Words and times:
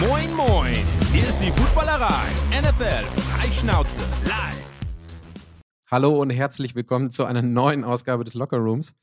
Moin, 0.00 0.34
moin! 0.34 0.74
Hier 1.12 1.26
ist 1.26 1.38
die 1.40 1.50
Footballerei. 1.50 2.30
NFL 2.58 3.04
Freischnauze 3.20 4.00
live. 4.24 4.58
Hallo 5.90 6.18
und 6.18 6.30
herzlich 6.30 6.74
willkommen 6.74 7.10
zu 7.10 7.26
einer 7.26 7.42
neuen 7.42 7.84
Ausgabe 7.84 8.24
des 8.24 8.32
Locker 8.32 8.56
Rooms. 8.56 8.94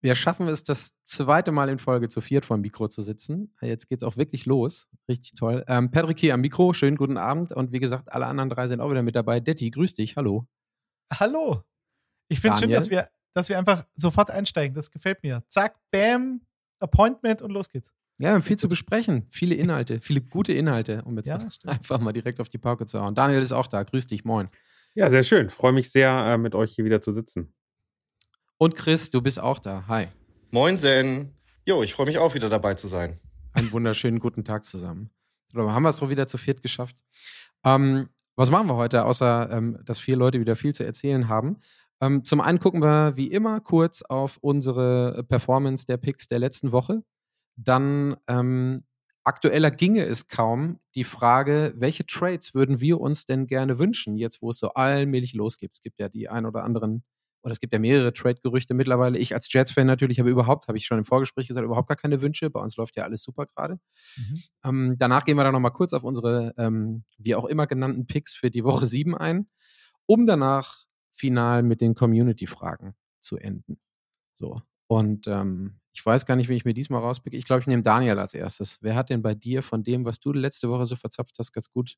Wir 0.00 0.14
schaffen 0.14 0.48
es, 0.48 0.62
das 0.62 0.94
zweite 1.04 1.52
Mal 1.52 1.68
in 1.68 1.78
Folge 1.78 2.08
zu 2.08 2.22
viert 2.22 2.46
vor 2.46 2.56
dem 2.56 2.62
Mikro 2.62 2.88
zu 2.88 3.02
sitzen. 3.02 3.54
Jetzt 3.60 3.90
geht's 3.90 4.02
auch 4.02 4.16
wirklich 4.16 4.46
los. 4.46 4.88
Richtig 5.06 5.32
toll. 5.34 5.64
Ähm, 5.68 5.90
Patrick 5.90 6.18
hier 6.18 6.32
am 6.32 6.40
Mikro, 6.40 6.72
schönen 6.72 6.96
guten 6.96 7.18
Abend. 7.18 7.52
Und 7.52 7.72
wie 7.72 7.78
gesagt, 7.78 8.10
alle 8.10 8.24
anderen 8.24 8.48
drei 8.48 8.68
sind 8.68 8.80
auch 8.80 8.90
wieder 8.90 9.02
mit 9.02 9.14
dabei. 9.14 9.38
Detti, 9.38 9.70
grüß 9.70 9.96
dich, 9.96 10.16
hallo. 10.16 10.46
Hallo. 11.12 11.62
Ich 12.28 12.40
finde 12.40 12.56
schön, 12.56 12.70
dass 12.70 12.88
wir, 12.88 13.10
dass 13.34 13.50
wir 13.50 13.58
einfach 13.58 13.84
sofort 13.96 14.30
einsteigen. 14.30 14.74
Das 14.74 14.90
gefällt 14.90 15.22
mir. 15.22 15.42
Zack, 15.50 15.78
bam, 15.90 16.40
Appointment 16.80 17.42
und 17.42 17.50
los 17.50 17.68
geht's. 17.68 17.92
Ja, 18.22 18.28
wir 18.28 18.34
haben 18.34 18.42
viel 18.42 18.56
zu 18.56 18.68
besprechen. 18.68 19.26
Viele 19.30 19.56
Inhalte, 19.56 20.00
viele 20.00 20.20
gute 20.20 20.52
Inhalte, 20.52 21.02
um 21.04 21.16
jetzt 21.16 21.28
Ja, 21.28 21.40
einfach 21.64 21.98
mal 21.98 22.12
direkt 22.12 22.38
auf 22.38 22.48
die 22.48 22.56
Pauke 22.56 22.86
zu 22.86 23.00
hauen. 23.00 23.16
Daniel 23.16 23.42
ist 23.42 23.50
auch 23.50 23.66
da. 23.66 23.82
Grüß 23.82 24.06
dich, 24.06 24.24
moin. 24.24 24.48
Ja, 24.94 25.10
sehr 25.10 25.24
schön. 25.24 25.50
Freue 25.50 25.72
mich 25.72 25.90
sehr, 25.90 26.12
äh, 26.12 26.38
mit 26.38 26.54
euch 26.54 26.72
hier 26.72 26.84
wieder 26.84 27.00
zu 27.00 27.10
sitzen. 27.10 27.52
Und 28.58 28.76
Chris, 28.76 29.10
du 29.10 29.22
bist 29.22 29.40
auch 29.40 29.58
da. 29.58 29.88
Hi. 29.88 30.06
Moinsen. 30.52 31.34
Jo, 31.66 31.82
ich 31.82 31.94
freue 31.94 32.06
mich 32.06 32.18
auch 32.18 32.32
wieder 32.34 32.48
dabei 32.48 32.74
zu 32.74 32.86
sein. 32.86 33.18
Einen 33.54 33.72
wunderschönen 33.72 34.20
guten 34.20 34.44
Tag 34.44 34.64
zusammen. 34.64 35.10
So, 35.52 35.72
haben 35.72 35.82
wir 35.82 35.88
es 35.88 35.96
doch 35.96 36.08
wieder 36.08 36.28
zu 36.28 36.38
viert 36.38 36.62
geschafft. 36.62 36.94
Ähm, 37.64 38.08
was 38.36 38.52
machen 38.52 38.68
wir 38.68 38.76
heute, 38.76 39.04
außer 39.04 39.50
ähm, 39.50 39.80
dass 39.84 39.98
vier 39.98 40.14
Leute 40.14 40.38
wieder 40.38 40.54
viel 40.54 40.76
zu 40.76 40.84
erzählen 40.84 41.26
haben? 41.26 41.56
Ähm, 42.00 42.24
zum 42.24 42.40
einen 42.40 42.60
gucken 42.60 42.82
wir 42.82 43.16
wie 43.16 43.32
immer 43.32 43.60
kurz 43.60 44.02
auf 44.02 44.36
unsere 44.36 45.24
Performance 45.28 45.86
der 45.86 45.96
Picks 45.96 46.28
der 46.28 46.38
letzten 46.38 46.70
Woche. 46.70 47.02
Dann 47.56 48.16
ähm, 48.26 48.84
aktueller 49.24 49.70
ginge 49.70 50.04
es 50.04 50.28
kaum 50.28 50.80
die 50.94 51.04
Frage, 51.04 51.74
welche 51.76 52.06
Trades 52.06 52.54
würden 52.54 52.80
wir 52.80 53.00
uns 53.00 53.24
denn 53.24 53.46
gerne 53.46 53.78
wünschen, 53.78 54.16
jetzt 54.16 54.42
wo 54.42 54.50
es 54.50 54.58
so 54.58 54.70
allmählich 54.70 55.34
losgeht. 55.34 55.72
Es 55.72 55.80
gibt 55.80 56.00
ja 56.00 56.08
die 56.08 56.28
ein 56.28 56.46
oder 56.46 56.64
anderen, 56.64 57.04
oder 57.42 57.52
es 57.52 57.60
gibt 57.60 57.72
ja 57.72 57.78
mehrere 57.78 58.12
Trade-Gerüchte 58.12 58.72
mittlerweile. 58.74 59.18
Ich 59.18 59.34
als 59.34 59.52
Jets-Fan 59.52 59.86
natürlich 59.86 60.20
habe 60.20 60.30
überhaupt, 60.30 60.68
habe 60.68 60.78
ich 60.78 60.86
schon 60.86 60.98
im 60.98 61.04
Vorgespräch 61.04 61.48
gesagt, 61.48 61.64
überhaupt 61.64 61.88
gar 61.88 61.96
keine 61.96 62.20
Wünsche. 62.20 62.50
Bei 62.50 62.60
uns 62.60 62.76
läuft 62.76 62.96
ja 62.96 63.02
alles 63.04 63.22
super 63.22 63.46
gerade. 63.46 63.78
Mhm. 64.16 64.42
Ähm, 64.64 64.94
danach 64.98 65.24
gehen 65.24 65.36
wir 65.36 65.44
dann 65.44 65.52
nochmal 65.52 65.72
kurz 65.72 65.92
auf 65.92 66.04
unsere, 66.04 66.54
ähm, 66.56 67.04
wie 67.18 67.34
auch 67.34 67.44
immer 67.46 67.66
genannten 67.66 68.06
Picks 68.06 68.34
für 68.34 68.50
die 68.50 68.64
Woche 68.64 68.86
7 68.86 69.16
ein, 69.16 69.48
um 70.06 70.24
danach 70.24 70.84
final 71.10 71.62
mit 71.62 71.80
den 71.80 71.94
Community-Fragen 71.94 72.94
zu 73.20 73.36
enden. 73.36 73.80
So. 74.34 74.62
Und 74.86 75.26
ähm, 75.26 75.80
ich 75.92 76.04
weiß 76.04 76.24
gar 76.26 76.36
nicht, 76.36 76.48
wie 76.48 76.56
ich 76.56 76.64
mir 76.64 76.74
diesmal 76.74 77.00
rauspicke. 77.00 77.36
Ich 77.36 77.44
glaube, 77.44 77.60
ich 77.60 77.66
nehme 77.66 77.82
Daniel 77.82 78.18
als 78.18 78.34
erstes. 78.34 78.78
Wer 78.80 78.94
hat 78.94 79.10
denn 79.10 79.22
bei 79.22 79.34
dir 79.34 79.62
von 79.62 79.82
dem, 79.82 80.04
was 80.04 80.20
du 80.20 80.32
letzte 80.32 80.70
Woche 80.70 80.86
so 80.86 80.96
verzapft 80.96 81.38
hast, 81.38 81.52
ganz 81.52 81.70
gut? 81.70 81.96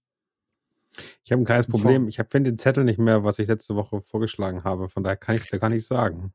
Ich 1.25 1.33
habe 1.33 1.43
ein 1.43 1.45
kleines 1.45 1.67
Problem. 1.67 2.09
Ich 2.09 2.17
finde 2.31 2.51
den 2.51 2.59
Zettel 2.59 2.85
nicht 2.85 2.99
mehr, 2.99 3.25
was 3.25 3.39
ich 3.39 3.49
letzte 3.49 3.75
Woche 3.75 4.03
vorgeschlagen 4.03 4.65
habe. 4.65 4.89
Von 4.89 5.03
daher 5.03 5.17
kann 5.17 5.37
ich 5.37 5.43
es 5.43 5.51
dir 5.51 5.59
gar 5.59 5.71
nicht 5.71 5.87
sagen. 5.87 6.33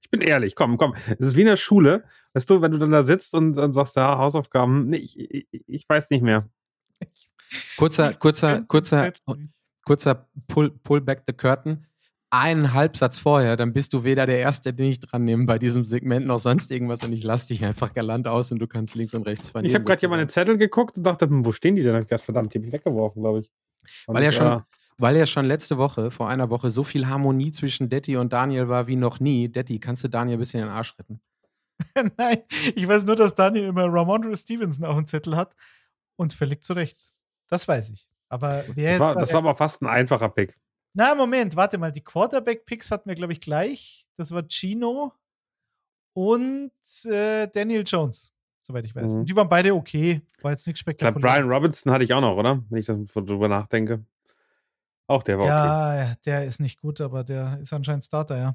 Ich 0.00 0.10
bin 0.10 0.20
ehrlich, 0.20 0.54
komm, 0.54 0.76
komm. 0.76 0.94
Es 1.18 1.26
ist 1.26 1.36
wie 1.36 1.40
in 1.40 1.46
der 1.46 1.56
Schule. 1.56 2.04
Weißt 2.32 2.48
du, 2.48 2.62
wenn 2.62 2.72
du 2.72 2.78
dann 2.78 2.90
da 2.90 3.02
sitzt 3.02 3.34
und 3.34 3.54
dann 3.54 3.72
sagst, 3.72 3.96
ja, 3.96 4.18
Hausaufgaben, 4.18 4.88
nee, 4.88 4.98
ich, 4.98 5.18
ich, 5.18 5.64
ich 5.66 5.88
weiß 5.88 6.10
nicht 6.10 6.22
mehr. 6.22 6.48
Kurzer, 7.76 8.14
kurzer, 8.14 8.62
kurzer, 8.62 9.12
kurzer 9.84 10.28
Pull, 10.48 10.70
Pull 10.70 11.00
back 11.00 11.24
the 11.26 11.32
curtain. 11.32 11.86
Einen 12.38 12.74
Halbsatz 12.74 13.18
vorher, 13.18 13.56
dann 13.56 13.72
bist 13.72 13.94
du 13.94 14.04
weder 14.04 14.26
der 14.26 14.40
Erste, 14.40 14.74
den 14.74 14.86
ich 14.86 15.00
dran 15.00 15.24
nehme 15.24 15.46
bei 15.46 15.58
diesem 15.58 15.86
Segment, 15.86 16.26
noch 16.26 16.38
sonst 16.38 16.70
irgendwas 16.70 17.02
und 17.02 17.14
ich 17.14 17.24
lasse 17.24 17.48
dich 17.48 17.64
einfach 17.64 17.94
galant 17.94 18.28
aus 18.28 18.52
und 18.52 18.58
du 18.58 18.66
kannst 18.66 18.94
links 18.94 19.14
und 19.14 19.22
rechts 19.22 19.52
Ich 19.62 19.74
habe 19.74 19.84
gerade 19.84 20.00
hier 20.00 20.10
meine 20.10 20.26
Zettel 20.26 20.58
geguckt 20.58 20.98
und 20.98 21.04
dachte, 21.04 21.26
hm, 21.26 21.46
wo 21.46 21.52
stehen 21.52 21.76
die 21.76 21.82
denn? 21.82 22.06
Verdammt, 22.06 22.52
die 22.52 22.58
habe 22.58 22.66
ich 22.66 22.72
weggeworfen, 22.74 23.22
glaube 23.22 23.40
ich. 23.40 23.50
Und, 24.06 24.16
Weil 24.16 24.24
ja 24.24 24.32
schon, 24.32 24.62
weil 24.98 25.16
ja 25.16 25.24
schon 25.24 25.46
letzte 25.46 25.78
Woche, 25.78 26.10
vor 26.10 26.28
einer 26.28 26.50
Woche, 26.50 26.68
so 26.68 26.84
viel 26.84 27.06
Harmonie 27.06 27.52
zwischen 27.52 27.88
Detti 27.88 28.18
und 28.18 28.34
Daniel 28.34 28.68
war 28.68 28.86
wie 28.86 28.96
noch 28.96 29.18
nie. 29.18 29.48
Detti, 29.48 29.78
kannst 29.78 30.04
du 30.04 30.08
Daniel 30.08 30.36
ein 30.36 30.40
bisschen 30.40 30.60
in 30.60 30.66
den 30.66 30.74
Arsch 30.74 30.94
retten? 30.98 31.20
Nein, 32.18 32.42
ich 32.74 32.86
weiß 32.86 33.06
nur, 33.06 33.16
dass 33.16 33.34
Daniel 33.34 33.64
immer 33.64 33.86
Ramondre 33.90 34.36
Stevenson 34.36 34.84
auf 34.84 34.96
dem 34.96 35.06
Zettel 35.06 35.36
hat 35.36 35.54
und 36.16 36.34
völlig 36.34 36.62
zu 36.62 36.74
Recht. 36.74 36.98
Das 37.48 37.66
weiß 37.66 37.90
ich. 37.90 38.06
Aber 38.28 38.64
wer 38.74 38.90
das, 38.90 38.92
jetzt 38.92 39.00
war, 39.00 39.14
da 39.14 39.20
das 39.20 39.32
war 39.32 39.38
aber 39.38 39.54
fast 39.54 39.82
ein 39.82 39.86
einfacher 39.86 40.28
Pick. 40.28 40.56
Na, 40.96 41.14
Moment, 41.14 41.54
warte 41.56 41.76
mal. 41.76 41.92
Die 41.92 42.00
Quarterback-Picks 42.00 42.90
hatten 42.90 43.10
wir, 43.10 43.14
glaube 43.14 43.34
ich, 43.34 43.40
gleich. 43.42 44.06
Das 44.16 44.30
war 44.30 44.42
Chino 44.48 45.12
und 46.14 46.72
äh, 47.04 47.48
Daniel 47.48 47.84
Jones, 47.86 48.32
soweit 48.62 48.86
ich 48.86 48.96
weiß. 48.96 49.12
Mhm. 49.12 49.20
Und 49.20 49.28
die 49.28 49.36
waren 49.36 49.48
beide 49.48 49.74
okay. 49.74 50.22
War 50.40 50.52
jetzt 50.52 50.66
nichts 50.66 50.80
Ich 50.80 50.84
glaube, 50.86 51.20
spektakuläres. 51.20 51.36
Brian 51.36 51.52
Robinson 51.52 51.92
hatte 51.92 52.04
ich 52.04 52.14
auch 52.14 52.22
noch, 52.22 52.38
oder? 52.38 52.64
Wenn 52.70 52.78
ich 52.78 52.86
so 52.86 53.20
drüber 53.20 53.46
nachdenke. 53.46 54.06
Auch 55.06 55.22
der 55.22 55.38
war 55.38 55.44
okay. 55.44 56.08
Ja, 56.08 56.14
der 56.24 56.46
ist 56.46 56.60
nicht 56.60 56.80
gut, 56.80 57.02
aber 57.02 57.24
der 57.24 57.58
ist 57.60 57.74
anscheinend 57.74 58.06
Starter, 58.06 58.38
ja. 58.38 58.54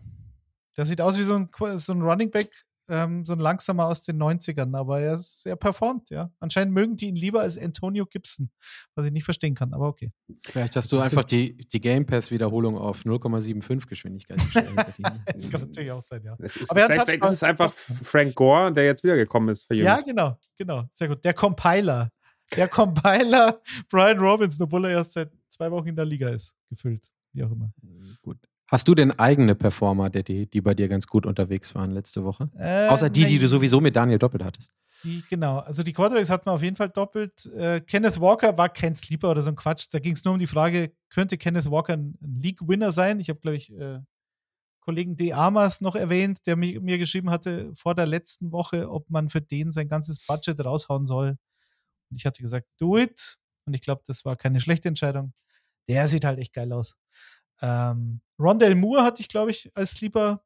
Der 0.77 0.85
sieht 0.87 0.99
aus 0.99 1.19
wie 1.19 1.23
so 1.23 1.35
ein, 1.35 1.49
so 1.77 1.93
ein 1.93 2.01
Running 2.01 2.31
Back, 2.31 2.49
ähm, 2.89 3.25
so 3.25 3.33
ein 3.33 3.39
langsamer 3.39 3.85
aus 3.85 4.03
den 4.03 4.21
90ern, 4.21 4.77
aber 4.77 4.99
er, 4.99 5.13
ist, 5.15 5.45
er 5.45 5.55
performt, 5.55 6.09
ja. 6.09 6.31
Anscheinend 6.39 6.73
mögen 6.73 6.95
die 6.97 7.07
ihn 7.07 7.15
lieber 7.15 7.41
als 7.41 7.57
Antonio 7.57 8.05
Gibson, 8.05 8.49
was 8.95 9.05
ich 9.05 9.11
nicht 9.11 9.23
verstehen 9.23 9.55
kann, 9.55 9.73
aber 9.73 9.87
okay. 9.87 10.11
Vielleicht 10.45 10.75
hast 10.75 10.91
du 10.91 10.97
Das 10.97 11.05
einfach 11.05 11.23
die, 11.23 11.57
die 11.57 11.79
Game 11.79 12.05
Pass-Wiederholung 12.05 12.77
auf 12.77 13.03
0,75 13.03 13.87
Geschwindigkeit 13.87 14.37
gestellt. 14.37 14.69
Das 15.33 15.49
kann 15.49 15.61
natürlich 15.61 15.91
auch 15.91 16.01
sein, 16.01 16.23
ja. 16.23 16.35
Es 16.39 16.57
ist, 16.57 16.69
Aber 16.69 16.81
er 16.81 16.85
hat 16.85 16.91
vielleicht, 16.93 17.09
vielleicht 17.09 17.23
ist 17.25 17.31
es 17.31 17.43
einfach 17.43 17.71
Frank 18.03 18.35
Gore, 18.35 18.73
der 18.73 18.85
jetzt 18.85 19.03
wiedergekommen 19.03 19.49
ist 19.49 19.67
für 19.67 19.75
Ja, 19.75 20.01
genau, 20.01 20.37
genau. 20.57 20.85
Sehr 20.93 21.07
gut. 21.07 21.23
Der 21.23 21.33
Compiler. 21.33 22.11
Der 22.55 22.67
Compiler 22.67 23.61
Brian 23.89 24.19
Robinson, 24.19 24.65
obwohl 24.65 24.85
er 24.85 24.91
erst 24.91 25.13
seit 25.13 25.31
zwei 25.49 25.71
Wochen 25.71 25.87
in 25.87 25.95
der 25.95 26.05
Liga 26.05 26.29
ist, 26.29 26.55
gefüllt. 26.69 27.09
Wie 27.33 27.43
auch 27.43 27.51
immer. 27.51 27.71
Hast 28.71 28.87
du 28.87 28.95
denn 28.95 29.11
eigene 29.19 29.53
Performer, 29.53 30.09
Detti, 30.09 30.47
die 30.47 30.61
bei 30.61 30.73
dir 30.73 30.87
ganz 30.87 31.05
gut 31.05 31.25
unterwegs 31.25 31.75
waren 31.75 31.91
letzte 31.91 32.23
Woche? 32.23 32.49
Äh, 32.57 32.87
Außer 32.87 33.09
die, 33.09 33.25
die 33.25 33.33
nein, 33.33 33.41
du 33.41 33.47
sowieso 33.49 33.81
mit 33.81 33.97
Daniel 33.97 34.17
doppelt 34.17 34.45
hattest. 34.45 34.71
Die, 35.03 35.25
genau, 35.29 35.57
also 35.57 35.83
die 35.83 35.91
Quarterbacks 35.91 36.29
hatten 36.29 36.45
wir 36.45 36.53
auf 36.53 36.63
jeden 36.63 36.77
Fall 36.77 36.87
doppelt. 36.87 37.47
Äh, 37.47 37.81
Kenneth 37.81 38.21
Walker 38.21 38.57
war 38.57 38.69
kein 38.69 38.95
Sleeper 38.95 39.31
oder 39.31 39.41
so 39.41 39.49
ein 39.49 39.57
Quatsch. 39.57 39.87
Da 39.91 39.99
ging 39.99 40.13
es 40.13 40.23
nur 40.23 40.35
um 40.35 40.39
die 40.39 40.47
Frage, 40.47 40.93
könnte 41.09 41.37
Kenneth 41.37 41.69
Walker 41.69 41.93
ein, 41.93 42.17
ein 42.21 42.39
League-Winner 42.41 42.93
sein? 42.93 43.19
Ich 43.19 43.27
habe, 43.27 43.41
glaube 43.41 43.57
ich, 43.57 43.73
äh, 43.73 43.99
Kollegen 44.79 45.17
D. 45.17 45.33
Amas 45.33 45.81
noch 45.81 45.97
erwähnt, 45.97 46.39
der 46.47 46.55
mi 46.55 46.79
mir 46.79 46.97
geschrieben 46.97 47.29
hatte 47.29 47.73
vor 47.75 47.93
der 47.93 48.05
letzten 48.05 48.53
Woche, 48.53 48.89
ob 48.89 49.09
man 49.09 49.27
für 49.27 49.41
den 49.41 49.73
sein 49.73 49.89
ganzes 49.89 50.25
Budget 50.25 50.63
raushauen 50.63 51.05
soll. 51.05 51.37
Und 52.09 52.17
ich 52.17 52.25
hatte 52.25 52.41
gesagt, 52.41 52.67
do 52.79 52.97
it. 52.97 53.37
Und 53.65 53.73
ich 53.73 53.81
glaube, 53.81 54.03
das 54.05 54.23
war 54.23 54.37
keine 54.37 54.61
schlechte 54.61 54.87
Entscheidung. 54.87 55.33
Der 55.89 56.07
sieht 56.07 56.23
halt 56.23 56.39
echt 56.39 56.53
geil 56.53 56.71
aus. 56.71 56.95
Ähm, 57.61 58.21
Rondell 58.39 58.75
Moore 58.75 59.03
hatte 59.03 59.21
ich, 59.21 59.29
glaube 59.29 59.51
ich, 59.51 59.69
als 59.75 59.91
Sleeper 59.93 60.43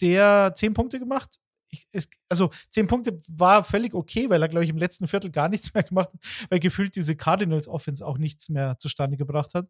der 0.00 0.52
zehn 0.56 0.74
Punkte 0.74 0.98
gemacht. 0.98 1.40
Ich, 1.70 1.86
es, 1.92 2.08
also 2.28 2.50
zehn 2.70 2.86
Punkte 2.86 3.20
war 3.28 3.64
völlig 3.64 3.94
okay, 3.94 4.30
weil 4.30 4.42
er, 4.42 4.48
glaube 4.48 4.64
ich, 4.64 4.70
im 4.70 4.76
letzten 4.78 5.08
Viertel 5.08 5.30
gar 5.30 5.48
nichts 5.48 5.72
mehr 5.74 5.82
gemacht 5.82 6.10
hat, 6.12 6.50
weil 6.50 6.60
gefühlt 6.60 6.96
diese 6.96 7.16
Cardinals 7.16 7.68
Offense 7.68 8.04
auch 8.06 8.18
nichts 8.18 8.48
mehr 8.48 8.78
zustande 8.78 9.16
gebracht 9.16 9.54
hat. 9.54 9.68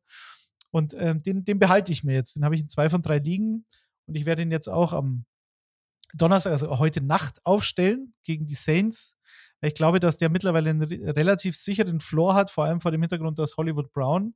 Und 0.71 0.95
ähm, 0.99 1.23
den, 1.23 1.45
den 1.45 1.59
behalte 1.59 1.93
ich 1.93 2.05
mir 2.05 2.15
jetzt. 2.15 2.37
Den 2.37 2.45
habe 2.45 2.55
ich 2.55 2.61
in 2.61 2.69
zwei 2.69 2.91
von 2.91 3.03
drei 3.03 3.19
Ligen 3.19 3.65
und 4.07 4.15
ich 4.15 4.27
werde 4.27 4.43
ihn 4.43 4.51
jetzt 4.51 4.69
auch 4.69 4.93
am 4.93 5.25
Donnerstag, 6.15 6.53
also 6.53 6.79
heute 6.79 7.01
Nacht, 7.01 7.41
aufstellen 7.45 8.15
gegen 8.25 8.47
die 8.47 8.55
Saints. 8.55 9.17
Ich 9.61 9.75
glaube, 9.75 10.01
dass 10.01 10.19
der 10.19 10.29
mittlerweile 10.29 10.71
einen 10.71 10.83
re- 10.83 11.17
relativ 11.17 11.57
sicheren 11.57 12.01
Floor 12.01 12.35
hat, 12.35 12.51
vor 12.51 12.65
allem 12.65 12.81
vor 12.81 12.91
dem 12.91 13.01
Hintergrund, 13.01 13.39
dass 13.39 13.57
Hollywood 13.57 13.93
Brown 13.93 14.35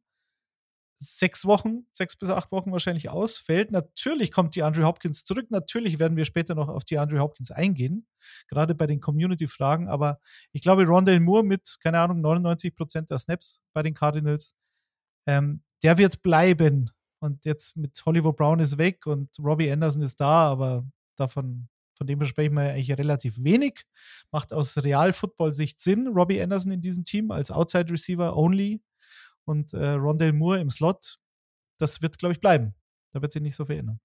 sechs 1.02 1.46
Wochen, 1.46 1.86
sechs 1.92 2.14
bis 2.14 2.28
acht 2.28 2.52
Wochen 2.52 2.72
wahrscheinlich 2.72 3.08
ausfällt. 3.08 3.72
Natürlich 3.72 4.30
kommt 4.30 4.54
die 4.54 4.62
Andrew 4.62 4.84
Hopkins 4.84 5.24
zurück. 5.24 5.50
Natürlich 5.50 5.98
werden 5.98 6.16
wir 6.16 6.26
später 6.26 6.54
noch 6.54 6.68
auf 6.68 6.84
die 6.84 6.98
Andrew 6.98 7.18
Hopkins 7.18 7.50
eingehen, 7.50 8.06
gerade 8.48 8.74
bei 8.74 8.86
den 8.86 9.00
Community-Fragen. 9.00 9.88
Aber 9.88 10.20
ich 10.52 10.60
glaube, 10.60 10.84
Rondell 10.84 11.20
Moore 11.20 11.42
mit, 11.42 11.78
keine 11.82 12.00
Ahnung, 12.00 12.20
99 12.20 12.74
Prozent 12.74 13.10
der 13.10 13.18
Snaps 13.18 13.60
bei 13.72 13.82
den 13.82 13.94
Cardinals, 13.94 14.54
ähm, 15.26 15.62
der 15.82 15.96
wird 15.96 16.22
bleiben. 16.22 16.90
Und 17.18 17.44
jetzt 17.46 17.76
mit 17.78 18.00
Hollywood 18.04 18.36
Brown 18.36 18.60
ist 18.60 18.76
weg 18.76 19.06
und 19.06 19.30
Robbie 19.38 19.70
Anderson 19.70 20.02
ist 20.02 20.20
da, 20.20 20.50
aber 20.50 20.84
davon, 21.16 21.68
von 21.94 22.06
dem 22.06 22.18
versprechen 22.18 22.54
wir 22.54 22.72
eigentlich 22.72 22.96
relativ 22.96 23.42
wenig. 23.42 23.84
Macht 24.30 24.52
aus 24.52 24.76
Real-Football-Sicht 24.76 25.80
Sinn, 25.80 26.08
Robbie 26.08 26.42
Anderson 26.42 26.72
in 26.72 26.82
diesem 26.82 27.04
Team 27.06 27.30
als 27.30 27.50
Outside-Receiver 27.50 28.36
only 28.36 28.82
und 29.50 29.74
äh, 29.74 29.90
Rondell 29.90 30.32
Moore 30.32 30.60
im 30.60 30.70
Slot. 30.70 31.18
Das 31.78 32.00
wird, 32.00 32.18
glaube 32.18 32.32
ich, 32.32 32.40
bleiben. 32.40 32.74
Da 33.12 33.20
wird 33.20 33.32
sich 33.32 33.42
nicht 33.42 33.56
so 33.56 33.66
viel 33.66 33.78
ändern. 33.78 34.00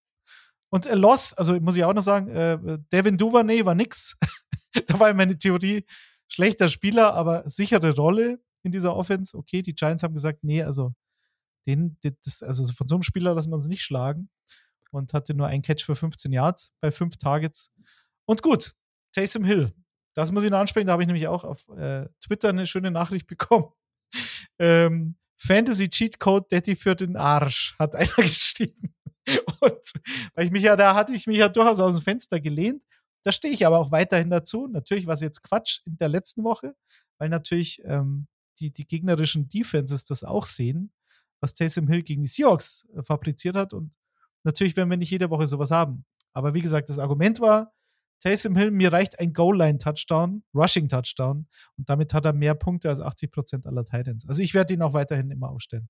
Und 0.69 0.87
äh, 0.87 0.95
Loss, 0.95 1.33
also 1.33 1.59
muss 1.59 1.77
ich 1.77 1.83
auch 1.83 1.93
noch 1.93 2.03
sagen, 2.03 2.29
äh, 2.29 2.57
Devin 2.91 3.17
Duvernay 3.17 3.63
war 3.63 3.75
nix. 3.75 4.17
da 4.87 4.99
war 4.99 5.13
meine 5.13 5.37
Theorie, 5.37 5.85
schlechter 6.27 6.67
Spieler, 6.67 7.13
aber 7.13 7.47
sichere 7.47 7.95
Rolle 7.95 8.39
in 8.63 8.71
dieser 8.71 8.95
Offense. 8.95 9.37
Okay, 9.37 9.61
die 9.61 9.75
Giants 9.75 10.01
haben 10.01 10.15
gesagt, 10.15 10.43
nee, 10.43 10.63
also 10.63 10.93
den, 11.67 11.97
das, 12.23 12.41
also 12.41 12.71
von 12.73 12.87
so 12.87 12.95
einem 12.95 13.03
Spieler 13.03 13.35
lassen 13.35 13.51
wir 13.51 13.55
uns 13.55 13.67
nicht 13.67 13.83
schlagen. 13.83 14.29
Und 14.91 15.13
hatte 15.13 15.33
nur 15.33 15.47
ein 15.47 15.61
Catch 15.61 15.83
für 15.83 15.95
15 15.95 16.31
Yards 16.31 16.73
bei 16.79 16.89
fünf 16.89 17.17
Targets. 17.17 17.69
Und 18.25 18.41
gut, 18.41 18.73
Taysom 19.13 19.43
Hill. 19.43 19.73
das 20.15 20.31
muss 20.31 20.43
ich 20.43 20.49
noch 20.49 20.59
ansprechen, 20.59 20.87
da 20.87 20.93
habe 20.93 21.03
ich 21.03 21.07
nämlich 21.07 21.27
auch 21.27 21.43
auf 21.43 21.67
äh, 21.69 22.07
Twitter 22.25 22.49
eine 22.49 22.65
schöne 22.65 22.91
Nachricht 22.91 23.27
bekommen. 23.27 23.73
Ähm, 24.57 25.17
Fantasy 25.37 25.89
Cheat 25.89 26.19
Code 26.19 26.47
Daddy 26.49 26.75
für 26.75 26.95
den 26.95 27.15
Arsch, 27.17 27.75
hat 27.79 27.95
einer 27.95 28.15
geschrieben. 28.15 28.93
Und 29.59 29.93
weil 30.35 30.45
ich 30.45 30.51
mich 30.51 30.63
ja, 30.63 30.75
da 30.75 30.93
hatte 30.93 31.13
ich 31.13 31.27
mich 31.27 31.37
ja 31.37 31.49
durchaus 31.49 31.79
aus 31.79 31.95
dem 31.95 32.03
Fenster 32.03 32.39
gelehnt. 32.39 32.83
Da 33.23 33.31
stehe 33.31 33.53
ich 33.53 33.65
aber 33.65 33.79
auch 33.79 33.91
weiterhin 33.91 34.29
dazu. 34.29 34.67
Natürlich 34.67 35.07
war 35.07 35.15
es 35.15 35.21
jetzt 35.21 35.41
Quatsch 35.41 35.81
in 35.85 35.97
der 35.97 36.09
letzten 36.09 36.43
Woche, 36.43 36.75
weil 37.17 37.29
natürlich 37.29 37.81
ähm, 37.83 38.27
die, 38.59 38.71
die 38.71 38.87
gegnerischen 38.87 39.49
Defenses 39.49 40.05
das 40.05 40.23
auch 40.23 40.45
sehen, 40.45 40.91
was 41.39 41.55
Taysom 41.55 41.87
Hill 41.87 42.03
gegen 42.03 42.21
die 42.21 42.27
Seahawks 42.27 42.87
äh, 42.95 43.01
fabriziert 43.01 43.55
hat. 43.55 43.73
Und 43.73 43.91
natürlich 44.43 44.75
werden 44.77 44.89
wir 44.89 44.97
nicht 44.97 45.09
jede 45.09 45.29
Woche 45.31 45.47
sowas 45.47 45.71
haben. 45.71 46.05
Aber 46.33 46.53
wie 46.53 46.61
gesagt, 46.61 46.89
das 46.89 46.99
Argument 46.99 47.39
war, 47.39 47.73
Taysom 48.21 48.55
Hill, 48.55 48.71
mir 48.71 48.91
reicht 48.91 49.19
ein 49.19 49.33
Goal-Line-Touchdown, 49.33 50.43
Rushing-Touchdown 50.53 51.47
und 51.77 51.89
damit 51.89 52.13
hat 52.13 52.25
er 52.25 52.33
mehr 52.33 52.55
Punkte 52.55 52.89
als 52.89 52.99
80 52.99 53.31
Prozent 53.31 53.67
aller 53.67 53.85
Titans. 53.85 54.27
Also 54.27 54.41
ich 54.41 54.53
werde 54.53 54.73
ihn 54.73 54.81
auch 54.81 54.93
weiterhin 54.93 55.31
immer 55.31 55.49
aufstellen. 55.49 55.89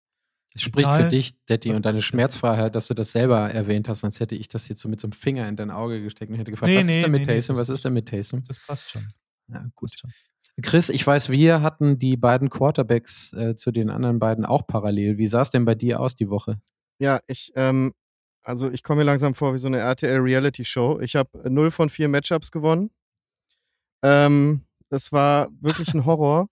Es 0.55 0.61
spricht 0.61 0.87
Egal, 0.87 1.03
für 1.03 1.09
dich, 1.09 1.33
Daddy, 1.47 1.73
und 1.73 1.85
deine 1.85 2.01
Schmerzfreiheit, 2.01 2.75
dass 2.75 2.87
du 2.87 2.93
das 2.93 3.11
selber 3.11 3.49
erwähnt 3.51 3.89
hast, 3.89 3.99
sonst 3.99 4.21
hätte 4.21 4.35
ich 4.35 4.47
das 4.47 4.69
jetzt 4.69 4.79
so 4.79 4.87
mit 4.87 5.01
so 5.01 5.07
einem 5.07 5.11
Finger 5.11 5.49
in 5.49 5.57
dein 5.57 5.69
Auge 5.69 6.01
gesteckt 6.01 6.31
und 6.31 6.37
hätte 6.37 6.51
gefragt, 6.51 6.71
nee, 6.71 6.79
was 6.79 6.85
nee, 6.85 6.97
ist 6.97 7.03
denn 7.03 7.11
mit 7.11 7.21
nee, 7.21 7.33
Taysom? 7.33 7.57
Was 7.57 7.67
ist 7.67 7.83
denn 7.83 7.93
mit 7.93 8.07
Taysom? 8.07 8.41
Das 8.45 8.59
passt 8.65 8.89
schon. 8.89 9.05
Ja, 9.49 9.65
gut. 9.75 9.91
Schon. 9.99 10.11
Chris, 10.61 10.87
ich 10.89 11.05
weiß, 11.05 11.29
wir 11.29 11.61
hatten 11.61 11.99
die 11.99 12.15
beiden 12.15 12.49
Quarterbacks 12.49 13.33
äh, 13.33 13.55
zu 13.57 13.71
den 13.71 13.89
anderen 13.89 14.19
beiden 14.19 14.45
auch 14.45 14.65
parallel. 14.65 15.17
Wie 15.17 15.27
sah 15.27 15.41
es 15.41 15.49
denn 15.49 15.65
bei 15.65 15.75
dir 15.75 15.99
aus 15.99 16.15
die 16.15 16.29
Woche? 16.29 16.61
Ja, 16.99 17.19
ich 17.27 17.51
ähm, 17.55 17.93
also 18.45 18.69
ich 18.69 18.83
komme 18.83 18.99
mir 18.99 19.05
langsam 19.05 19.33
vor 19.35 19.53
wie 19.53 19.57
so 19.57 19.67
eine 19.67 19.79
RTL-Reality-Show. 19.79 20.99
Ich 21.01 21.15
habe 21.15 21.49
0 21.49 21.71
von 21.71 21.89
4 21.89 22.07
Matchups 22.07 22.51
gewonnen. 22.51 22.91
Ähm, 24.03 24.61
das 24.89 25.11
war 25.11 25.49
wirklich 25.61 25.93
ein 25.93 26.05
Horror. 26.05 26.47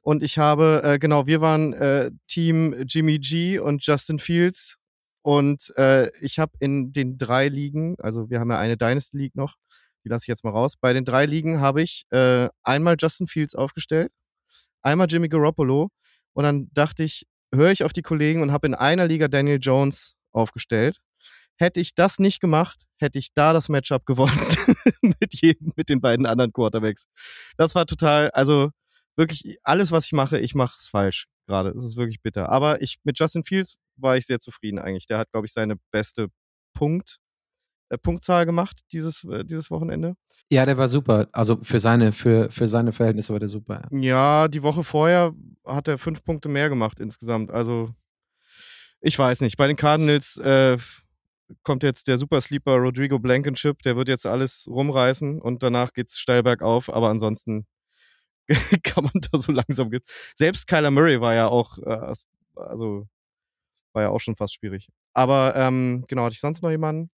Und 0.00 0.22
ich 0.22 0.38
habe, 0.38 0.82
äh, 0.84 0.98
genau, 0.98 1.26
wir 1.26 1.40
waren 1.40 1.72
äh, 1.74 2.10
Team 2.28 2.74
Jimmy 2.86 3.18
G 3.18 3.58
und 3.58 3.84
Justin 3.84 4.18
Fields. 4.18 4.78
Und 5.22 5.72
äh, 5.76 6.10
ich 6.20 6.38
habe 6.38 6.52
in 6.60 6.92
den 6.92 7.16
drei 7.18 7.48
Ligen, 7.48 7.96
also 7.98 8.28
wir 8.30 8.40
haben 8.40 8.50
ja 8.50 8.58
eine 8.58 8.76
Dynasty 8.76 9.16
League 9.16 9.34
noch, 9.36 9.56
die 10.04 10.10
lasse 10.10 10.24
ich 10.24 10.28
jetzt 10.28 10.44
mal 10.44 10.50
raus. 10.50 10.74
Bei 10.78 10.92
den 10.92 11.04
drei 11.04 11.24
Ligen 11.24 11.60
habe 11.60 11.82
ich 11.82 12.06
äh, 12.10 12.48
einmal 12.62 12.96
Justin 12.98 13.26
Fields 13.26 13.54
aufgestellt, 13.54 14.12
einmal 14.82 15.06
Jimmy 15.10 15.28
Garoppolo. 15.28 15.90
Und 16.34 16.44
dann 16.44 16.68
dachte 16.72 17.04
ich, 17.04 17.26
höre 17.54 17.70
ich 17.70 17.84
auf 17.84 17.92
die 17.92 18.02
Kollegen 18.02 18.42
und 18.42 18.52
habe 18.52 18.66
in 18.66 18.74
einer 18.74 19.06
Liga 19.06 19.28
Daniel 19.28 19.58
Jones 19.60 20.16
aufgestellt. 20.32 20.98
Hätte 21.56 21.80
ich 21.80 21.94
das 21.94 22.18
nicht 22.18 22.40
gemacht, 22.40 22.82
hätte 22.98 23.18
ich 23.18 23.32
da 23.34 23.52
das 23.52 23.68
Matchup 23.68 24.06
gewonnen 24.06 24.38
mit 25.02 25.40
jedem, 25.40 25.72
mit 25.76 25.88
den 25.88 26.00
beiden 26.00 26.26
anderen 26.26 26.52
Quarterbacks. 26.52 27.06
Das 27.56 27.74
war 27.74 27.86
total, 27.86 28.30
also 28.30 28.70
wirklich 29.16 29.58
alles, 29.62 29.92
was 29.92 30.06
ich 30.06 30.12
mache, 30.12 30.38
ich 30.38 30.54
mache 30.54 30.76
es 30.78 30.86
falsch 30.86 31.26
gerade. 31.46 31.72
Das 31.72 31.84
ist 31.84 31.96
wirklich 31.96 32.22
bitter. 32.22 32.48
Aber 32.48 32.82
ich 32.82 32.98
mit 33.04 33.18
Justin 33.18 33.44
Fields 33.44 33.76
war 33.96 34.16
ich 34.16 34.26
sehr 34.26 34.40
zufrieden 34.40 34.78
eigentlich. 34.78 35.06
Der 35.06 35.18
hat, 35.18 35.30
glaube 35.30 35.46
ich, 35.46 35.52
seine 35.52 35.76
beste 35.92 36.28
Punkt, 36.74 37.18
äh, 37.90 37.98
Punktzahl 37.98 38.46
gemacht 38.46 38.80
dieses, 38.92 39.24
äh, 39.24 39.44
dieses 39.44 39.70
Wochenende. 39.70 40.16
Ja, 40.50 40.66
der 40.66 40.76
war 40.76 40.88
super. 40.88 41.28
Also 41.32 41.58
für 41.62 41.78
seine, 41.78 42.12
für, 42.12 42.50
für 42.50 42.66
seine 42.66 42.92
Verhältnisse 42.92 43.32
war 43.32 43.40
der 43.40 43.48
super. 43.48 43.82
Ja. 43.90 43.98
ja, 44.00 44.48
die 44.48 44.62
Woche 44.62 44.84
vorher 44.84 45.32
hat 45.64 45.88
er 45.88 45.98
fünf 45.98 46.24
Punkte 46.24 46.48
mehr 46.48 46.68
gemacht 46.68 47.00
insgesamt. 47.00 47.50
Also 47.50 47.94
ich 49.00 49.18
weiß 49.18 49.40
nicht. 49.42 49.56
Bei 49.56 49.66
den 49.66 49.76
Cardinals 49.76 50.36
äh, 50.38 50.78
kommt 51.62 51.82
jetzt 51.82 52.08
der 52.08 52.18
Supersleeper 52.18 52.76
Rodrigo 52.76 53.18
Blankenship, 53.18 53.82
der 53.82 53.96
wird 53.96 54.08
jetzt 54.08 54.26
alles 54.26 54.66
rumreißen 54.68 55.40
und 55.40 55.62
danach 55.62 55.92
geht 55.92 56.08
es 56.08 56.18
steil 56.18 56.42
bergauf, 56.42 56.88
aber 56.88 57.08
ansonsten 57.08 57.66
kann 58.82 59.04
man 59.04 59.12
da 59.30 59.38
so 59.38 59.52
langsam. 59.52 59.90
Selbst 60.34 60.66
Kyler 60.66 60.90
Murray 60.90 61.20
war 61.20 61.34
ja 61.34 61.48
auch, 61.48 61.78
äh, 61.78 62.14
also 62.56 63.08
war 63.92 64.02
ja 64.02 64.08
auch 64.10 64.20
schon 64.20 64.36
fast 64.36 64.54
schwierig. 64.54 64.88
Aber 65.12 65.54
ähm, 65.56 66.04
genau, 66.08 66.24
hatte 66.24 66.34
ich 66.34 66.40
sonst 66.40 66.62
noch 66.62 66.70
jemanden? 66.70 67.10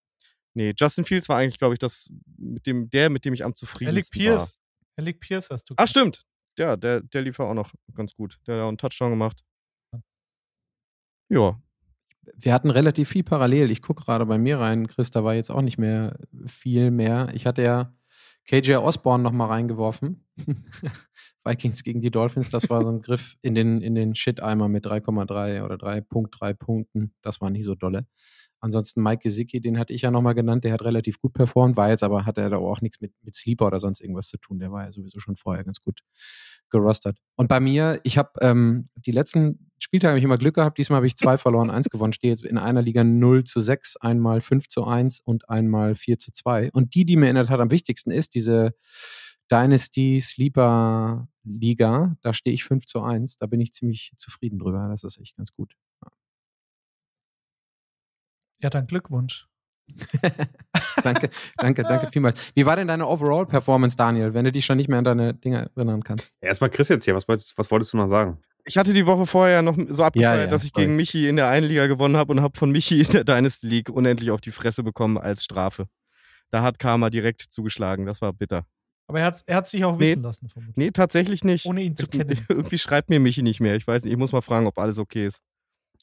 Nee, 0.55 0.73
Justin 0.77 1.05
Fields 1.05 1.29
war 1.29 1.37
eigentlich, 1.37 1.59
glaube 1.59 1.75
ich, 1.75 1.79
das 1.79 2.11
mit 2.39 2.67
dem, 2.67 2.89
der, 2.91 3.11
mit 3.11 3.25
dem 3.25 3.35
ich 3.35 3.45
am 3.45 3.55
zufriedensten 3.55 3.97
Alec 3.97 4.11
Pierce. 4.11 4.59
war. 4.59 5.03
Alec 5.03 5.21
Pierce 5.21 5.51
hast 5.51 5.71
du. 5.71 5.75
Ach, 5.77 5.89
stimmt. 5.89 6.25
Ja, 6.59 6.77
der, 6.77 7.03
der 7.03 7.23
lief 7.23 7.39
auch 7.41 7.53
noch 7.53 7.73
ganz 7.95 8.15
gut. 8.15 8.39
Der 8.47 8.57
hat 8.57 8.63
auch 8.63 8.69
einen 8.69 8.79
Touchdown 8.79 9.11
gemacht. 9.11 9.45
Ja, 11.29 11.61
wir 12.35 12.53
hatten 12.53 12.71
relativ 12.71 13.09
viel 13.09 13.25
parallel. 13.25 13.71
Ich 13.71 13.83
gucke 13.83 14.05
gerade 14.05 14.27
bei 14.27 14.39
mir 14.39 14.59
rein, 14.59 14.87
Chris, 14.87 15.11
da 15.11 15.25
war 15.25 15.35
jetzt 15.35 15.51
auch 15.51 15.63
nicht 15.63 15.79
mehr 15.79 16.19
viel 16.47 16.91
mehr. 16.91 17.29
Ich 17.35 17.47
hatte 17.47 17.63
ja 17.63 17.93
KJ 18.47 18.77
Osborne 18.77 19.23
nochmal 19.23 19.49
reingeworfen. 19.49 20.25
Vikings 21.45 21.85
gegen 21.85 22.01
die 22.01 22.11
Dolphins, 22.11 22.51
das 22.51 22.69
war 22.71 22.83
so 22.83 22.91
ein 22.91 23.03
Griff 23.03 23.37
in 23.41 23.55
den, 23.55 23.81
in 23.81 23.95
den 23.95 24.15
Shit-Eimer 24.15 24.69
mit 24.69 24.87
3,3 24.87 25.63
oder 25.63 25.77
3.3 25.77 26.55
Punkten. 26.55 27.15
Das 27.23 27.41
war 27.41 27.51
nicht 27.51 27.65
so 27.65 27.75
dolle. 27.75 28.07
Ansonsten 28.67 29.01
Mike 29.01 29.23
Gesicki, 29.23 29.61
den 29.61 29.79
hatte 29.79 29.93
ich 29.93 30.03
ja 30.03 30.11
nochmal 30.11 30.35
genannt, 30.35 30.65
der 30.65 30.73
hat 30.73 30.83
relativ 30.83 31.21
gut 31.21 31.33
performt, 31.33 31.77
war 31.77 31.89
jetzt 31.89 32.03
aber, 32.03 32.27
hatte 32.27 32.41
er 32.41 32.51
da 32.51 32.57
auch 32.57 32.81
nichts 32.81 33.01
mit, 33.01 33.13
mit 33.23 33.33
Sleeper 33.33 33.69
oder 33.69 33.79
sonst 33.79 34.01
irgendwas 34.01 34.27
zu 34.27 34.39
tun. 34.39 34.59
Der 34.59 34.73
war 34.73 34.83
ja 34.83 34.91
sowieso 34.91 35.21
schon 35.21 35.37
vorher 35.37 35.63
ganz 35.63 35.81
gut 35.81 36.01
gerostert. 36.69 37.17
Und 37.37 37.47
bei 37.47 37.61
mir, 37.61 38.01
ich 38.03 38.19
habe 38.19 38.31
ähm, 38.41 38.89
die 38.97 39.13
letzten 39.13 39.71
Spieltage 39.79 40.11
habe 40.11 40.19
ich 40.19 40.25
immer 40.25 40.37
Glück 40.37 40.57
gehabt. 40.57 40.79
Diesmal 40.79 40.97
habe 40.97 41.07
ich 41.07 41.17
zwei 41.17 41.39
verloren, 41.39 41.71
eins 41.71 41.91
gewonnen. 41.91 42.13
Stehe 42.13 42.33
jetzt 42.33 42.45
in 42.45 42.59
einer 42.59 42.83
Liga 42.83 43.05
0 43.05 43.45
zu 43.45 43.61
6, 43.61 43.99
einmal 43.99 44.41
5 44.41 44.67
zu 44.67 44.85
1 44.85 45.21
und 45.21 45.49
einmal 45.49 45.95
4 45.95 46.19
zu 46.19 46.33
2. 46.33 46.73
Und 46.73 46.97
die, 46.97 47.05
die 47.05 47.17
mir 47.17 47.29
in 47.29 47.37
der 47.37 47.47
Tat 47.47 47.61
am 47.61 47.71
wichtigsten 47.71 48.11
ist, 48.11 48.35
diese 48.35 48.75
Dynasty 49.49 50.19
Sleeper 50.21 51.29
Liga, 51.45 52.17
da 52.23 52.35
stehe 52.35 52.53
ich 52.53 52.65
5 52.65 52.85
zu 52.87 53.01
1. 53.01 53.37
Da 53.37 53.47
bin 53.47 53.61
ich 53.61 53.71
ziemlich 53.71 54.13
zufrieden 54.17 54.59
drüber. 54.59 54.89
Das 54.91 55.05
ist 55.05 55.21
echt 55.21 55.37
ganz 55.37 55.53
gut. 55.53 55.77
Ja, 58.61 58.71
dann 58.71 58.87
Glückwunsch. 58.87 59.49
danke, 61.03 61.31
danke, 61.57 61.83
danke 61.85 62.09
vielmals. 62.11 62.41
Wie 62.55 62.67
war 62.67 62.77
denn 62.77 62.89
deine 62.89 63.07
Overall-Performance, 63.07 63.97
Daniel, 63.97 64.35
wenn 64.35 64.45
du 64.45 64.53
dich 64.53 64.67
schon 64.67 64.77
nicht 64.77 64.89
mehr 64.89 64.99
an 64.99 65.05
deine 65.05 65.35
Dinge 65.35 65.71
erinnern 65.77 66.03
kannst? 66.03 66.33
Erstmal 66.41 66.71
Chris 66.71 66.89
jetzt 66.89 67.05
hier, 67.05 67.15
was 67.15 67.29
wolltest, 67.29 67.57
was 67.57 67.71
wolltest 67.71 67.93
du 67.93 67.97
noch 67.97 68.09
sagen? 68.09 68.39
Ich 68.65 68.77
hatte 68.77 68.93
die 68.93 69.07
Woche 69.07 69.27
vorher 69.27 69.63
noch 69.63 69.77
so 69.89 70.03
abgefeiert, 70.03 70.37
ja, 70.37 70.45
ja, 70.45 70.47
dass 70.49 70.65
ich 70.65 70.73
voll. 70.73 70.83
gegen 70.83 70.97
Michi 70.97 71.29
in 71.29 71.37
der 71.37 71.49
einen 71.49 71.69
Liga 71.69 71.87
gewonnen 71.87 72.17
habe 72.17 72.33
und 72.33 72.41
habe 72.41 72.59
von 72.59 72.73
Michi 72.73 73.01
in 73.01 73.11
der 73.11 73.23
Dynasty 73.23 73.69
League 73.69 73.89
unendlich 73.89 74.33
auf 74.33 74.41
die 74.41 74.51
Fresse 74.51 74.83
bekommen 74.83 75.19
als 75.19 75.45
Strafe. 75.45 75.87
Da 76.51 76.63
hat 76.63 76.81
Karma 76.81 77.11
direkt 77.11 77.43
zugeschlagen, 77.43 78.07
das 78.07 78.21
war 78.21 78.33
bitter. 78.33 78.67
Aber 79.09 79.21
er 79.21 79.27
hat, 79.27 79.45
er 79.47 79.57
hat 79.57 79.69
sich 79.69 79.85
auch 79.85 80.01
wissen 80.01 80.21
nee, 80.21 80.27
lassen. 80.27 80.49
Vermutlich. 80.49 80.77
Nee, 80.77 80.91
tatsächlich 80.91 81.45
nicht. 81.45 81.67
Ohne 81.67 81.83
ihn 81.83 81.95
zu 81.95 82.07
kennen. 82.09 82.45
Irgendwie 82.49 82.79
schreibt 82.79 83.09
mir 83.09 83.21
Michi 83.21 83.43
nicht 83.43 83.61
mehr. 83.61 83.77
Ich 83.77 83.87
weiß 83.87 84.03
nicht, 84.03 84.13
ich 84.13 84.19
muss 84.19 84.33
mal 84.33 84.43
fragen, 84.43 84.67
ob 84.67 84.79
alles 84.79 84.99
okay 84.99 85.27
ist. 85.27 85.43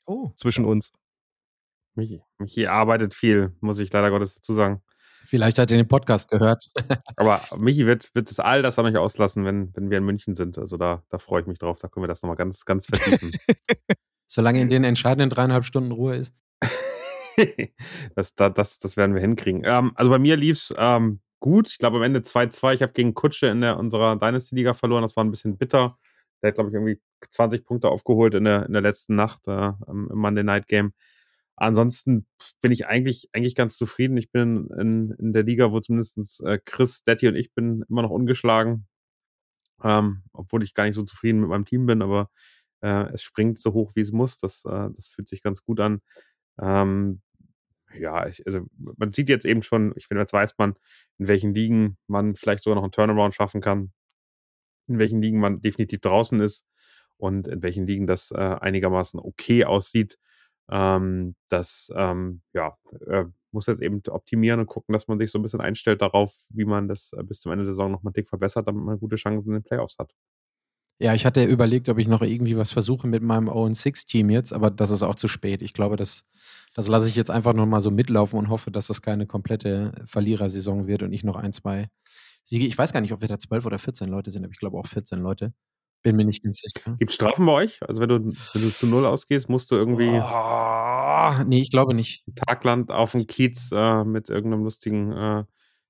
Oh. 0.05 0.31
Zwischen 0.38 0.63
uns. 0.63 0.91
Michi, 1.95 2.21
Michi 2.39 2.67
arbeitet 2.67 3.13
viel, 3.13 3.55
muss 3.62 3.79
ich 3.79 3.91
leider 3.93 4.09
Gottes 4.09 4.35
dazu 4.35 4.53
sagen. 4.53 4.81
Vielleicht 5.25 5.57
hat 5.57 5.71
er 5.71 5.77
den 5.77 5.88
Podcast 5.88 6.29
gehört. 6.29 6.69
Aber 7.15 7.41
Michi 7.57 7.85
wird, 7.85 8.13
wird 8.13 8.29
es 8.29 8.39
all 8.39 8.62
das 8.62 8.77
auch 8.77 8.83
nicht 8.83 8.97
auslassen, 8.97 9.45
wenn, 9.45 9.73
wenn 9.73 9.89
wir 9.89 10.00
in 10.00 10.03
München 10.03 10.35
sind. 10.35 10.57
Also 10.57 10.77
da, 10.77 11.03
da 11.09 11.17
freue 11.17 11.41
ich 11.41 11.47
mich 11.47 11.59
drauf. 11.59 11.79
Da 11.79 11.88
können 11.88 12.03
wir 12.03 12.09
das 12.09 12.21
nochmal 12.23 12.35
ganz, 12.35 12.65
ganz 12.65 12.88
vertiefen. 12.88 13.31
Solange 14.27 14.59
in 14.59 14.69
den 14.69 14.83
entscheidenden 14.83 15.29
dreieinhalb 15.29 15.63
Stunden 15.63 15.91
Ruhe 15.91 16.17
ist. 16.17 16.33
das, 18.15 18.35
das, 18.35 18.79
das 18.79 18.97
werden 18.97 19.15
wir 19.15 19.21
hinkriegen. 19.21 19.62
Ähm, 19.65 19.93
also 19.95 20.12
bei 20.12 20.19
mir 20.19 20.35
lief 20.35 20.57
es 20.57 20.73
ähm, 20.77 21.21
gut. 21.39 21.69
Ich 21.69 21.77
glaube 21.77 21.97
am 21.97 22.03
Ende 22.03 22.19
2-2. 22.19 22.73
Ich 22.73 22.81
habe 22.81 22.93
gegen 22.93 23.13
Kutsche 23.13 23.47
in 23.47 23.62
der, 23.62 23.77
unserer 23.77 24.17
Dynasty-Liga 24.17 24.73
verloren. 24.73 25.03
Das 25.03 25.15
war 25.15 25.23
ein 25.23 25.31
bisschen 25.31 25.57
bitter. 25.57 25.97
Der 26.41 26.50
hat, 26.50 26.55
glaube 26.55 26.69
ich, 26.69 26.73
irgendwie 26.73 27.00
20 27.29 27.63
Punkte 27.63 27.89
aufgeholt 27.89 28.33
in 28.33 28.43
der, 28.43 28.65
in 28.65 28.73
der 28.73 28.81
letzten 28.81 29.15
Nacht 29.15 29.47
äh, 29.47 29.71
im 29.88 30.09
Monday 30.13 30.43
Night 30.43 30.67
Game. 30.67 30.93
Ansonsten 31.63 32.27
bin 32.62 32.72
ich 32.72 32.88
eigentlich, 32.88 33.29
eigentlich 33.34 33.55
ganz 33.55 33.77
zufrieden. 33.77 34.17
Ich 34.17 34.32
bin 34.32 34.67
in, 34.79 35.12
in 35.20 35.34
der 35.34 35.43
Liga, 35.43 35.72
wo 35.72 35.79
zumindest 35.79 36.41
äh, 36.43 36.60
Chris, 36.63 37.03
Detti 37.03 37.27
und 37.27 37.36
ich 37.36 37.53
bin 37.53 37.84
immer 37.89 38.01
noch 38.01 38.10
ungeschlagen. 38.12 38.88
Ähm, 39.84 40.24
obwohl 40.34 40.63
ich 40.63 40.74
gar 40.74 40.86
nicht 40.86 40.96
so 40.96 41.03
zufrieden 41.03 41.41
mit 41.41 41.50
meinem 41.50 41.65
Team 41.65 41.86
bin, 41.86 42.01
aber 42.01 42.29
äh, 42.82 43.13
es 43.13 43.24
springt 43.24 43.60
so 43.60 43.74
hoch, 43.74 43.91
wie 43.96 44.01
es 44.01 44.12
muss. 44.12 44.39
Das, 44.39 44.63
äh, 44.65 44.89
das 44.96 45.10
fühlt 45.10 45.29
sich 45.29 45.43
ganz 45.43 45.63
gut 45.63 45.79
an. 45.79 46.01
Ähm, 46.60 47.22
ja, 47.98 48.27
ich, 48.27 48.46
also 48.48 48.65
man 48.77 49.12
sieht 49.13 49.29
jetzt 49.29 49.46
eben 49.46 49.63
schon, 49.63 49.93
ich 49.96 50.08
finde, 50.08 50.22
jetzt 50.22 50.34
weiß 50.34 50.55
man, 50.58 50.75
in 51.20 51.27
welchen 51.27 51.53
Ligen 51.53 51.98
man 52.08 52.36
vielleicht 52.36 52.63
sogar 52.63 52.75
noch 52.75 52.84
einen 52.84 52.91
Turnaround 52.91 53.36
schaffen 53.36 53.62
kann, 53.62 53.93
in 54.88 55.00
welchen 55.00 55.22
Ligen 55.22 55.39
man 55.39 55.62
definitiv 55.62 56.01
draußen 56.01 56.39
ist 56.41 56.67
und 57.17 57.48
in 57.48 57.63
welchen 57.63 57.88
Ligen 57.88 58.08
das 58.08 58.32
äh, 58.32 58.38
einigermaßen 58.38 59.20
okay 59.20 59.65
aussieht. 59.65 60.17
Ähm, 60.70 61.36
das 61.50 61.91
ähm, 61.96 62.41
ja, 62.53 62.77
äh, 63.08 63.25
muss 63.51 63.67
jetzt 63.67 63.82
eben 63.82 64.01
optimieren 64.10 64.60
und 64.60 64.67
gucken, 64.67 64.93
dass 64.93 65.08
man 65.08 65.20
sich 65.20 65.32
so 65.32 65.39
ein 65.39 65.41
bisschen 65.41 65.62
einstellt 65.62 66.01
darauf, 66.01 66.48
wie 66.50 66.65
man 66.65 66.88
das 66.88 67.13
äh, 67.13 67.24
bis 67.24 67.41
zum 67.41 67.51
Ende 67.51 67.65
der 67.65 67.74
Saison 67.74 67.91
nochmal 67.91 68.13
dick 68.13 68.27
verbessert, 68.27 68.67
damit 68.67 68.84
man 68.84 69.00
gute 69.00 69.15
Chancen 69.15 69.50
in 69.50 69.53
den 69.55 69.63
Playoffs 69.63 69.98
hat. 70.00 70.13
Ja, 71.00 71.13
ich 71.13 71.25
hatte 71.25 71.43
überlegt, 71.43 71.89
ob 71.89 71.98
ich 71.98 72.08
noch 72.08 72.22
irgendwie 72.22 72.55
was 72.55 72.72
versuche 72.72 73.08
mit 73.08 73.24
meinem 73.24 73.50
Owen-6-Team 73.50 74.29
jetzt, 74.29 74.53
aber 74.53 74.72
das 74.72 74.89
ist 74.89 75.03
auch 75.03 75.15
zu 75.15 75.27
spät. 75.27 75.62
Ich 75.62 75.74
glaube, 75.74 75.98
das, 75.98 76.24
das 76.75 76.88
lasse 76.88 77.10
ich 77.10 77.15
jetzt 77.15 77.32
einfach 77.32 77.53
nochmal 77.53 77.82
so 77.82 77.91
mitlaufen 77.91 78.39
und 78.39 78.50
hoffe, 78.50 78.72
dass 78.72 78.88
das 78.88 79.01
keine 79.01 79.25
komplette 79.25 79.91
Verlierersaison 80.05 80.88
wird 80.88 81.03
und 81.03 81.12
ich 81.12 81.24
noch 81.24 81.36
ein, 81.36 81.51
zwei 81.51 81.89
Siege. 82.43 82.65
Ich 82.67 82.77
weiß 82.77 82.93
gar 82.93 83.01
nicht, 83.01 83.12
ob 83.12 83.22
wir 83.22 83.27
da 83.27 83.39
12 83.39 83.65
oder 83.65 83.79
14 83.79 84.08
Leute 84.08 84.32
sind, 84.32 84.43
aber 84.46 84.53
ich 84.53 84.60
glaube 84.60 84.77
auch 84.77 84.88
14 84.88 85.20
Leute. 85.20 85.53
Bin 86.03 86.17
mir 86.17 86.25
nicht 86.25 86.43
ganz 86.43 86.60
sicher. 86.60 86.95
Gibt 87.00 87.12
es 87.12 87.15
Strafen 87.15 87.45
bei 87.45 87.53
euch? 87.53 87.81
Also 87.88 88.01
wenn 88.01 88.10
du, 88.10 88.15
wenn 88.15 88.62
du 88.62 88.69
zu 88.69 88.88
Null 88.88 89.05
ausgehst, 89.05 89.50
musst 89.50 89.72
du 89.72 89.75
irgendwie 89.75 90.10
Oh, 90.10 91.43
nee, 91.45 91.62
ich 91.62 91.72
glaube 91.72 91.93
nicht. 91.93 92.25
Tagland 92.36 92.91
auf 92.91 93.13
dem 93.13 93.25
Kiez 93.25 93.72
äh, 93.72 94.03
mit 94.03 94.29
irgendeinem 94.29 94.65
lustigen 94.65 95.13
äh, 95.13 95.43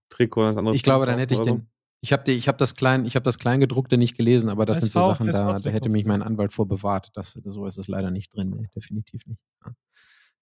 Trikot 0.10 0.42
oder 0.42 0.52
was 0.52 0.58
anderes. 0.58 0.78
Ich 0.78 0.84
glaube, 0.84 1.08
dann 1.08 1.18
hätte 1.18 1.34
ich 1.34 1.40
so? 1.40 1.46
den. 1.46 1.68
Ich 2.02 2.12
habe 2.12 2.30
ich 2.32 2.48
hab 2.48 2.58
das, 2.58 2.76
klein, 2.76 3.06
ich 3.06 3.16
hab 3.16 3.24
das 3.24 3.40
Kleingedruckte 3.40 3.98
nicht 3.98 4.18
gelesen, 4.18 4.50
aber 4.50 4.66
das 4.66 4.82
Das 4.82 4.92
sind 4.92 4.94
so 4.94 5.08
Sachen, 5.08 5.28
da, 5.28 5.58
da 5.58 5.70
hätte 5.70 5.88
mich 5.88 6.06
mein 6.06 6.22
Anwalt 6.22 6.52
vor 6.52 6.68
bewahrt. 6.68 7.12
Das, 7.14 7.40
so 7.46 7.66
ist 7.66 7.78
es 7.78 7.88
leider 7.88 8.12
nicht 8.12 8.36
drin, 8.36 8.50
nee, 8.50 8.68
definitiv 8.76 9.26
nicht. 9.26 9.40
Ja. 9.66 9.72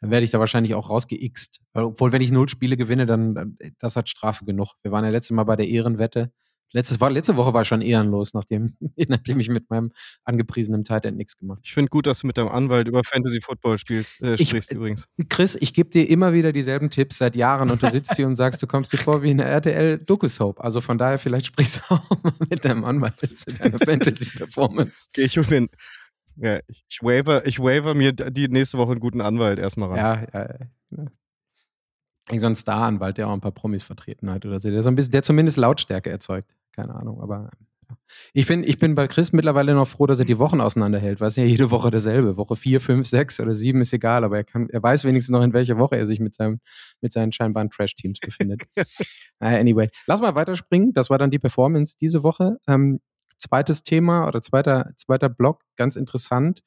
Dann 0.02 0.10
werde 0.10 0.24
ich 0.24 0.32
da 0.32 0.40
wahrscheinlich 0.40 0.74
auch 0.74 0.90
rausgeixt. 0.90 1.62
Obwohl, 1.74 2.12
wenn 2.12 2.24
ich 2.24 2.32
null 2.32 2.50
Spiele 2.50 2.78
gewinne, 2.78 3.06
dann, 3.06 3.36
dann 3.36 3.58
das 3.78 3.96
hat 3.96 4.10
Strafe 4.10 4.44
genug. 4.44 4.74
Wir 4.82 4.92
waren 4.92 5.06
ja 5.06 5.12
letztes 5.12 5.36
Mal 5.36 5.44
bei 5.44 5.56
der 5.56 5.68
Ehrenwette. 5.68 6.32
Letztes, 6.74 7.00
letzte 7.00 7.36
Woche 7.36 7.54
war 7.54 7.66
schon 7.66 7.82
ehrenlos, 7.82 8.34
nachdem, 8.34 8.76
nachdem 9.08 9.40
ich 9.40 9.50
mit 9.50 9.70
meinem 9.70 9.92
angepriesenen 10.24 10.84
Tight 10.84 11.06
End 11.06 11.18
nichts 11.18 11.36
gemacht 11.38 11.60
Ich 11.64 11.74
finde 11.74 11.90
gut, 11.90 12.08
dass 12.08 12.20
du 12.20 12.28
mit 12.28 12.38
deinem 12.38 12.48
Anwalt 12.48 12.88
über 12.88 13.04
Fantasy 13.04 13.42
Football 13.42 13.78
spielst, 13.78 14.22
äh, 14.22 14.36
Ich- 14.36 14.50
sprichst 14.50 14.72
übrigens. 14.72 15.08
Chris, 15.30 15.58
ich 15.60 15.74
gebe 15.74 15.90
dir 15.90 16.10
immer 16.10 16.34
wieder 16.34 16.52
dieselben 16.54 16.90
Tipps 16.90 17.18
seit 17.18 17.36
Jahren 17.36 17.70
und 17.72 17.84
du 17.84 17.90
sitzt 17.90 18.16
hier 18.16 18.28
und 18.28 18.36
sagst, 18.38 18.62
du 18.64 18.68
kommst 18.68 18.94
dir 18.94 18.98
vor 18.98 19.22
wie 19.22 19.32
eine 19.32 19.44
RTL-Doku-Soap. 19.44 20.62
Also 20.62 20.80
von 20.82 20.98
daher, 20.98 21.20
vielleicht 21.20 21.48
sprichst 21.48 21.82
du 21.90 21.96
auch 21.96 22.10
mal 22.24 22.34
mit 22.50 22.64
deinem 22.64 22.86
Anwalt 22.86 23.38
zu 23.38 23.52
deiner 23.52 23.78
Fantasy-Performance. 23.80 25.10
Geh 25.14 25.24
ich 25.24 25.38
um 25.38 25.46
den. 25.48 25.70
Ja, 26.38 26.60
ich, 26.68 26.86
ich 26.90 27.00
waiver, 27.02 27.46
ich 27.46 27.60
waiver 27.60 27.94
mir 27.94 28.14
die 28.14 28.48
nächste 28.48 28.78
Woche 28.78 28.92
einen 28.92 29.02
guten 29.02 29.20
Anwalt 29.22 29.60
erstmal 29.60 29.90
ran. 29.90 29.98
Ja, 29.98 30.24
ja, 30.34 30.50
ja. 30.98 31.08
So 32.40 32.48
ein 32.48 32.56
Star-Anwalt, 32.56 33.18
der 33.18 33.28
auch 33.28 33.34
ein 33.34 33.42
paar 33.42 33.52
Promis 33.52 33.84
vertreten 33.84 34.30
hat 34.32 34.46
oder 34.46 34.60
so. 34.60 34.70
Der, 34.70 34.82
so 34.84 34.90
ein 34.90 34.96
bisschen, 34.96 35.12
der 35.12 35.24
zumindest 35.24 35.58
Lautstärke 35.58 36.10
erzeugt. 36.10 36.50
Keine 36.72 36.96
Ahnung, 36.96 37.22
aber 37.22 37.50
ja. 37.90 37.96
ich, 38.34 38.48
bin, 38.48 38.64
ich 38.64 38.80
bin 38.80 38.96
bei 38.96 39.08
Chris 39.08 39.34
mittlerweile 39.34 39.74
noch 39.74 39.88
froh, 39.88 40.08
dass 40.08 40.20
er 40.20 40.26
die 40.26 40.38
Wochen 40.40 40.62
auseinanderhält. 40.62 41.20
Weiß 41.20 41.36
ja 41.36 41.44
jede 41.44 41.72
Woche 41.72 41.92
dasselbe. 41.92 42.38
Woche 42.38 42.56
4, 42.56 42.80
5, 42.80 43.08
6 43.08 43.40
oder 43.42 43.54
7 43.54 43.82
ist 43.82 43.94
egal, 43.94 44.24
aber 44.24 44.38
er, 44.38 44.44
kann, 44.44 44.70
er 44.70 44.82
weiß 44.82 45.04
wenigstens 45.04 45.34
noch, 45.34 45.44
in 45.44 45.54
welcher 45.54 45.78
Woche 45.78 45.98
er 45.98 46.08
sich 46.08 46.20
mit, 46.20 46.36
seinem, 46.36 46.60
mit 47.02 47.14
seinen 47.14 47.32
scheinbaren 47.32 47.70
Trash-Teams 47.70 48.20
befindet. 48.20 48.64
Naja, 49.40 49.60
anyway, 49.60 49.90
lass 50.06 50.22
mal 50.22 50.36
weiterspringen. 50.36 50.94
Das 50.94 51.10
war 51.10 51.18
dann 51.18 51.32
die 51.32 51.40
Performance 51.40 51.96
diese 52.00 52.22
Woche. 52.22 52.58
Ähm, 52.68 53.00
zweites 53.40 53.84
Thema 53.84 54.28
oder 54.28 54.42
zweiter, 54.42 54.92
zweiter 54.96 55.30
Block, 55.30 55.64
ganz 55.76 55.96
interessant. 55.96 56.62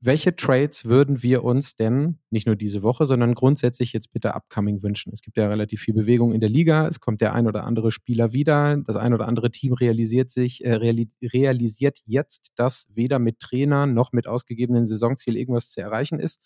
Welche 0.00 0.36
Trades 0.36 0.84
würden 0.84 1.22
wir 1.22 1.42
uns 1.42 1.74
denn 1.74 2.18
nicht 2.30 2.46
nur 2.46 2.54
diese 2.54 2.82
Woche, 2.82 3.06
sondern 3.06 3.34
grundsätzlich 3.34 3.94
jetzt 3.94 4.12
bitte 4.12 4.34
upcoming 4.34 4.82
wünschen? 4.82 5.10
Es 5.12 5.22
gibt 5.22 5.38
ja 5.38 5.48
relativ 5.48 5.80
viel 5.80 5.94
Bewegung 5.94 6.34
in 6.34 6.40
der 6.40 6.50
Liga. 6.50 6.86
Es 6.86 7.00
kommt 7.00 7.22
der 7.22 7.32
ein 7.34 7.46
oder 7.46 7.64
andere 7.64 7.90
Spieler 7.90 8.32
wieder. 8.34 8.76
Das 8.76 8.96
ein 8.96 9.14
oder 9.14 9.26
andere 9.26 9.50
Team 9.50 9.72
realisiert 9.72 10.30
sich, 10.30 10.62
äh, 10.64 10.74
reali 10.74 11.08
realisiert 11.22 12.00
jetzt, 12.04 12.52
dass 12.56 12.88
weder 12.94 13.18
mit 13.18 13.40
Trainer 13.40 13.86
noch 13.86 14.12
mit 14.12 14.26
ausgegebenen 14.26 14.86
Saisonziel 14.86 15.34
irgendwas 15.36 15.70
zu 15.70 15.80
erreichen 15.80 16.20
ist. 16.20 16.40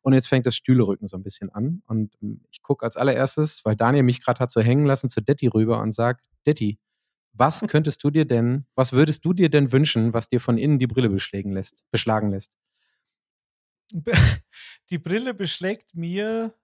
Und 0.00 0.14
jetzt 0.14 0.28
fängt 0.28 0.46
das 0.46 0.56
Stühlerücken 0.56 1.06
so 1.06 1.18
ein 1.18 1.22
bisschen 1.22 1.50
an. 1.50 1.82
Und 1.86 2.14
ähm, 2.22 2.40
ich 2.50 2.62
gucke 2.62 2.86
als 2.86 2.96
allererstes, 2.96 3.64
weil 3.66 3.76
Daniel 3.76 4.02
mich 4.02 4.24
gerade 4.24 4.38
hat 4.40 4.50
so 4.50 4.62
hängen 4.62 4.86
lassen, 4.86 5.10
zu 5.10 5.20
Detti 5.20 5.48
rüber 5.48 5.80
und 5.82 5.92
sagt, 5.92 6.24
Detti, 6.46 6.78
was 7.34 7.62
könntest 7.68 8.02
du 8.04 8.10
dir 8.10 8.24
denn, 8.24 8.66
was 8.76 8.92
würdest 8.92 9.24
du 9.24 9.34
dir 9.34 9.50
denn 9.50 9.72
wünschen, 9.72 10.14
was 10.14 10.28
dir 10.28 10.40
von 10.40 10.56
innen 10.58 10.78
die 10.78 10.86
Brille 10.86 11.10
beschlagen 11.10 11.52
lässt? 11.52 11.84
Beschlagen 11.90 12.30
lässt? 12.30 12.52
Die 14.90 14.98
Brille 14.98 15.34
beschlägt 15.34 15.94
mir 15.94 16.54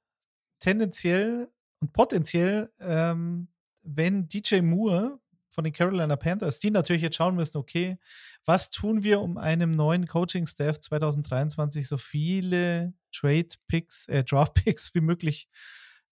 tendenziell 0.59 1.49
und 1.81 1.93
potenziell, 1.93 2.71
ähm, 2.81 3.49
wenn 3.83 4.29
DJ 4.29 4.61
Moore 4.61 5.19
von 5.49 5.65
den 5.65 5.73
Carolina 5.73 6.17
Panthers, 6.17 6.59
die 6.59 6.71
natürlich 6.71 7.03
jetzt 7.03 7.17
schauen 7.17 7.35
müssen, 7.35 7.57
okay, 7.57 7.99
was 8.45 8.71
tun 8.71 9.03
wir, 9.03 9.21
um 9.21 9.37
einem 9.37 9.73
neuen 9.73 10.07
Coaching-Staff 10.07 10.81
2023 10.81 11.89
so 11.89 11.99
viele 11.99 12.95
Trade-Picks, 13.13 14.07
äh, 14.07 14.23
Draft-Picks 14.23 14.95
wie 14.95 15.01
möglich 15.01 15.49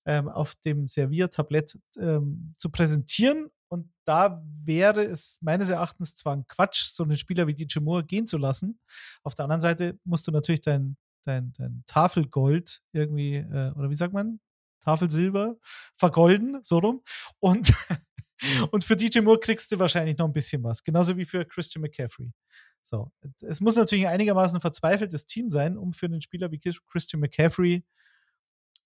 ähm, 0.07 0.29
auf 0.29 0.55
dem 0.57 0.89
Serviertablett 0.89 1.79
ähm, 1.99 2.55
zu 2.59 2.71
präsentieren. 2.71 3.51
Und 3.69 3.91
da 4.05 4.43
wäre 4.65 5.03
es 5.05 5.39
meines 5.43 5.69
Erachtens 5.69 6.15
zwar 6.15 6.35
ein 6.35 6.47
Quatsch, 6.47 6.85
so 6.85 7.03
einen 7.03 7.17
Spieler 7.17 7.47
wie 7.47 7.55
DJ 7.55 7.81
Moore 7.81 8.05
gehen 8.05 8.27
zu 8.27 8.39
lassen. 8.39 8.81
Auf 9.23 9.35
der 9.35 9.45
anderen 9.45 9.61
Seite 9.61 9.99
musst 10.05 10.27
du 10.27 10.31
natürlich 10.33 10.63
dein, 10.63 10.97
dein, 11.25 11.53
dein 11.53 11.83
Tafelgold 11.87 12.81
irgendwie, 12.93 13.37
äh, 13.37 13.73
oder 13.73 13.91
wie 13.91 13.97
sagt 13.97 14.15
man? 14.15 14.41
Tafelsilber 14.81 15.57
vergolden, 15.97 16.61
so 16.63 16.79
rum. 16.79 17.03
Und, 17.41 17.73
und 18.71 18.85
für 18.85 18.97
DJ 18.97 19.21
Moore 19.21 19.41
kriegst 19.41 19.71
du 19.71 19.79
wahrscheinlich 19.79 20.17
noch 20.17 20.27
ein 20.27 20.33
bisschen 20.33 20.63
was. 20.65 20.83
Genauso 20.83 21.17
wie 21.17 21.25
für 21.25 21.45
Christian 21.45 21.83
McCaffrey. 21.83 22.33
So, 22.81 23.13
es 23.43 23.61
muss 23.61 23.77
natürlich 23.77 24.07
ein 24.07 24.15
einigermaßen 24.15 24.61
verzweifeltes 24.61 25.27
Team 25.27 25.51
sein, 25.51 25.77
um 25.77 25.93
für 25.93 26.07
einen 26.07 26.23
Spieler 26.23 26.51
wie 26.51 26.61
Christian 26.61 27.21
McCaffrey 27.21 27.85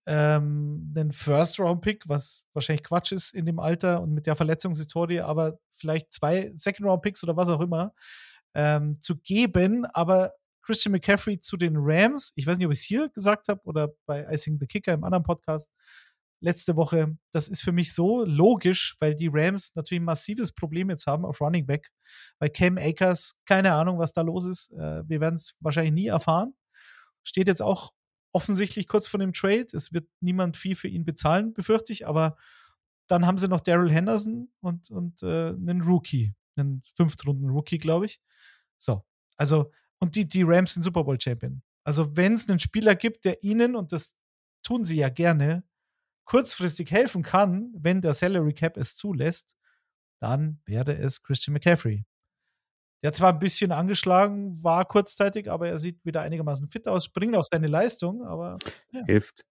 ähm, 0.06 0.92
einen 0.96 1.12
First-Round-Pick, 1.12 2.04
was 2.08 2.44
wahrscheinlich 2.52 2.84
Quatsch 2.84 3.12
ist 3.12 3.34
in 3.34 3.46
dem 3.46 3.60
Alter 3.60 4.02
und 4.02 4.12
mit 4.12 4.26
der 4.26 4.36
Verletzungshistorie, 4.36 5.20
aber 5.20 5.58
vielleicht 5.70 6.12
zwei 6.12 6.52
Second-Round-Picks 6.56 7.22
oder 7.24 7.36
was 7.36 7.48
auch 7.48 7.60
immer 7.60 7.94
ähm, 8.54 9.00
zu 9.00 9.16
geben. 9.16 9.84
Aber 9.86 10.32
Christian 10.62 10.92
McCaffrey 10.92 11.40
zu 11.40 11.56
den 11.56 11.74
Rams, 11.76 12.32
ich 12.36 12.46
weiß 12.46 12.56
nicht, 12.56 12.66
ob 12.66 12.72
ich 12.72 12.78
es 12.78 12.84
hier 12.84 13.08
gesagt 13.10 13.48
habe 13.48 13.60
oder 13.64 13.92
bei 14.06 14.26
Icing 14.30 14.58
the 14.58 14.66
Kicker 14.66 14.92
im 14.92 15.04
anderen 15.04 15.24
Podcast 15.24 15.68
letzte 16.40 16.74
Woche, 16.76 17.16
das 17.30 17.48
ist 17.48 17.62
für 17.62 17.72
mich 17.72 17.94
so 17.94 18.24
logisch, 18.24 18.96
weil 18.98 19.14
die 19.14 19.30
Rams 19.32 19.74
natürlich 19.76 20.00
ein 20.00 20.06
massives 20.06 20.52
Problem 20.52 20.90
jetzt 20.90 21.06
haben 21.06 21.24
auf 21.24 21.40
Running 21.40 21.66
Back, 21.66 21.90
weil 22.40 22.50
Cam 22.50 22.78
Akers, 22.78 23.36
keine 23.46 23.72
Ahnung, 23.72 23.98
was 23.98 24.12
da 24.12 24.22
los 24.22 24.46
ist, 24.46 24.72
äh, 24.72 25.08
wir 25.08 25.20
werden 25.20 25.36
es 25.36 25.54
wahrscheinlich 25.60 25.92
nie 25.92 26.06
erfahren. 26.08 26.54
Steht 27.22 27.46
jetzt 27.46 27.62
auch 27.62 27.92
offensichtlich 28.32 28.88
kurz 28.88 29.08
vor 29.08 29.20
dem 29.20 29.32
Trade. 29.32 29.68
Es 29.72 29.92
wird 29.92 30.08
niemand 30.20 30.56
viel 30.56 30.74
für 30.74 30.88
ihn 30.88 31.04
bezahlen, 31.04 31.52
befürchte 31.52 31.92
ich, 31.92 32.06
aber 32.06 32.36
dann 33.06 33.26
haben 33.26 33.38
sie 33.38 33.48
noch 33.48 33.60
Daryl 33.60 33.90
Henderson 33.90 34.50
und, 34.60 34.90
und 34.90 35.22
äh, 35.22 35.48
einen 35.48 35.82
Rookie, 35.82 36.34
einen 36.56 36.82
Fünftrunden-Rookie, 36.94 37.78
glaube 37.78 38.06
ich. 38.06 38.20
So, 38.78 39.04
also, 39.36 39.70
und 39.98 40.16
die, 40.16 40.26
die 40.26 40.42
Rams 40.42 40.74
sind 40.74 40.82
Super 40.82 41.04
Bowl-Champion. 41.04 41.62
Also, 41.84 42.16
wenn 42.16 42.34
es 42.34 42.48
einen 42.48 42.60
Spieler 42.60 42.94
gibt, 42.94 43.24
der 43.24 43.42
ihnen, 43.42 43.76
und 43.76 43.92
das 43.92 44.14
tun 44.62 44.84
sie 44.84 44.96
ja 44.96 45.08
gerne, 45.08 45.64
kurzfristig 46.24 46.90
helfen 46.90 47.22
kann, 47.22 47.72
wenn 47.74 48.00
der 48.00 48.14
Salary 48.14 48.54
Cap 48.54 48.76
es 48.76 48.96
zulässt, 48.96 49.56
dann 50.20 50.60
wäre 50.64 50.94
es 50.94 51.22
Christian 51.22 51.54
McCaffrey. 51.54 52.04
Der 53.02 53.12
zwar 53.12 53.32
ein 53.32 53.38
bisschen 53.40 53.72
angeschlagen 53.72 54.62
war 54.62 54.84
kurzzeitig, 54.84 55.50
aber 55.50 55.68
er 55.68 55.78
sieht 55.78 56.04
wieder 56.04 56.20
einigermaßen 56.22 56.68
fit 56.68 56.86
aus, 56.86 57.08
bringt 57.08 57.36
auch 57.36 57.44
seine 57.50 57.66
Leistung, 57.66 58.22
aber 58.22 58.58
ja. 58.92 59.04
Hilft, 59.06 59.44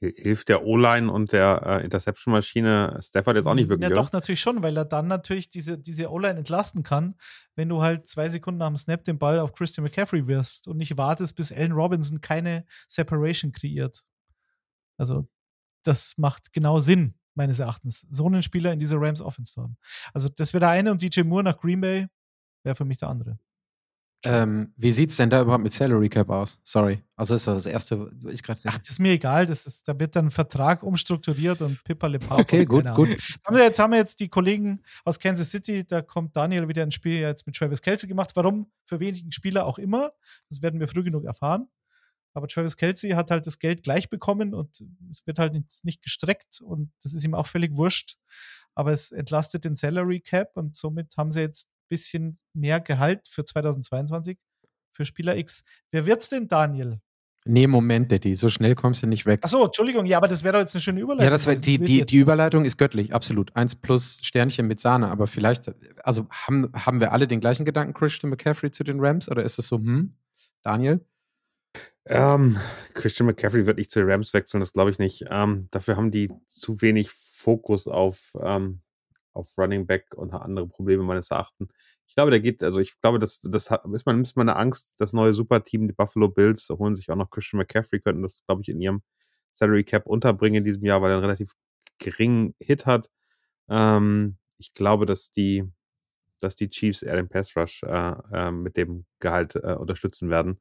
hilft 0.00 0.48
der 0.48 0.64
O-Line 0.64 1.10
und 1.10 1.32
der 1.32 1.62
äh, 1.64 1.84
Interception-Maschine 1.84 2.98
Stafford 3.02 3.36
jetzt 3.36 3.46
auch 3.46 3.54
nicht 3.54 3.68
wirklich, 3.68 3.88
Ja, 3.88 3.96
doch, 3.96 4.12
natürlich 4.12 4.40
schon, 4.40 4.62
weil 4.62 4.76
er 4.76 4.84
dann 4.84 5.08
natürlich 5.08 5.50
diese, 5.50 5.78
diese 5.78 6.10
O-Line 6.10 6.38
entlasten 6.38 6.82
kann, 6.82 7.16
wenn 7.56 7.68
du 7.68 7.82
halt 7.82 8.06
zwei 8.06 8.28
Sekunden 8.28 8.58
nach 8.58 8.68
dem 8.68 8.76
Snap 8.76 9.04
den 9.04 9.18
Ball 9.18 9.40
auf 9.40 9.52
Christian 9.54 9.84
McCaffrey 9.84 10.26
wirfst 10.26 10.68
und 10.68 10.76
nicht 10.76 10.96
wartest, 10.98 11.34
bis 11.34 11.50
Allen 11.50 11.72
Robinson 11.72 12.20
keine 12.20 12.66
Separation 12.86 13.52
kreiert. 13.52 14.04
Also, 14.98 15.26
das 15.82 16.14
macht 16.18 16.52
genau 16.52 16.80
Sinn, 16.80 17.14
meines 17.34 17.58
Erachtens, 17.58 18.06
so 18.10 18.26
einen 18.26 18.42
Spieler 18.42 18.72
in 18.72 18.80
dieser 18.80 19.00
Rams 19.00 19.22
Offense 19.22 19.54
zu 19.54 19.62
haben. 19.62 19.78
Also, 20.12 20.28
das 20.28 20.52
wäre 20.52 20.60
der 20.60 20.70
eine 20.70 20.90
und 20.90 21.02
DJ 21.02 21.22
Moore 21.22 21.44
nach 21.44 21.58
Green 21.58 21.80
Bay 21.80 22.06
wäre 22.62 22.76
für 22.76 22.84
mich 22.84 22.98
der 22.98 23.08
andere. 23.08 23.38
Ähm, 24.24 24.72
wie 24.76 24.90
sieht 24.90 25.10
es 25.10 25.16
denn 25.16 25.30
da 25.30 25.40
überhaupt 25.40 25.62
mit 25.62 25.72
Salary 25.72 26.08
Cap 26.08 26.28
aus? 26.28 26.58
Sorry. 26.64 27.04
Also 27.14 27.36
ist 27.36 27.46
das 27.46 27.62
das 27.62 27.66
erste, 27.66 28.10
ich 28.28 28.42
gerade 28.42 28.60
Ach, 28.64 28.78
das 28.78 28.90
ist 28.90 28.98
mir 28.98 29.12
egal. 29.12 29.46
Das 29.46 29.64
ist, 29.64 29.86
da 29.86 29.98
wird 29.98 30.16
dann 30.16 30.26
ein 30.26 30.30
Vertrag 30.32 30.82
umstrukturiert 30.82 31.62
und 31.62 31.82
Pippa 31.84 32.10
Okay, 32.30 32.64
gut, 32.64 32.84
gut. 32.94 33.16
Haben 33.46 33.56
jetzt 33.58 33.78
haben 33.78 33.92
wir 33.92 33.98
jetzt 33.98 34.18
die 34.18 34.28
Kollegen 34.28 34.82
aus 35.04 35.20
Kansas 35.20 35.50
City, 35.50 35.84
da 35.86 36.02
kommt 36.02 36.34
Daniel 36.34 36.66
wieder 36.66 36.82
ins 36.82 36.94
Spiel 36.94 37.20
jetzt 37.20 37.46
mit 37.46 37.54
Travis 37.54 37.80
Kelsey 37.80 38.08
gemacht. 38.08 38.32
Warum? 38.34 38.72
Für 38.86 38.98
wenigen 38.98 39.30
Spieler 39.30 39.66
auch 39.66 39.78
immer. 39.78 40.10
Das 40.48 40.62
werden 40.62 40.80
wir 40.80 40.88
früh 40.88 41.04
genug 41.04 41.24
erfahren. 41.24 41.68
Aber 42.34 42.48
Travis 42.48 42.76
Kelsey 42.76 43.10
hat 43.10 43.30
halt 43.30 43.46
das 43.46 43.60
Geld 43.60 43.84
gleich 43.84 44.10
bekommen 44.10 44.52
und 44.52 44.82
es 45.10 45.26
wird 45.26 45.38
halt 45.38 45.54
jetzt 45.54 45.84
nicht 45.84 46.02
gestreckt 46.02 46.60
und 46.60 46.90
das 47.02 47.14
ist 47.14 47.24
ihm 47.24 47.34
auch 47.34 47.46
völlig 47.46 47.76
wurscht. 47.76 48.16
Aber 48.74 48.92
es 48.92 49.12
entlastet 49.12 49.64
den 49.64 49.76
Salary 49.76 50.20
Cap 50.20 50.56
und 50.56 50.76
somit 50.76 51.16
haben 51.16 51.30
sie 51.30 51.40
jetzt 51.40 51.68
bisschen 51.88 52.38
mehr 52.52 52.80
Gehalt 52.80 53.28
für 53.28 53.44
2022 53.44 54.38
für 54.92 55.04
Spieler 55.04 55.36
X. 55.36 55.64
Wer 55.90 56.06
wird's 56.06 56.28
denn, 56.28 56.48
Daniel? 56.48 57.00
Nee, 57.44 57.66
Moment, 57.66 58.12
Daddy, 58.12 58.34
so 58.34 58.48
schnell 58.48 58.74
kommst 58.74 59.02
du 59.02 59.06
nicht 59.06 59.24
weg. 59.24 59.40
Achso, 59.42 59.64
Entschuldigung, 59.64 60.04
ja, 60.06 60.18
aber 60.18 60.28
das 60.28 60.44
wäre 60.44 60.54
doch 60.54 60.60
jetzt 60.60 60.74
eine 60.74 60.82
schöne 60.82 61.00
Überleitung. 61.00 61.24
Ja, 61.24 61.30
das 61.30 61.46
wär, 61.46 61.54
die, 61.56 61.78
die, 61.78 62.04
die. 62.04 62.16
Überleitung 62.18 62.64
ist 62.64 62.76
göttlich, 62.76 63.14
absolut. 63.14 63.56
Eins 63.56 63.74
plus 63.74 64.18
Sternchen 64.22 64.66
mit 64.66 64.80
Sahne, 64.80 65.08
aber 65.08 65.26
vielleicht, 65.26 65.72
also 66.02 66.26
haben, 66.30 66.70
haben 66.74 67.00
wir 67.00 67.12
alle 67.12 67.26
den 67.26 67.40
gleichen 67.40 67.64
Gedanken, 67.64 67.94
Christian 67.94 68.28
McCaffrey 68.28 68.70
zu 68.70 68.84
den 68.84 69.00
Rams, 69.00 69.30
oder 69.30 69.44
ist 69.44 69.58
es 69.58 69.68
so, 69.68 69.76
hm, 69.76 70.14
Daniel? 70.62 71.00
Ähm, 72.06 72.58
Christian 72.94 73.26
McCaffrey 73.26 73.66
wird 73.66 73.78
nicht 73.78 73.90
zu 73.90 74.00
den 74.00 74.10
Rams 74.10 74.34
wechseln, 74.34 74.60
das 74.60 74.72
glaube 74.72 74.90
ich 74.90 74.98
nicht. 74.98 75.24
Ähm, 75.30 75.68
dafür 75.70 75.96
haben 75.96 76.10
die 76.10 76.30
zu 76.48 76.82
wenig 76.82 77.10
Fokus 77.10 77.86
auf, 77.86 78.36
ähm, 78.42 78.80
auf 79.38 79.56
Running 79.56 79.86
Back 79.86 80.14
und 80.14 80.34
andere 80.34 80.66
Probleme 80.66 81.02
meines 81.04 81.30
Erachtens. 81.30 81.70
Ich 82.06 82.14
glaube, 82.14 82.30
der 82.30 82.40
geht, 82.40 82.62
also 82.62 82.80
ich 82.80 83.00
glaube, 83.00 83.18
das, 83.18 83.40
das 83.40 83.70
ist 83.92 84.06
man, 84.06 84.22
ist 84.22 84.36
man 84.36 84.48
eine 84.48 84.58
Angst, 84.58 85.00
das 85.00 85.12
neue 85.12 85.34
Superteam, 85.34 85.86
die 85.86 85.94
Buffalo 85.94 86.28
Bills, 86.28 86.68
holen 86.70 86.94
sich 86.94 87.10
auch 87.10 87.16
noch 87.16 87.30
Christian 87.30 87.58
McCaffrey, 87.58 88.00
könnten 88.00 88.22
das, 88.22 88.42
glaube 88.46 88.62
ich, 88.62 88.68
in 88.68 88.80
ihrem 88.80 89.02
Salary 89.52 89.84
Cap 89.84 90.06
unterbringen 90.06 90.58
in 90.58 90.64
diesem 90.64 90.84
Jahr, 90.84 91.02
weil 91.02 91.10
er 91.10 91.16
einen 91.16 91.24
relativ 91.24 91.52
geringen 91.98 92.54
Hit 92.60 92.86
hat. 92.86 93.10
Ähm, 93.68 94.38
ich 94.58 94.74
glaube, 94.74 95.06
dass 95.06 95.30
die, 95.30 95.64
dass 96.40 96.56
die 96.56 96.68
Chiefs 96.68 97.02
eher 97.02 97.16
den 97.16 97.28
Pass 97.28 97.56
Rush 97.56 97.82
äh, 97.82 98.14
äh, 98.32 98.50
mit 98.50 98.76
dem 98.76 99.06
Gehalt 99.20 99.56
äh, 99.56 99.74
unterstützen 99.74 100.30
werden. 100.30 100.60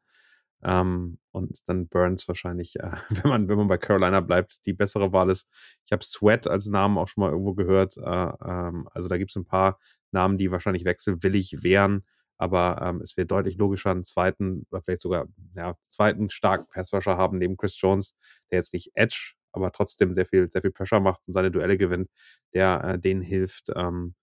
Ähm, 0.64 1.20
und 1.32 1.60
dann 1.68 1.88
Burns 1.88 2.28
wahrscheinlich, 2.28 2.76
äh, 2.78 2.92
wenn 3.10 3.30
man, 3.30 3.48
wenn 3.48 3.58
man 3.58 3.68
bei 3.68 3.78
Carolina 3.78 4.22
bleibt, 4.22 4.66
die 4.66 4.74
bessere 4.74 5.14
Wahl 5.14 5.30
ist. 5.30 5.50
Ich 5.86 5.92
habe 5.92 6.04
Sweat 6.04 6.48
als 6.48 6.68
Namen 6.68 6.98
auch 6.98 7.08
schon 7.08 7.22
mal 7.22 7.32
irgendwo 7.32 7.54
gehört. 7.54 7.98
Äh, 7.98 8.02
ähm, 8.02 8.88
also 8.94 9.08
da 9.08 9.18
gibt 9.18 9.32
es 9.32 9.36
ein 9.36 9.46
paar 9.46 9.80
Namen, 10.12 10.38
die 10.38 10.52
wahrscheinlich 10.52 10.86
wechselwillig 10.86 11.64
wären, 11.64 12.04
aber 12.38 12.80
ähm, 12.82 13.02
es 13.02 13.18
wäre 13.18 13.28
deutlich 13.28 13.58
logischer, 13.58 13.92
einen 13.92 14.04
zweiten 14.04 14.66
oder 14.72 14.82
vielleicht 14.82 15.02
sogar 15.02 15.28
ja, 15.56 15.76
zweiten 15.82 16.30
starken 16.30 16.68
Passwasher 16.72 17.18
haben 17.18 17.38
neben 17.38 17.58
Chris 17.58 17.80
Jones, 17.80 18.16
der 18.52 18.60
jetzt 18.60 18.74
nicht 18.74 18.92
Edge, 18.96 19.34
aber 19.52 19.72
trotzdem 19.72 20.14
sehr 20.14 20.26
viel, 20.26 20.50
sehr 20.50 20.62
viel 20.62 20.72
Pressure 20.72 21.00
macht 21.00 21.22
und 21.28 21.34
seine 21.34 21.52
Duelle 21.52 21.78
gewinnt, 21.78 22.10
der 22.54 22.84
äh, 22.84 23.00
denen 23.00 23.22
hilft, 23.22 23.70
ähm, 23.76 24.16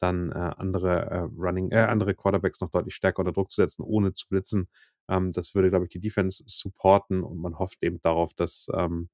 dann 0.00 0.30
äh, 0.30 0.52
andere 0.56 1.10
äh, 1.10 1.18
Running, 1.38 1.70
äh, 1.70 1.78
andere 1.78 2.14
Quarterbacks 2.14 2.60
noch 2.60 2.70
deutlich 2.70 2.94
stärker 2.94 3.20
unter 3.20 3.32
Druck 3.32 3.50
zu 3.50 3.62
setzen, 3.62 3.82
ohne 3.82 4.12
zu 4.12 4.28
blitzen. 4.28 4.68
Ähm, 5.08 5.32
das 5.32 5.54
würde, 5.54 5.70
glaube 5.70 5.86
ich, 5.86 5.90
die 5.90 6.00
Defense 6.00 6.42
supporten 6.46 7.22
und 7.22 7.38
man 7.38 7.58
hofft 7.58 7.82
eben 7.82 8.00
darauf, 8.02 8.34
dass 8.34 8.68
ähm, 8.74 9.08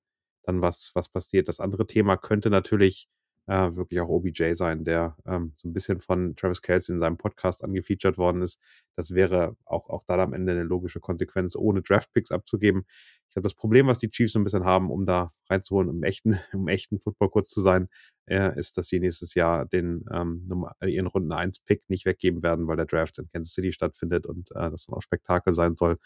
dann 0.44 0.60
was, 0.62 0.92
was 0.94 1.08
passiert. 1.08 1.48
Das 1.48 1.60
andere 1.60 1.86
Thema 1.86 2.16
könnte 2.16 2.50
natürlich 2.50 3.08
äh, 3.46 3.74
wirklich 3.74 4.00
auch 4.00 4.08
OBJ 4.08 4.54
sein, 4.54 4.84
der 4.84 5.16
ähm, 5.26 5.52
so 5.56 5.68
ein 5.68 5.72
bisschen 5.72 6.00
von 6.00 6.36
Travis 6.36 6.62
Kelsey 6.62 6.94
in 6.94 7.00
seinem 7.00 7.16
Podcast 7.16 7.64
angefeatured 7.64 8.18
worden 8.18 8.42
ist. 8.42 8.60
Das 8.96 9.14
wäre 9.14 9.56
auch, 9.64 9.88
auch 9.88 10.04
dann 10.06 10.20
am 10.20 10.32
Ende 10.32 10.52
eine 10.52 10.62
logische 10.62 11.00
Konsequenz, 11.00 11.56
ohne 11.56 11.82
Draftpicks 11.82 12.30
abzugeben. 12.30 12.86
Ich 13.32 13.34
glaube, 13.34 13.48
das 13.48 13.54
Problem, 13.54 13.86
was 13.86 13.98
die 13.98 14.10
Chiefs 14.10 14.34
so 14.34 14.38
ein 14.38 14.44
bisschen 14.44 14.66
haben, 14.66 14.90
um 14.90 15.06
da 15.06 15.32
reinzuholen, 15.48 15.88
um 15.88 16.02
echten, 16.02 16.38
um 16.52 16.68
echten 16.68 17.00
Football 17.00 17.30
kurz 17.30 17.48
zu 17.48 17.62
sein, 17.62 17.88
äh, 18.26 18.58
ist, 18.58 18.76
dass 18.76 18.88
sie 18.88 19.00
nächstes 19.00 19.32
Jahr 19.32 19.64
den 19.64 20.04
ähm, 20.12 20.66
äh, 20.80 20.88
ihren 20.88 21.06
Runden 21.06 21.32
1 21.32 21.60
Pick 21.60 21.82
nicht 21.88 22.04
weggeben 22.04 22.42
werden, 22.42 22.66
weil 22.66 22.76
der 22.76 22.84
Draft 22.84 23.18
in 23.18 23.30
Kansas 23.30 23.54
City 23.54 23.72
stattfindet 23.72 24.26
und 24.26 24.50
äh, 24.50 24.70
das 24.70 24.84
dann 24.84 24.94
auch 24.94 25.00
Spektakel 25.00 25.54
sein 25.54 25.76
soll. 25.76 25.96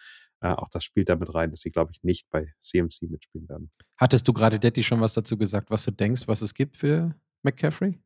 Äh, 0.40 0.50
auch 0.50 0.68
das 0.68 0.84
spielt 0.84 1.08
damit 1.08 1.34
rein, 1.34 1.50
dass 1.50 1.62
sie, 1.62 1.72
glaube 1.72 1.90
ich, 1.90 2.04
nicht 2.04 2.30
bei 2.30 2.54
CMC 2.60 3.10
mitspielen 3.10 3.48
werden. 3.48 3.72
Hattest 3.96 4.28
du 4.28 4.32
gerade, 4.32 4.60
Detti, 4.60 4.84
schon 4.84 5.00
was 5.00 5.14
dazu 5.14 5.36
gesagt, 5.36 5.68
was 5.68 5.84
du 5.84 5.90
denkst, 5.90 6.28
was 6.28 6.42
es 6.42 6.54
gibt 6.54 6.76
für 6.76 7.16
McCaffrey? 7.42 7.98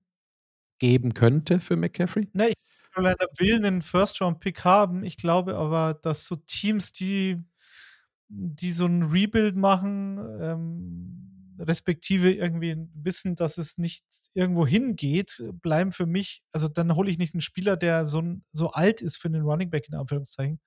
Geben 0.79 1.13
könnte 1.13 1.61
für 1.61 1.77
McCaffrey? 1.77 2.31
Ne, 2.33 2.49
ich 2.49 2.55
Carolina 2.93 3.27
will 3.39 3.55
einen 3.55 3.83
First-Round-Pick 3.83 4.65
haben. 4.65 5.05
Ich 5.05 5.17
glaube 5.17 5.57
aber, 5.57 5.95
dass 5.95 6.27
so 6.27 6.37
Teams, 6.37 6.93
die, 6.93 7.39
die 8.31 8.71
so 8.71 8.87
ein 8.87 9.03
Rebuild 9.03 9.57
machen, 9.57 10.19
ähm, 10.41 11.57
respektive 11.59 12.33
irgendwie 12.33 12.77
wissen, 12.95 13.35
dass 13.35 13.59
es 13.59 13.77
nicht 13.77 14.05
irgendwo 14.33 14.67
hingeht, 14.67 15.43
bleiben 15.61 15.93
für 15.93 16.07
mich, 16.07 16.43
also 16.53 16.69
dann 16.69 16.95
hole 16.95 17.11
ich 17.11 17.19
nicht 17.19 17.35
einen 17.35 17.43
Spieler, 17.43 17.77
der 17.77 18.07
so, 18.07 18.23
so 18.53 18.71
alt 18.71 19.03
ist 19.03 19.19
für 19.19 19.29
einen 19.29 19.43
Running 19.43 19.69
Back 19.69 19.89
in 19.89 19.95
Anführungszeichen, 19.95 20.61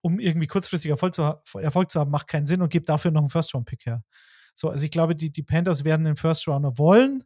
um 0.00 0.18
irgendwie 0.18 0.46
kurzfristig 0.46 0.90
Erfolg 0.90 1.14
zu, 1.14 1.22
Erfolg 1.54 1.90
zu 1.90 2.00
haben, 2.00 2.10
macht 2.10 2.28
keinen 2.28 2.46
Sinn 2.46 2.62
und 2.62 2.70
gebe 2.70 2.84
dafür 2.84 3.10
noch 3.10 3.20
einen 3.20 3.30
First-Round-Pick 3.30 3.84
her. 3.84 4.04
So, 4.54 4.70
also 4.70 4.84
ich 4.84 4.90
glaube, 4.90 5.16
die, 5.16 5.30
die 5.30 5.42
Panthers 5.42 5.84
werden 5.84 6.06
den 6.06 6.16
First-Rounder 6.16 6.78
wollen 6.78 7.24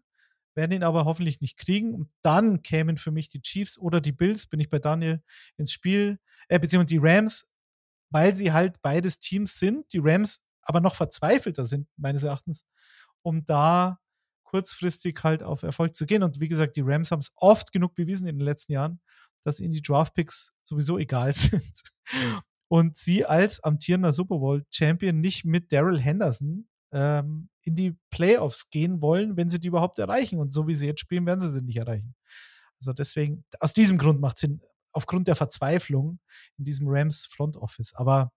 werden 0.55 0.73
ihn 0.73 0.83
aber 0.83 1.05
hoffentlich 1.05 1.40
nicht 1.40 1.57
kriegen. 1.57 1.95
Und 1.95 2.11
dann 2.23 2.62
kämen 2.62 2.97
für 2.97 3.11
mich 3.11 3.29
die 3.29 3.40
Chiefs 3.40 3.79
oder 3.79 4.00
die 4.00 4.12
Bills, 4.12 4.47
bin 4.47 4.61
ich 4.61 4.71
bei 4.71 4.79
Daniel, 4.79 5.23
ins 5.57 5.73
Spiel, 5.73 6.19
äh, 6.49 6.59
beziehungsweise 6.59 7.00
die 7.00 7.00
Rams, 7.07 7.50
weil 8.11 8.35
sie 8.35 8.53
halt 8.53 8.81
beides 8.83 9.19
Teams 9.19 9.59
sind, 9.59 9.93
die 9.93 10.01
Rams 10.03 10.41
aber 10.63 10.81
noch 10.81 10.95
verzweifelter 10.95 11.67
sind, 11.67 11.89
meines 11.97 12.25
Erachtens, 12.25 12.65
um 13.23 13.45
da 13.45 13.99
kurzfristig 14.45 15.19
halt 15.23 15.43
auf 15.43 15.63
Erfolg 15.63 15.97
zu 15.97 16.07
gehen. 16.07 16.23
Und 16.23 16.41
wie 16.41 16.49
gesagt, 16.49 16.77
die 16.77 16.83
Rams 16.83 17.11
haben 17.11 17.21
es 17.21 17.33
oft 17.37 17.73
genug 17.73 17.95
bewiesen 17.95 18.27
in 18.27 18.39
den 18.39 18.45
letzten 18.45 18.73
Jahren, 18.73 19.01
dass 19.45 19.61
ihnen 19.61 19.73
die 19.73 19.83
Draftpicks 19.83 20.53
sowieso 20.63 20.99
egal 20.99 21.33
sind. 21.35 21.83
Und 22.69 22.97
sie 22.97 23.25
als 23.25 23.61
amtierender 23.61 24.13
Super 24.13 24.39
Bowl 24.39 24.65
Champion 24.71 25.21
nicht 25.21 25.45
mit 25.45 25.73
Daryl 25.73 26.01
Henderson 26.01 26.69
ähm, 26.93 27.49
in 27.63 27.75
die 27.75 27.97
Playoffs 28.11 28.71
gehen 28.71 29.01
wollen, 29.01 29.37
wenn 29.37 29.51
sie 29.51 29.61
die 29.61 29.69
überhaupt 29.69 29.99
erreichen. 29.99 30.39
Und 30.39 30.53
so 30.53 30.67
wie 30.67 30.75
sie 30.75 30.87
jetzt 30.87 31.01
spielen, 31.01 31.27
werden 31.27 31.41
sie 31.41 31.51
sie 31.51 31.63
nicht 31.63 31.77
erreichen. 31.77 32.15
Also 32.81 32.93
deswegen, 32.93 33.45
aus 33.61 33.73
diesem 33.73 33.99
Grund 33.99 34.21
macht 34.21 34.37
es 34.37 34.41
Sinn, 34.41 34.63
aufgrund 34.93 35.29
der 35.29 35.37
Verzweiflung 35.37 36.19
in 36.59 36.65
diesem 36.65 36.87
Rams 36.89 37.26
Front 37.26 37.57
Office. 37.57 37.95
Aber 37.95 38.33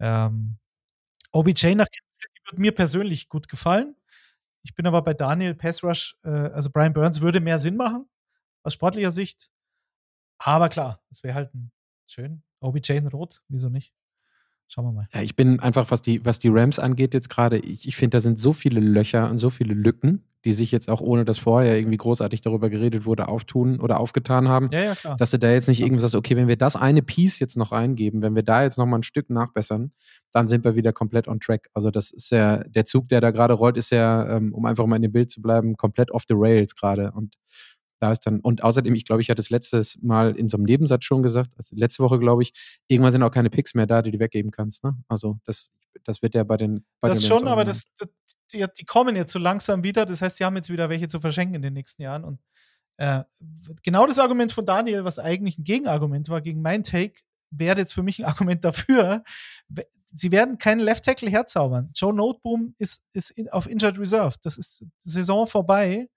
ähm, 0.00 0.58
OBJ 1.32 1.74
nach 1.74 1.86
Kansas 1.86 2.20
City 2.20 2.40
wird 2.46 2.58
mir 2.58 2.72
persönlich 2.72 3.28
gut 3.28 3.48
gefallen. 3.48 3.96
Ich 4.62 4.74
bin 4.74 4.86
aber 4.86 5.02
bei 5.02 5.14
Daniel 5.14 5.54
Pass 5.54 5.82
Rush, 5.82 6.16
äh, 6.24 6.28
also 6.28 6.70
Brian 6.70 6.92
Burns 6.92 7.20
würde 7.20 7.40
mehr 7.40 7.58
Sinn 7.58 7.76
machen, 7.76 8.06
aus 8.62 8.74
sportlicher 8.74 9.12
Sicht. 9.12 9.50
Aber 10.38 10.68
klar, 10.68 11.02
es 11.10 11.22
wäre 11.22 11.34
halt 11.34 11.54
ein 11.54 11.70
schön. 12.06 12.42
OBJ 12.60 12.92
in 12.92 13.06
Rot, 13.08 13.40
wieso 13.48 13.68
nicht? 13.68 13.94
Schauen 14.66 14.84
wir 14.86 14.92
mal. 14.92 15.08
Ja, 15.12 15.22
ich 15.22 15.36
bin 15.36 15.60
einfach, 15.60 15.90
was 15.90 16.02
die, 16.02 16.24
was 16.24 16.38
die 16.38 16.48
Rams 16.48 16.78
angeht, 16.78 17.14
jetzt 17.14 17.30
gerade, 17.30 17.58
ich, 17.58 17.88
ich 17.88 17.96
finde, 17.96 18.16
da 18.16 18.20
sind 18.20 18.38
so 18.38 18.52
viele 18.52 18.80
Löcher 18.80 19.30
und 19.30 19.38
so 19.38 19.48
viele 19.48 19.74
Lücken, 19.74 20.24
die 20.44 20.52
sich 20.52 20.70
jetzt 20.70 20.88
auch 20.88 21.00
ohne 21.00 21.24
dass 21.24 21.38
vorher 21.38 21.76
irgendwie 21.76 21.96
großartig 21.96 22.42
darüber 22.42 22.70
geredet 22.70 23.04
wurde, 23.04 23.28
auftun 23.28 23.80
oder 23.80 23.98
aufgetan 23.98 24.48
haben. 24.48 24.70
Ja, 24.72 24.80
ja, 24.80 24.94
klar. 24.94 25.16
Dass 25.16 25.30
du 25.32 25.38
da 25.38 25.50
jetzt 25.50 25.68
nicht 25.68 25.80
irgendwie 25.80 26.00
sagst, 26.00 26.14
okay, 26.14 26.36
wenn 26.36 26.48
wir 26.48 26.56
das 26.56 26.76
eine 26.76 27.02
Piece 27.02 27.40
jetzt 27.40 27.56
noch 27.56 27.72
eingeben, 27.72 28.22
wenn 28.22 28.34
wir 28.34 28.44
da 28.44 28.62
jetzt 28.62 28.78
noch 28.78 28.86
mal 28.86 28.98
ein 28.98 29.02
Stück 29.02 29.30
nachbessern, 29.30 29.92
dann 30.32 30.46
sind 30.46 30.64
wir 30.64 30.76
wieder 30.76 30.92
komplett 30.92 31.26
on 31.26 31.40
track. 31.40 31.68
Also 31.74 31.90
das 31.90 32.10
ist 32.12 32.30
ja, 32.30 32.62
der 32.64 32.84
Zug, 32.84 33.08
der 33.08 33.20
da 33.20 33.30
gerade 33.30 33.54
rollt, 33.54 33.76
ist 33.76 33.90
ja, 33.90 34.36
ähm, 34.36 34.54
um 34.54 34.64
einfach 34.64 34.86
mal 34.86 34.96
in 34.96 35.02
dem 35.02 35.12
Bild 35.12 35.30
zu 35.30 35.42
bleiben, 35.42 35.76
komplett 35.76 36.12
off 36.12 36.22
the 36.28 36.34
rails 36.36 36.74
gerade. 36.74 37.12
Und 37.12 37.34
da 38.00 38.12
ist 38.12 38.20
dann, 38.20 38.40
und 38.40 38.62
außerdem, 38.62 38.94
ich 38.94 39.04
glaube, 39.04 39.22
ich 39.22 39.30
hatte 39.30 39.42
es 39.42 39.50
letztes 39.50 39.98
Mal 40.02 40.36
in 40.36 40.48
so 40.48 40.56
einem 40.56 40.64
Nebensatz 40.64 41.04
schon 41.04 41.22
gesagt, 41.22 41.54
also 41.56 41.74
letzte 41.76 42.02
Woche, 42.02 42.18
glaube 42.18 42.42
ich, 42.42 42.52
irgendwann 42.86 43.12
sind 43.12 43.22
auch 43.22 43.30
keine 43.30 43.50
Picks 43.50 43.74
mehr 43.74 43.86
da, 43.86 44.02
die 44.02 44.12
du 44.12 44.20
weggeben 44.20 44.52
kannst. 44.52 44.84
Ne? 44.84 44.96
Also 45.08 45.38
das, 45.44 45.72
das 46.04 46.22
wird 46.22 46.34
ja 46.34 46.44
bei 46.44 46.56
den. 46.56 46.84
Bei 47.00 47.08
das 47.08 47.20
den 47.20 47.28
schon, 47.28 47.48
aber 47.48 47.64
das, 47.64 47.84
das, 47.98 48.08
die, 48.52 48.84
kommen 48.84 49.16
jetzt 49.16 49.32
so 49.32 49.38
langsam 49.38 49.82
wieder. 49.82 50.06
Das 50.06 50.22
heißt, 50.22 50.36
sie 50.36 50.44
haben 50.44 50.56
jetzt 50.56 50.70
wieder 50.70 50.88
welche 50.88 51.08
zu 51.08 51.20
verschenken 51.20 51.54
in 51.54 51.62
den 51.62 51.74
nächsten 51.74 52.02
Jahren. 52.02 52.24
Und 52.24 52.40
äh, 52.96 53.22
genau 53.82 54.06
das 54.06 54.18
Argument 54.18 54.52
von 54.52 54.66
Daniel, 54.66 55.04
was 55.04 55.18
eigentlich 55.18 55.58
ein 55.58 55.64
Gegenargument 55.64 56.28
war 56.28 56.40
gegen 56.40 56.62
mein 56.62 56.84
Take, 56.84 57.20
wäre 57.50 57.78
jetzt 57.78 57.94
für 57.94 58.02
mich 58.02 58.18
ein 58.18 58.24
Argument 58.30 58.64
dafür. 58.64 59.24
Sie 60.12 60.32
werden 60.32 60.58
keinen 60.58 60.80
Left 60.80 61.04
Tackle 61.04 61.30
herzaubern. 61.30 61.90
Joe 61.94 62.14
Noteboom 62.14 62.74
ist, 62.78 63.02
ist 63.12 63.30
in, 63.30 63.48
auf 63.50 63.68
Injured 63.68 63.98
Reserve. 63.98 64.36
Das 64.42 64.56
ist 64.56 64.84
Saison 65.00 65.46
vorbei 65.46 66.08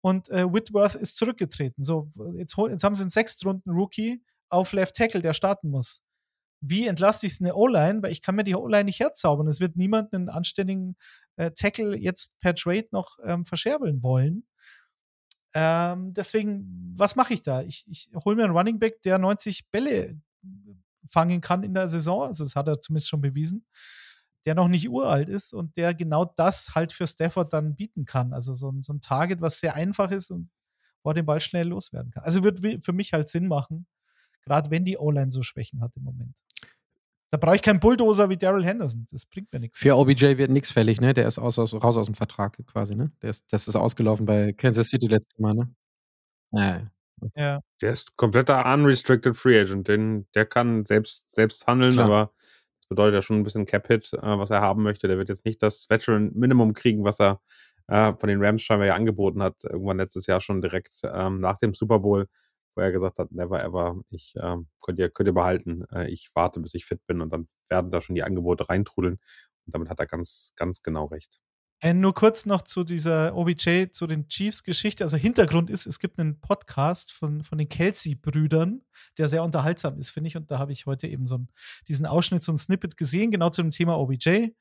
und 0.00 0.28
äh, 0.30 0.50
Whitworth 0.50 0.94
ist 0.94 1.16
zurückgetreten. 1.16 1.84
So, 1.84 2.10
jetzt, 2.36 2.56
jetzt 2.56 2.84
haben 2.84 2.94
sie 2.94 3.02
einen 3.02 3.10
Sechstrunden-Rookie 3.10 4.22
auf 4.48 4.72
Left 4.72 4.94
Tackle, 4.94 5.20
der 5.20 5.34
starten 5.34 5.68
muss. 5.68 6.02
Wie 6.60 6.86
entlaste 6.86 7.26
ich 7.26 7.34
es 7.34 7.40
eine 7.40 7.54
O-Line? 7.54 8.02
Weil 8.02 8.12
ich 8.12 8.22
kann 8.22 8.34
mir 8.34 8.44
die 8.44 8.54
O-Line 8.54 8.84
nicht 8.84 9.00
herzaubern. 9.00 9.46
Es 9.46 9.60
wird 9.60 9.76
niemand 9.76 10.12
einen 10.14 10.28
anständigen 10.28 10.96
äh, 11.36 11.50
Tackle 11.52 11.96
jetzt 11.96 12.38
per 12.40 12.54
Trade 12.54 12.88
noch 12.90 13.18
ähm, 13.24 13.44
verscherbeln 13.44 14.02
wollen. 14.02 14.46
Ähm, 15.54 16.12
deswegen, 16.14 16.94
was 16.96 17.16
mache 17.16 17.34
ich 17.34 17.42
da? 17.42 17.62
Ich, 17.62 17.86
ich 17.88 18.10
hole 18.24 18.36
mir 18.36 18.44
einen 18.44 18.56
Running 18.56 18.78
Back, 18.78 19.02
der 19.02 19.18
90 19.18 19.70
Bälle 19.70 20.20
fangen 21.06 21.40
kann 21.40 21.62
in 21.62 21.74
der 21.74 21.88
Saison. 21.88 22.24
Also, 22.24 22.44
das 22.44 22.56
hat 22.56 22.68
er 22.68 22.80
zumindest 22.80 23.08
schon 23.08 23.20
bewiesen 23.20 23.64
der 24.46 24.54
noch 24.54 24.68
nicht 24.68 24.88
uralt 24.88 25.28
ist 25.28 25.52
und 25.52 25.76
der 25.76 25.92
genau 25.92 26.24
das 26.24 26.74
halt 26.74 26.92
für 26.92 27.06
Stafford 27.06 27.52
dann 27.52 27.74
bieten 27.74 28.04
kann. 28.04 28.32
Also 28.32 28.54
so 28.54 28.70
ein, 28.70 28.84
so 28.84 28.92
ein 28.92 29.00
Target, 29.00 29.40
was 29.40 29.58
sehr 29.58 29.74
einfach 29.74 30.12
ist 30.12 30.30
und 30.30 30.48
wo 31.02 31.10
er 31.10 31.14
den 31.14 31.26
Ball 31.26 31.40
schnell 31.40 31.66
loswerden 31.66 32.12
kann. 32.12 32.22
Also 32.22 32.44
wird 32.44 32.60
für 32.84 32.92
mich 32.92 33.12
halt 33.12 33.28
Sinn 33.28 33.48
machen, 33.48 33.86
gerade 34.46 34.70
wenn 34.70 34.84
die 34.84 34.96
O-Line 34.96 35.30
so 35.30 35.42
Schwächen 35.42 35.82
hat 35.82 35.92
im 35.96 36.04
Moment. 36.04 36.34
Da 37.30 37.38
brauche 37.38 37.56
ich 37.56 37.62
keinen 37.62 37.80
Bulldozer 37.80 38.30
wie 38.30 38.36
Daryl 38.36 38.64
Henderson. 38.64 39.06
Das 39.10 39.26
bringt 39.26 39.52
mir 39.52 39.58
nichts. 39.58 39.78
Für 39.78 39.96
OBJ 39.96 40.38
wird 40.38 40.50
nichts 40.50 40.70
fällig, 40.70 41.00
ne? 41.00 41.12
Der 41.12 41.26
ist 41.26 41.38
aus, 41.38 41.58
aus, 41.58 41.74
raus 41.74 41.96
aus 41.96 42.06
dem 42.06 42.14
Vertrag 42.14 42.56
quasi, 42.66 42.94
ne? 42.94 43.10
Der 43.20 43.30
ist, 43.30 43.52
das 43.52 43.66
ist 43.66 43.76
ausgelaufen 43.76 44.26
bei 44.26 44.52
Kansas 44.52 44.88
City 44.88 45.08
letztes 45.08 45.38
Mal, 45.38 45.54
ne? 45.54 45.74
Ja. 46.52 46.90
ja. 47.34 47.60
Der 47.82 47.92
ist 47.92 48.16
kompletter 48.16 48.64
unrestricted 48.72 49.36
Free 49.36 49.60
Agent. 49.60 49.88
Den, 49.88 50.26
der 50.34 50.46
kann 50.46 50.86
selbst, 50.86 51.30
selbst 51.30 51.66
handeln, 51.66 51.94
Klar. 51.94 52.06
aber 52.06 52.32
das 52.78 52.88
bedeutet 52.88 53.14
ja 53.14 53.22
schon 53.22 53.36
ein 53.36 53.42
bisschen 53.42 53.66
Cap-Hit, 53.66 54.12
äh, 54.12 54.18
was 54.22 54.50
er 54.50 54.60
haben 54.60 54.84
möchte. 54.84 55.08
Der 55.08 55.18
wird 55.18 55.28
jetzt 55.28 55.44
nicht 55.44 55.60
das 55.62 55.90
Veteran-Minimum 55.90 56.74
kriegen, 56.74 57.02
was 57.02 57.20
er 57.20 57.40
äh, 57.88 58.14
von 58.14 58.28
den 58.28 58.42
Rams 58.42 58.62
scheinbar 58.62 58.86
ja 58.86 58.94
angeboten 58.94 59.42
hat, 59.42 59.56
irgendwann 59.64 59.98
letztes 59.98 60.26
Jahr 60.26 60.40
schon 60.40 60.60
direkt 60.60 61.00
ähm, 61.04 61.40
nach 61.40 61.58
dem 61.58 61.74
Super 61.74 61.98
Bowl, 61.98 62.28
wo 62.76 62.80
er 62.80 62.92
gesagt 62.92 63.18
hat, 63.18 63.32
never 63.32 63.62
ever, 63.62 64.00
ich 64.10 64.34
äh, 64.36 64.56
könnt 64.80 64.98
ihr, 64.98 65.10
könnt 65.10 65.28
ihr 65.28 65.34
behalten, 65.34 65.84
äh, 65.92 66.08
ich 66.10 66.30
warte, 66.34 66.60
bis 66.60 66.74
ich 66.74 66.84
fit 66.86 67.04
bin 67.06 67.20
und 67.20 67.32
dann 67.32 67.48
werden 67.68 67.90
da 67.90 68.00
schon 68.00 68.14
die 68.14 68.22
Angebote 68.22 68.68
reintrudeln. 68.68 69.18
Und 69.66 69.74
damit 69.74 69.88
hat 69.88 69.98
er 69.98 70.06
ganz, 70.06 70.52
ganz 70.56 70.82
genau 70.82 71.06
recht. 71.06 71.40
Äh, 71.82 71.92
nur 71.92 72.14
kurz 72.14 72.46
noch 72.46 72.62
zu 72.62 72.84
dieser 72.84 73.36
OBJ, 73.36 73.90
zu 73.92 74.06
den 74.06 74.28
Chiefs-Geschichte. 74.28 75.04
Also 75.04 75.18
Hintergrund 75.18 75.68
ist, 75.68 75.86
es 75.86 75.98
gibt 75.98 76.18
einen 76.18 76.40
Podcast 76.40 77.12
von, 77.12 77.42
von 77.42 77.58
den 77.58 77.68
Kelsey-Brüdern, 77.68 78.82
der 79.18 79.28
sehr 79.28 79.42
unterhaltsam 79.42 79.98
ist, 79.98 80.10
finde 80.10 80.28
ich. 80.28 80.36
Und 80.36 80.50
da 80.50 80.58
habe 80.58 80.72
ich 80.72 80.86
heute 80.86 81.06
eben 81.06 81.26
so 81.26 81.34
einen, 81.34 81.48
diesen 81.86 82.06
Ausschnitt, 82.06 82.42
so 82.42 82.52
ein 82.52 82.58
Snippet 82.58 82.96
gesehen, 82.96 83.30
genau 83.30 83.50
zu 83.50 83.60
dem 83.60 83.72
Thema 83.72 83.98
OBJ. 83.98 84.52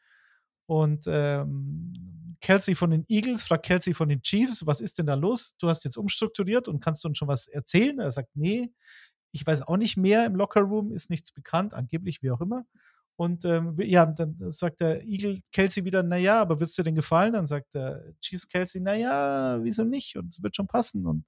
Und 0.67 1.05
ähm, 1.07 2.37
Kelsey 2.41 2.75
von 2.75 2.91
den 2.91 3.05
Eagles 3.07 3.43
fragt 3.43 3.65
Kelsey 3.65 3.93
von 3.93 4.09
den 4.09 4.21
Chiefs, 4.21 4.65
was 4.65 4.81
ist 4.81 4.97
denn 4.99 5.07
da 5.07 5.15
los? 5.15 5.55
Du 5.59 5.69
hast 5.69 5.83
jetzt 5.83 5.97
umstrukturiert 5.97 6.67
und 6.67 6.79
kannst 6.79 7.05
uns 7.05 7.17
schon 7.17 7.27
was 7.27 7.47
erzählen? 7.47 7.99
Er 7.99 8.11
sagt, 8.11 8.29
nee, 8.35 8.71
ich 9.31 9.45
weiß 9.45 9.63
auch 9.63 9.77
nicht 9.77 9.97
mehr 9.97 10.25
im 10.25 10.35
Lockerroom, 10.35 10.93
ist 10.93 11.09
nichts 11.09 11.31
bekannt, 11.31 11.73
angeblich, 11.73 12.21
wie 12.21 12.31
auch 12.31 12.41
immer. 12.41 12.65
Und 13.17 13.45
ähm, 13.45 13.75
ja, 13.79 14.05
dann 14.05 14.37
sagt 14.51 14.81
der 14.81 15.03
Eagle 15.05 15.39
Kelsey 15.51 15.85
wieder, 15.85 16.03
naja, 16.03 16.41
aber 16.41 16.59
wird 16.59 16.69
es 16.69 16.75
dir 16.75 16.83
denn 16.83 16.95
gefallen? 16.95 17.33
Dann 17.33 17.47
sagt 17.47 17.73
der 17.73 18.13
Chiefs 18.21 18.47
Kelsey, 18.47 18.81
naja, 18.81 19.59
wieso 19.61 19.83
nicht? 19.83 20.17
Und 20.17 20.33
es 20.33 20.43
wird 20.43 20.55
schon 20.55 20.67
passen. 20.67 21.05
Und 21.05 21.25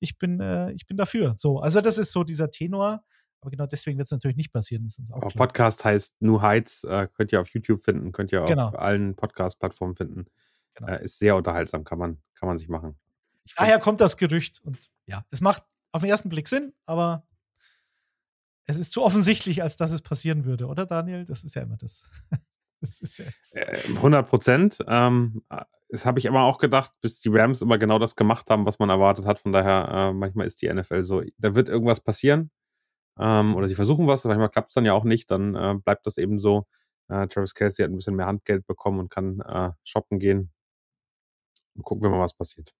ich 0.00 0.18
bin, 0.18 0.40
äh, 0.40 0.72
ich 0.72 0.86
bin 0.86 0.96
dafür. 0.96 1.34
So, 1.38 1.60
also 1.60 1.80
das 1.80 1.98
ist 1.98 2.12
so 2.12 2.24
dieser 2.24 2.50
Tenor. 2.50 3.04
Aber 3.40 3.50
genau 3.50 3.66
deswegen 3.66 3.96
wird 3.98 4.06
es 4.06 4.12
natürlich 4.12 4.36
nicht 4.36 4.52
passieren. 4.52 4.86
Ist 4.86 4.98
uns 4.98 5.10
auch 5.10 5.20
klar. 5.20 5.32
Podcast 5.34 5.84
heißt 5.84 6.20
New 6.20 6.42
Heights, 6.42 6.84
äh, 6.84 7.08
könnt 7.16 7.32
ihr 7.32 7.40
auf 7.40 7.48
YouTube 7.48 7.82
finden, 7.82 8.12
könnt 8.12 8.32
ihr 8.32 8.44
Genau. 8.44 8.68
auf 8.68 8.78
allen 8.78 9.16
Podcast-Plattformen 9.16 9.96
finden. 9.96 10.26
Genau. 10.74 10.92
Äh, 10.92 11.04
ist 11.04 11.18
sehr 11.18 11.36
unterhaltsam, 11.36 11.84
kann 11.84 11.98
man, 11.98 12.18
kann 12.34 12.48
man 12.48 12.58
sich 12.58 12.68
machen. 12.68 12.98
Ich 13.44 13.54
Daher 13.54 13.78
kommt 13.78 14.00
das 14.00 14.16
Gerücht. 14.16 14.60
Und 14.62 14.90
ja, 15.06 15.24
es 15.30 15.40
macht 15.40 15.64
auf 15.92 16.02
den 16.02 16.10
ersten 16.10 16.28
Blick 16.28 16.48
Sinn, 16.48 16.72
aber 16.86 17.26
es 18.66 18.78
ist 18.78 18.92
zu 18.92 19.02
offensichtlich, 19.02 19.62
als 19.62 19.76
dass 19.76 19.90
es 19.90 20.02
passieren 20.02 20.44
würde, 20.44 20.66
oder 20.66 20.86
Daniel? 20.86 21.24
Das 21.24 21.42
ist 21.42 21.54
ja 21.54 21.62
immer 21.62 21.76
das. 21.76 22.08
Das 22.82 22.98
ist 23.02 23.18
ja 23.18 23.26
jetzt. 23.26 23.56
Äh, 23.58 23.94
100 23.96 24.26
Prozent. 24.26 24.78
Ähm, 24.88 25.42
äh, 25.50 25.62
das 25.90 26.06
habe 26.06 26.18
ich 26.18 26.24
immer 26.24 26.44
auch 26.44 26.56
gedacht, 26.56 26.92
bis 27.02 27.20
die 27.20 27.28
Rams 27.28 27.60
immer 27.60 27.76
genau 27.76 27.98
das 27.98 28.16
gemacht 28.16 28.48
haben, 28.48 28.64
was 28.64 28.78
man 28.78 28.88
erwartet 28.88 29.26
hat. 29.26 29.38
Von 29.38 29.52
daher, 29.52 29.86
äh, 29.92 30.12
manchmal 30.14 30.46
ist 30.46 30.62
die 30.62 30.72
NFL 30.72 31.02
so, 31.02 31.22
da 31.36 31.54
wird 31.54 31.68
irgendwas 31.68 32.00
passieren. 32.00 32.50
Ähm, 33.20 33.54
oder 33.54 33.68
sie 33.68 33.74
versuchen 33.74 34.06
was, 34.06 34.24
manchmal 34.24 34.48
klappt 34.48 34.68
es 34.68 34.74
dann 34.74 34.86
ja 34.86 34.94
auch 34.94 35.04
nicht, 35.04 35.30
dann 35.30 35.54
äh, 35.54 35.74
bleibt 35.84 36.06
das 36.06 36.16
eben 36.16 36.38
so. 36.38 36.66
Äh, 37.08 37.28
Travis 37.28 37.54
Kelsey 37.54 37.84
hat 37.84 37.90
ein 37.90 37.96
bisschen 37.96 38.16
mehr 38.16 38.26
Handgeld 38.26 38.66
bekommen 38.66 38.98
und 38.98 39.10
kann 39.10 39.40
äh, 39.40 39.70
shoppen 39.84 40.18
gehen. 40.18 40.50
Und 41.74 41.84
gucken 41.84 42.02
wir 42.02 42.10
mal, 42.10 42.20
was 42.20 42.34
passiert. 42.34 42.72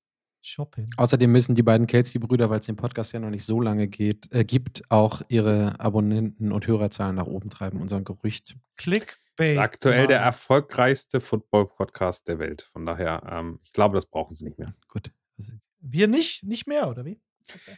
Shopping. 0.42 0.86
Außerdem 0.96 1.30
müssen 1.30 1.54
die 1.54 1.62
beiden 1.62 1.86
Kelsey-Brüder, 1.86 2.48
weil 2.48 2.60
es 2.60 2.66
den 2.66 2.76
Podcast 2.76 3.12
ja 3.12 3.20
noch 3.20 3.28
nicht 3.28 3.44
so 3.44 3.60
lange 3.60 3.88
geht, 3.88 4.32
äh, 4.32 4.44
gibt, 4.44 4.82
auch 4.88 5.20
ihre 5.28 5.78
Abonnenten- 5.78 6.52
und 6.52 6.66
Hörerzahlen 6.66 7.16
nach 7.16 7.26
oben 7.26 7.50
treiben. 7.50 7.80
Unser 7.80 8.00
Gerücht. 8.00 8.56
Clickbait. 8.76 9.58
Aktuell 9.58 10.06
der 10.06 10.18
Mann. 10.20 10.26
erfolgreichste 10.28 11.20
Football-Podcast 11.20 12.26
der 12.28 12.38
Welt. 12.38 12.70
Von 12.72 12.86
daher, 12.86 13.22
ähm, 13.30 13.60
ich 13.62 13.72
glaube, 13.72 13.96
das 13.96 14.06
brauchen 14.06 14.34
sie 14.34 14.44
nicht 14.44 14.58
mehr. 14.58 14.74
Gut. 14.88 15.12
Also, 15.36 15.52
Wir 15.80 16.08
nicht? 16.08 16.42
Nicht 16.44 16.66
mehr, 16.66 16.88
oder 16.88 17.04
wie? 17.04 17.20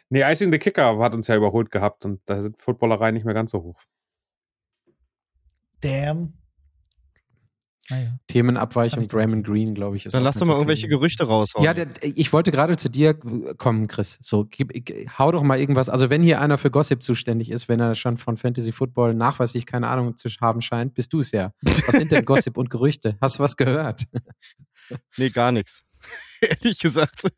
Nee, 0.09 0.23
Icing 0.25 0.53
the 0.53 0.59
Kicker 0.59 0.99
hat 0.99 1.15
uns 1.15 1.29
ja 1.29 1.37
überholt 1.37 1.71
gehabt 1.71 2.05
und 2.05 2.21
da 2.27 2.41
sind 2.41 2.59
Footballereien 2.59 3.15
nicht 3.15 3.25
mehr 3.25 3.35
ganz 3.35 3.51
so 3.51 3.63
hoch. 3.63 3.83
Damn. 5.81 6.35
Naja. 7.91 8.17
Themenabweichung, 8.29 8.99
Hab 8.99 9.03
ich 9.03 9.09
Draymond 9.09 9.45
Green, 9.45 9.75
glaube 9.75 9.97
ich. 9.97 10.07
Ist 10.07 10.15
Dann 10.15 10.23
lass 10.23 10.37
doch 10.37 10.47
mal 10.47 10.53
so 10.53 10.59
irgendwelche 10.59 10.87
clean. 10.87 11.01
Gerüchte 11.01 11.25
raushauen. 11.27 11.65
Ja, 11.65 11.75
der, 11.75 11.89
ich 12.03 12.33
wollte 12.33 12.53
gerade 12.53 12.77
zu 12.77 12.89
dir 12.89 13.15
kommen, 13.15 13.89
Chris. 13.89 14.19
So, 14.23 14.47
gib, 14.49 14.73
hau 15.19 15.33
doch 15.33 15.43
mal 15.43 15.59
irgendwas. 15.59 15.89
Also, 15.89 16.09
wenn 16.09 16.23
hier 16.23 16.41
einer 16.41 16.59
für 16.59 16.71
Gossip 16.71 17.03
zuständig 17.03 17.51
ist, 17.51 17.69
wenn 17.69 17.81
er 17.81 17.95
schon 17.97 18.19
von 18.19 18.37
Fantasy 18.37 18.73
Football 18.73 19.15
nachweislich 19.15 19.67
keine 19.67 19.89
Ahnung 19.89 20.17
zu 20.17 20.29
haben 20.41 20.63
scheint, 20.63 20.95
bist 20.95 21.13
du 21.13 21.19
es 21.19 21.33
ja. 21.33 21.53
Was 21.61 21.97
sind 21.97 22.13
denn 22.13 22.25
Gossip 22.25 22.57
und 22.57 22.71
Gerüchte? 22.71 23.19
Hast 23.21 23.39
du 23.39 23.43
was 23.43 23.57
gehört? 23.57 24.05
Nee, 25.17 25.31
gar 25.31 25.53
nichts. 25.53 25.85
Ehrlich 26.41 26.79
gesagt. 26.79 27.29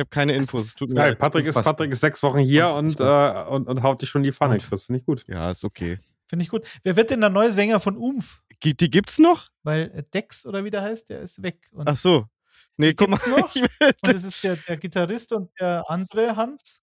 Ich 0.00 0.04
habe 0.04 0.10
keine 0.10 0.32
Infos. 0.32 0.66
Es 0.66 0.74
tut 0.74 0.88
mir 0.90 0.94
leid. 0.96 1.18
Patrick 1.18 1.46
ist. 1.46 1.60
Patrick 1.60 1.92
ist 1.92 2.00
sechs 2.00 2.22
Wochen 2.22 2.38
hier 2.40 2.70
und, 2.70 2.98
äh, 2.98 3.44
und, 3.48 3.68
und 3.68 3.82
haut 3.82 4.00
dich 4.02 4.08
schon 4.08 4.22
in 4.22 4.26
die 4.26 4.32
Pfanne. 4.32 4.54
Und- 4.54 4.72
Das 4.72 4.84
finde 4.84 5.00
ich 5.00 5.04
gut. 5.06 5.24
Ja, 5.28 5.50
ist 5.50 5.64
okay. 5.64 5.98
Finde 6.26 6.44
ich 6.44 6.48
gut. 6.48 6.64
Wer 6.82 6.96
wird 6.96 7.10
denn 7.10 7.20
der 7.20 7.28
neue 7.30 7.52
Sänger 7.52 7.80
von 7.80 7.96
Umf? 7.96 8.40
Gi- 8.60 8.74
Die 8.74 8.90
gibt's 8.90 9.18
noch? 9.18 9.48
Weil 9.62 9.90
äh, 9.94 10.02
Dex 10.14 10.46
oder 10.46 10.64
wie 10.64 10.70
der 10.70 10.82
heißt, 10.82 11.08
der 11.10 11.20
ist 11.20 11.42
weg. 11.42 11.68
Und, 11.72 11.88
Ach 11.88 11.96
so. 11.96 12.26
Nee, 12.76 12.94
guck 12.94 13.08
mal. 13.10 13.18
noch? 13.28 13.54
Und 13.54 14.14
es 14.14 14.24
ist 14.24 14.42
der, 14.42 14.56
der 14.56 14.76
Gitarrist 14.78 15.32
und 15.32 15.50
der 15.60 15.84
andere 15.90 16.36
Hans, 16.36 16.82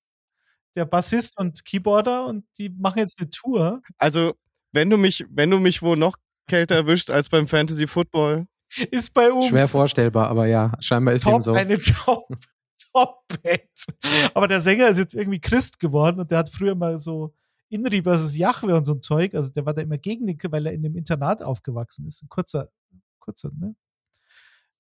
der 0.75 0.85
Bassist 0.85 1.37
und 1.39 1.65
Keyboarder 1.65 2.25
und 2.27 2.45
die 2.57 2.69
machen 2.69 2.99
jetzt 2.99 3.19
eine 3.19 3.29
Tour. 3.29 3.81
Also, 3.97 4.35
wenn 4.73 4.89
du 4.89 4.97
mich, 4.97 5.25
wenn 5.29 5.49
du 5.49 5.59
mich 5.59 5.81
wo 5.81 5.95
noch 5.95 6.17
kälter 6.47 6.75
erwischt 6.75 7.09
als 7.09 7.29
beim 7.29 7.47
Fantasy 7.47 7.87
Football, 7.87 8.45
Ist 8.91 9.13
bei 9.13 9.31
Umf. 9.31 9.47
Schwer 9.47 9.67
vorstellbar, 9.69 10.27
aber 10.27 10.45
ja, 10.45 10.73
scheinbar 10.81 11.13
ist 11.13 11.25
dem 11.25 11.31
top, 11.35 11.45
so. 11.45 11.53
eine 11.53 11.79
Top, 11.79 12.27
Top-Band. 12.97 14.31
Aber 14.33 14.47
der 14.47 14.61
Sänger 14.61 14.87
ist 14.89 14.97
jetzt 14.97 15.13
irgendwie 15.13 15.39
Christ 15.39 15.79
geworden 15.79 16.19
und 16.19 16.31
der 16.31 16.39
hat 16.39 16.49
früher 16.49 16.75
mal 16.75 16.99
so 16.99 17.33
Inri 17.69 18.01
versus 18.01 18.35
Jahwe 18.35 18.75
und 18.75 18.85
so 18.85 18.93
ein 18.93 19.01
Zeug. 19.01 19.35
Also 19.35 19.51
der 19.51 19.65
war 19.65 19.73
da 19.73 19.81
immer 19.81 19.97
gegen 19.97 20.25
den, 20.25 20.37
weil 20.49 20.65
er 20.65 20.73
in 20.73 20.81
dem 20.81 20.95
Internat 20.95 21.43
aufgewachsen 21.43 22.07
ist. 22.07 22.23
Ein 22.23 22.29
kurzer, 22.29 22.69
kurzer, 23.19 23.51
ne? 23.53 23.75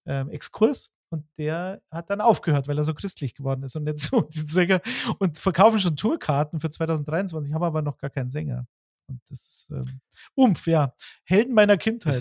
Ähm, 0.05 0.29
Exkurs. 0.29 0.91
Und 1.09 1.25
der 1.37 1.81
hat 1.89 2.09
dann 2.09 2.19
aufgehört, 2.19 2.67
weil 2.67 2.77
er 2.77 2.83
so 2.83 2.93
christlich 2.93 3.33
geworden 3.33 3.63
ist 3.63 3.75
und 3.75 3.83
nicht 3.83 3.99
so 3.99 4.21
den 4.35 4.47
Sänger. 4.47 4.81
Und 5.19 5.37
verkaufen 5.37 5.79
schon 5.79 5.95
Tourkarten 5.95 6.59
für 6.59 6.69
2023, 6.69 7.53
haben 7.53 7.63
aber 7.63 7.81
noch 7.81 7.97
gar 7.97 8.09
keinen 8.09 8.29
Sänger. 8.29 8.67
Und 9.07 9.21
das 9.29 9.39
ist 9.39 9.71
ähm, 9.71 10.01
Umf, 10.35 10.67
ja. 10.67 10.93
Helden 11.23 11.53
meiner 11.53 11.77
Kindheit. 11.77 12.19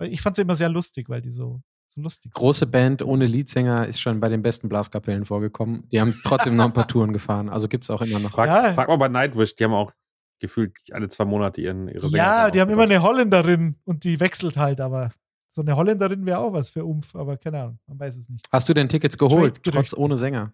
Ich 0.00 0.22
fand 0.22 0.36
sie 0.36 0.42
immer 0.42 0.56
sehr 0.56 0.70
lustig, 0.70 1.08
weil 1.08 1.20
die 1.20 1.32
so, 1.32 1.62
so 1.92 2.00
lustig 2.00 2.32
sind. 2.32 2.34
große 2.34 2.66
Band 2.66 3.02
ohne 3.02 3.26
Leadsänger 3.26 3.86
ist 3.86 4.00
schon 4.00 4.20
bei 4.20 4.28
den 4.28 4.42
besten 4.42 4.68
Blaskapellen 4.68 5.24
vorgekommen. 5.24 5.88
Die 5.90 6.00
haben 6.00 6.14
trotzdem 6.24 6.56
noch 6.56 6.66
ein 6.66 6.72
paar 6.72 6.88
Touren 6.88 7.12
gefahren. 7.12 7.48
Also 7.48 7.68
gibt 7.68 7.84
es 7.84 7.90
auch 7.90 8.02
immer 8.02 8.18
noch. 8.18 8.32
Frag, 8.32 8.48
Ja. 8.48 8.72
frag 8.74 8.88
mal 8.88 8.96
bei 8.96 9.08
Nightwish, 9.08 9.54
die 9.56 9.64
haben 9.64 9.74
auch 9.74 9.92
gefühlt 10.40 10.76
alle 10.90 11.08
zwei 11.08 11.24
Monate 11.24 11.60
ihren, 11.60 11.88
ihre 11.88 12.00
Sängerin 12.08 12.16
Ja, 12.18 12.50
die 12.50 12.60
haben 12.60 12.70
immer 12.70 12.82
eine 12.82 13.02
Holländerin 13.02 13.76
und 13.84 14.04
die 14.04 14.18
wechselt 14.18 14.56
halt, 14.56 14.80
aber 14.80 15.12
so 15.52 15.60
eine 15.62 15.76
Holländerin 15.76 16.26
wäre 16.26 16.38
auch 16.38 16.52
was 16.52 16.70
für 16.70 16.84
Umf, 16.84 17.14
aber 17.14 17.36
keine 17.36 17.60
Ahnung, 17.62 17.78
man 17.86 18.00
weiß 18.00 18.16
es 18.16 18.28
nicht. 18.28 18.46
Hast 18.50 18.68
du 18.68 18.74
denn 18.74 18.88
Tickets 18.88 19.16
geholt, 19.18 19.62
trotz 19.62 19.94
ohne 19.94 20.16
Sänger? 20.16 20.52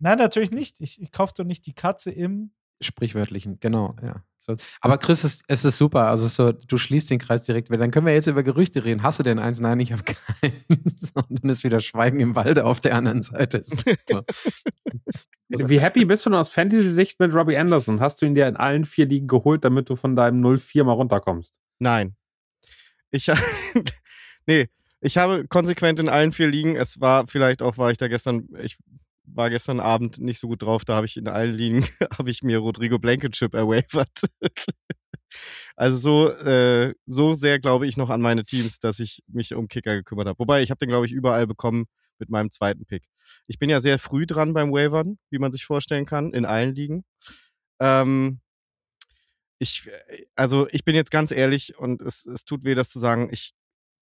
Nein, 0.00 0.18
natürlich 0.18 0.50
nicht. 0.50 0.80
Ich, 0.80 1.00
ich 1.00 1.12
kaufe 1.12 1.32
doch 1.36 1.44
nicht 1.44 1.64
die 1.66 1.72
Katze 1.72 2.10
im. 2.10 2.50
Sprichwörtlichen, 2.80 3.58
genau, 3.60 3.96
ja. 4.02 4.22
So. 4.38 4.56
Aber 4.82 4.98
Chris, 4.98 5.24
es, 5.24 5.42
es 5.48 5.64
ist 5.64 5.78
super. 5.78 6.08
Also 6.08 6.26
es 6.26 6.32
ist 6.32 6.36
so, 6.36 6.52
du 6.52 6.76
schließt 6.76 7.10
den 7.10 7.18
Kreis 7.18 7.42
direkt 7.42 7.70
wieder. 7.70 7.78
Dann 7.78 7.90
können 7.90 8.04
wir 8.04 8.12
jetzt 8.12 8.26
über 8.26 8.42
Gerüchte 8.42 8.84
reden. 8.84 9.02
Hast 9.02 9.18
du 9.18 9.22
denn 9.22 9.38
eins? 9.38 9.58
Nein, 9.58 9.80
ich 9.80 9.92
habe 9.92 10.02
keins. 10.40 11.12
Und 11.14 11.42
dann 11.42 11.50
ist 11.50 11.64
wieder 11.64 11.80
Schweigen 11.80 12.20
im 12.20 12.36
Walde 12.36 12.66
auf 12.66 12.80
der 12.80 12.94
anderen 12.94 13.22
Seite. 13.22 13.62
Super. 13.62 14.24
Wie 15.48 15.80
happy 15.80 16.04
bist 16.04 16.26
du 16.26 16.30
denn 16.30 16.38
aus 16.38 16.50
Fantasy-Sicht 16.50 17.20
mit 17.20 17.32
Robbie 17.32 17.56
Anderson? 17.56 18.00
Hast 18.00 18.20
du 18.20 18.26
ihn 18.26 18.34
dir 18.34 18.46
in 18.48 18.56
allen 18.56 18.84
vier 18.84 19.06
Ligen 19.06 19.28
geholt, 19.28 19.64
damit 19.64 19.88
du 19.88 19.96
von 19.96 20.14
deinem 20.14 20.44
0-4 20.44 20.84
mal 20.84 20.92
runterkommst? 20.92 21.58
nein. 21.78 22.16
Ich, 23.14 23.30
nee, 24.46 24.68
ich 25.00 25.16
habe 25.18 25.46
konsequent 25.46 26.00
in 26.00 26.08
allen 26.08 26.32
vier 26.32 26.48
Ligen, 26.48 26.74
es 26.74 27.00
war 27.00 27.28
vielleicht 27.28 27.62
auch, 27.62 27.78
war 27.78 27.92
ich 27.92 27.98
da 27.98 28.08
gestern, 28.08 28.48
ich 28.60 28.76
war 29.24 29.50
gestern 29.50 29.80
Abend 29.80 30.18
nicht 30.18 30.38
so 30.38 30.48
gut 30.48 30.62
drauf, 30.62 30.84
da 30.84 30.96
habe 30.96 31.06
ich 31.06 31.16
in 31.16 31.28
allen 31.28 31.54
Ligen, 31.54 31.84
habe 32.18 32.30
ich 32.30 32.42
mir 32.42 32.58
Rodrigo 32.58 32.98
Blankenship 32.98 33.54
erwavert. 33.54 34.20
also 35.76 35.96
so, 35.96 36.30
äh, 36.30 36.94
so 37.06 37.34
sehr 37.34 37.58
glaube 37.58 37.86
ich 37.86 37.96
noch 37.96 38.10
an 38.10 38.20
meine 38.20 38.44
Teams, 38.44 38.78
dass 38.80 39.00
ich 39.00 39.22
mich 39.26 39.54
um 39.54 39.68
Kicker 39.68 39.94
gekümmert 39.94 40.28
habe. 40.28 40.38
Wobei, 40.38 40.62
ich 40.62 40.70
habe 40.70 40.78
den, 40.78 40.88
glaube 40.88 41.06
ich, 41.06 41.12
überall 41.12 41.46
bekommen 41.46 41.86
mit 42.18 42.30
meinem 42.30 42.50
zweiten 42.50 42.86
Pick. 42.86 43.04
Ich 43.46 43.58
bin 43.58 43.70
ja 43.70 43.80
sehr 43.80 43.98
früh 43.98 44.26
dran 44.26 44.52
beim 44.52 44.70
Wavern, 44.72 45.18
wie 45.30 45.38
man 45.38 45.52
sich 45.52 45.64
vorstellen 45.64 46.06
kann, 46.06 46.32
in 46.32 46.44
allen 46.44 46.74
Ligen. 46.74 47.04
Ähm, 47.80 48.40
ich, 49.58 49.86
äh, 49.86 50.26
also 50.36 50.68
ich 50.70 50.84
bin 50.84 50.94
jetzt 50.94 51.10
ganz 51.10 51.30
ehrlich 51.30 51.78
und 51.78 52.02
es, 52.02 52.26
es 52.26 52.44
tut 52.44 52.64
weh, 52.64 52.74
das 52.74 52.90
zu 52.90 53.00
sagen. 53.00 53.28
Ich 53.32 53.54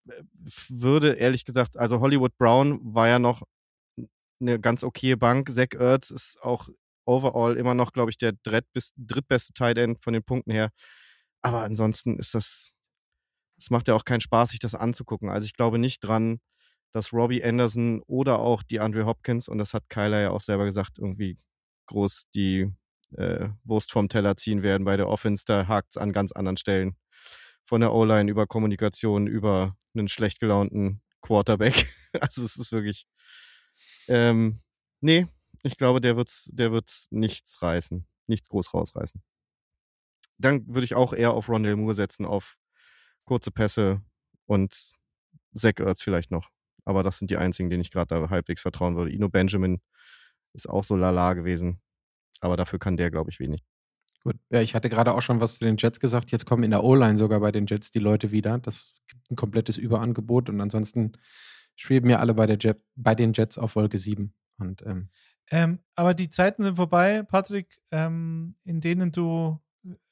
äh, 0.09 0.23
würde 0.69 1.15
ehrlich 1.15 1.45
gesagt, 1.45 1.77
also 1.77 2.01
Hollywood 2.01 2.37
Brown 2.37 2.81
war 2.83 3.09
ja 3.09 3.19
noch 3.19 3.43
eine 4.43 4.61
ganz 4.61 4.85
okaye 4.85 5.17
Bank. 5.17 5.51
Zach 5.51 5.73
Ertz 5.79 6.11
ist 6.11 6.43
auch 6.43 6.69
overall 7.07 7.57
immer 7.57 7.75
noch, 7.75 7.93
glaube 7.93 8.11
ich, 8.11 8.19
der 8.19 8.33
drittbest, 8.43 8.95
drittbeste 8.97 9.53
Tight 9.55 9.79
End 9.79 10.03
von 10.03 10.13
den 10.13 10.23
Punkten 10.23 10.51
her. 10.53 10.71
Aber 11.43 11.63
ansonsten 11.63 12.19
ist 12.19 12.35
das, 12.35 12.71
es 13.59 13.71
macht 13.71 13.89
ja 13.89 13.95
auch 13.95 14.05
keinen 14.05 14.21
Spaß, 14.21 14.51
sich 14.51 14.61
das 14.61 14.75
anzugucken. 14.75 15.31
Also 15.31 15.47
ich 15.47 15.55
glaube 15.55 15.79
nicht 15.79 16.01
dran, 16.01 16.41
dass 16.93 17.13
Robbie 17.13 17.43
Anderson 17.43 18.03
oder 18.07 18.39
auch 18.41 18.63
die 18.63 18.81
Andre 18.81 19.07
Hopkins, 19.07 19.49
und 19.49 19.59
das 19.59 19.75
hat 19.75 19.89
Kyler 19.89 20.21
ja 20.21 20.31
auch 20.31 20.41
selber 20.43 20.65
gesagt, 20.65 20.99
irgendwie 20.99 21.37
groß 21.87 22.25
die 22.35 22.73
äh, 23.17 23.49
Wurst 23.65 23.93
vom 23.93 24.09
Teller 24.09 24.37
ziehen 24.37 24.63
werden 24.63 24.85
bei 24.85 24.97
der 24.97 25.09
Offense. 25.09 25.45
Da 25.47 25.67
hakt 25.67 25.91
es 25.91 25.97
an 25.97 26.13
ganz 26.13 26.33
anderen 26.33 26.57
Stellen. 26.57 26.97
Von 27.65 27.81
der 27.81 27.93
O-Line 27.93 28.31
über 28.31 28.47
Kommunikation, 28.47 29.27
über 29.27 29.77
einen 29.95 30.09
schlecht 30.09 30.41
gelaunten 30.41 31.03
Quarterback. 31.23 31.87
Also 32.21 32.45
es 32.45 32.57
ist 32.57 32.73
wirklich. 32.73 33.07
Ähm, 34.09 34.61
nee, 35.01 35.27
ich 35.63 35.77
glaube, 35.77 36.01
der 36.01 36.17
wird's, 36.17 36.51
der 36.53 36.73
wird's 36.73 37.09
nichts 37.11 37.63
reißen. 37.63 38.07
Nichts 38.27 38.49
groß 38.49 38.75
rausreißen. 38.75 39.23
Dann 40.39 40.67
würde 40.67 40.85
ich 40.85 40.95
auch 40.95 41.13
eher 41.13 41.33
auf 41.33 41.49
Rondell 41.49 41.77
Moore 41.77 41.95
setzen, 41.95 42.25
auf 42.27 42.57
kurze 43.25 43.51
Pässe 43.51 44.03
und 44.47 44.75
Zach 45.55 45.79
Ertz 45.79 46.03
vielleicht 46.03 46.31
noch. 46.31 46.51
Aber 46.85 47.03
das 47.03 47.19
sind 47.19 47.31
die 47.31 47.37
einzigen, 47.37 47.71
denen 47.71 47.83
ich 47.83 47.91
gerade 47.91 48.09
da 48.09 48.31
halbwegs 48.31 48.63
vertrauen 48.63 48.97
würde. 48.97 49.13
Ino 49.13 49.29
Benjamin 49.29 49.81
ist 50.53 50.69
auch 50.69 50.85
so 50.85 50.97
lala 50.97 51.35
gewesen. 51.35 51.81
Aber 52.41 52.57
dafür 52.57 52.79
kann 52.79 52.97
der, 52.97 53.11
glaube 53.11 53.31
ich, 53.31 53.39
wenig. 53.39 53.63
Gut. 54.25 54.37
Ja, 54.51 54.61
ich 54.61 54.75
hatte 54.75 54.89
gerade 54.89 55.15
auch 55.15 55.23
schon 55.23 55.41
was 55.41 55.59
zu 55.59 55.65
den 55.65 55.77
Jets 55.77 56.01
gesagt. 56.01 56.31
Jetzt 56.31 56.47
kommen 56.47 56.63
in 56.63 56.71
der 56.71 56.85
O-Line 56.85 57.19
sogar 57.19 57.41
bei 57.41 57.53
den 57.53 57.67
Jets 57.67 57.91
die 57.91 57.99
Leute 57.99 58.31
wieder. 58.31 58.59
Das 58.59 58.95
gibt 59.09 59.31
ein 59.31 59.37
komplettes 59.37 59.79
Überangebot 59.79 60.49
und 60.49 60.61
ansonsten 60.61 61.13
schweben 61.77 62.11
ja 62.11 62.19
alle 62.19 62.35
bei, 62.35 62.47
der 62.47 62.59
Jet, 62.59 62.79
bei 62.97 63.15
den 63.15 63.33
Jets 63.33 63.59
auf 63.59 63.77
Wolke 63.77 63.99
7. 63.99 64.33
Und, 64.59 64.83
ähm, 64.87 65.09
Ähm, 65.51 65.79
aber 65.97 66.15
die 66.15 66.31
Zeiten 66.31 66.63
sind 66.63 66.77
vorbei, 66.77 67.23
Patrick, 67.25 67.81
ähm, 67.91 68.55
in 68.65 68.81
denen 68.81 69.11
du 69.13 69.59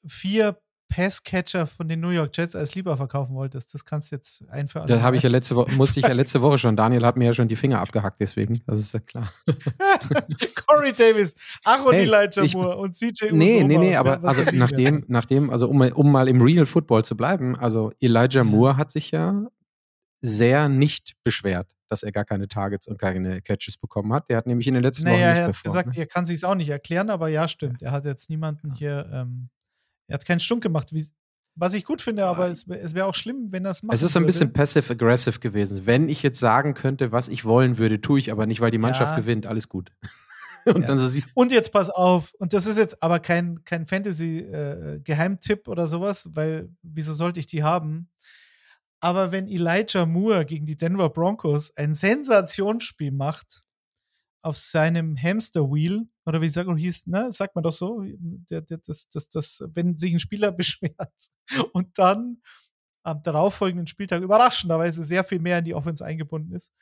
vier 0.06 0.58
Passcatcher 0.88 1.68
von 1.68 1.86
den 1.86 2.00
New 2.00 2.08
York 2.10 2.36
Jets 2.36 2.56
als 2.56 2.74
lieber 2.74 2.96
verkaufen 2.96 3.36
wolltest. 3.36 3.72
Das 3.72 3.84
kannst 3.84 4.10
du 4.10 4.16
jetzt 4.16 4.42
ein 4.50 4.66
für 4.66 4.80
alle 4.80 4.88
da 4.88 5.02
habe 5.02 5.14
ich 5.16 5.22
ja 5.22 5.30
letzte 5.30 5.54
Woche, 5.54 5.70
musste 5.70 6.00
ich 6.00 6.06
ja 6.06 6.12
letzte 6.12 6.42
Woche 6.42 6.58
schon. 6.58 6.74
Daniel 6.74 7.06
hat 7.06 7.16
mir 7.16 7.26
ja 7.26 7.32
schon 7.32 7.46
die 7.46 7.54
Finger 7.54 7.80
abgehackt, 7.80 8.20
deswegen. 8.20 8.60
Das 8.66 8.80
ist 8.80 8.92
ja 8.92 8.98
klar. 8.98 9.30
Corey 10.66 10.92
Davis, 10.92 11.34
ach 11.64 11.84
und 11.84 11.92
Hey, 11.94 12.02
Elijah 12.02 12.42
ich- 12.42 12.54
Moore 12.54 12.76
und 12.76 12.96
CJ 12.96 13.30
Nee, 13.32 13.56
Uzomah. 13.58 13.68
nee, 13.68 13.78
nee, 13.78 13.96
aber 13.96 14.22
also 14.24 14.42
nachdem, 14.52 15.04
nachdem, 15.08 15.50
also 15.50 15.68
um, 15.68 15.80
um 15.80 16.10
mal 16.10 16.28
im 16.28 16.42
Real 16.42 16.66
Football 16.66 17.04
zu 17.04 17.16
bleiben, 17.16 17.56
also 17.56 17.92
Elijah 18.00 18.44
Moore 18.44 18.76
hat 18.76 18.90
sich 18.90 19.10
ja 19.12 19.46
sehr 20.22 20.68
nicht 20.68 21.14
beschwert, 21.24 21.74
dass 21.88 22.02
er 22.02 22.12
gar 22.12 22.24
keine 22.24 22.46
Targets 22.48 22.86
und 22.88 22.98
keine 23.00 23.40
Catches 23.42 23.76
bekommen 23.78 24.12
hat. 24.12 24.28
Der 24.28 24.36
hat 24.36 24.46
nämlich 24.46 24.66
in 24.68 24.74
den 24.74 24.82
letzten 24.82 25.06
Wochen 25.06 25.12
Naja, 25.14 25.28
nicht 25.28 25.36
er 25.38 25.44
hat 25.44 25.52
performt. 25.52 25.74
gesagt, 25.74 25.96
ne? 25.96 26.02
er 26.02 26.06
kann 26.06 26.26
sich 26.26 26.44
auch 26.44 26.54
nicht 26.54 26.68
erklären, 26.68 27.10
aber 27.10 27.28
ja, 27.28 27.48
stimmt. 27.48 27.82
Er 27.82 27.92
hat 27.92 28.04
jetzt 28.04 28.28
niemanden 28.30 28.74
hier, 28.74 29.08
ähm, 29.12 29.48
er 30.06 30.14
hat 30.14 30.24
keinen 30.26 30.40
Stunk 30.40 30.62
gemacht, 30.62 30.92
wie, 30.92 31.08
was 31.56 31.74
ich 31.74 31.84
gut 31.84 32.00
finde, 32.02 32.26
aber 32.26 32.48
es, 32.48 32.66
es 32.68 32.94
wäre 32.94 33.06
auch 33.06 33.14
schlimm, 33.14 33.48
wenn 33.50 33.64
das 33.64 33.82
macht. 33.82 33.94
Es 33.94 34.02
ist 34.02 34.12
so 34.12 34.20
ein 34.20 34.26
bisschen 34.26 34.52
passive-aggressive 34.52 35.40
gewesen. 35.40 35.84
Wenn 35.86 36.08
ich 36.08 36.22
jetzt 36.22 36.38
sagen 36.40 36.74
könnte, 36.74 37.12
was 37.12 37.28
ich 37.28 37.44
wollen 37.44 37.76
würde, 37.78 38.00
tue 38.00 38.18
ich 38.18 38.30
aber 38.30 38.46
nicht, 38.46 38.60
weil 38.60 38.70
die 38.70 38.78
Mannschaft 38.78 39.12
Ja. 39.12 39.20
gewinnt. 39.20 39.46
Alles 39.46 39.68
gut. 39.68 39.90
Und 40.66 40.82
Ja. 40.82 40.86
dann 40.88 40.98
so 40.98 41.08
sie. 41.08 41.24
Und 41.34 41.52
jetzt 41.52 41.72
pass 41.72 41.88
auf, 41.88 42.34
und 42.38 42.52
das 42.52 42.66
ist 42.66 42.76
jetzt 42.76 43.02
aber 43.02 43.18
kein, 43.18 43.64
kein 43.64 43.86
Fantasy-Geheimtipp 43.86 45.68
oder 45.68 45.86
sowas, 45.86 46.28
weil 46.32 46.68
wieso 46.82 47.14
sollte 47.14 47.40
ich 47.40 47.46
die 47.46 47.62
haben? 47.62 48.10
Aber 49.00 49.32
wenn 49.32 49.48
Elijah 49.48 50.04
Moore 50.04 50.44
gegen 50.44 50.66
die 50.66 50.76
Denver 50.76 51.08
Broncos 51.08 51.74
ein 51.76 51.94
Sensationsspiel 51.94 53.12
macht 53.12 53.62
auf 54.42 54.56
seinem 54.56 55.16
Hamster 55.16 55.70
Wheel, 55.70 56.06
oder 56.26 56.40
wie 56.40 56.48
sagt 56.48 56.68
man, 56.68 56.76
hieß, 56.76 57.06
ne, 57.06 57.32
sagt 57.32 57.54
man 57.54 57.62
doch 57.62 57.72
so, 57.72 58.02
der, 58.04 58.62
der, 58.62 58.78
das, 58.78 59.08
das, 59.08 59.28
das, 59.28 59.62
wenn 59.72 59.96
sich 59.96 60.12
ein 60.12 60.20
Spieler 60.20 60.52
beschwert 60.52 61.30
und 61.72 61.98
dann 61.98 62.42
am 63.02 63.22
darauffolgenden 63.22 63.86
Spieltag 63.86 64.22
überraschenderweise 64.22 65.02
sehr 65.02 65.24
viel 65.24 65.40
mehr 65.40 65.58
in 65.58 65.64
die 65.64 65.74
Offense 65.74 66.04
eingebunden 66.04 66.54
ist, 66.54 66.72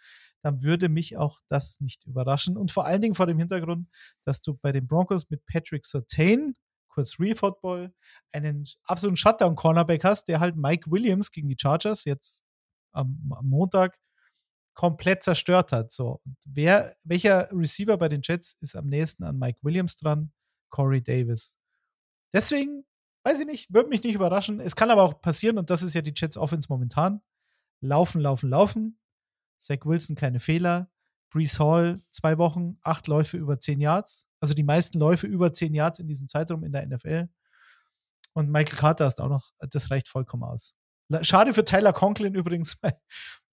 dann 0.42 0.62
würde 0.62 0.88
mich 0.88 1.16
auch 1.16 1.40
das 1.48 1.80
nicht 1.80 2.04
überraschen. 2.06 2.56
Und 2.56 2.70
vor 2.70 2.86
allen 2.86 3.00
Dingen 3.00 3.14
vor 3.14 3.26
dem 3.26 3.38
Hintergrund, 3.38 3.88
dass 4.24 4.40
du 4.40 4.54
bei 4.54 4.72
den 4.72 4.86
Broncos 4.86 5.30
mit 5.30 5.44
Patrick 5.46 5.84
Sertain, 5.84 6.56
kurz 6.98 7.20
Real 7.20 7.36
Football, 7.36 7.94
einen 8.32 8.64
absoluten 8.82 9.16
Shutdown-Cornerback 9.16 10.02
hast, 10.02 10.24
der 10.26 10.40
halt 10.40 10.56
Mike 10.56 10.90
Williams 10.90 11.30
gegen 11.30 11.48
die 11.48 11.56
Chargers 11.56 12.04
jetzt 12.04 12.42
am, 12.92 13.32
am 13.36 13.48
Montag 13.48 13.96
komplett 14.74 15.22
zerstört 15.22 15.70
hat. 15.70 15.92
So, 15.92 16.20
wer, 16.44 16.96
welcher 17.04 17.48
Receiver 17.52 17.96
bei 17.96 18.08
den 18.08 18.20
Jets 18.22 18.56
ist 18.60 18.74
am 18.74 18.86
nächsten 18.86 19.22
an 19.22 19.38
Mike 19.38 19.60
Williams 19.62 19.96
dran? 19.96 20.32
Corey 20.70 21.00
Davis. 21.00 21.56
Deswegen, 22.34 22.84
weiß 23.24 23.40
ich 23.40 23.46
nicht, 23.46 23.72
würde 23.72 23.88
mich 23.88 24.02
nicht 24.02 24.16
überraschen. 24.16 24.58
Es 24.58 24.74
kann 24.74 24.90
aber 24.90 25.04
auch 25.04 25.20
passieren, 25.22 25.56
und 25.56 25.70
das 25.70 25.82
ist 25.82 25.94
ja 25.94 26.02
die 26.02 26.12
Jets 26.14 26.36
Offense 26.36 26.66
momentan. 26.68 27.22
Laufen, 27.80 28.20
laufen, 28.20 28.50
laufen. 28.50 28.98
Zach 29.60 29.84
Wilson 29.84 30.16
keine 30.16 30.40
Fehler. 30.40 30.90
Brees 31.30 31.60
Hall 31.60 32.02
zwei 32.10 32.38
Wochen, 32.38 32.78
acht 32.82 33.06
Läufe 33.06 33.36
über 33.36 33.60
zehn 33.60 33.80
Yards. 33.80 34.27
Also 34.40 34.54
die 34.54 34.62
meisten 34.62 34.98
Läufe 34.98 35.26
über 35.26 35.52
zehn 35.52 35.74
Yards 35.74 35.98
in 35.98 36.06
diesem 36.06 36.28
Zeitraum 36.28 36.64
in 36.64 36.72
der 36.72 36.86
NFL. 36.86 37.28
Und 38.32 38.50
Michael 38.50 38.78
Carter 38.78 39.06
ist 39.06 39.20
auch 39.20 39.28
noch, 39.28 39.50
das 39.58 39.90
reicht 39.90 40.08
vollkommen 40.08 40.44
aus. 40.44 40.74
Schade 41.22 41.54
für 41.54 41.64
Tyler 41.64 41.92
Conklin 41.92 42.34
übrigens, 42.34 42.76
weil 42.82 42.92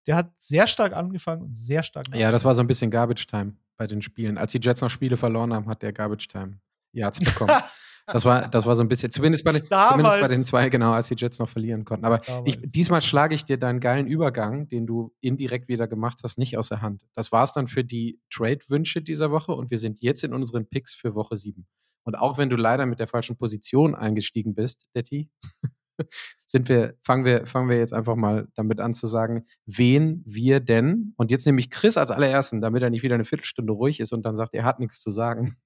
der 0.08 0.16
hat 0.16 0.32
sehr 0.38 0.68
stark 0.68 0.94
angefangen 0.94 1.42
und 1.42 1.56
sehr 1.56 1.84
stark 1.84 2.06
Ja, 2.14 2.32
das 2.32 2.46
war 2.46 2.54
so 2.54 2.62
ein 2.62 2.68
bisschen 2.68 2.92
Garbage 2.92 3.26
Time 3.26 3.56
bei 3.78 3.88
den 3.88 4.02
Spielen. 4.02 4.38
Als 4.38 4.52
die 4.52 4.60
Jets 4.60 4.82
noch 4.82 4.90
Spiele 4.90 5.18
verloren 5.18 5.54
haben, 5.54 5.68
hat 5.68 5.82
der 5.82 5.94
Garbage 5.94 6.28
Time 6.28 6.60
Yards 6.92 7.20
bekommen. 7.20 7.52
Das 8.08 8.24
war, 8.24 8.48
das 8.48 8.66
war 8.68 8.76
so 8.76 8.84
ein 8.84 8.88
bisschen, 8.88 9.12
zumindest 9.12 9.44
bei, 9.44 9.52
den, 9.54 9.64
zumindest 9.90 10.20
bei 10.20 10.28
den 10.28 10.44
zwei, 10.44 10.70
genau, 10.70 10.92
als 10.92 11.08
die 11.08 11.16
Jets 11.18 11.40
noch 11.40 11.50
verlieren 11.50 11.86
konnten. 11.86 12.06
Aber 12.06 12.22
ich, 12.46 12.60
diesmal 12.62 13.02
schlage 13.02 13.34
ich 13.34 13.46
dir 13.46 13.58
deinen 13.58 13.80
geilen 13.80 14.06
Übergang, 14.06 14.68
den 14.68 14.86
du 14.86 15.14
indirekt 15.22 15.68
wieder 15.68 15.88
gemacht 15.88 16.20
hast, 16.24 16.38
nicht 16.38 16.58
aus 16.58 16.70
der 16.70 16.82
Hand. 16.82 17.04
Das 17.16 17.32
war 17.32 17.44
es 17.44 17.54
dann 17.54 17.68
für 17.68 17.84
die 17.84 18.20
Trade-Wünsche 18.32 19.02
dieser 19.02 19.32
Woche 19.32 19.54
und 19.54 19.72
wir 19.72 19.80
sind 19.80 20.02
jetzt 20.02 20.24
in 20.24 20.34
unseren 20.34 20.68
Picks 20.68 20.94
für 20.94 21.16
Woche 21.16 21.36
7. 21.36 21.66
Und 22.04 22.16
auch 22.16 22.38
wenn 22.38 22.50
du 22.50 22.56
leider 22.56 22.86
mit 22.86 23.00
der 23.00 23.08
falschen 23.08 23.38
Position 23.38 23.96
eingestiegen 23.96 24.54
bist, 24.54 24.88
Detti, 24.96 25.32
sind 26.46 26.70
wir, 26.70 26.96
fangen 27.02 27.26
wir, 27.26 27.48
fangen 27.48 27.70
wir 27.70 27.78
jetzt 27.78 27.94
einfach 27.94 28.16
mal 28.16 28.48
damit 28.54 28.80
an 28.80 28.94
zu 28.94 29.08
sagen, 29.08 29.48
wen 29.66 30.22
wir 30.26 30.60
denn, 30.60 31.14
und 31.18 31.32
jetzt 31.32 31.46
nehme 31.48 31.60
ich 31.60 31.72
Chris 31.72 31.98
als 31.98 32.12
allerersten, 32.12 32.62
damit 32.62 32.84
er 32.84 32.92
nicht 32.92 33.02
wieder 33.02 33.16
eine 33.16 33.26
Viertelstunde 33.26 33.74
ruhig 33.74 34.00
ist 34.00 34.14
und 34.14 34.24
dann 34.24 34.38
sagt, 34.38 34.54
er 34.54 34.66
hat 34.66 34.80
nichts 34.80 35.02
zu 35.02 35.10
sagen. 35.10 35.58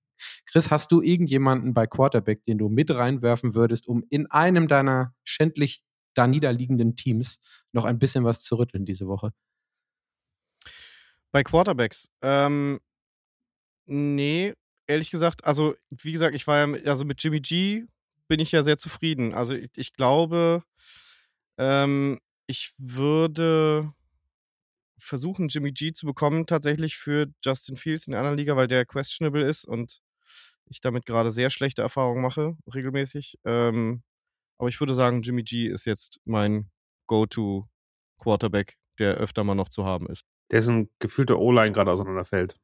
Chris, 0.45 0.71
hast 0.71 0.91
du 0.91 1.01
irgendjemanden 1.01 1.73
bei 1.73 1.87
Quarterback, 1.87 2.43
den 2.43 2.57
du 2.57 2.69
mit 2.69 2.91
reinwerfen 2.91 3.53
würdest, 3.53 3.87
um 3.87 4.03
in 4.09 4.29
einem 4.31 4.67
deiner 4.67 5.13
schändlich 5.23 5.83
da 6.13 6.27
niederliegenden 6.27 6.95
Teams 6.95 7.39
noch 7.71 7.85
ein 7.85 7.99
bisschen 7.99 8.23
was 8.25 8.41
zu 8.41 8.57
rütteln 8.57 8.85
diese 8.85 9.07
Woche? 9.07 9.31
Bei 11.31 11.43
Quarterbacks, 11.43 12.09
ähm, 12.21 12.79
nee, 13.85 14.53
ehrlich 14.87 15.11
gesagt, 15.11 15.45
also 15.45 15.75
wie 15.89 16.11
gesagt, 16.11 16.35
ich 16.35 16.47
war 16.47 16.57
ja, 16.57 16.67
mit, 16.67 16.87
also 16.87 17.05
mit 17.05 17.21
Jimmy 17.23 17.39
G 17.39 17.85
bin 18.27 18.39
ich 18.39 18.51
ja 18.51 18.63
sehr 18.63 18.77
zufrieden. 18.77 19.33
Also 19.33 19.53
ich, 19.53 19.69
ich 19.75 19.93
glaube, 19.93 20.63
ähm, 21.57 22.19
ich 22.47 22.73
würde 22.77 23.93
versuchen, 24.97 25.47
Jimmy 25.47 25.71
G 25.71 25.93
zu 25.93 26.05
bekommen, 26.05 26.45
tatsächlich 26.45 26.97
für 26.97 27.27
Justin 27.43 27.77
Fields 27.77 28.07
in 28.07 28.11
der 28.11 28.21
anderen 28.21 28.37
Liga, 28.37 28.55
weil 28.55 28.67
der 28.67 28.85
questionable 28.85 29.43
ist 29.43 29.65
und 29.65 30.01
ich 30.69 30.81
damit 30.81 31.05
gerade 31.05 31.31
sehr 31.31 31.49
schlechte 31.49 31.81
Erfahrungen 31.81 32.21
mache, 32.21 32.57
regelmäßig. 32.73 33.39
Ähm, 33.45 34.03
aber 34.57 34.69
ich 34.69 34.79
würde 34.79 34.93
sagen, 34.93 35.21
Jimmy 35.21 35.43
G 35.43 35.67
ist 35.67 35.85
jetzt 35.85 36.19
mein 36.25 36.69
Go-To-Quarterback, 37.07 38.77
der 38.99 39.15
öfter 39.15 39.43
mal 39.43 39.55
noch 39.55 39.69
zu 39.69 39.85
haben 39.85 40.07
ist. 40.07 40.25
Dessen 40.51 40.89
gefühlte 40.99 41.39
O-Line 41.39 41.71
gerade 41.71 41.91
auseinanderfällt. 41.91 42.57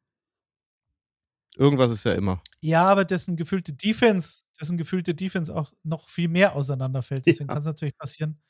Irgendwas 1.57 1.91
ist 1.91 2.03
ja 2.03 2.13
immer. 2.13 2.41
Ja, 2.61 2.83
aber 2.85 3.05
dessen 3.05 3.37
gefühlte 3.37 3.71
Defense, 3.73 4.43
dessen 4.59 4.77
gefühlte 4.77 5.15
Defense 5.15 5.55
auch 5.55 5.71
noch 5.83 6.09
viel 6.09 6.27
mehr 6.27 6.55
auseinanderfällt. 6.55 7.25
Deswegen 7.25 7.47
Ja. 7.49 7.53
kann 7.53 7.61
es 7.61 7.65
natürlich 7.67 7.97
passieren, 7.97 8.41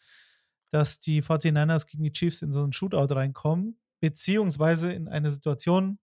dass 0.72 1.00
die 1.00 1.22
49ers 1.22 1.86
gegen 1.86 2.04
die 2.04 2.12
Chiefs 2.12 2.42
in 2.42 2.52
so 2.52 2.64
einen 2.64 2.74
Shootout 2.74 3.14
reinkommen, 3.14 3.80
beziehungsweise 4.00 4.92
in 4.92 5.08
eine 5.08 5.30
Situation, 5.32 6.00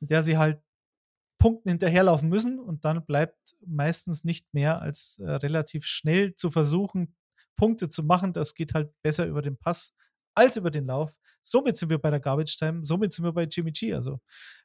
in 0.00 0.08
der 0.08 0.24
sie 0.24 0.36
halt 0.38 0.60
Punkten 1.44 1.68
hinterherlaufen 1.68 2.30
müssen 2.30 2.58
und 2.58 2.86
dann 2.86 3.04
bleibt 3.04 3.54
meistens 3.66 4.24
nicht 4.24 4.46
mehr 4.54 4.80
als 4.80 5.18
äh, 5.18 5.30
relativ 5.30 5.84
schnell 5.84 6.34
zu 6.36 6.50
versuchen, 6.50 7.14
Punkte 7.54 7.90
zu 7.90 8.02
machen. 8.02 8.32
Das 8.32 8.54
geht 8.54 8.72
halt 8.72 8.90
besser 9.02 9.26
über 9.26 9.42
den 9.42 9.58
Pass 9.58 9.92
als 10.34 10.56
über 10.56 10.70
den 10.70 10.86
Lauf. 10.86 11.12
Somit 11.42 11.76
sind 11.76 11.90
wir 11.90 11.98
bei 11.98 12.08
der 12.10 12.20
Garbage 12.20 12.56
Time, 12.58 12.82
somit 12.82 13.12
sind 13.12 13.26
wir 13.26 13.32
bei 13.32 13.44
Jimmy 13.44 13.72
G. 13.72 13.92
Also 13.92 14.20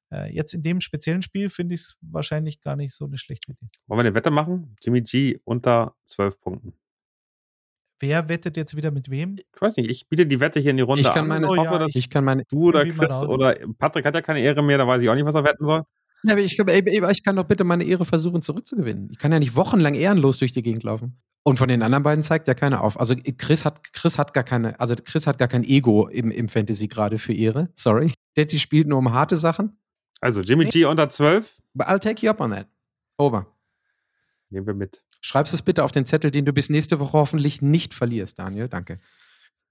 äh, 0.10 0.34
jetzt 0.34 0.54
in 0.54 0.64
dem 0.64 0.80
speziellen 0.80 1.22
Spiel 1.22 1.50
finde 1.50 1.76
ich 1.76 1.82
es 1.82 1.98
wahrscheinlich 2.00 2.62
gar 2.62 2.78
nicht 2.78 2.96
so 2.96 3.04
eine 3.04 3.18
schlechte 3.18 3.52
Idee. 3.52 3.68
Wollen 3.88 3.98
wir 4.00 4.06
eine 4.06 4.16
Wette 4.16 4.32
machen? 4.32 4.74
Jimmy 4.82 5.02
G 5.02 5.38
unter 5.44 5.96
12 6.06 6.40
Punkten. 6.40 6.74
Wer 8.00 8.30
wettet 8.30 8.56
jetzt 8.56 8.78
wieder 8.78 8.92
mit 8.92 9.10
wem? 9.10 9.36
Ich 9.38 9.62
weiß 9.62 9.76
nicht, 9.76 9.90
ich 9.90 10.08
biete 10.08 10.26
die 10.26 10.40
Wette 10.40 10.62
hier 10.62 10.72
in 10.72 10.78
die 10.78 10.84
Runde 10.84 11.02
Ich 11.02 11.08
kann 11.10 11.24
an. 11.24 11.28
meine- 11.28 11.46
ich 11.48 11.52
Oh, 11.52 11.58
hoffe, 11.58 11.74
ja, 11.74 11.78
dass 11.80 11.90
ich- 11.90 11.96
Ich 11.98 12.10
kann 12.10 12.24
meine, 12.24 12.46
du 12.50 12.70
oder 12.70 12.86
Chris 12.86 13.22
oder 13.24 13.54
Patrick 13.78 14.06
hat 14.06 14.16
ja 14.16 14.22
keine 14.22 14.40
Ehre 14.40 14.64
mehr, 14.64 14.78
da 14.78 14.88
weiß 14.88 15.02
ich 15.02 15.10
auch 15.10 15.16
nicht, 15.16 15.26
was 15.26 15.36
er 15.36 15.44
wetten 15.44 15.66
soll. 15.66 15.84
Ja, 16.24 16.34
aber 16.34 16.42
ich, 16.42 16.60
ich 16.60 17.24
kann 17.24 17.36
doch 17.36 17.46
bitte 17.46 17.64
meine 17.64 17.84
Ehre 17.86 18.06
versuchen 18.06 18.42
zurückzugewinnen. 18.42 19.10
Ich 19.12 19.18
kann 19.18 19.32
ja 19.32 19.40
nicht 19.40 19.56
wochenlang 19.56 19.94
ehrenlos 19.94 20.38
durch 20.40 20.52
die 20.52 20.62
Gegend 20.62 20.84
laufen. 20.84 21.22
Und 21.44 21.58
von 21.58 21.70
den 21.70 21.82
anderen 21.82 22.04
beiden 22.04 22.24
zeigt 22.24 22.48
ja 22.50 22.54
keiner 22.54 22.82
auf. 22.84 23.00
Also 23.00 23.16
Chris 23.38 23.64
hat, 23.64 23.94
Chris 23.94 24.20
hat 24.20 24.34
gar 24.34 24.44
keine, 24.44 24.80
also 24.80 24.96
Chris 24.96 25.26
hat 25.26 25.38
gar 25.38 25.48
kein 25.48 25.64
Ego 25.64 26.08
im, 26.10 26.32
im 26.32 26.50
Fantasy 26.50 26.88
gerade 26.88 27.18
für 27.18 27.34
Ehre. 27.34 27.70
Sorry. 27.76 28.12
Daddy 28.36 28.60
spielt 28.60 28.88
nur 28.88 29.00
um 29.00 29.14
harte 29.14 29.38
Sachen. 29.38 29.80
Also 30.22 30.42
Jimmy 30.42 30.66
G 30.66 30.84
unter 30.86 31.10
12, 31.10 31.60
But 31.74 31.88
I'll 31.88 32.00
take 32.00 32.26
you 32.26 32.30
up 32.30 32.42
on 32.42 32.52
that. 32.52 32.68
Over. 33.18 33.48
nehmen 34.50 34.68
wir 34.68 34.74
mit. 34.74 35.04
Schreibst 35.22 35.54
es 35.54 35.62
bitte 35.62 35.84
auf 35.84 35.92
den 35.92 36.06
Zettel, 36.06 36.32
den 36.32 36.44
du 36.46 36.52
bis 36.54 36.70
nächste 36.70 37.00
Woche 37.00 37.14
hoffentlich 37.18 37.62
nicht 37.62 37.94
verlierst, 37.94 38.40
Daniel. 38.40 38.68
Danke. 38.68 39.00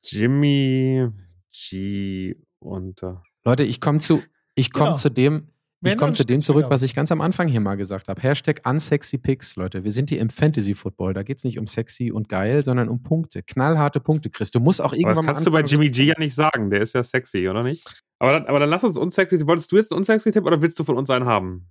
Jimmy 0.02 1.08
G 1.52 2.34
unter. 2.60 3.22
Leute, 3.44 3.62
ich 3.64 3.80
komme 3.80 3.98
zu, 3.98 4.22
ich 4.54 4.72
komme 4.72 4.90
Genau. 4.90 4.96
zu 4.98 5.10
dem, 5.10 5.48
ich 5.82 5.96
komme 5.96 6.12
zu 6.12 6.24
dem 6.24 6.40
zurück, 6.40 6.66
was 6.68 6.82
ich 6.82 6.94
ganz 6.94 7.12
am 7.12 7.20
Anfang 7.20 7.48
hier 7.48 7.60
mal 7.60 7.76
gesagt 7.76 8.08
habe. 8.08 8.20
Hashtag 8.20 8.62
unsexy 8.68 9.18
picks, 9.18 9.56
Leute. 9.56 9.84
Wir 9.84 9.92
sind 9.92 10.10
hier 10.10 10.20
im 10.20 10.30
Fantasy 10.30 10.74
Football. 10.74 11.14
Da 11.14 11.22
geht 11.22 11.38
es 11.38 11.44
nicht 11.44 11.58
um 11.58 11.66
sexy 11.66 12.10
und 12.10 12.28
geil, 12.28 12.64
sondern 12.64 12.88
um 12.88 13.02
Punkte. 13.02 13.42
Knallharte 13.42 14.00
Punkte, 14.00 14.30
Chris. 14.30 14.50
Du 14.50 14.60
musst 14.60 14.80
auch 14.80 14.86
Aber 14.86 14.96
irgendwann 14.96 15.16
das 15.16 15.24
mal 15.24 15.32
kannst 15.32 15.46
du 15.46 15.52
bei 15.52 15.62
Jimmy 15.62 15.90
G 15.90 16.04
ja 16.04 16.14
nicht 16.18 16.34
sagen, 16.34 16.70
der 16.70 16.80
ist 16.80 16.94
ja 16.94 17.02
sexy, 17.02 17.48
oder 17.48 17.62
nicht? 17.62 17.84
Aber 18.18 18.32
dann, 18.32 18.46
aber 18.46 18.58
dann 18.58 18.70
lass 18.70 18.82
uns 18.82 18.96
unsexy. 18.96 19.46
Wolltest 19.46 19.70
du 19.70 19.76
jetzt 19.76 19.92
einen 19.92 19.98
unsexy 19.98 20.32
Tipp 20.32 20.44
oder 20.44 20.60
willst 20.60 20.78
du 20.78 20.84
von 20.84 20.96
uns 20.96 21.10
einen 21.10 21.26
haben? 21.26 21.68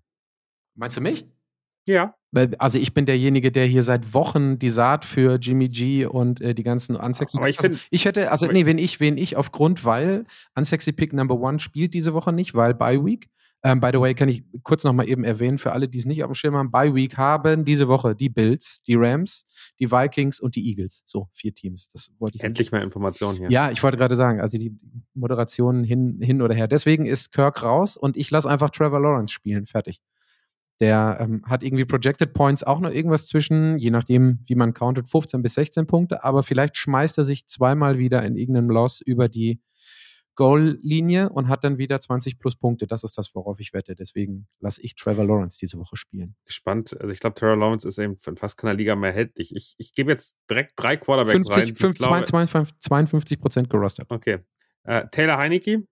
Meinst 0.76 0.96
du 0.96 1.02
mich? 1.02 1.28
Ja. 1.88 2.16
Also 2.60 2.78
ich 2.78 2.94
bin 2.94 3.06
derjenige, 3.06 3.52
der 3.52 3.66
hier 3.66 3.82
seit 3.82 4.14
Wochen 4.14 4.60
die 4.60 4.70
Saat 4.70 5.06
für 5.06 5.40
Jimmy 5.40 5.70
G 5.70 6.06
und 6.06 6.42
äh, 6.42 6.54
die 6.54 6.64
ganzen 6.64 6.96
Unsexy 6.96 7.38
Aber 7.38 7.50
ich 7.50 7.60
also 7.60 7.78
ich 7.90 8.06
hätte, 8.06 8.32
also 8.32 8.46
aber- 8.46 8.54
nee, 8.54 8.66
wenn 8.66 8.78
ich, 8.78 9.00
wen 9.00 9.18
ich 9.18 9.38
aufgrund, 9.38 9.86
weil 9.86 10.26
Unsexy 10.56 10.92
Pick 10.92 11.14
Number 11.14 11.40
One 11.40 11.60
spielt 11.60 11.94
diese 11.94 12.14
Woche 12.14 12.34
nicht, 12.34 12.54
weil 12.54 12.74
Bye 12.74 13.04
Week. 13.04 13.30
Ähm, 13.64 13.80
by 13.80 13.90
the 13.92 14.00
way, 14.00 14.14
kann 14.14 14.30
ich 14.30 14.44
kurz 14.64 14.84
noch 14.84 14.94
mal 14.94 15.08
eben 15.08 15.24
erwähnen, 15.24 15.58
für 15.58 15.72
alle, 15.72 15.88
die 15.88 15.98
es 15.98 16.06
nicht 16.06 16.24
auf 16.24 16.30
dem 16.30 16.36
Schirm 16.36 16.56
haben, 16.56 16.72
Bye 16.72 16.94
Week 16.94 17.18
haben 17.18 17.66
diese 17.66 17.88
Woche 17.88 18.16
die 18.16 18.30
Bills, 18.30 18.82
die 18.84 18.96
Rams, 18.96 19.46
die 19.80 19.92
Vikings 19.92 20.40
und 20.40 20.56
die 20.56 20.70
Eagles. 20.70 21.02
So, 21.06 21.28
vier 21.34 21.54
Teams. 21.54 21.88
Das 21.90 22.12
wollte 22.20 22.36
ich 22.36 22.44
Endlich 22.44 22.72
mehr 22.72 22.84
Informationen 22.84 23.38
hier. 23.38 23.50
ja, 23.50 23.72
ich 23.72 23.82
wollte 23.82 23.98
gerade 23.98 24.16
sagen, 24.16 24.40
also 24.40 24.58
die 24.58 24.78
Moderation 25.16 25.84
hin, 25.84 26.20
hin 26.22 26.42
oder 26.42 26.54
her. 26.54 26.68
Deswegen 26.68 27.06
ist 27.06 27.32
Kirk 27.32 27.64
raus 27.64 27.98
und 27.98 28.16
ich 28.16 28.30
lasse 28.30 28.50
einfach 28.50 28.70
Trevor 28.70 29.00
Lawrence 29.00 29.34
spielen. 29.34 29.66
Fertig. 29.66 30.02
Der 30.80 31.18
ähm, 31.20 31.42
hat 31.48 31.64
irgendwie 31.64 31.86
Projected 31.86 32.34
Points 32.34 32.64
auch 32.64 32.80
noch 32.80 32.92
irgendwas 32.92 33.26
zwischen, 33.26 33.80
je 33.80 33.90
nachdem, 33.90 34.40
wie 34.46 34.54
man 34.54 34.76
countet, 34.76 35.10
15 35.10 35.42
bis 35.42 35.56
16 35.56 35.88
Punkte, 35.88 36.24
aber 36.24 36.44
vielleicht 36.44 36.78
schmeißt 36.78 37.18
er 37.18 37.24
sich 37.24 37.48
zweimal 37.48 37.98
wieder 37.98 38.24
in 38.24 38.36
irgendeinem 38.36 38.70
Loss 38.70 39.02
über 39.02 39.28
die 39.28 39.60
Goal-Linie 40.38 41.30
und 41.30 41.50
hat 41.50 41.66
dann 41.66 41.78
wieder 41.78 42.00
20 42.00 42.40
plus 42.40 42.56
Punkte. 42.56 42.88
Das 42.88 43.04
ist 43.04 43.18
das, 43.18 43.36
worauf 43.36 43.60
ich 43.60 43.74
wette. 43.74 43.96
Deswegen 43.96 44.48
lasse 44.62 44.82
ich 44.82 44.96
Trevor 44.96 45.26
Lawrence 45.26 45.58
diese 45.60 45.78
Woche 45.78 45.98
spielen. 45.98 46.36
Gespannt. 46.46 46.96
Also 47.02 47.12
ich 47.14 47.20
glaube, 47.20 47.34
Trevor 47.36 47.58
Lawrence 47.58 47.86
ist 47.88 47.98
eben 47.98 48.16
in 48.26 48.38
fast 48.38 48.56
keiner 48.58 48.74
Liga 48.76 48.96
mehr 48.96 49.10
erhältlich. 49.10 49.54
Ich, 49.54 49.76
ich 49.78 49.94
gebe 49.94 50.12
jetzt 50.12 50.38
direkt 50.50 50.74
drei 50.78 50.96
Quarterbacks 50.96 51.36
rein. 51.36 51.44
50, 51.44 51.72
Ich 51.72 51.78
5, 51.78 51.98
glaube- 51.98 52.24
52, 52.24 52.80
52 52.80 53.42
Prozent 53.42 53.70
gerostet. 53.70 54.06
Okay. 54.10 54.38
Äh, 54.84 55.08
Taylor 55.12 55.38
Heineke. 55.38 55.86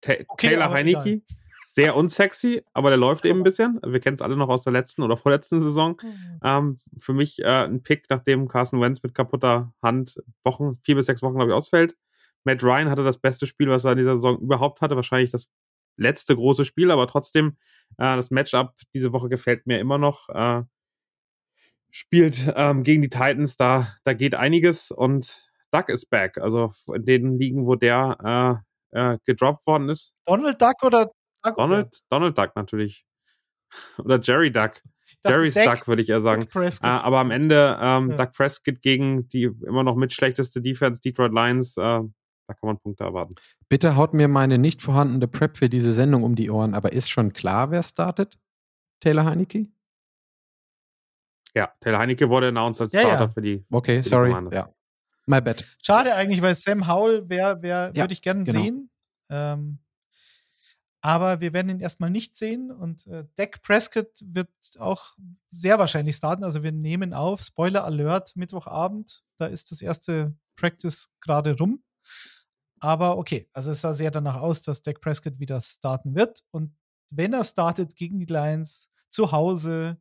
Ta 0.00 0.14
Okay, 0.26 0.48
Taylor 0.48 0.64
aber 0.64 0.74
Heineke. 0.74 1.22
Sehr 1.66 1.94
unsexy, 1.96 2.62
aber 2.72 2.88
der 2.88 2.96
läuft 2.96 3.26
eben 3.26 3.40
ein 3.40 3.44
bisschen. 3.44 3.78
Wir 3.86 4.00
kennen 4.00 4.14
es 4.14 4.22
alle 4.22 4.36
noch 4.36 4.48
aus 4.48 4.64
der 4.64 4.72
letzten 4.72 5.02
oder 5.02 5.18
vorletzten 5.18 5.60
Saison. 5.60 6.00
Ähm, 6.42 6.78
für 6.96 7.12
mich 7.12 7.40
äh, 7.40 7.64
ein 7.66 7.82
Pick, 7.82 8.06
nachdem 8.08 8.48
Carson 8.48 8.80
Wentz 8.80 9.02
mit 9.02 9.12
kaputter 9.14 9.74
Hand 9.82 10.16
Wochen, 10.44 10.78
vier 10.80 10.94
bis 10.94 11.04
sechs 11.06 11.20
Wochen, 11.20 11.34
glaube 11.34 11.50
ich, 11.50 11.54
ausfällt. 11.54 11.94
Matt 12.44 12.62
Ryan 12.62 12.90
hatte 12.90 13.04
das 13.04 13.18
beste 13.18 13.46
Spiel, 13.46 13.68
was 13.68 13.84
er 13.84 13.92
in 13.92 13.98
dieser 13.98 14.16
Saison 14.16 14.38
überhaupt 14.38 14.80
hatte. 14.80 14.96
Wahrscheinlich 14.96 15.30
das 15.30 15.50
letzte 15.96 16.36
große 16.36 16.64
Spiel, 16.64 16.90
aber 16.90 17.06
trotzdem, 17.06 17.56
äh, 17.98 18.16
das 18.16 18.30
Matchup 18.30 18.74
diese 18.94 19.12
Woche 19.12 19.28
gefällt 19.28 19.66
mir 19.66 19.80
immer 19.80 19.98
noch. 19.98 20.28
Äh, 20.28 20.62
spielt 21.90 22.52
ähm, 22.54 22.82
gegen 22.82 23.02
die 23.02 23.08
Titans, 23.08 23.56
da, 23.56 23.88
da 24.04 24.12
geht 24.12 24.34
einiges 24.34 24.90
und 24.90 25.50
Duck 25.70 25.88
ist 25.88 26.10
back. 26.10 26.38
Also 26.38 26.72
in 26.94 27.04
den 27.04 27.38
Ligen, 27.38 27.66
wo 27.66 27.74
der 27.74 28.62
äh, 28.92 29.12
äh, 29.12 29.18
gedroppt 29.24 29.66
worden 29.66 29.88
ist. 29.88 30.14
Donald 30.26 30.60
Duck 30.60 30.82
oder 30.82 31.10
Duck 31.42 31.56
Donald, 31.56 31.98
Donald 32.08 32.38
Duck 32.38 32.56
natürlich. 32.56 33.04
Oder 33.98 34.18
Jerry 34.20 34.50
Duck. 34.50 34.72
Jerry's 35.26 35.54
Duck, 35.54 35.86
würde 35.88 36.00
ich 36.02 36.08
eher 36.08 36.20
sagen. 36.20 36.48
Äh, 36.54 36.86
aber 36.86 37.18
am 37.18 37.30
Ende 37.30 37.78
ähm, 37.80 38.10
Ja. 38.10 38.16
Doug 38.16 38.32
Prescott 38.32 38.80
gegen 38.80 39.28
die 39.28 39.44
immer 39.44 39.82
noch 39.82 39.94
mit 39.94 40.12
schlechteste 40.12 40.62
Defense, 40.62 41.00
Detroit 41.00 41.32
Lions, 41.32 41.76
äh, 41.76 42.00
da 42.48 42.54
kann 42.54 42.66
man 42.66 42.78
Punkte 42.78 43.04
erwarten. 43.04 43.34
Bitte 43.68 43.94
haut 43.94 44.14
mir 44.14 44.26
meine 44.26 44.56
nicht 44.58 44.80
vorhandene 44.80 45.28
Prep 45.28 45.58
für 45.58 45.68
diese 45.68 45.92
Sendung 45.92 46.24
um 46.24 46.34
die 46.34 46.50
Ohren, 46.50 46.74
aber 46.74 46.92
ist 46.94 47.10
schon 47.10 47.34
klar, 47.34 47.70
wer 47.70 47.82
startet? 47.82 48.38
Taylor 49.00 49.26
Heineke? 49.26 49.68
Ja, 51.54 51.72
Taylor 51.80 51.98
Heineke 51.98 52.28
wurde 52.30 52.48
announced 52.48 52.80
als 52.80 52.92
Ja, 52.94 53.00
Starter 53.00 53.24
ja. 53.24 53.28
für 53.28 53.42
die. 53.42 53.64
Okay, 53.70 54.00
die 54.00 54.08
sorry. 54.08 54.30
Commanders. 54.30 54.54
Ja. 54.54 54.74
My 55.26 55.42
bad. 55.42 55.62
Schade 55.84 56.14
eigentlich, 56.14 56.40
weil 56.40 56.54
Sam 56.54 56.88
Howell 56.88 57.28
wäre, 57.28 57.60
wär, 57.60 57.92
Ja, 57.94 58.02
würde 58.02 58.14
ich 58.14 58.22
gerne 58.22 58.44
genau. 58.44 58.62
sehen. 58.62 58.90
Ähm, 59.30 59.78
aber 61.02 61.40
wir 61.40 61.52
werden 61.52 61.68
ihn 61.68 61.80
erstmal 61.80 62.10
nicht 62.10 62.36
sehen 62.38 62.70
und 62.72 63.06
äh, 63.06 63.24
Dak 63.36 63.62
Prescott 63.62 64.10
wird 64.24 64.48
auch 64.78 65.16
sehr 65.50 65.78
wahrscheinlich 65.78 66.16
starten. 66.16 66.44
Also 66.44 66.62
wir 66.62 66.72
nehmen 66.72 67.12
auf, 67.12 67.42
Spoiler 67.42 67.84
Alert, 67.84 68.36
Mittwochabend, 68.36 69.22
da 69.36 69.46
ist 69.46 69.70
das 69.70 69.82
erste 69.82 70.34
Practice 70.56 71.10
gerade 71.20 71.56
rum. 71.58 71.82
Aber 72.80 73.18
okay, 73.18 73.48
also 73.52 73.70
es 73.70 73.80
sah 73.80 73.92
sehr 73.92 74.10
danach 74.10 74.36
aus, 74.36 74.62
dass 74.62 74.82
Dak 74.82 75.00
Prescott 75.00 75.38
wieder 75.38 75.60
starten 75.60 76.14
wird. 76.14 76.42
Und 76.50 76.76
wenn 77.10 77.32
er 77.32 77.44
startet 77.44 77.96
gegen 77.96 78.18
die 78.20 78.32
Lions 78.32 78.90
zu 79.10 79.32
Hause 79.32 80.00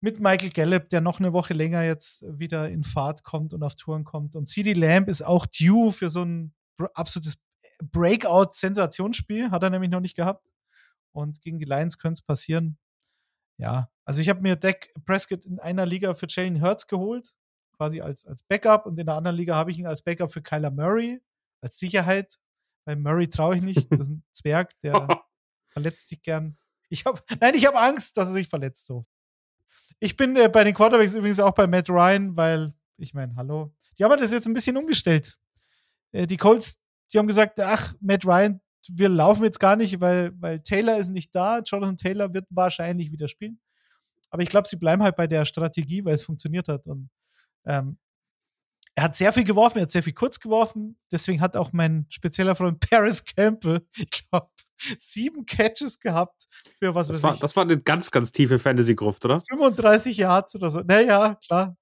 mit 0.00 0.18
Michael 0.18 0.50
Gallup, 0.50 0.88
der 0.88 1.00
noch 1.00 1.20
eine 1.20 1.32
Woche 1.32 1.54
länger 1.54 1.84
jetzt 1.84 2.24
wieder 2.26 2.68
in 2.68 2.82
Fahrt 2.82 3.22
kommt 3.22 3.54
und 3.54 3.62
auf 3.62 3.76
Touren 3.76 4.04
kommt. 4.04 4.34
Und 4.34 4.46
CD 4.46 4.72
Lamb 4.72 5.08
ist 5.08 5.22
auch 5.22 5.46
due 5.46 5.92
für 5.92 6.10
so 6.10 6.24
ein 6.24 6.52
absolutes 6.94 7.38
Breakout-Sensationsspiel, 7.82 9.50
hat 9.50 9.62
er 9.62 9.70
nämlich 9.70 9.90
noch 9.90 10.00
nicht 10.00 10.16
gehabt. 10.16 10.48
Und 11.12 11.40
gegen 11.40 11.58
die 11.58 11.64
Lions 11.64 11.98
könnte 11.98 12.18
es 12.18 12.22
passieren. 12.22 12.78
Ja, 13.58 13.90
also 14.04 14.20
ich 14.20 14.28
habe 14.28 14.40
mir 14.40 14.56
Dak 14.56 14.88
Prescott 15.06 15.44
in 15.44 15.60
einer 15.60 15.86
Liga 15.86 16.14
für 16.14 16.26
Jalen 16.28 16.60
Hurts 16.60 16.88
geholt, 16.88 17.32
quasi 17.82 18.00
als, 18.00 18.24
als 18.26 18.44
Backup. 18.44 18.86
Und 18.86 18.98
in 18.98 19.06
der 19.06 19.16
anderen 19.16 19.36
Liga 19.36 19.56
habe 19.56 19.72
ich 19.72 19.78
ihn 19.78 19.88
als 19.88 20.02
Backup 20.02 20.32
für 20.32 20.40
Kyler 20.40 20.70
Murray, 20.70 21.20
als 21.60 21.78
Sicherheit. 21.78 22.38
Bei 22.84 22.94
Murray 22.94 23.28
traue 23.28 23.56
ich 23.56 23.62
nicht. 23.62 23.90
Das 23.90 24.02
ist 24.02 24.10
ein 24.10 24.22
Zwerg, 24.32 24.70
der 24.82 25.24
verletzt 25.68 26.08
sich 26.08 26.22
gern. 26.22 26.56
Ich 26.88 27.04
hab, 27.04 27.24
nein, 27.40 27.56
ich 27.56 27.66
habe 27.66 27.78
Angst, 27.78 28.16
dass 28.16 28.28
er 28.28 28.34
sich 28.34 28.48
verletzt 28.48 28.86
so. 28.86 29.04
Ich 29.98 30.16
bin 30.16 30.36
äh, 30.36 30.48
bei 30.48 30.62
den 30.62 30.74
Quarterbacks 30.74 31.14
übrigens 31.14 31.40
auch 31.40 31.54
bei 31.54 31.66
Matt 31.66 31.90
Ryan, 31.90 32.36
weil, 32.36 32.72
ich 32.98 33.14
meine, 33.14 33.34
hallo. 33.34 33.74
Die 33.98 34.04
haben 34.04 34.20
das 34.20 34.32
jetzt 34.32 34.46
ein 34.46 34.54
bisschen 34.54 34.76
umgestellt. 34.76 35.36
Äh, 36.12 36.28
die 36.28 36.36
Colts, 36.36 36.78
die 37.12 37.18
haben 37.18 37.26
gesagt, 37.26 37.58
ach, 37.60 37.94
Matt 38.00 38.24
Ryan, 38.24 38.60
wir 38.90 39.08
laufen 39.08 39.44
jetzt 39.44 39.58
gar 39.58 39.74
nicht, 39.74 40.00
weil, 40.00 40.32
weil 40.40 40.60
Taylor 40.60 40.98
ist 40.98 41.10
nicht 41.10 41.34
da. 41.34 41.60
Jonathan 41.60 41.96
Taylor 41.96 42.32
wird 42.32 42.46
wahrscheinlich 42.50 43.10
wieder 43.10 43.26
spielen. 43.26 43.60
Aber 44.30 44.42
ich 44.42 44.48
glaube, 44.48 44.68
sie 44.68 44.76
bleiben 44.76 45.02
halt 45.02 45.16
bei 45.16 45.26
der 45.26 45.44
Strategie, 45.44 46.04
weil 46.04 46.14
es 46.14 46.22
funktioniert 46.22 46.68
hat. 46.68 46.86
Und 46.86 47.10
ähm, 47.66 47.98
er 48.94 49.04
hat 49.04 49.16
sehr 49.16 49.32
viel 49.32 49.44
geworfen, 49.44 49.78
er 49.78 49.82
hat 49.82 49.90
sehr 49.90 50.02
viel 50.02 50.12
kurz 50.12 50.38
geworfen. 50.38 50.98
Deswegen 51.10 51.40
hat 51.40 51.56
auch 51.56 51.72
mein 51.72 52.06
spezieller 52.10 52.54
Freund 52.54 52.80
Paris 52.90 53.24
Campbell, 53.24 53.86
ich 53.96 54.28
glaube, 54.28 54.48
sieben 54.98 55.46
Catches 55.46 55.98
gehabt 55.98 56.46
für 56.78 56.94
was 56.94 57.08
Das 57.08 57.18
weiß 57.18 57.22
war, 57.22 57.34
ich, 57.34 57.40
das 57.40 57.56
war 57.56 57.62
eine 57.62 57.80
ganz, 57.80 58.10
ganz 58.10 58.32
tiefe 58.32 58.58
Fantasy-Gruft, 58.58 59.24
oder? 59.24 59.40
35 59.40 60.16
Yards 60.16 60.54
oder 60.56 60.70
so. 60.70 60.80
Naja, 60.80 61.38
klar. 61.46 61.76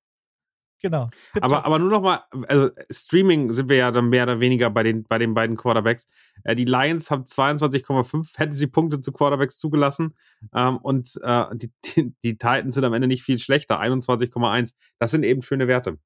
Genau. 0.80 1.10
Aber, 1.40 1.66
aber 1.66 1.78
nur 1.78 1.90
noch 1.90 2.00
mal, 2.00 2.20
also 2.48 2.70
Streaming 2.90 3.52
sind 3.52 3.68
wir 3.68 3.76
ja 3.76 3.90
dann 3.90 4.08
mehr 4.08 4.24
oder 4.24 4.40
weniger 4.40 4.70
bei 4.70 4.82
den, 4.82 5.04
bei 5.04 5.18
den 5.18 5.34
beiden 5.34 5.56
Quarterbacks. 5.56 6.06
Äh, 6.44 6.54
die 6.54 6.64
Lions 6.64 7.10
haben 7.10 7.24
22,5 7.24 8.34
Fantasy-Punkte 8.34 9.00
zu 9.00 9.12
Quarterbacks 9.12 9.58
zugelassen 9.58 10.16
ähm, 10.54 10.78
und 10.78 11.20
äh, 11.22 11.44
die, 11.54 11.70
die, 11.84 12.14
die 12.22 12.38
Titans 12.38 12.74
sind 12.74 12.84
am 12.84 12.94
Ende 12.94 13.08
nicht 13.08 13.22
viel 13.22 13.38
schlechter, 13.38 13.80
21,1. 13.80 14.74
Das 14.98 15.10
sind 15.10 15.22
eben 15.22 15.42
schöne 15.42 15.68
Werte. 15.68 15.98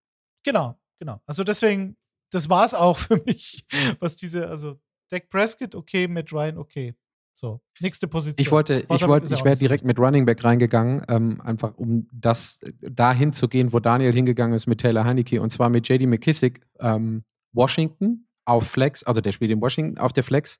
Genau, 0.42 0.78
genau. 0.98 1.20
Also 1.26 1.44
deswegen, 1.44 1.96
das 2.30 2.48
war 2.48 2.64
es 2.64 2.74
auch 2.74 2.98
für 2.98 3.22
mich, 3.24 3.64
was 4.00 4.16
diese, 4.16 4.48
also 4.48 4.80
Dak 5.10 5.30
Prescott, 5.30 5.76
okay, 5.76 6.08
Matt 6.08 6.32
Ryan, 6.32 6.58
okay. 6.58 6.94
So, 7.37 7.61
nächste 7.81 8.07
Position. 8.07 8.40
Ich 8.40 8.53
wollte, 8.53 8.87
ich 8.88 9.09
wollte, 9.09 9.35
ich 9.35 9.44
wäre 9.44 9.57
direkt 9.57 9.85
mit 9.85 9.99
Running 9.99 10.25
Back 10.25 10.44
reingegangen, 10.44 11.03
ähm, 11.09 11.40
einfach 11.40 11.75
um 11.77 12.07
das 12.12 12.62
äh, 12.62 12.73
dahin 12.90 13.33
zu 13.33 13.49
gehen, 13.49 13.73
wo 13.73 13.81
Daniel 13.81 14.12
hingegangen 14.12 14.55
ist 14.55 14.68
mit 14.68 14.81
Taylor 14.81 15.05
Heineke 15.05 15.42
und 15.42 15.51
zwar 15.51 15.68
mit 15.68 15.88
JD 15.88 16.07
McKissick, 16.07 16.61
ähm, 16.79 17.25
Washington 17.53 18.29
auf 18.44 18.68
Flex, 18.68 19.03
also 19.03 19.20
der 19.20 19.33
spielt 19.33 19.51
in 19.51 19.61
Washington 19.61 19.99
auf 19.99 20.12
der 20.12 20.23
Flex, 20.23 20.59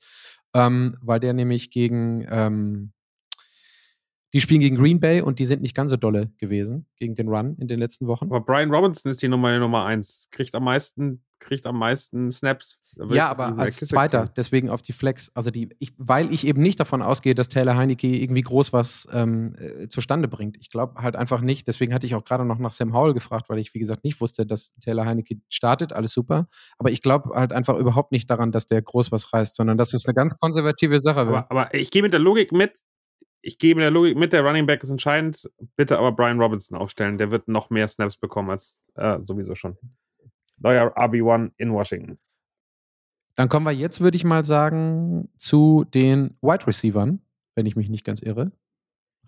ähm, 0.53 0.97
weil 1.01 1.21
der 1.21 1.33
nämlich 1.33 1.71
gegen 1.71 2.27
ähm, 2.29 2.93
die 4.33 4.41
spielen 4.41 4.61
gegen 4.61 4.75
Green 4.75 4.99
Bay 4.99 5.21
und 5.21 5.39
die 5.39 5.47
sind 5.47 5.63
nicht 5.63 5.77
ganz 5.77 5.91
so 5.91 5.97
dolle 5.97 6.33
gewesen 6.39 6.87
gegen 6.97 7.15
den 7.15 7.29
Run 7.29 7.57
in 7.61 7.69
den 7.69 7.79
letzten 7.79 8.09
Wochen. 8.09 8.25
Aber 8.25 8.41
Brian 8.41 8.75
Robinson 8.75 9.13
ist 9.13 9.23
die 9.23 9.29
Nummer 9.29 9.57
Nummer 9.61 9.85
eins. 9.85 10.27
Kriegt 10.33 10.57
am 10.57 10.65
meisten, 10.65 11.23
kriegt 11.38 11.66
am 11.66 11.79
meisten 11.79 12.31
Snaps. 12.33 12.81
Ja, 13.11 13.29
aber 13.29 13.59
als 13.59 13.76
Zweiter, 13.76 14.30
deswegen 14.37 14.70
auf 14.70 14.82
die 14.82 14.93
Flex. 14.93 15.30
Also 15.35 15.51
die, 15.51 15.68
ich, 15.78 15.93
weil 15.99 16.32
ich 16.32 16.47
eben 16.47 16.62
nicht 16.62 16.78
davon 16.78 17.03
ausgehe, 17.03 17.35
dass 17.35 17.49
Taylor 17.49 17.76
Heineke 17.76 18.07
irgendwie 18.07 18.43
groß 18.43 18.72
was 18.72 19.09
ähm, 19.12 19.55
äh, 19.59 19.89
zustande 19.89 20.28
bringt. 20.28 20.57
Ich 20.61 20.70
glaube 20.70 21.03
halt 21.03 21.16
einfach 21.16 21.41
nicht. 21.41 21.66
Deswegen 21.66 21.93
hatte 21.93 22.07
ich 22.07 22.14
auch 22.14 22.24
gerade 22.24 22.45
noch 22.45 22.59
nach 22.59 22.70
Sam 22.70 22.95
Howell 22.95 23.14
gefragt, 23.14 23.49
weil 23.49 23.59
ich, 23.59 23.74
wie 23.74 23.78
gesagt, 23.78 24.05
nicht 24.05 24.20
wusste, 24.20 24.47
dass 24.47 24.72
Taylor 24.80 25.07
Heineke 25.07 25.37
startet. 25.49 25.93
Alles 25.93 26.12
super. 26.12 26.49
Aber 26.78 26.91
ich 26.91 27.03
glaube 27.03 27.30
halt 27.35 27.53
einfach 27.53 27.76
überhaupt 27.76 28.12
nicht 28.12 28.30
daran, 28.30 28.53
dass 28.53 28.66
der 28.66 28.80
groß 28.82 29.12
was 29.12 29.32
reißt, 29.32 29.57
sondern 29.57 29.76
dass 29.76 29.93
es 29.93 30.07
eine 30.07 30.14
ganz 30.14 30.39
konservative 30.39 31.01
Sache 31.01 31.26
wird. 31.26 31.37
Aber, 31.37 31.51
aber 31.51 31.74
ich 31.74 31.91
gehe 31.91 32.03
mit 32.03 32.12
der 32.12 32.20
Logik 32.20 32.53
mit. 32.53 32.80
Ich 33.43 33.59
gehe 33.59 33.74
mit 33.74 33.82
der 33.82 33.91
Logik 33.91 34.16
mit, 34.16 34.32
der 34.32 34.43
Running 34.43 34.66
Back 34.66 34.82
ist 34.82 34.91
entscheidend. 34.91 35.51
Bitte 35.76 35.99
aber 35.99 36.12
Brian 36.12 36.41
Robinson 36.41 36.78
aufstellen. 36.78 37.18
Der 37.18 37.30
wird 37.30 37.49
noch 37.49 37.68
mehr 37.68 37.89
Snaps 37.89 38.16
bekommen 38.16 38.51
als 38.51 38.78
äh, 38.95 39.18
sowieso 39.22 39.55
schon. 39.55 39.76
Neuer 40.65 40.97
RB1 40.97 41.53
in 41.59 41.73
Washington. 41.73 42.19
Dann 43.37 43.49
kommen 43.49 43.67
wir 43.67 43.73
jetzt, 43.73 44.01
würde 44.01 44.17
ich 44.17 44.25
mal 44.25 44.45
sagen, 44.45 45.29
zu 45.37 45.85
den 45.85 46.37
Wide 46.41 46.67
Receivern, 46.67 47.21
wenn 47.55 47.67
ich 47.67 47.77
mich 47.77 47.91
nicht 47.91 48.05
ganz 48.05 48.21
irre. 48.21 48.51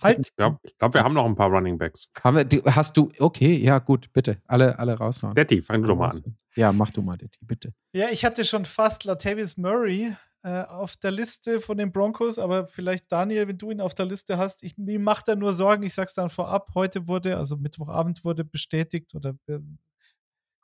Halt. 0.00 0.18
Ich 0.20 0.36
glaube, 0.36 0.58
glaub, 0.78 0.94
wir 0.94 1.02
haben 1.02 1.14
noch 1.14 1.24
ein 1.24 1.34
paar 1.34 1.48
Running 1.48 1.78
Backs. 1.78 2.08
Haben 2.22 2.36
wir, 2.36 2.44
die, 2.44 2.62
hast 2.62 2.96
du, 2.96 3.10
okay, 3.18 3.56
ja, 3.56 3.78
gut, 3.78 4.12
bitte. 4.12 4.40
Alle, 4.46 4.78
alle 4.78 4.94
raushauen. 4.94 5.34
Detti, 5.34 5.62
fang 5.62 5.82
du 5.82 5.88
doch 5.88 5.96
mal 5.96 6.10
an. 6.10 6.36
Ja, 6.54 6.72
mach 6.72 6.90
du 6.90 7.02
mal, 7.02 7.16
Detti, 7.16 7.38
bitte. 7.42 7.72
Ja, 7.92 8.06
ich 8.10 8.24
hatte 8.24 8.44
schon 8.44 8.64
fast 8.64 9.04
Latavius 9.04 9.56
Murray 9.56 10.14
äh, 10.42 10.62
auf 10.62 10.96
der 10.96 11.10
Liste 11.10 11.60
von 11.60 11.78
den 11.78 11.92
Broncos, 11.92 12.38
aber 12.38 12.66
vielleicht 12.66 13.10
Daniel, 13.10 13.48
wenn 13.48 13.58
du 13.58 13.70
ihn 13.70 13.80
auf 13.80 13.94
der 13.94 14.06
Liste 14.06 14.36
hast, 14.38 14.62
ich, 14.62 14.76
mir 14.76 15.00
macht 15.00 15.28
er 15.28 15.36
nur 15.36 15.52
Sorgen, 15.52 15.82
ich 15.82 15.94
sag's 15.94 16.14
dann 16.14 16.30
vorab, 16.30 16.70
heute 16.74 17.08
wurde, 17.08 17.36
also 17.36 17.56
Mittwochabend 17.56 18.22
wurde 18.24 18.44
bestätigt 18.44 19.14
oder 19.14 19.34
äh, 19.46 19.58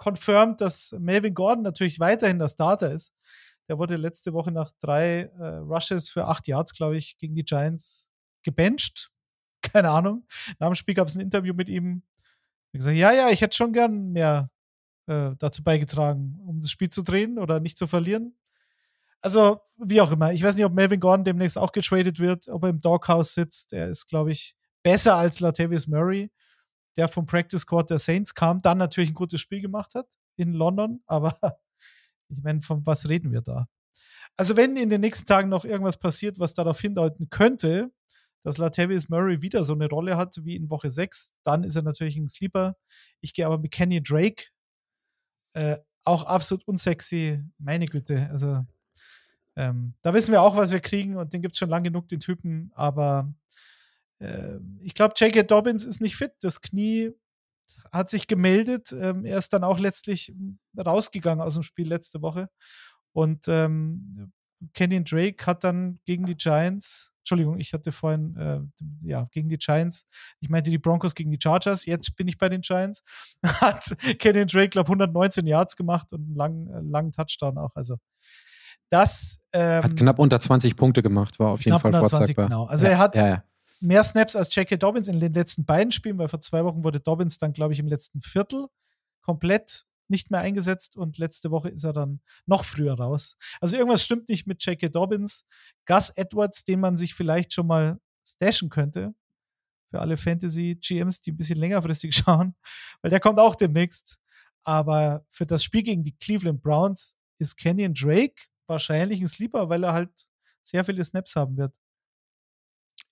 confirmed, 0.02 0.60
dass 0.60 0.92
Melvin 0.98 1.34
Gordon 1.34 1.62
natürlich 1.62 2.00
weiterhin 2.00 2.38
der 2.38 2.48
Starter 2.48 2.92
ist. 2.92 3.12
Der 3.68 3.78
wurde 3.78 3.96
letzte 3.96 4.32
Woche 4.32 4.50
nach 4.50 4.72
drei 4.80 5.30
äh, 5.38 5.56
Rushes 5.58 6.10
für 6.10 6.26
acht 6.26 6.48
Yards, 6.48 6.74
glaube 6.74 6.96
ich, 6.96 7.18
gegen 7.18 7.34
die 7.34 7.44
Giants 7.44 8.10
gebencht. 8.42 9.10
Keine 9.62 9.90
Ahnung. 9.90 10.26
Nach 10.58 10.68
dem 10.68 10.74
Spiel 10.74 10.94
gab 10.94 11.08
es 11.08 11.14
ein 11.14 11.20
Interview 11.20 11.54
mit 11.54 11.68
ihm. 11.68 12.02
Hat 12.72 12.78
gesagt, 12.78 12.96
ja, 12.96 13.12
ja, 13.12 13.30
ich 13.30 13.40
hätte 13.40 13.56
schon 13.56 13.72
gern 13.72 14.12
mehr 14.12 14.50
äh, 15.06 15.30
dazu 15.38 15.62
beigetragen, 15.62 16.40
um 16.46 16.60
das 16.60 16.70
Spiel 16.70 16.90
zu 16.90 17.02
drehen 17.02 17.38
oder 17.38 17.60
nicht 17.60 17.78
zu 17.78 17.86
verlieren. 17.86 18.36
Also, 19.20 19.60
wie 19.76 20.00
auch 20.00 20.10
immer. 20.10 20.32
Ich 20.32 20.42
weiß 20.42 20.56
nicht, 20.56 20.64
ob 20.64 20.72
Melvin 20.72 20.98
Gordon 20.98 21.24
demnächst 21.24 21.56
auch 21.56 21.70
getradet 21.70 22.18
wird, 22.18 22.48
ob 22.48 22.64
er 22.64 22.70
im 22.70 22.80
Doghouse 22.80 23.34
sitzt. 23.34 23.72
Er 23.72 23.88
ist, 23.88 24.08
glaube 24.08 24.32
ich, 24.32 24.56
besser 24.82 25.16
als 25.16 25.38
Latavius 25.38 25.86
Murray, 25.86 26.30
der 26.96 27.08
vom 27.08 27.26
Practice 27.26 27.62
Squad 27.62 27.90
der 27.90 27.98
Saints 27.98 28.34
kam, 28.34 28.62
dann 28.62 28.78
natürlich 28.78 29.10
ein 29.10 29.14
gutes 29.14 29.40
Spiel 29.40 29.60
gemacht 29.60 29.94
hat 29.94 30.06
in 30.36 30.52
London. 30.52 31.02
Aber 31.06 31.38
ich 32.28 32.42
meine, 32.42 32.62
von 32.62 32.84
was 32.86 33.08
reden 33.08 33.32
wir 33.32 33.40
da? 33.40 33.68
Also, 34.36 34.56
wenn 34.56 34.76
in 34.76 34.88
den 34.88 35.02
nächsten 35.02 35.26
Tagen 35.26 35.48
noch 35.48 35.64
irgendwas 35.64 35.98
passiert, 35.98 36.38
was 36.38 36.54
darauf 36.54 36.80
hindeuten 36.80 37.28
könnte, 37.28 37.92
dass 38.44 38.58
Latavius 38.58 39.08
Murray 39.08 39.42
wieder 39.42 39.64
so 39.64 39.74
eine 39.74 39.88
Rolle 39.88 40.16
hat 40.16 40.36
wie 40.44 40.56
in 40.56 40.70
Woche 40.70 40.90
6, 40.90 41.34
dann 41.44 41.64
ist 41.64 41.76
er 41.76 41.82
natürlich 41.82 42.16
ein 42.16 42.28
Sleeper. 42.28 42.76
Ich 43.20 43.34
gehe 43.34 43.46
aber 43.46 43.58
mit 43.58 43.70
Kenny 43.70 44.02
Drake. 44.02 44.46
Äh, 45.54 45.76
auch 46.04 46.24
absolut 46.24 46.66
unsexy, 46.66 47.42
meine 47.58 47.86
Güte. 47.86 48.28
Also, 48.32 48.64
ähm, 49.54 49.94
da 50.02 50.14
wissen 50.14 50.32
wir 50.32 50.42
auch, 50.42 50.56
was 50.56 50.72
wir 50.72 50.80
kriegen 50.80 51.16
und 51.16 51.32
den 51.32 51.42
gibt 51.42 51.54
es 51.54 51.58
schon 51.58 51.68
lang 51.68 51.84
genug, 51.84 52.08
den 52.08 52.20
Typen. 52.20 52.72
Aber 52.74 53.32
äh, 54.22 54.58
ich 54.80 54.94
glaube, 54.94 55.14
J.K. 55.16 55.42
Dobbins 55.42 55.84
ist 55.84 56.00
nicht 56.00 56.16
fit. 56.16 56.32
Das 56.40 56.60
Knie 56.60 57.12
hat 57.90 58.10
sich 58.10 58.26
gemeldet. 58.26 58.92
Ähm, 58.92 59.24
er 59.24 59.38
ist 59.38 59.52
dann 59.52 59.64
auch 59.64 59.78
letztlich 59.78 60.34
rausgegangen 60.78 61.44
aus 61.44 61.54
dem 61.54 61.62
Spiel 61.62 61.88
letzte 61.88 62.22
Woche. 62.22 62.48
Und 63.12 63.46
ähm, 63.48 64.32
Kenyon 64.74 65.04
Drake 65.04 65.44
hat 65.46 65.64
dann 65.64 65.98
gegen 66.04 66.24
die 66.24 66.36
Giants, 66.36 67.12
Entschuldigung, 67.18 67.58
ich 67.58 67.72
hatte 67.72 67.92
vorhin, 67.92 68.36
äh, 68.36 68.60
ja, 69.02 69.28
gegen 69.32 69.48
die 69.48 69.58
Giants, 69.58 70.06
ich 70.40 70.48
meinte 70.48 70.70
die 70.70 70.78
Broncos 70.78 71.14
gegen 71.14 71.30
die 71.30 71.38
Chargers, 71.40 71.84
jetzt 71.84 72.16
bin 72.16 72.28
ich 72.28 72.38
bei 72.38 72.48
den 72.48 72.62
Giants, 72.62 73.02
hat 73.44 73.96
Kenyon 74.18 74.46
Drake, 74.46 74.70
glaube 74.70 74.86
ich, 74.86 74.92
119 74.92 75.46
Yards 75.46 75.76
gemacht 75.76 76.12
und 76.12 76.22
einen 76.22 76.34
langen, 76.34 76.66
äh, 76.68 76.80
langen 76.80 77.12
Touchdown 77.12 77.58
auch. 77.58 77.74
Also 77.74 77.96
das 78.88 79.40
ähm, 79.52 79.84
hat 79.84 79.96
knapp 79.96 80.18
unter 80.18 80.38
20 80.38 80.76
Punkte 80.76 81.02
gemacht, 81.02 81.38
war 81.38 81.52
auf 81.52 81.64
jeden 81.64 81.78
Fall 81.80 81.92
vorzeigbar. 81.92 82.48
Genau. 82.48 82.66
Also 82.66 82.86
ja, 82.86 82.92
er 82.92 82.98
hat 82.98 83.16
ja, 83.16 83.26
ja. 83.26 83.44
Mehr 83.82 84.04
Snaps 84.04 84.36
als 84.36 84.54
J.K. 84.54 84.76
Dobbins 84.76 85.08
in 85.08 85.20
den 85.20 85.34
letzten 85.34 85.64
beiden 85.64 85.92
Spielen, 85.92 86.18
weil 86.18 86.28
vor 86.28 86.40
zwei 86.40 86.64
Wochen 86.64 86.84
wurde 86.84 87.00
Dobbins 87.00 87.38
dann, 87.38 87.52
glaube 87.52 87.72
ich, 87.72 87.80
im 87.80 87.88
letzten 87.88 88.20
Viertel 88.20 88.68
komplett 89.22 89.84
nicht 90.08 90.30
mehr 90.30 90.40
eingesetzt 90.40 90.96
und 90.96 91.18
letzte 91.18 91.50
Woche 91.50 91.70
ist 91.70 91.84
er 91.84 91.92
dann 91.92 92.20
noch 92.46 92.64
früher 92.64 92.94
raus. 92.94 93.36
Also 93.60 93.76
irgendwas 93.76 94.04
stimmt 94.04 94.28
nicht 94.28 94.46
mit 94.46 94.64
J.K. 94.64 94.88
Dobbins. 94.88 95.44
Gus 95.86 96.10
Edwards, 96.10 96.64
den 96.64 96.80
man 96.80 96.96
sich 96.96 97.14
vielleicht 97.14 97.52
schon 97.52 97.66
mal 97.66 97.98
stashen 98.24 98.68
könnte. 98.68 99.14
Für 99.90 100.00
alle 100.00 100.16
Fantasy-GMs, 100.16 101.22
die 101.22 101.32
ein 101.32 101.36
bisschen 101.36 101.58
längerfristig 101.58 102.14
schauen, 102.16 102.54
weil 103.00 103.10
der 103.10 103.20
kommt 103.20 103.38
auch 103.38 103.54
demnächst. 103.54 104.18
Aber 104.64 105.24
für 105.28 105.46
das 105.46 105.64
Spiel 105.64 105.82
gegen 105.82 106.04
die 106.04 106.16
Cleveland 106.16 106.62
Browns 106.62 107.16
ist 107.38 107.56
Kenyon 107.56 107.94
Drake 107.94 108.44
wahrscheinlich 108.68 109.20
ein 109.20 109.28
Sleeper, 109.28 109.68
weil 109.68 109.82
er 109.82 109.92
halt 109.92 110.10
sehr 110.62 110.84
viele 110.84 111.04
Snaps 111.04 111.34
haben 111.34 111.56
wird. 111.56 111.74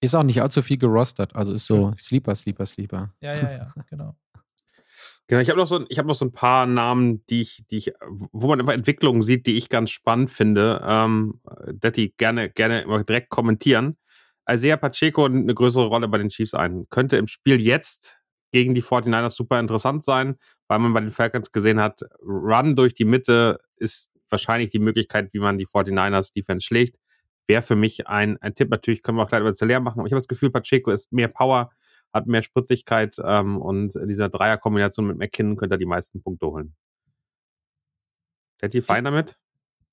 Ist 0.00 0.14
auch 0.14 0.22
nicht 0.22 0.40
allzu 0.40 0.62
viel 0.62 0.78
gerostet, 0.78 1.34
also 1.34 1.52
ist 1.52 1.66
so 1.66 1.92
Sleeper, 1.98 2.34
Sleeper, 2.34 2.64
Sleeper. 2.64 3.14
Ja, 3.20 3.34
ja, 3.34 3.50
ja, 3.50 3.74
genau. 3.88 4.16
Genau, 5.26 5.42
ich 5.42 5.48
habe 5.48 5.60
noch, 5.60 5.68
so, 5.68 5.84
hab 5.84 6.06
noch 6.06 6.16
so 6.16 6.24
ein 6.24 6.32
paar 6.32 6.66
Namen, 6.66 7.24
die 7.26 7.42
ich, 7.42 7.64
die 7.70 7.76
ich, 7.76 7.92
wo 8.32 8.48
man 8.48 8.58
einfach 8.58 8.72
Entwicklungen 8.72 9.22
sieht, 9.22 9.46
die 9.46 9.56
ich 9.56 9.68
ganz 9.68 9.90
spannend 9.90 10.28
finde. 10.28 10.80
Ähm, 10.84 11.40
Detti, 11.68 12.12
gerne, 12.16 12.50
gerne 12.50 12.82
immer 12.82 13.04
direkt 13.04 13.28
kommentieren. 13.28 13.96
Isaiah 14.50 14.76
Pacheco 14.76 15.26
eine 15.26 15.54
größere 15.54 15.86
Rolle 15.86 16.08
bei 16.08 16.18
den 16.18 16.30
Chiefs 16.30 16.52
ein. 16.52 16.88
Könnte 16.90 17.16
im 17.16 17.28
Spiel 17.28 17.60
jetzt 17.60 18.18
gegen 18.50 18.74
die 18.74 18.82
49ers 18.82 19.30
super 19.30 19.60
interessant 19.60 20.02
sein, 20.02 20.36
weil 20.66 20.80
man 20.80 20.92
bei 20.92 21.00
den 21.00 21.10
Falcons 21.10 21.52
gesehen 21.52 21.80
hat, 21.80 22.02
Run 22.22 22.74
durch 22.74 22.94
die 22.94 23.04
Mitte 23.04 23.60
ist 23.76 24.10
wahrscheinlich 24.28 24.70
die 24.70 24.78
Möglichkeit, 24.80 25.32
wie 25.32 25.38
man 25.38 25.58
die 25.58 25.66
49ers 25.66 26.32
Defense 26.32 26.66
schlägt. 26.66 26.96
Wäre 27.50 27.62
für 27.62 27.74
mich 27.74 28.06
ein, 28.06 28.40
ein 28.40 28.54
Tipp. 28.54 28.70
Natürlich 28.70 29.02
können 29.02 29.18
wir 29.18 29.24
auch 29.24 29.26
gleich 29.26 29.40
über 29.40 29.52
Zeller 29.52 29.80
machen, 29.80 29.98
aber 29.98 30.06
ich 30.06 30.12
habe 30.12 30.18
das 30.18 30.28
Gefühl, 30.28 30.52
Pacheco 30.52 30.92
ist 30.92 31.10
mehr 31.10 31.26
Power, 31.26 31.72
hat 32.12 32.28
mehr 32.28 32.42
Spritzigkeit 32.42 33.16
ähm, 33.24 33.60
und 33.60 33.96
in 33.96 34.06
dieser 34.06 34.28
Dreierkombination 34.28 35.08
mit 35.08 35.18
McKinnon 35.18 35.56
könnte 35.56 35.74
er 35.74 35.78
die 35.78 35.84
meisten 35.84 36.22
Punkte 36.22 36.46
holen. 36.46 36.76
Seid 38.60 38.72
ihr 38.76 38.84
fein 38.84 39.02
damit? 39.02 39.36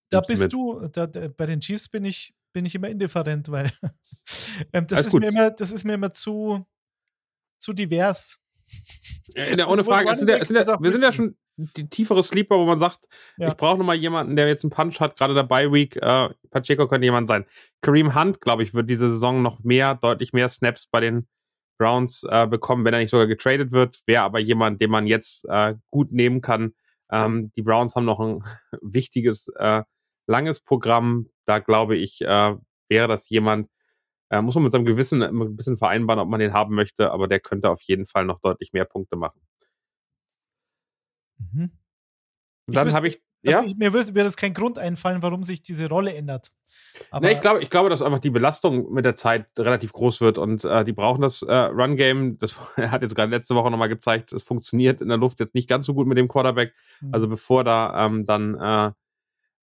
Da 0.10 0.18
Nimmst 0.18 0.28
bist 0.28 0.54
du, 0.54 0.82
du 0.82 0.88
da, 0.90 1.08
da, 1.08 1.30
bei 1.30 1.48
den 1.48 1.60
Chiefs 1.60 1.90
bin 1.90 2.06
ich, 2.06 2.36
bin 2.54 2.64
ich 2.64 2.76
immer 2.76 2.90
indifferent, 2.90 3.50
weil 3.50 3.72
ähm, 4.74 4.86
das, 4.86 5.08
ist 5.08 5.14
mir 5.16 5.30
immer, 5.30 5.50
das 5.50 5.72
ist 5.72 5.84
mir 5.84 5.96
immer 5.96 6.14
zu, 6.14 6.64
zu 7.58 7.74
divers. 7.74 8.38
Ja, 9.30 9.66
ohne 9.66 9.80
also, 9.80 9.84
Frage, 9.86 10.10
ja, 10.10 10.14
sind 10.14 10.30
ja, 10.30 10.46
wir 10.80 10.92
sind 10.92 11.02
ja 11.02 11.12
schon 11.12 11.36
die 11.58 11.90
tiefere 11.90 12.22
Sleeper, 12.22 12.58
wo 12.58 12.66
man 12.66 12.80
sagt, 12.80 13.08
ja. 13.38 13.50
ich 13.50 13.58
brauche 13.58 13.78
noch 13.78 13.86
mal 13.86 13.96
jemanden, 13.96 14.36
der 14.36 14.48
jetzt 14.48 14.64
einen 14.64 14.72
Punch 14.72 15.00
hat, 15.00 15.18
gerade 15.18 15.34
dabei 15.34 15.72
Week. 15.72 15.96
Äh, 15.98 16.30
Pacheco 16.52 16.88
könnte 16.88 17.06
jemand 17.06 17.28
sein. 17.28 17.46
Kareem 17.82 18.16
Hunt, 18.16 18.42
glaube 18.42 18.64
ich, 18.64 18.74
wird 18.74 18.90
diese 18.90 19.10
Saison 19.10 19.42
noch 19.42 19.64
mehr, 19.64 19.96
deutlich 19.96 20.34
mehr 20.34 20.50
Snaps 20.50 20.88
bei 20.88 21.00
den 21.00 21.28
Browns 21.80 22.24
äh, 22.30 22.48
bekommen, 22.48 22.86
wenn 22.86 22.94
er 22.94 23.00
nicht 23.00 23.10
sogar 23.10 23.28
getradet 23.28 23.72
wird. 23.72 24.02
Wäre 24.06 24.24
aber 24.24 24.40
jemand, 24.40 24.82
den 24.82 24.92
man 24.92 25.08
jetzt 25.08 25.46
äh, 25.50 25.76
gut 25.92 26.12
nehmen 26.12 26.42
kann. 26.42 26.74
Ähm, 27.12 27.52
die 27.56 27.62
Browns 27.64 27.96
haben 27.96 28.06
noch 28.06 28.20
ein 28.20 28.44
wichtiges, 28.82 29.48
äh, 29.58 29.84
langes 30.28 30.60
Programm. 30.60 31.30
Da 31.46 31.60
glaube 31.60 31.96
ich, 31.96 32.22
äh, 32.22 32.56
wäre 32.90 33.08
das 33.08 33.30
jemand, 33.30 33.70
äh, 34.30 34.42
muss 34.42 34.56
man 34.56 34.64
mit 34.64 34.74
seinem 34.74 34.86
Gewissen 34.86 35.24
ein 35.24 35.56
bisschen 35.56 35.78
vereinbaren, 35.78 36.20
ob 36.20 36.30
man 36.30 36.40
den 36.40 36.54
haben 36.54 36.76
möchte, 36.76 37.12
aber 37.12 37.28
der 37.28 37.40
könnte 37.40 37.70
auf 37.70 37.82
jeden 37.82 38.06
Fall 38.06 38.26
noch 38.26 38.40
deutlich 38.42 38.74
mehr 38.74 38.86
Punkte 38.86 39.16
machen. 39.16 39.40
Mhm. 41.38 41.72
Und 42.68 42.76
dann 42.76 42.94
habe 42.94 43.08
ich, 43.08 43.22
also 43.46 43.62
ich, 43.62 43.76
mir 43.78 43.94
würde 43.94 44.12
das 44.12 44.36
kein 44.36 44.54
Grund 44.54 44.78
einfallen, 44.78 45.22
warum 45.22 45.44
sich 45.44 45.62
diese 45.64 45.88
Rolle 45.88 46.14
ändert. 46.14 46.52
Aber 47.12 47.28
nee, 47.28 47.34
ich 47.34 47.42
glaube, 47.42 47.62
ich 47.62 47.70
glaube, 47.70 47.90
dass 47.90 48.02
einfach 48.02 48.20
die 48.20 48.30
Belastung 48.30 48.92
mit 48.92 49.06
der 49.06 49.16
Zeit 49.16 49.48
relativ 49.58 49.94
groß 49.94 50.22
wird 50.22 50.38
und 50.38 50.66
äh, 50.66 50.84
die 50.84 50.94
brauchen 50.94 51.22
das 51.22 51.42
äh, 51.44 51.54
Run-Game. 51.54 52.40
Das 52.40 52.60
hat 52.78 53.02
jetzt 53.02 53.16
gerade 53.16 53.32
letzte 53.32 53.56
Woche 53.56 53.72
nochmal 53.72 53.90
gezeigt, 53.90 54.34
es 54.34 54.44
funktioniert 54.44 55.02
in 55.02 55.10
der 55.10 55.18
Luft 55.18 55.40
jetzt 55.40 55.56
nicht 55.56 55.70
ganz 55.70 55.86
so 55.86 55.94
gut 55.94 56.08
mit 56.08 56.18
dem 56.18 56.28
Quarterback. 56.28 56.74
Mhm. 57.02 57.14
Also 57.14 57.28
bevor 57.28 57.64
da 57.64 58.06
ähm, 58.06 58.26
dann 58.26 58.56
äh, 58.56 58.92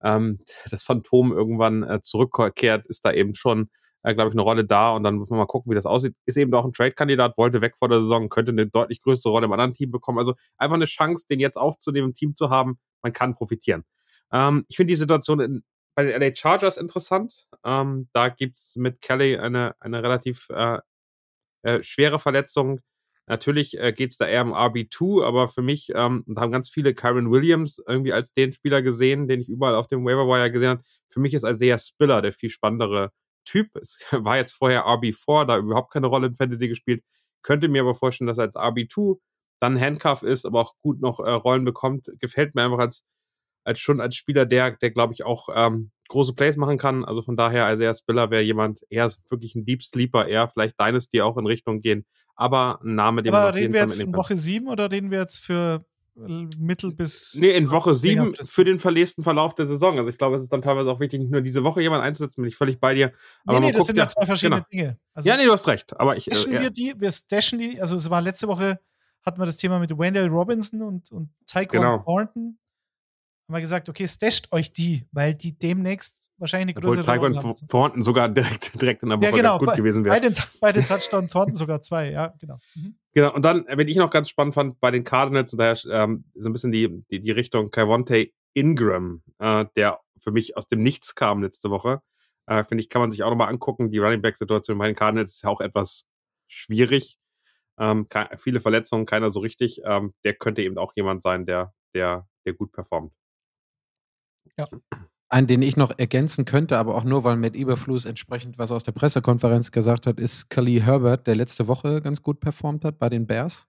ähm, 0.03 0.39
das 0.69 0.83
Phantom 0.83 1.31
irgendwann 1.31 1.83
äh, 1.83 2.01
zurückkehrt, 2.01 2.87
ist 2.87 3.05
da 3.05 3.11
eben 3.11 3.35
schon, 3.35 3.69
äh, 4.05 4.13
glaube 4.13 4.29
ich, 4.29 4.35
eine 4.35 4.43
Rolle 4.43 4.63
da 4.63 4.91
und 4.91 5.03
dann 5.03 5.15
muss 5.15 5.29
man 5.29 5.39
mal 5.39 5.47
gucken, 5.47 5.71
wie 5.71 5.75
das 5.75 5.87
aussieht. 5.87 6.15
Ist 6.25 6.37
eben 6.37 6.53
auch 6.53 6.63
ein 6.63 6.73
Trade-Kandidat, 6.73 7.37
wollte 7.37 7.61
weg 7.61 7.75
vor 7.75 7.89
der 7.89 8.01
Saison, 8.01 8.29
könnte 8.29 8.51
eine 8.51 8.67
deutlich 8.67 9.01
größere 9.01 9.31
Rolle 9.31 9.45
im 9.45 9.51
anderen 9.51 9.73
Team 9.73 9.91
bekommen. 9.91 10.19
Also 10.19 10.35
einfach 10.57 10.75
eine 10.75 10.85
Chance, 10.85 11.25
den 11.27 11.39
jetzt 11.39 11.57
aufzunehmen, 11.57 12.09
im 12.09 12.13
Team 12.13 12.35
zu 12.35 12.51
haben. 12.51 12.77
Man 13.01 13.13
kann 13.13 13.33
profitieren. 13.33 13.83
Ähm, 14.31 14.65
ich 14.69 14.77
finde 14.77 14.91
die 14.91 14.95
Situation 14.95 15.39
in, 15.39 15.63
bei 15.95 16.03
den 16.03 16.21
LA 16.21 16.35
Chargers 16.35 16.77
interessant. 16.77 17.47
Ähm, 17.63 18.07
da 18.13 18.29
gibt's 18.29 18.75
mit 18.75 19.01
Kelly 19.01 19.37
eine, 19.37 19.75
eine 19.79 20.03
relativ 20.03 20.49
äh, 20.51 20.77
äh, 21.63 21.81
schwere 21.81 22.19
Verletzung. 22.19 22.81
Natürlich 23.27 23.79
äh, 23.79 23.91
geht 23.91 24.11
es 24.11 24.17
da 24.17 24.27
eher 24.27 24.43
um 24.43 24.53
RB2, 24.53 25.25
aber 25.25 25.47
für 25.47 25.63
mich 25.63 25.91
ähm, 25.95 26.23
haben 26.37 26.51
ganz 26.51 26.69
viele 26.69 26.93
Kyron 26.93 27.31
Williams 27.31 27.81
irgendwie 27.87 28.13
als 28.13 28.33
den 28.33 28.51
Spieler 28.51 28.83
gesehen, 28.83 29.27
den 29.27 29.41
ich 29.41 29.49
überall 29.49 29.73
auf 29.73 29.87
dem 29.87 30.05
Waiver 30.05 30.27
Wire 30.27 30.51
gesehen 30.51 30.69
habe. 30.69 30.83
Für 31.09 31.19
mich 31.19 31.33
ist 31.33 31.43
Isaiah 31.43 31.79
Spiller 31.79 32.21
der 32.21 32.33
viel 32.33 32.51
spannendere 32.51 33.11
Typ. 33.45 33.75
Es 33.75 33.97
war 34.11 34.37
jetzt 34.37 34.53
vorher 34.53 34.85
RB4, 34.85 35.45
da 35.45 35.57
überhaupt 35.57 35.93
keine 35.93 36.07
Rolle 36.07 36.27
in 36.27 36.35
Fantasy 36.35 36.67
gespielt. 36.67 37.03
Könnte 37.41 37.67
mir 37.67 37.81
aber 37.81 37.95
vorstellen, 37.95 38.27
dass 38.27 38.37
er 38.37 38.45
als 38.45 38.55
RB2 38.55 39.17
dann 39.59 39.79
Handcuff 39.79 40.23
ist, 40.23 40.45
aber 40.45 40.59
auch 40.59 40.73
gut 40.81 40.99
noch 40.99 41.19
äh, 41.19 41.29
Rollen 41.29 41.63
bekommt. 41.63 42.09
Gefällt 42.19 42.55
mir 42.55 42.63
einfach 42.63 42.79
als 42.79 43.05
als 43.65 43.79
schon 43.79 43.99
als 43.99 44.15
Spieler, 44.15 44.45
der, 44.45 44.71
der 44.71 44.91
glaube 44.91 45.13
ich 45.13 45.25
auch 45.25 45.49
ähm, 45.53 45.91
große 46.07 46.33
Plays 46.33 46.55
machen 46.55 46.77
kann. 46.77 47.03
Also 47.03 47.21
von 47.21 47.35
daher, 47.35 47.71
Isaiah 47.73 47.93
Spiller 47.93 48.29
wäre 48.29 48.43
jemand, 48.43 48.81
eher 48.89 49.11
wirklich 49.29 49.55
ein 49.55 49.65
Deep 49.65 49.83
Sleeper, 49.83 50.27
eher 50.27 50.47
vielleicht 50.47 50.79
Dynasty 50.79 51.21
auch 51.21 51.37
in 51.37 51.47
Richtung 51.47 51.81
gehen. 51.81 52.05
Aber 52.35 52.79
ein 52.83 52.95
Name, 52.95 53.23
den 53.23 53.33
Aber 53.33 53.43
man 53.43 53.49
auf 53.49 53.55
reden 53.55 53.61
jeden 53.63 53.73
wir 53.73 53.79
Fall 53.81 53.89
jetzt 53.89 54.01
von 54.01 54.15
Woche 54.15 54.37
7 54.37 54.67
oder 54.67 54.91
reden 54.91 55.09
wir 55.09 55.19
jetzt 55.19 55.39
für 55.39 55.85
mittel 56.15 56.93
bis. 56.93 57.35
Nee, 57.35 57.51
in 57.51 57.69
Woche 57.71 57.93
sieben 57.93 58.33
für 58.35 58.63
den 58.63 58.79
verlesten 58.79 59.23
Verlauf 59.23 59.53
der 59.55 59.65
Saison. 59.65 59.97
Also 59.97 60.09
ich 60.09 60.17
glaube, 60.17 60.37
es 60.37 60.43
ist 60.43 60.53
dann 60.53 60.61
teilweise 60.61 60.89
auch 60.89 60.99
wichtig, 60.99 61.19
nicht 61.19 61.31
nur 61.31 61.41
diese 61.41 61.63
Woche 61.63 61.81
jemanden 61.81 62.05
einzusetzen, 62.05 62.41
bin 62.41 62.49
ich 62.49 62.55
völlig 62.55 62.79
bei 62.79 62.93
dir. 62.93 63.11
Aber 63.45 63.59
nee, 63.59 63.67
nee, 63.67 63.71
das 63.73 63.85
sind 63.85 63.97
ja 63.97 64.07
zwei 64.07 64.25
verschiedene 64.25 64.57
genau. 64.57 64.67
Dinge. 64.71 64.99
Also 65.13 65.29
Ja, 65.29 65.37
nee, 65.37 65.45
du 65.45 65.51
hast 65.51 65.67
recht. 65.67 65.97
Aber 65.99 66.15
ich. 66.15 66.31
Äh, 66.31 66.61
wir 66.61 66.69
die, 66.69 66.93
wir 66.97 67.11
stashen 67.11 67.59
die, 67.59 67.81
also 67.81 67.95
es 67.95 68.09
war 68.09 68.21
letzte 68.21 68.47
Woche, 68.47 68.79
hatten 69.23 69.39
wir 69.39 69.45
das 69.45 69.57
Thema 69.57 69.79
mit 69.79 69.97
Wendell 69.97 70.27
Robinson 70.27 70.81
und, 70.81 71.11
und 71.11 71.29
Tyquan 71.45 71.81
Genau. 71.81 71.97
Thornton. 71.99 72.57
Haben 73.47 73.55
wir 73.55 73.61
gesagt, 73.61 73.89
okay, 73.89 74.07
stasht 74.07 74.51
euch 74.51 74.73
die, 74.73 75.05
weil 75.11 75.35
die 75.35 75.57
demnächst 75.57 76.24
wahrscheinlich 76.37 76.75
eine 76.75 76.85
Obwohl 76.85 76.97
größere 76.97 77.05
Taekwondo 77.05 77.39
Rolle 77.39 77.55
haben. 77.55 77.67
vorhanden 77.69 78.03
sogar 78.03 78.29
direkt, 78.29 78.81
direkt 78.81 79.03
in 79.03 79.09
der 79.09 79.17
Woche 79.17 79.25
Ja, 79.25 79.31
genau. 79.31 79.57
gut 79.57 79.67
bei, 79.67 79.75
gewesen 79.75 80.03
bei, 80.03 80.21
wäre. 80.21 80.31
den, 80.31 80.35
bei 80.59 80.71
den 80.71 80.85
Touchdown 80.85 81.27
Thornton 81.27 81.55
sogar 81.55 81.81
zwei, 81.81 82.11
ja, 82.11 82.33
genau. 82.39 82.57
Mhm. 82.75 82.97
Genau, 83.13 83.33
und 83.33 83.43
dann, 83.43 83.65
wenn 83.67 83.87
ich 83.87 83.97
noch 83.97 84.09
ganz 84.09 84.29
spannend 84.29 84.53
fand, 84.53 84.79
bei 84.79 84.91
den 84.91 85.03
Cardinals, 85.03 85.53
und 85.53 85.59
daher 85.59 85.77
ähm, 85.89 86.25
so 86.35 86.49
ein 86.49 86.53
bisschen 86.53 86.71
die, 86.71 87.01
die, 87.09 87.21
die 87.21 87.31
Richtung 87.31 87.71
Kevonte 87.71 88.29
Ingram, 88.53 89.21
äh, 89.39 89.65
der 89.75 89.99
für 90.21 90.31
mich 90.31 90.57
aus 90.57 90.67
dem 90.67 90.81
Nichts 90.81 91.15
kam 91.15 91.43
letzte 91.43 91.69
Woche. 91.69 92.01
Äh, 92.47 92.63
Finde 92.63 92.81
ich, 92.81 92.89
kann 92.89 93.01
man 93.01 93.11
sich 93.11 93.23
auch 93.23 93.29
nochmal 93.29 93.49
angucken. 93.49 93.91
Die 93.91 93.99
Running 93.99 94.21
Back-Situation 94.21 94.77
bei 94.77 94.87
den 94.87 94.95
Cardinals 94.95 95.35
ist 95.35 95.43
ja 95.43 95.49
auch 95.49 95.61
etwas 95.61 96.05
schwierig. 96.47 97.17
Ähm, 97.77 98.07
viele 98.37 98.59
Verletzungen, 98.59 99.05
keiner 99.05 99.31
so 99.31 99.39
richtig. 99.39 99.81
Ähm, 99.83 100.13
der 100.23 100.35
könnte 100.35 100.61
eben 100.61 100.77
auch 100.77 100.93
jemand 100.95 101.21
sein, 101.21 101.45
der, 101.45 101.73
der, 101.93 102.27
der 102.45 102.53
gut 102.53 102.71
performt. 102.71 103.13
Einen, 105.29 105.47
den 105.47 105.63
ich 105.63 105.75
noch 105.75 105.97
ergänzen 105.97 106.45
könnte, 106.45 106.77
aber 106.77 106.95
auch 106.95 107.03
nur, 107.03 107.23
weil 107.23 107.35
Matt 107.35 107.55
Eberflus 107.55 108.05
entsprechend 108.05 108.59
was 108.59 108.71
aus 108.71 108.83
der 108.83 108.91
Pressekonferenz 108.91 109.71
gesagt 109.71 110.05
hat, 110.05 110.19
ist 110.19 110.49
Khalil 110.49 110.83
Herbert, 110.83 111.25
der 111.25 111.35
letzte 111.35 111.67
Woche 111.67 112.01
ganz 112.01 112.21
gut 112.21 112.39
performt 112.39 112.85
hat 112.85 112.99
bei 112.99 113.09
den 113.09 113.25
Bears. 113.25 113.67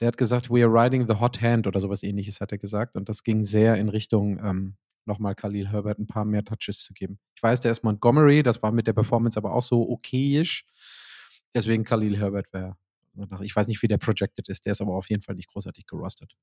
Der 0.00 0.08
hat 0.08 0.16
gesagt, 0.16 0.50
we 0.50 0.62
are 0.64 0.72
riding 0.72 1.06
the 1.06 1.14
hot 1.20 1.40
hand 1.42 1.66
oder 1.66 1.80
sowas 1.80 2.02
ähnliches, 2.02 2.40
hat 2.40 2.52
er 2.52 2.58
gesagt. 2.58 2.96
Und 2.96 3.08
das 3.08 3.22
ging 3.22 3.44
sehr 3.44 3.76
in 3.76 3.88
Richtung, 3.90 4.38
ähm, 4.42 4.76
nochmal 5.06 5.34
Khalil 5.34 5.68
Herbert 5.68 5.98
ein 5.98 6.06
paar 6.06 6.24
mehr 6.24 6.44
Touches 6.44 6.82
zu 6.84 6.94
geben. 6.94 7.18
Ich 7.34 7.42
weiß, 7.42 7.60
der 7.60 7.72
ist 7.72 7.84
Montgomery, 7.84 8.42
das 8.42 8.62
war 8.62 8.72
mit 8.72 8.86
der 8.86 8.92
Performance 8.94 9.38
aber 9.38 9.52
auch 9.54 9.62
so 9.62 9.88
okayisch. 9.88 10.64
Deswegen 11.54 11.84
Khalil 11.84 12.18
Herbert 12.18 12.52
wäre, 12.52 12.76
ich 13.42 13.54
weiß 13.54 13.66
nicht, 13.68 13.82
wie 13.82 13.88
der 13.88 13.98
projected 13.98 14.48
ist, 14.48 14.66
der 14.66 14.72
ist 14.72 14.80
aber 14.80 14.94
auf 14.94 15.08
jeden 15.08 15.22
Fall 15.22 15.36
nicht 15.36 15.48
großartig 15.48 15.86
gerostet. 15.86 16.36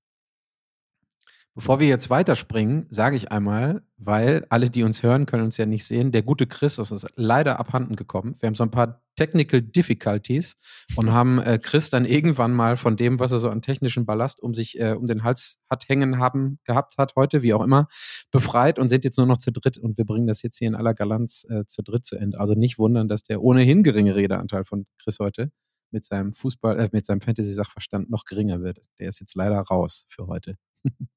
Bevor 1.55 1.79
wir 1.79 1.87
jetzt 1.87 2.09
weiterspringen, 2.09 2.87
sage 2.89 3.15
ich 3.15 3.31
einmal, 3.31 3.83
weil 3.97 4.43
alle, 4.49 4.71
die 4.71 4.81
uns 4.81 5.03
hören, 5.03 5.27
können 5.27 5.43
uns 5.43 5.57
ja 5.57 5.67
nicht 5.67 5.85
sehen, 5.85 6.11
der 6.11 6.23
gute 6.23 6.47
Chris 6.47 6.79
ist 6.79 7.05
leider 7.15 7.59
abhanden 7.59 7.95
gekommen. 7.95 8.33
Wir 8.39 8.47
haben 8.47 8.55
so 8.55 8.63
ein 8.63 8.71
paar 8.71 9.03
Technical 9.17 9.61
Difficulties 9.61 10.55
und 10.95 11.11
haben 11.11 11.39
äh, 11.39 11.59
Chris 11.59 11.91
dann 11.91 12.05
irgendwann 12.05 12.53
mal 12.53 12.75
von 12.75 12.97
dem, 12.97 13.19
was 13.19 13.31
er 13.33 13.37
so 13.37 13.51
an 13.51 13.61
technischen 13.61 14.07
Ballast 14.07 14.41
um 14.41 14.55
sich, 14.55 14.79
äh, 14.79 14.93
um 14.93 15.05
den 15.05 15.23
Hals 15.23 15.59
hat 15.69 15.87
hängen 15.87 16.17
haben, 16.17 16.57
gehabt 16.63 16.97
hat 16.97 17.15
heute, 17.15 17.43
wie 17.43 17.53
auch 17.53 17.63
immer, 17.63 17.87
befreit 18.31 18.79
und 18.79 18.89
sind 18.89 19.03
jetzt 19.03 19.17
nur 19.17 19.27
noch 19.27 19.37
zu 19.37 19.51
dritt 19.51 19.77
und 19.77 19.99
wir 19.99 20.05
bringen 20.05 20.25
das 20.25 20.41
jetzt 20.41 20.57
hier 20.57 20.69
in 20.69 20.75
aller 20.75 20.95
Galanz 20.95 21.45
äh, 21.49 21.65
zu 21.67 21.83
dritt 21.83 22.03
zu 22.03 22.15
Ende. 22.15 22.39
Also 22.39 22.55
nicht 22.55 22.79
wundern, 22.79 23.07
dass 23.07 23.21
der 23.21 23.43
ohnehin 23.43 23.83
geringe 23.83 24.15
Redeanteil 24.15 24.65
von 24.65 24.87
Chris 24.97 25.19
heute 25.19 25.51
mit 25.91 26.03
seinem 26.03 26.33
Fußball, 26.33 26.79
äh, 26.79 26.89
mit 26.91 27.05
seinem 27.05 27.21
Fantasy-Sachverstand 27.21 28.09
noch 28.09 28.25
geringer 28.25 28.63
wird. 28.63 28.81
Der 28.97 29.09
ist 29.09 29.19
jetzt 29.19 29.35
leider 29.35 29.59
raus 29.59 30.07
für 30.09 30.25
heute. 30.25 30.57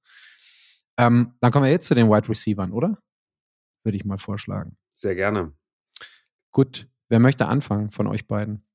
ähm, 0.96 1.34
dann 1.40 1.52
kommen 1.52 1.64
wir 1.64 1.70
jetzt 1.70 1.86
zu 1.86 1.94
den 1.94 2.08
Wide 2.08 2.28
Receivern, 2.28 2.72
oder? 2.72 2.98
Würde 3.84 3.96
ich 3.96 4.04
mal 4.04 4.18
vorschlagen. 4.18 4.76
Sehr 4.94 5.14
gerne. 5.14 5.52
Gut, 6.52 6.88
wer 7.08 7.18
möchte 7.18 7.46
anfangen 7.46 7.90
von 7.90 8.06
euch 8.06 8.26
beiden? 8.26 8.66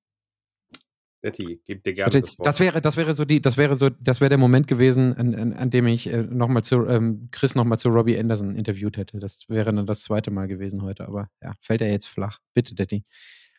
Betty, 1.22 1.62
gib 1.66 1.84
dir 1.84 1.94
gerne 1.94 2.22
das 2.22 2.38
Wort. 2.40 2.48
das 2.48 2.60
wäre, 2.60 2.82
das 2.82 2.98
wäre 2.98 3.14
so 3.14 3.26
die, 3.26 3.42
das 3.42 3.56
wäre 3.58 3.76
so, 3.76 3.90
das 3.90 4.22
wäre 4.22 4.30
der 4.30 4.40
Moment 4.40 4.68
gewesen, 4.68 5.14
an, 5.16 5.36
an, 5.36 5.54
an 5.54 5.70
dem 5.70 5.86
ich 5.86 6.08
äh, 6.08 6.24
noch 6.24 6.48
mal 6.48 6.64
zu 6.64 6.88
ähm, 6.88 7.30
Chris 7.32 7.54
nochmal 7.54 7.78
zu 7.78 7.90
Robbie 7.90 8.18
Anderson 8.18 8.56
interviewt 8.56 8.98
hätte. 8.98 9.20
Das 9.20 9.48
wäre 9.48 9.72
dann 9.72 9.86
das 9.86 10.02
zweite 10.02 10.32
Mal 10.32 10.48
gewesen 10.48 10.82
heute, 10.82 11.08
aber 11.08 11.30
ja, 11.42 11.54
fällt 11.62 11.82
er 11.82 11.92
jetzt 11.92 12.08
flach. 12.08 12.40
Bitte, 12.56 12.74
Daddy. 12.74 13.06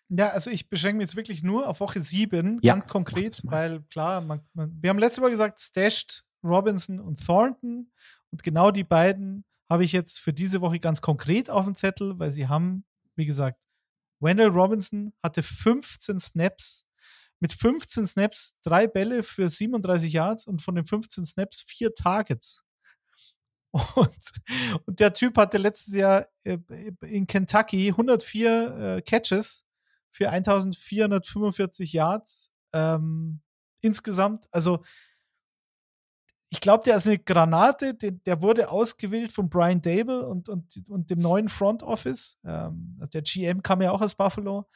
Ja, 0.08 0.28
also 0.28 0.50
ich 0.50 0.68
beschränke 0.68 0.98
mich 0.98 1.06
jetzt 1.06 1.16
wirklich 1.16 1.42
nur 1.42 1.68
auf 1.68 1.80
Woche 1.80 2.00
7, 2.00 2.58
Ja, 2.62 2.74
ganz 2.74 2.86
konkret, 2.86 3.40
weil 3.44 3.82
klar, 3.90 4.20
man, 4.20 4.40
man, 4.52 4.76
wir 4.80 4.90
haben 4.90 4.98
letzte 4.98 5.20
Mal 5.20 5.30
gesagt, 5.30 5.60
stasht 5.60 6.24
Robinson 6.44 7.00
und 7.00 7.24
Thornton 7.24 7.90
und 8.30 8.42
genau 8.42 8.70
die 8.70 8.84
beiden 8.84 9.44
habe 9.70 9.84
ich 9.84 9.92
jetzt 9.92 10.20
für 10.20 10.32
diese 10.32 10.60
Woche 10.60 10.80
ganz 10.80 11.00
konkret 11.00 11.48
auf 11.48 11.64
dem 11.64 11.74
Zettel, 11.74 12.18
weil 12.18 12.30
sie 12.30 12.48
haben, 12.48 12.84
wie 13.16 13.26
gesagt, 13.26 13.58
Wendell 14.20 14.48
Robinson 14.48 15.12
hatte 15.22 15.42
15 15.42 16.20
Snaps, 16.20 16.86
mit 17.40 17.52
15 17.52 18.06
Snaps 18.06 18.56
drei 18.62 18.86
Bälle 18.86 19.22
für 19.22 19.48
37 19.48 20.12
Yards 20.12 20.46
und 20.46 20.62
von 20.62 20.76
den 20.76 20.86
15 20.86 21.26
Snaps 21.26 21.62
vier 21.62 21.94
Targets. 21.94 22.62
Und, 23.94 24.18
und 24.84 25.00
der 25.00 25.14
Typ 25.14 25.38
hatte 25.38 25.56
letztes 25.56 25.94
Jahr 25.94 26.28
äh, 26.44 26.58
in 27.00 27.26
Kentucky 27.26 27.88
104 27.88 28.96
äh, 28.98 29.00
Catches 29.00 29.64
für 30.10 30.28
1445 30.28 31.94
Yards 31.94 32.52
ähm, 32.74 33.40
insgesamt. 33.80 34.46
Also 34.50 34.84
ich 36.52 36.60
glaube, 36.60 36.84
der 36.84 36.96
ist 36.96 37.06
eine 37.06 37.18
Granate, 37.18 37.94
der, 37.94 38.10
der 38.10 38.42
wurde 38.42 38.68
ausgewählt 38.68 39.32
von 39.32 39.48
Brian 39.48 39.80
Dable 39.80 40.28
und, 40.28 40.50
und, 40.50 40.82
und 40.86 41.08
dem 41.08 41.18
neuen 41.18 41.48
Front 41.48 41.82
Office. 41.82 42.38
Ähm, 42.44 42.98
also 43.00 43.08
der 43.08 43.22
GM 43.22 43.62
kam 43.62 43.80
ja 43.80 43.90
auch 43.90 44.02
aus 44.02 44.14
Buffalo. 44.14 44.68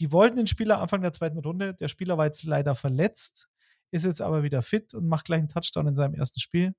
Die 0.00 0.10
wollten 0.10 0.34
den 0.34 0.48
Spieler 0.48 0.80
Anfang 0.80 1.00
der 1.00 1.12
zweiten 1.12 1.38
Runde. 1.38 1.74
Der 1.74 1.86
Spieler 1.86 2.18
war 2.18 2.24
jetzt 2.24 2.42
leider 2.42 2.74
verletzt, 2.74 3.48
ist 3.92 4.04
jetzt 4.04 4.20
aber 4.20 4.42
wieder 4.42 4.62
fit 4.62 4.94
und 4.94 5.06
macht 5.06 5.26
gleich 5.26 5.38
einen 5.38 5.48
Touchdown 5.48 5.86
in 5.86 5.94
seinem 5.94 6.14
ersten 6.14 6.40
Spiel. 6.40 6.74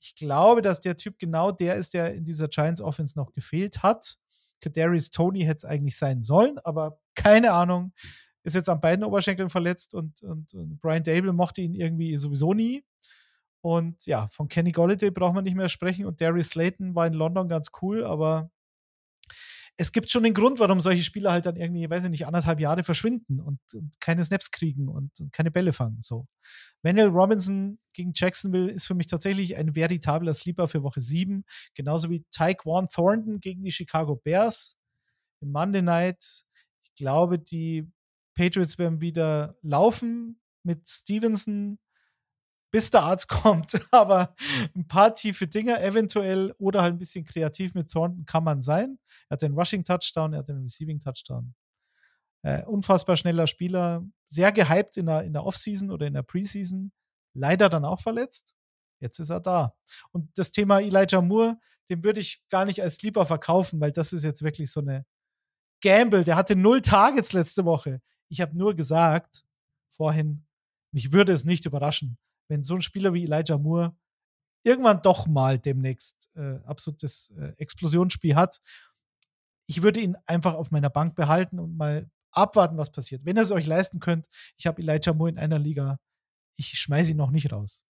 Ich 0.00 0.16
glaube, 0.16 0.60
dass 0.60 0.80
der 0.80 0.96
Typ 0.96 1.20
genau 1.20 1.52
der 1.52 1.76
ist, 1.76 1.94
der 1.94 2.14
in 2.14 2.24
dieser 2.24 2.48
Giants 2.48 2.80
Offense 2.80 3.16
noch 3.16 3.32
gefehlt 3.32 3.84
hat. 3.84 4.16
Kadarius 4.60 5.10
Tony 5.10 5.42
hätte 5.42 5.58
es 5.58 5.64
eigentlich 5.64 5.96
sein 5.96 6.24
sollen, 6.24 6.58
aber 6.64 6.98
keine 7.14 7.52
Ahnung. 7.52 7.92
Ist 8.42 8.56
jetzt 8.56 8.68
an 8.68 8.80
beiden 8.80 9.04
Oberschenkeln 9.04 9.50
verletzt 9.50 9.94
und, 9.94 10.20
und, 10.22 10.52
und 10.52 10.80
Brian 10.80 11.04
Dable 11.04 11.32
mochte 11.32 11.60
ihn 11.60 11.74
irgendwie 11.74 12.16
sowieso 12.16 12.54
nie. 12.54 12.84
Und 13.62 14.04
ja, 14.06 14.28
von 14.30 14.48
Kenny 14.48 14.72
Golladay 14.72 15.10
braucht 15.10 15.34
man 15.34 15.44
nicht 15.44 15.54
mehr 15.54 15.68
sprechen 15.68 16.04
und 16.04 16.20
Darius 16.20 16.50
Slayton 16.50 16.94
war 16.94 17.06
in 17.06 17.14
London 17.14 17.48
ganz 17.48 17.70
cool, 17.80 18.04
aber 18.04 18.50
es 19.76 19.92
gibt 19.92 20.10
schon 20.10 20.22
den 20.22 20.34
Grund, 20.34 20.58
warum 20.58 20.80
solche 20.80 21.02
Spieler 21.02 21.32
halt 21.32 21.46
dann 21.46 21.56
irgendwie, 21.56 21.88
weiß 21.88 22.04
ich 22.04 22.10
nicht, 22.10 22.26
anderthalb 22.26 22.60
Jahre 22.60 22.84
verschwinden 22.84 23.40
und, 23.40 23.58
und 23.74 23.98
keine 24.00 24.24
Snaps 24.24 24.50
kriegen 24.50 24.88
und, 24.88 25.18
und 25.18 25.32
keine 25.32 25.50
Bälle 25.50 25.72
fangen. 25.72 26.02
So. 26.02 26.26
Wendell 26.82 27.08
Robinson 27.08 27.78
gegen 27.94 28.12
Jacksonville 28.14 28.70
ist 28.70 28.86
für 28.86 28.94
mich 28.94 29.06
tatsächlich 29.06 29.56
ein 29.56 29.74
veritabler 29.74 30.34
Sleeper 30.34 30.68
für 30.68 30.82
Woche 30.82 31.00
7. 31.00 31.44
Genauso 31.74 32.10
wie 32.10 32.24
Tyquan 32.30 32.88
Thornton 32.88 33.40
gegen 33.40 33.64
die 33.64 33.72
Chicago 33.72 34.16
Bears 34.16 34.76
im 35.40 35.52
Monday 35.52 35.82
Night. 35.82 36.44
Ich 36.82 36.94
glaube, 36.94 37.38
die 37.38 37.90
Patriots 38.34 38.78
werden 38.78 39.00
wieder 39.00 39.56
laufen 39.62 40.40
mit 40.64 40.88
Stevenson, 40.88 41.78
bis 42.72 42.90
der 42.90 43.02
Arzt 43.02 43.28
kommt. 43.28 43.80
Aber 43.92 44.34
ein 44.74 44.88
paar 44.88 45.14
tiefe 45.14 45.46
Dinger 45.46 45.80
eventuell 45.80 46.52
oder 46.58 46.82
halt 46.82 46.94
ein 46.94 46.98
bisschen 46.98 47.24
kreativ 47.24 47.74
mit 47.74 47.92
Thornton 47.92 48.24
kann 48.24 48.42
man 48.42 48.60
sein. 48.60 48.98
Er 49.28 49.34
hat 49.34 49.42
den 49.42 49.54
Rushing 49.54 49.84
Touchdown, 49.84 50.32
er 50.32 50.40
hat 50.40 50.48
den 50.48 50.62
Receiving 50.62 50.98
Touchdown. 50.98 51.54
Äh, 52.44 52.64
unfassbar 52.64 53.14
schneller 53.14 53.46
Spieler, 53.46 54.02
sehr 54.26 54.50
gehypt 54.50 54.96
in 54.96 55.06
der, 55.06 55.22
in 55.22 55.32
der 55.32 55.44
Offseason 55.44 55.92
oder 55.92 56.08
in 56.08 56.14
der 56.14 56.24
Preseason. 56.24 56.90
Leider 57.34 57.68
dann 57.68 57.84
auch 57.84 58.00
verletzt. 58.00 58.54
Jetzt 59.00 59.20
ist 59.20 59.30
er 59.30 59.40
da. 59.40 59.74
Und 60.10 60.30
das 60.36 60.50
Thema 60.50 60.80
Elijah 60.80 61.20
Moore, 61.20 61.58
den 61.88 62.02
würde 62.02 62.20
ich 62.20 62.42
gar 62.48 62.64
nicht 62.64 62.82
als 62.82 62.96
Sleeper 62.96 63.26
verkaufen, 63.26 63.80
weil 63.80 63.92
das 63.92 64.12
ist 64.12 64.24
jetzt 64.24 64.42
wirklich 64.42 64.70
so 64.70 64.80
eine 64.80 65.04
Gamble. 65.82 66.24
Der 66.24 66.36
hatte 66.36 66.56
null 66.56 66.80
Targets 66.80 67.32
letzte 67.32 67.64
Woche. 67.64 68.00
Ich 68.28 68.40
habe 68.40 68.56
nur 68.56 68.74
gesagt, 68.74 69.44
vorhin, 69.90 70.46
mich 70.92 71.12
würde 71.12 71.32
es 71.32 71.44
nicht 71.44 71.66
überraschen, 71.66 72.18
wenn 72.48 72.62
so 72.62 72.74
ein 72.74 72.82
Spieler 72.82 73.12
wie 73.14 73.24
Elijah 73.24 73.58
Moore 73.58 73.96
irgendwann 74.64 75.02
doch 75.02 75.26
mal 75.26 75.58
demnächst 75.58 76.30
äh, 76.34 76.58
absolutes 76.64 77.30
äh, 77.30 77.52
Explosionsspiel 77.58 78.36
hat. 78.36 78.60
Ich 79.66 79.82
würde 79.82 80.00
ihn 80.00 80.16
einfach 80.26 80.54
auf 80.54 80.70
meiner 80.70 80.90
Bank 80.90 81.14
behalten 81.14 81.58
und 81.58 81.76
mal 81.76 82.10
abwarten, 82.30 82.76
was 82.76 82.92
passiert. 82.92 83.24
Wenn 83.24 83.36
ihr 83.36 83.42
es 83.42 83.52
euch 83.52 83.66
leisten 83.66 84.00
könnt, 84.00 84.26
ich 84.56 84.66
habe 84.66 84.80
Elijah 84.82 85.12
Moore 85.12 85.30
in 85.30 85.38
einer 85.38 85.58
Liga, 85.58 85.98
ich 86.56 86.78
schmeiße 86.78 87.12
ihn 87.12 87.16
noch 87.16 87.30
nicht 87.30 87.52
raus. 87.52 87.84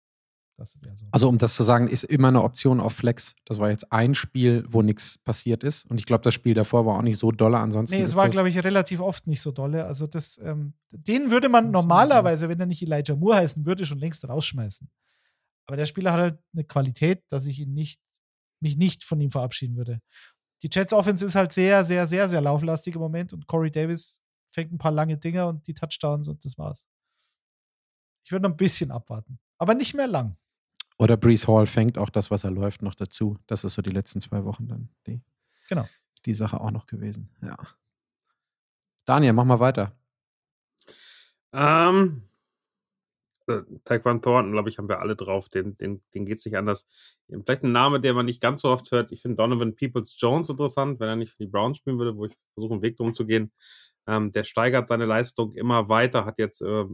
So. 0.59 1.07
Also 1.11 1.29
um 1.29 1.39
das 1.39 1.57
zu 1.57 1.65
sagen, 1.65 1.89
ist 1.89 2.05
immer 2.05 2.29
eine 2.29 2.43
Option 2.43 2.81
auf 2.81 2.93
Flex. 2.93 3.35
Das 3.47 3.59
war 3.59 3.71
jetzt 3.71 3.91
ein 3.93 4.15
Spiel, 4.15 4.65
wo 4.69 4.83
nichts 4.83 5.19
passiert 5.19 5.65
ist. 5.65 5.91
Und 5.91 5.99
ich 5.99 6.07
glaube, 6.07 6.23
das 6.23 6.35
Spiel 6.35 6.55
davor 6.55 6.87
war 6.87 6.99
auch 6.99 7.03
nicht 7.03 7.19
so 7.19 7.33
dolle. 7.33 7.59
Ansonsten 7.59 7.97
Nee, 7.97 8.03
es 8.03 8.15
war, 8.15 8.29
glaube 8.29 8.49
ich, 8.49 8.63
relativ 8.63 9.01
oft 9.01 9.27
nicht 9.27 9.41
so 9.41 9.51
dolle. 9.51 9.87
Also 9.87 10.07
das, 10.07 10.39
ähm, 10.43 10.75
den 10.91 11.31
würde 11.31 11.49
man 11.49 11.71
normalerweise, 11.71 12.49
wenn 12.49 12.61
er 12.61 12.67
nicht 12.67 12.83
Elijah 12.83 13.17
Moore 13.17 13.37
heißen 13.37 13.67
würde, 13.67 13.85
schon 13.85 13.99
längst 13.99 14.29
rausschmeißen. 14.29 14.89
Aber 15.67 15.77
der 15.77 15.87
Spieler 15.87 16.13
hat 16.13 16.21
halt 16.21 16.39
eine 16.53 16.65
Qualität, 16.65 17.25
dass 17.29 17.47
ich 17.47 17.59
ihn 17.59 17.73
nicht, 17.73 18.01
mich 18.61 18.77
nicht 18.77 19.05
von 19.05 19.21
ihm 19.21 19.31
verabschieden 19.31 19.77
würde. 19.77 20.01
Die 20.63 20.69
Jets 20.71 20.93
Offense 20.93 21.25
ist 21.25 21.35
halt 21.35 21.53
sehr, 21.53 21.85
sehr, 21.85 22.07
sehr, 22.07 22.29
sehr 22.29 22.41
lauflastig 22.41 22.95
im 22.95 23.01
Moment 23.01 23.33
und 23.33 23.47
Corey 23.47 23.71
Davis 23.71 24.21
fängt 24.53 24.73
ein 24.73 24.79
paar 24.79 24.93
lange 24.93 25.17
Dinger 25.17 25.49
und 25.49 25.67
die 25.67 25.75
Touchdowns 25.75 26.29
und 26.29 26.45
das 26.45 26.57
war's. 26.59 26.87
Ich 28.25 28.31
würde 28.31 28.45
noch 28.45 28.51
ein 28.51 28.57
bisschen 28.57 28.91
abwarten. 28.91 29.39
Aber 29.59 29.75
nicht 29.75 29.95
mehr 29.95 30.07
lang. 30.07 30.37
Oder 30.99 31.17
Brees 31.17 31.49
Hall 31.49 31.67
fängt 31.67 31.99
auch 31.99 32.11
das, 32.11 32.31
was 32.31 32.45
er 32.45 32.51
läuft, 32.51 32.83
noch 32.83 32.95
dazu. 32.95 33.39
Das 33.47 33.65
ist 33.65 33.75
so 33.75 33.83
die 33.83 33.91
letzten 33.91 34.21
zwei 34.21 34.45
Wochen 34.45 34.69
dann 34.69 34.89
die, 35.07 35.21
Genau. 35.69 35.89
die 36.27 36.35
Sache 36.35 36.61
auch 36.61 36.71
noch 36.71 36.87
gewesen. 36.87 37.31
Ja. 37.43 37.57
Daniel, 39.05 39.33
mach 39.33 39.45
mal 39.45 39.61
weiter. 39.61 39.93
Ähm, 41.53 42.23
äh, 43.47 43.63
Taekwon 43.85 44.23
Thornton, 44.23 44.53
glaube 44.53 44.69
ich, 44.69 44.79
haben 44.79 44.89
wir 44.89 45.01
alle 45.01 45.17
drauf. 45.17 45.49
Den, 45.49 45.77
den, 45.79 46.03
den 46.15 46.25
geht 46.25 46.39
es 46.39 46.45
nicht 46.47 46.57
anders. 46.57 46.87
Vielleicht 47.29 47.65
ein 47.65 47.73
Name, 47.73 48.01
der 48.01 48.15
man 48.15 48.27
nicht 48.27 48.41
ganz 48.41 48.63
so 48.63 48.69
oft 48.69 48.91
hört. 48.91 49.13
Ich 49.13 49.23
finde 49.23 49.37
Donovan 49.37 49.75
Peoples 49.75 50.17
Jones 50.21 50.49
interessant, 50.49 51.01
wenn 51.01 51.09
er 51.09 51.17
nicht 51.17 51.33
für 51.33 51.39
die 51.45 51.51
Browns 51.51 51.79
spielen 51.79 51.99
würde, 51.99 52.17
wo 52.17 52.27
ich 52.27 52.37
versuche, 52.55 52.75
einen 52.75 52.83
Weg 52.83 52.97
drum 52.97 53.15
zu 53.15 53.27
gehen. 53.27 53.53
Ähm, 54.07 54.33
der 54.33 54.45
steigert 54.45 54.89
seine 54.89 55.07
Leistung 55.07 55.55
immer 55.55 55.89
weiter, 55.89 56.25
hat 56.25 56.39
jetzt 56.39 56.61
äh, 56.63 56.85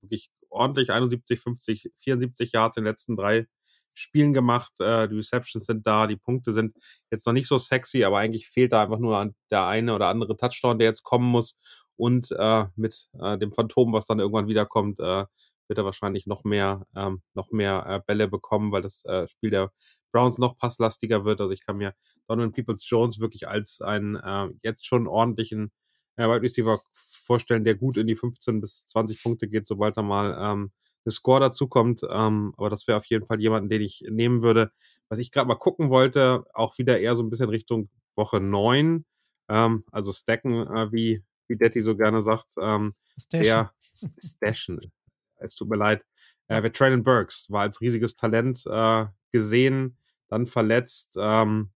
wirklich 0.00 0.30
ordentlich 0.52 0.90
71, 0.90 1.40
50, 1.40 1.90
74 1.98 2.52
Yards 2.52 2.76
in 2.76 2.84
den 2.84 2.90
letzten 2.90 3.16
drei 3.16 3.46
Spielen 3.94 4.32
gemacht. 4.32 4.72
Äh, 4.80 5.08
die 5.08 5.16
Receptions 5.16 5.66
sind 5.66 5.86
da, 5.86 6.06
die 6.06 6.16
Punkte 6.16 6.52
sind 6.52 6.76
jetzt 7.10 7.26
noch 7.26 7.32
nicht 7.32 7.48
so 7.48 7.58
sexy, 7.58 8.04
aber 8.04 8.18
eigentlich 8.18 8.48
fehlt 8.48 8.72
da 8.72 8.82
einfach 8.82 8.98
nur 8.98 9.32
der 9.50 9.66
eine 9.66 9.94
oder 9.94 10.08
andere 10.08 10.36
Touchdown, 10.36 10.78
der 10.78 10.88
jetzt 10.88 11.02
kommen 11.02 11.28
muss. 11.28 11.58
Und 11.96 12.30
äh, 12.32 12.66
mit 12.76 13.08
äh, 13.20 13.38
dem 13.38 13.52
Phantom, 13.52 13.92
was 13.92 14.06
dann 14.06 14.18
irgendwann 14.18 14.48
wiederkommt, 14.48 14.98
äh, 15.00 15.24
wird 15.68 15.78
er 15.78 15.84
wahrscheinlich 15.84 16.26
noch 16.26 16.44
mehr, 16.44 16.86
ähm, 16.96 17.22
noch 17.34 17.50
mehr 17.50 17.84
äh, 17.86 18.00
Bälle 18.06 18.28
bekommen, 18.28 18.72
weil 18.72 18.82
das 18.82 19.04
äh, 19.04 19.28
Spiel 19.28 19.50
der 19.50 19.70
Browns 20.12 20.38
noch 20.38 20.58
passlastiger 20.58 21.24
wird. 21.24 21.40
Also 21.40 21.52
ich 21.52 21.64
kann 21.64 21.76
mir 21.76 21.94
Donovan 22.28 22.52
Peoples 22.52 22.88
Jones 22.88 23.20
wirklich 23.20 23.48
als 23.48 23.80
einen 23.80 24.16
äh, 24.16 24.48
jetzt 24.62 24.86
schon 24.86 25.06
ordentlichen 25.06 25.72
äh, 26.16 26.24
Wide 26.24 26.42
Receiver 26.42 26.78
vorstellen, 26.92 27.64
der 27.64 27.74
gut 27.74 27.96
in 27.96 28.06
die 28.06 28.16
15 28.16 28.60
bis 28.60 28.86
20 28.86 29.22
Punkte 29.22 29.48
geht, 29.48 29.66
sobald 29.66 29.96
er 29.96 30.02
mal 30.02 30.36
ähm, 30.38 30.72
eine 31.04 31.12
Score 31.12 31.40
dazu 31.40 31.68
kommt. 31.68 32.02
Ähm, 32.08 32.54
aber 32.56 32.70
das 32.70 32.86
wäre 32.86 32.98
auf 32.98 33.06
jeden 33.06 33.26
Fall 33.26 33.40
jemanden, 33.40 33.68
den 33.68 33.82
ich 33.82 34.04
nehmen 34.08 34.42
würde. 34.42 34.72
Was 35.08 35.18
ich 35.18 35.30
gerade 35.30 35.48
mal 35.48 35.56
gucken 35.56 35.90
wollte, 35.90 36.44
auch 36.54 36.78
wieder 36.78 37.00
eher 37.00 37.16
so 37.16 37.22
ein 37.22 37.30
bisschen 37.30 37.48
Richtung 37.50 37.90
Woche 38.16 38.40
9. 38.40 39.04
Ähm, 39.48 39.84
also 39.90 40.12
stacken, 40.12 40.66
äh, 40.66 40.92
wie, 40.92 41.22
wie 41.48 41.56
Detti 41.56 41.82
so 41.82 41.96
gerne 41.96 42.22
sagt. 42.22 42.54
Ähm, 42.60 42.94
Stashen. 43.18 43.44
Der 43.44 43.72
Stashen. 43.92 44.92
Es 45.36 45.54
tut 45.54 45.68
mir 45.68 45.76
leid. 45.76 46.04
Äh, 46.48 46.62
wer 46.62 46.72
Traylon 46.72 47.02
Burks 47.02 47.50
war 47.50 47.62
als 47.62 47.80
riesiges 47.80 48.14
Talent 48.14 48.64
äh, 48.66 49.06
gesehen, 49.32 49.96
dann 50.28 50.46
verletzt, 50.46 51.16
ähm, 51.20 51.70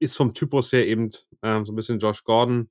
ist 0.00 0.16
vom 0.16 0.34
Typus 0.34 0.72
her 0.72 0.86
eben 0.86 1.10
äh, 1.42 1.64
so 1.64 1.72
ein 1.72 1.76
bisschen 1.76 1.98
Josh 1.98 2.24
Gordon. 2.24 2.70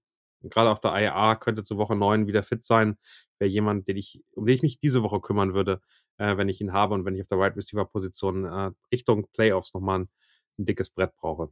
Gerade 0.50 0.70
auf 0.70 0.80
der 0.80 0.94
IA 0.96 1.36
könnte 1.36 1.64
zu 1.64 1.78
Woche 1.78 1.96
9 1.96 2.28
wieder 2.28 2.44
fit 2.44 2.64
sein. 2.64 2.98
Wäre 3.40 3.50
jemand, 3.50 3.88
den 3.88 3.98
ich, 3.98 4.24
um 4.32 4.46
den 4.46 4.56
ich 4.56 4.62
mich 4.62 4.80
diese 4.80 5.04
Woche 5.04 5.20
kümmern 5.20 5.54
würde, 5.54 5.82
äh, 6.18 6.38
wenn 6.38 6.50
ich 6.50 6.62
ihn 6.62 6.74
habe 6.74 6.94
und 6.94 7.06
wenn 7.06 7.16
ich 7.16 7.22
auf 7.22 7.28
der 7.28 7.38
Wide 7.38 7.48
right 7.48 7.58
Receiver 7.58 7.86
Position 7.86 8.46
äh, 8.46 8.72
Richtung 8.92 9.28
Playoffs 9.34 9.74
nochmal 9.74 10.00
ein, 10.00 10.10
ein 10.58 10.66
dickes 10.66 10.90
Brett 10.90 11.16
brauche. 11.16 11.50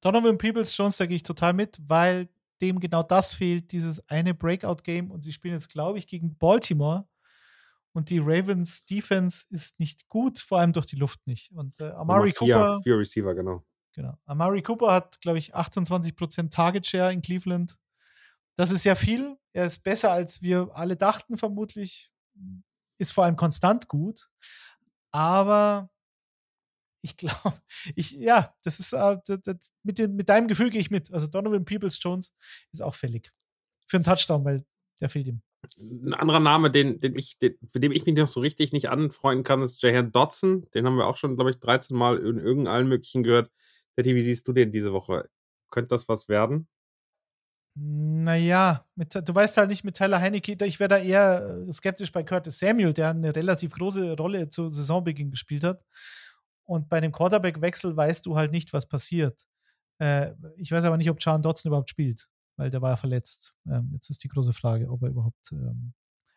Donovan 0.00 0.38
Peoples 0.38 0.76
Jones, 0.76 0.96
da 0.96 1.06
gehe 1.06 1.16
ich 1.16 1.22
total 1.22 1.52
mit, 1.52 1.78
weil 1.86 2.28
dem 2.60 2.80
genau 2.80 3.02
das 3.02 3.34
fehlt, 3.34 3.72
dieses 3.72 4.06
eine 4.08 4.34
Breakout-Game. 4.34 5.10
Und 5.10 5.22
sie 5.22 5.32
spielen 5.32 5.54
jetzt, 5.54 5.70
glaube 5.70 5.98
ich, 5.98 6.06
gegen 6.06 6.36
Baltimore. 6.36 7.06
Und 7.92 8.10
die 8.10 8.18
Ravens 8.18 8.84
Defense 8.84 9.46
ist 9.50 9.80
nicht 9.80 10.08
gut, 10.08 10.38
vor 10.38 10.60
allem 10.60 10.72
durch 10.72 10.86
die 10.86 10.96
Luft 10.96 11.26
nicht. 11.26 11.50
Und 11.52 11.80
äh, 11.80 11.90
Amari 11.90 12.32
vier, 12.32 12.54
Cooper. 12.56 12.80
Vier 12.82 12.98
Receiver, 12.98 13.34
genau. 13.34 13.64
Genau. 14.00 14.18
Amari 14.24 14.62
Cooper 14.62 14.92
hat, 14.92 15.20
glaube 15.20 15.38
ich, 15.38 15.54
28% 15.54 16.50
Target 16.50 16.86
Share 16.86 17.12
in 17.12 17.20
Cleveland. 17.20 17.76
Das 18.56 18.70
ist 18.70 18.86
ja 18.86 18.94
viel. 18.94 19.36
Er 19.52 19.66
ist 19.66 19.82
besser, 19.82 20.10
als 20.10 20.40
wir 20.40 20.70
alle 20.72 20.96
dachten, 20.96 21.36
vermutlich. 21.36 22.10
Ist 22.96 23.12
vor 23.12 23.24
allem 23.24 23.36
konstant 23.36 23.88
gut. 23.88 24.30
Aber 25.10 25.90
ich 27.02 27.18
glaube, 27.18 27.60
ich, 27.94 28.12
ja, 28.12 28.54
das 28.64 28.80
ist, 28.80 28.94
äh, 28.94 29.18
das, 29.26 29.42
das, 29.42 29.56
mit, 29.82 29.98
dem, 29.98 30.16
mit 30.16 30.30
deinem 30.30 30.48
Gefühl 30.48 30.70
gehe 30.70 30.80
ich 30.80 30.90
mit. 30.90 31.12
Also 31.12 31.26
Donovan 31.26 31.66
Peoples 31.66 32.02
Jones 32.02 32.32
ist 32.72 32.80
auch 32.80 32.94
fällig. 32.94 33.30
Für 33.86 33.98
einen 33.98 34.04
Touchdown, 34.04 34.46
weil 34.46 34.64
der 35.02 35.10
fehlt 35.10 35.26
ihm. 35.26 35.42
Ein 35.78 36.14
anderer 36.14 36.40
Name, 36.40 36.70
den, 36.70 37.00
den 37.00 37.18
ich, 37.18 37.36
den, 37.36 37.58
für 37.66 37.80
den 37.80 37.92
ich 37.92 38.06
mich 38.06 38.14
noch 38.14 38.28
so 38.28 38.40
richtig 38.40 38.72
nicht 38.72 38.88
anfreunden 38.88 39.44
kann, 39.44 39.60
ist 39.60 39.82
Jahan 39.82 40.10
Dodson. 40.10 40.70
Den 40.70 40.86
haben 40.86 40.96
wir 40.96 41.06
auch 41.06 41.18
schon, 41.18 41.36
glaube 41.36 41.50
ich, 41.50 41.58
13 41.58 41.94
Mal 41.94 42.16
in 42.16 42.38
irgendeinem 42.38 42.88
möglichen 42.88 43.22
gehört. 43.22 43.50
Betty, 43.96 44.14
wie 44.14 44.22
siehst 44.22 44.46
du 44.48 44.52
den 44.52 44.72
diese 44.72 44.92
Woche? 44.92 45.28
Könnte 45.70 45.94
das 45.94 46.08
was 46.08 46.28
werden? 46.28 46.68
Naja, 47.74 48.84
mit, 48.96 49.14
du 49.14 49.34
weißt 49.34 49.56
halt 49.56 49.70
nicht 49.70 49.84
mit 49.84 49.96
Tyler 49.96 50.20
Heineke, 50.20 50.56
ich 50.64 50.80
wäre 50.80 50.88
da 50.88 50.98
eher 50.98 51.64
äh, 51.68 51.72
skeptisch 51.72 52.10
bei 52.10 52.24
Curtis 52.24 52.58
Samuel, 52.58 52.92
der 52.92 53.10
eine 53.10 53.34
relativ 53.34 53.72
große 53.72 54.16
Rolle 54.16 54.48
zu 54.50 54.70
Saisonbeginn 54.70 55.30
gespielt 55.30 55.62
hat. 55.62 55.84
Und 56.64 56.88
bei 56.88 57.00
dem 57.00 57.12
Quarterback-Wechsel 57.12 57.96
weißt 57.96 58.26
du 58.26 58.36
halt 58.36 58.52
nicht, 58.52 58.72
was 58.72 58.86
passiert. 58.86 59.40
Äh, 59.98 60.32
ich 60.56 60.72
weiß 60.72 60.84
aber 60.84 60.96
nicht, 60.96 61.10
ob 61.10 61.18
John 61.20 61.42
Dodson 61.42 61.70
überhaupt 61.70 61.90
spielt, 61.90 62.28
weil 62.56 62.70
der 62.70 62.82
war 62.82 62.90
ja 62.90 62.96
verletzt. 62.96 63.54
Ähm, 63.68 63.90
jetzt 63.92 64.10
ist 64.10 64.24
die 64.24 64.28
große 64.28 64.52
Frage, 64.52 64.90
ob 64.90 65.02
er 65.02 65.10
überhaupt 65.10 65.52
ähm, 65.52 65.92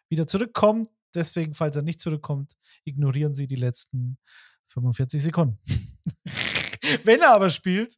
wieder 0.10 0.28
zurückkommt. 0.28 0.92
Deswegen, 1.16 1.54
falls 1.54 1.76
er 1.76 1.82
nicht 1.82 2.02
zurückkommt, 2.02 2.58
ignorieren 2.86 3.36
sie 3.36 3.48
die 3.48 3.56
letzten 3.56 4.18
45 4.70 5.22
Sekunden. 5.22 5.60
Wenn 7.04 7.22
er 7.22 7.34
aber 7.34 7.50
spielt, 7.50 7.98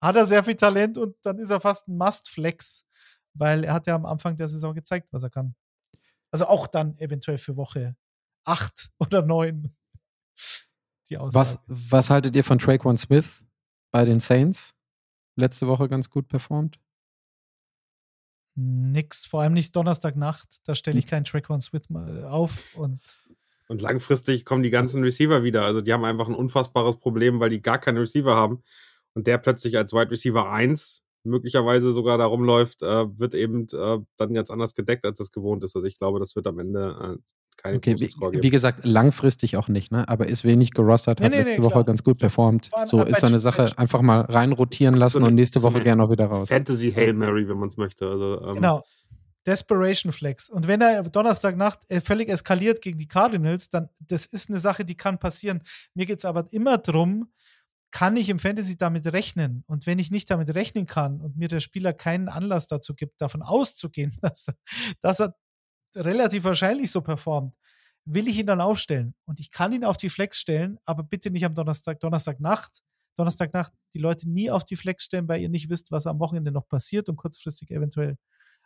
hat 0.00 0.16
er 0.16 0.26
sehr 0.26 0.44
viel 0.44 0.56
Talent 0.56 0.98
und 0.98 1.16
dann 1.22 1.38
ist 1.38 1.50
er 1.50 1.60
fast 1.60 1.88
ein 1.88 1.96
Must-Flex, 1.96 2.86
weil 3.34 3.64
er 3.64 3.74
hat 3.74 3.86
ja 3.86 3.94
am 3.94 4.06
Anfang 4.06 4.36
der 4.36 4.48
Saison 4.48 4.74
gezeigt, 4.74 5.08
was 5.10 5.22
er 5.22 5.30
kann. 5.30 5.54
Also 6.30 6.46
auch 6.46 6.66
dann 6.66 6.98
eventuell 6.98 7.38
für 7.38 7.56
Woche 7.56 7.96
8 8.44 8.90
oder 8.98 9.22
9 9.22 9.74
die 11.08 11.18
Aussage. 11.18 11.40
Was, 11.40 11.58
was 11.66 12.10
haltet 12.10 12.36
ihr 12.36 12.44
von 12.44 12.58
Traquan 12.58 12.96
Smith 12.96 13.44
bei 13.90 14.04
den 14.04 14.20
Saints? 14.20 14.74
Letzte 15.36 15.66
Woche 15.66 15.88
ganz 15.88 16.10
gut 16.10 16.28
performt. 16.28 16.78
Nix, 18.58 19.26
vor 19.26 19.42
allem 19.42 19.52
nicht 19.52 19.76
Donnerstagnacht. 19.76 20.60
Da 20.64 20.74
stelle 20.74 20.98
ich 20.98 21.04
hm. 21.04 21.10
keinen 21.10 21.24
Traquan 21.24 21.60
Smith 21.60 21.88
auf 22.24 22.74
und 22.74 23.02
und 23.68 23.82
langfristig 23.82 24.44
kommen 24.44 24.62
die 24.62 24.70
ganzen 24.70 25.02
Receiver 25.02 25.42
wieder. 25.42 25.64
Also 25.64 25.80
die 25.80 25.92
haben 25.92 26.04
einfach 26.04 26.28
ein 26.28 26.34
unfassbares 26.34 26.96
Problem, 26.96 27.40
weil 27.40 27.50
die 27.50 27.62
gar 27.62 27.78
keine 27.78 28.00
Receiver 28.00 28.34
haben. 28.34 28.62
Und 29.14 29.26
der 29.26 29.38
plötzlich 29.38 29.76
als 29.76 29.92
Wide 29.92 30.10
Receiver 30.10 30.50
1 30.50 31.02
möglicherweise 31.24 31.92
sogar 31.92 32.18
da 32.18 32.26
rumläuft, 32.26 32.82
äh, 32.82 33.18
wird 33.18 33.34
eben 33.34 33.66
äh, 33.72 33.98
dann 34.16 34.34
ganz 34.34 34.50
anders 34.50 34.74
gedeckt, 34.74 35.04
als 35.04 35.20
es 35.20 35.32
gewohnt 35.32 35.64
ist. 35.64 35.74
Also 35.74 35.86
ich 35.86 35.98
glaube, 35.98 36.20
das 36.20 36.36
wird 36.36 36.46
am 36.46 36.58
Ende 36.58 37.16
äh, 37.16 37.22
keine 37.56 37.78
okay, 37.78 37.98
wie, 37.98 38.08
Score 38.08 38.30
geben. 38.30 38.42
Wie 38.42 38.50
gesagt, 38.50 38.84
langfristig 38.84 39.56
auch 39.56 39.68
nicht, 39.68 39.90
ne? 39.90 40.08
aber 40.08 40.26
ist 40.28 40.44
wenig 40.44 40.72
gerostert, 40.72 41.20
hat 41.20 41.32
nee, 41.32 41.38
letzte 41.38 41.60
nee, 41.60 41.66
Woche 41.66 41.84
ganz 41.84 42.04
gut 42.04 42.18
performt. 42.18 42.70
So 42.84 43.02
ist 43.02 43.20
so 43.20 43.26
eine 43.26 43.38
Sache, 43.38 43.72
einfach 43.76 44.02
mal 44.02 44.20
reinrotieren 44.20 44.94
lassen 44.94 45.22
so 45.22 45.26
und 45.26 45.34
nächste 45.34 45.62
Woche 45.62 45.80
gerne 45.80 46.04
auch 46.04 46.10
wieder 46.10 46.26
raus. 46.26 46.48
Fantasy 46.48 46.92
Hail 46.92 47.14
Mary, 47.14 47.48
wenn 47.48 47.58
man 47.58 47.68
es 47.68 47.76
möchte. 47.76 48.06
Also, 48.06 48.42
ähm, 48.42 48.54
genau. 48.56 48.82
Desperation 49.46 50.12
Flex. 50.12 50.48
Und 50.48 50.66
wenn 50.66 50.80
er 50.80 51.02
Donnerstagnacht 51.04 51.80
äh, 51.88 52.00
völlig 52.00 52.28
eskaliert 52.28 52.82
gegen 52.82 52.98
die 52.98 53.06
Cardinals, 53.06 53.68
dann 53.68 53.88
das 54.00 54.26
ist 54.26 54.50
eine 54.50 54.58
Sache, 54.58 54.84
die 54.84 54.96
kann 54.96 55.18
passieren. 55.18 55.62
Mir 55.94 56.06
geht 56.06 56.18
es 56.18 56.24
aber 56.24 56.46
immer 56.52 56.78
darum, 56.78 57.32
kann 57.92 58.16
ich 58.16 58.28
im 58.28 58.38
Fantasy 58.38 58.76
damit 58.76 59.06
rechnen? 59.12 59.64
Und 59.66 59.86
wenn 59.86 59.98
ich 59.98 60.10
nicht 60.10 60.30
damit 60.30 60.54
rechnen 60.54 60.86
kann 60.86 61.20
und 61.20 61.36
mir 61.36 61.48
der 61.48 61.60
Spieler 61.60 61.92
keinen 61.92 62.28
Anlass 62.28 62.66
dazu 62.66 62.94
gibt, 62.94 63.20
davon 63.20 63.42
auszugehen, 63.42 64.16
dass, 64.20 64.46
dass 65.00 65.20
er 65.20 65.34
relativ 65.94 66.44
wahrscheinlich 66.44 66.90
so 66.90 67.00
performt, 67.00 67.54
will 68.04 68.28
ich 68.28 68.38
ihn 68.38 68.46
dann 68.46 68.60
aufstellen. 68.60 69.14
Und 69.24 69.40
ich 69.40 69.50
kann 69.50 69.72
ihn 69.72 69.84
auf 69.84 69.96
die 69.96 70.08
Flex 70.08 70.38
stellen, 70.38 70.78
aber 70.84 71.04
bitte 71.04 71.30
nicht 71.30 71.44
am 71.44 71.54
Donnerstag, 71.54 72.00
Donnerstagnacht. 72.00 72.82
Donnerstagnacht 73.16 73.72
die 73.94 73.98
Leute 73.98 74.28
nie 74.28 74.50
auf 74.50 74.64
die 74.64 74.76
Flex 74.76 75.04
stellen, 75.04 75.26
weil 75.28 75.40
ihr 75.40 75.48
nicht 75.48 75.70
wisst, 75.70 75.90
was 75.90 76.06
am 76.06 76.18
Wochenende 76.18 76.52
noch 76.52 76.68
passiert 76.68 77.08
und 77.08 77.16
kurzfristig 77.16 77.70
eventuell 77.70 78.18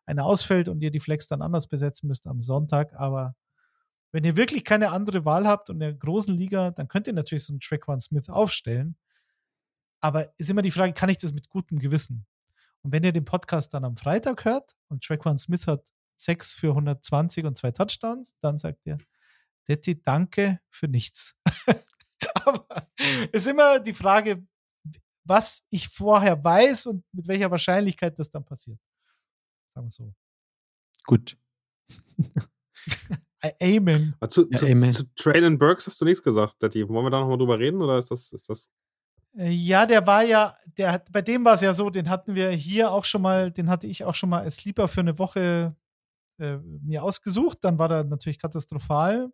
einer 0.07 0.25
ausfällt 0.25 0.69
und 0.69 0.81
ihr 0.83 0.91
die 0.91 1.01
Flex 1.01 1.27
dann 1.27 1.43
anders 1.43 1.69
besetzen 1.69 2.09
müsst 2.09 2.27
am 2.27 2.41
Sonntag. 2.41 2.93
Aber 2.95 3.35
wenn 4.13 4.25
ihr 4.25 4.37
wirklich 4.37 4.65
keine 4.65 4.91
andere 4.91 5.25
Wahl 5.25 5.47
habt 5.47 5.71
und 5.71 5.77
in 5.77 5.81
der 5.81 5.95
großen 5.95 6.35
Liga, 6.35 6.71
dann 6.73 6.89
könnt 6.89 7.07
ihr 7.07 7.13
natürlich 7.13 7.45
so 7.45 7.53
einen 7.53 7.61
Traquan 7.61 8.01
Smith 8.01 8.29
aufstellen. 8.29 8.97
Aber 10.01 10.29
ist 10.39 10.51
immer 10.51 10.63
die 10.63 10.71
Frage, 10.71 10.93
kann 10.93 11.11
ich 11.11 11.19
das 11.19 11.33
mit 11.33 11.49
gutem 11.49 11.79
Gewissen? 11.79 12.27
Und 12.83 12.93
wenn 12.93 13.05
ihr 13.05 13.13
den 13.13 13.25
Podcast 13.25 13.75
dann 13.75 13.85
am 13.85 13.97
Freitag 13.97 14.45
hört 14.45 14.75
und 14.89 15.05
Traquan 15.05 15.39
Smith 15.39 15.67
hat 15.67 15.85
6 16.17 16.55
für 16.55 16.69
120 16.71 17.45
und 17.45 17.59
zwei 17.59 17.71
Touchdowns, 17.71 18.37
dann 18.41 18.59
sagt 18.59 18.81
ihr, 18.85 18.99
Detti, 19.69 20.03
danke 20.03 20.61
für 20.71 20.89
nichts. 20.89 21.37
Aber 22.35 22.89
ist 23.33 23.47
immer 23.47 23.81
die 23.81 23.93
Frage, 23.93 24.45
was 25.25 25.65
ich 25.71 25.89
vorher 25.89 26.43
weiß 26.43 26.87
und 26.87 27.05
mit 27.13 27.29
welcher 27.29 27.51
Wahrscheinlichkeit 27.51 28.19
das 28.19 28.31
dann 28.31 28.45
passiert. 28.45 28.79
Sagen 29.75 29.87
wir 29.87 29.91
so. 29.91 30.15
Gut. 31.05 31.37
Amen. 33.63 34.15
Zu, 34.29 34.49
ja, 34.51 34.59
zu, 34.59 34.67
Amen. 34.67 34.93
zu 34.93 35.05
Traylon 35.15 35.59
Burks 35.59 35.87
hast 35.87 36.01
du 36.01 36.05
nichts 36.05 36.23
gesagt, 36.23 36.63
Detti. 36.63 36.89
Wollen 36.89 37.07
wir 37.07 37.11
da 37.11 37.21
nochmal 37.21 37.39
drüber 37.39 37.59
reden 37.59 37.81
oder 37.81 37.99
ist 37.99 38.11
das, 38.11 38.33
ist 38.33 38.49
das 38.49 38.69
äh, 39.37 39.51
ja, 39.51 39.87
der 39.87 40.07
war 40.07 40.23
ja, 40.23 40.57
der 40.77 40.93
hat, 40.93 41.13
bei 41.13 41.23
dem 41.23 41.45
war 41.45 41.55
es 41.55 41.61
ja 41.61 41.73
so, 41.73 41.91
den 41.91 42.09
hatten 42.09 42.35
wir 42.35 42.51
hier 42.51 42.93
auch 42.93 43.05
schon 43.05 43.23
mal, 43.23 43.51
den 43.51 43.71
hatte 43.71 43.87
ich 43.87 44.05
auch 44.05 44.15
schon 44.15 44.31
mal 44.31 44.43
als 44.43 44.57
Sleeper 44.57 44.89
für 44.89 45.01
eine 45.01 45.19
Woche 45.19 45.77
äh, 46.39 46.59
mir 46.59 47.03
ausgesucht. 47.03 47.59
Dann 47.63 47.79
war 47.79 47.91
er 47.91 48.05
natürlich 48.05 48.39
katastrophal. 48.39 49.33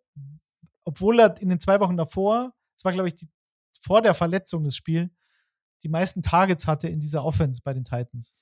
obwohl 0.85 1.19
er 1.19 1.39
in 1.41 1.49
den 1.49 1.59
zwei 1.59 1.79
Wochen 1.79 1.97
davor, 1.97 2.53
es 2.75 2.85
war, 2.85 2.93
glaube 2.93 3.09
ich, 3.09 3.15
die, 3.15 3.29
vor 3.81 4.01
der 4.01 4.13
Verletzung 4.13 4.63
das 4.63 4.75
Spiel, 4.75 5.11
die 5.83 5.89
meisten 5.89 6.21
Targets 6.21 6.67
hatte 6.67 6.87
in 6.87 6.99
dieser 6.99 7.23
Offense 7.23 7.61
bei 7.63 7.73
den 7.73 7.83
Titans. 7.83 8.35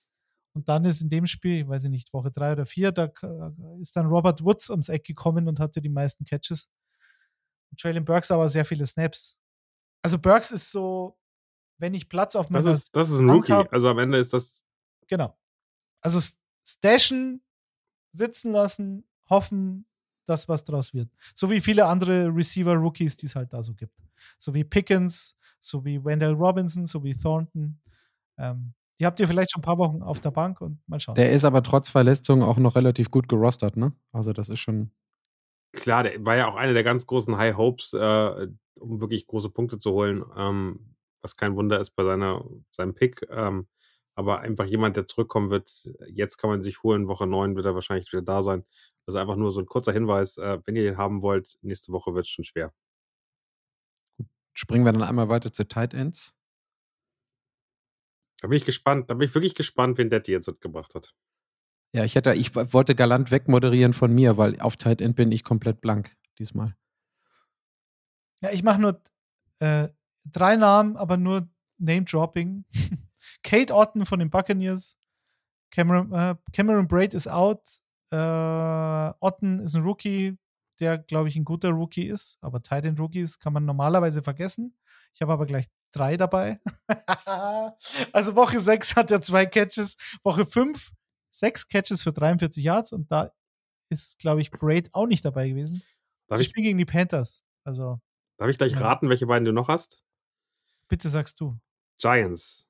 Und 0.55 0.67
dann 0.69 0.85
ist 0.85 1.01
in 1.01 1.09
dem 1.09 1.27
Spiel, 1.27 1.61
ich 1.61 1.67
weiß 1.67 1.83
ich 1.83 1.89
nicht, 1.89 2.11
Woche 2.13 2.31
drei 2.31 2.53
oder 2.53 2.65
vier, 2.65 2.91
da 2.93 3.11
ist 3.81 3.95
dann 3.95 4.07
Robert 4.07 4.41
Woods 4.43 4.69
ums 4.69 4.87
Eck 4.89 5.03
gekommen 5.03 5.47
und 5.49 5.59
hatte 5.59 5.81
die 5.81 5.89
meisten 5.89 6.23
Catches. 6.25 6.69
Und 7.71 7.79
Traylon 7.79 8.05
Burks 8.05 8.31
aber 8.31 8.49
sehr 8.49 8.63
viele 8.65 8.85
Snaps. 8.87 9.37
Also 10.01 10.17
Burks 10.17 10.51
ist 10.51 10.71
so, 10.71 11.17
wenn 11.77 11.93
ich 11.93 12.07
Platz 12.07 12.35
auf 12.37 12.45
Das 12.45 12.63
meiner 12.63 12.75
ist, 12.75 12.95
das 12.95 13.09
ist 13.11 13.19
ein 13.19 13.29
Rookie. 13.29 13.51
hab- 13.51 13.73
Also 13.73 13.89
am 13.89 13.99
Ende 13.99 14.17
ist 14.17 14.31
das. 14.33 14.63
Genau. 15.07 15.37
Also 16.01 16.21
stashen, 16.65 17.43
sitzen 18.13 18.51
lassen, 18.53 19.03
hoffen, 19.29 19.85
dass 20.25 20.47
was 20.47 20.63
draus 20.63 20.93
wird. 20.93 21.09
So 21.33 21.49
wie 21.49 21.59
viele 21.59 21.85
andere 21.85 22.33
Receiver-Rookies, 22.33 23.17
die 23.17 23.25
es 23.25 23.35
halt 23.35 23.51
da 23.51 23.61
so 23.61 23.73
gibt. 23.73 23.93
So 24.37 24.53
wie 24.53 24.63
Pickens, 24.63 25.37
so 25.59 25.83
wie 25.83 26.03
Wendell 26.03 26.31
Robinson, 26.33 26.85
so 26.85 27.03
wie 27.03 27.13
Thornton. 27.15 27.81
Ähm, 28.37 28.73
die 28.99 29.05
habt 29.05 29.19
ihr 29.19 29.27
vielleicht 29.27 29.51
schon 29.51 29.61
ein 29.61 29.65
paar 29.65 29.77
Wochen 29.77 30.01
auf 30.01 30.19
der 30.19 30.31
Bank 30.31 30.61
und 30.61 30.79
mal 30.87 30.99
schauen. 30.99 31.15
Der 31.15 31.31
ist 31.31 31.45
aber 31.45 31.61
trotz 31.63 31.89
Verletzung 31.89 32.43
auch 32.43 32.57
noch 32.57 32.75
relativ 32.75 33.11
gut 33.11 33.27
gerostert, 33.27 33.77
ne? 33.77 33.93
Also 34.11 34.33
das 34.33 34.49
ist 34.49 34.59
schon. 34.59 34.91
Klar, 35.73 36.03
der 36.03 36.25
war 36.25 36.35
ja 36.35 36.47
auch 36.47 36.55
einer 36.55 36.73
der 36.73 36.83
ganz 36.83 37.05
großen 37.05 37.37
High 37.37 37.57
Hopes, 37.57 37.91
äh, 37.93 38.47
um 38.79 39.01
wirklich 39.01 39.27
große 39.27 39.49
Punkte 39.49 39.77
zu 39.79 39.91
holen. 39.91 40.23
Ähm, 40.37 40.95
was 41.21 41.35
kein 41.35 41.55
Wunder 41.55 41.79
ist 41.79 41.91
bei 41.91 42.03
seiner, 42.03 42.45
seinem 42.71 42.93
Pick. 42.93 43.25
Ähm, 43.29 43.67
aber 44.15 44.39
einfach 44.39 44.65
jemand, 44.65 44.95
der 44.95 45.07
zurückkommen 45.07 45.49
wird. 45.49 45.89
Jetzt 46.07 46.37
kann 46.37 46.49
man 46.49 46.61
sich 46.61 46.83
holen. 46.83 47.07
Woche 47.07 47.27
9 47.27 47.55
wird 47.55 47.65
er 47.65 47.75
wahrscheinlich 47.75 48.11
wieder 48.13 48.21
da 48.21 48.41
sein. 48.41 48.63
Also 49.05 49.19
einfach 49.19 49.35
nur 49.35 49.51
so 49.51 49.59
ein 49.59 49.65
kurzer 49.65 49.91
Hinweis. 49.91 50.37
Äh, 50.37 50.59
wenn 50.63 50.75
ihr 50.75 50.83
den 50.83 50.97
haben 50.97 51.21
wollt, 51.21 51.57
nächste 51.61 51.91
Woche 51.91 52.13
wird 52.13 52.25
es 52.25 52.31
schon 52.31 52.45
schwer. 52.45 52.73
Springen 54.53 54.85
wir 54.85 54.93
dann 54.93 55.03
einmal 55.03 55.27
weiter 55.27 55.51
zu 55.51 55.67
Tight 55.67 55.93
Ends. 55.93 56.37
Da 58.41 58.47
bin 58.47 58.57
ich 58.57 58.65
gespannt. 58.65 59.09
Da 59.09 59.13
bin 59.13 59.27
ich 59.27 59.35
wirklich 59.35 59.55
gespannt, 59.55 59.97
wen 59.97 60.09
Detti 60.09 60.31
jetzt 60.31 60.47
mitgebracht 60.47 60.95
hat. 60.95 61.15
Ja, 61.93 62.03
ich 62.03 62.15
hätte, 62.15 62.33
ich 62.33 62.53
wollte 62.55 62.93
galant 62.93 63.31
wegmoderieren 63.31 63.93
von 63.93 64.13
mir, 64.13 64.37
weil 64.37 64.59
auf 64.59 64.75
Tight 64.75 65.01
End 65.01 65.15
bin 65.15 65.31
ich 65.31 65.43
komplett 65.43 65.79
blank 65.79 66.15
diesmal. 66.37 66.75
Ja, 68.41 68.51
ich 68.51 68.63
mache 68.63 68.81
nur 68.81 69.01
äh, 69.59 69.87
drei 70.25 70.57
Namen, 70.57 70.97
aber 70.97 71.17
nur 71.17 71.47
Name-Dropping. 71.77 72.65
Kate 73.43 73.73
Otten 73.73 74.05
von 74.05 74.19
den 74.19 74.29
Buccaneers. 74.29 74.97
Cameron, 75.71 76.11
äh, 76.11 76.35
Cameron 76.51 76.87
Braid 76.87 77.13
ist 77.13 77.27
out. 77.27 77.61
Äh, 78.11 78.17
Otten 79.19 79.59
ist 79.59 79.75
ein 79.75 79.83
Rookie, 79.83 80.37
der, 80.79 80.97
glaube 80.97 81.29
ich, 81.29 81.35
ein 81.35 81.45
guter 81.45 81.69
Rookie 81.69 82.07
ist. 82.07 82.37
Aber 82.41 82.61
Tight 82.61 82.85
End 82.85 82.99
Rookies 82.99 83.39
kann 83.39 83.53
man 83.53 83.65
normalerweise 83.65 84.21
vergessen. 84.21 84.77
Ich 85.13 85.21
habe 85.21 85.33
aber 85.33 85.45
gleich 85.45 85.67
drei 85.95 86.17
dabei. 86.17 86.59
also 88.13 88.35
Woche 88.35 88.59
6 88.59 88.95
hat 88.95 89.11
er 89.11 89.21
zwei 89.21 89.45
Catches. 89.45 89.97
Woche 90.23 90.45
5 90.45 90.91
sechs 91.29 91.67
Catches 91.67 92.03
für 92.03 92.13
43 92.13 92.63
Yards. 92.63 92.91
Und 92.93 93.11
da 93.11 93.31
ist, 93.89 94.19
glaube 94.19 94.41
ich, 94.41 94.51
Braid 94.51 94.89
auch 94.93 95.05
nicht 95.07 95.25
dabei 95.25 95.49
gewesen. 95.49 95.81
Darf 96.27 96.39
ich, 96.39 96.47
spielen 96.47 96.63
gegen 96.63 96.77
die 96.77 96.85
Panthers. 96.85 97.43
Also 97.65 97.99
darf 98.37 98.49
ich 98.49 98.57
gleich 98.57 98.71
Ja. 98.71 98.79
raten, 98.79 99.09
welche 99.09 99.25
beiden 99.27 99.45
du 99.45 99.51
noch 99.51 99.67
hast? 99.67 100.01
bitte 100.87 101.09
sagst 101.09 101.39
du. 101.41 101.57
Giants. 101.99 102.69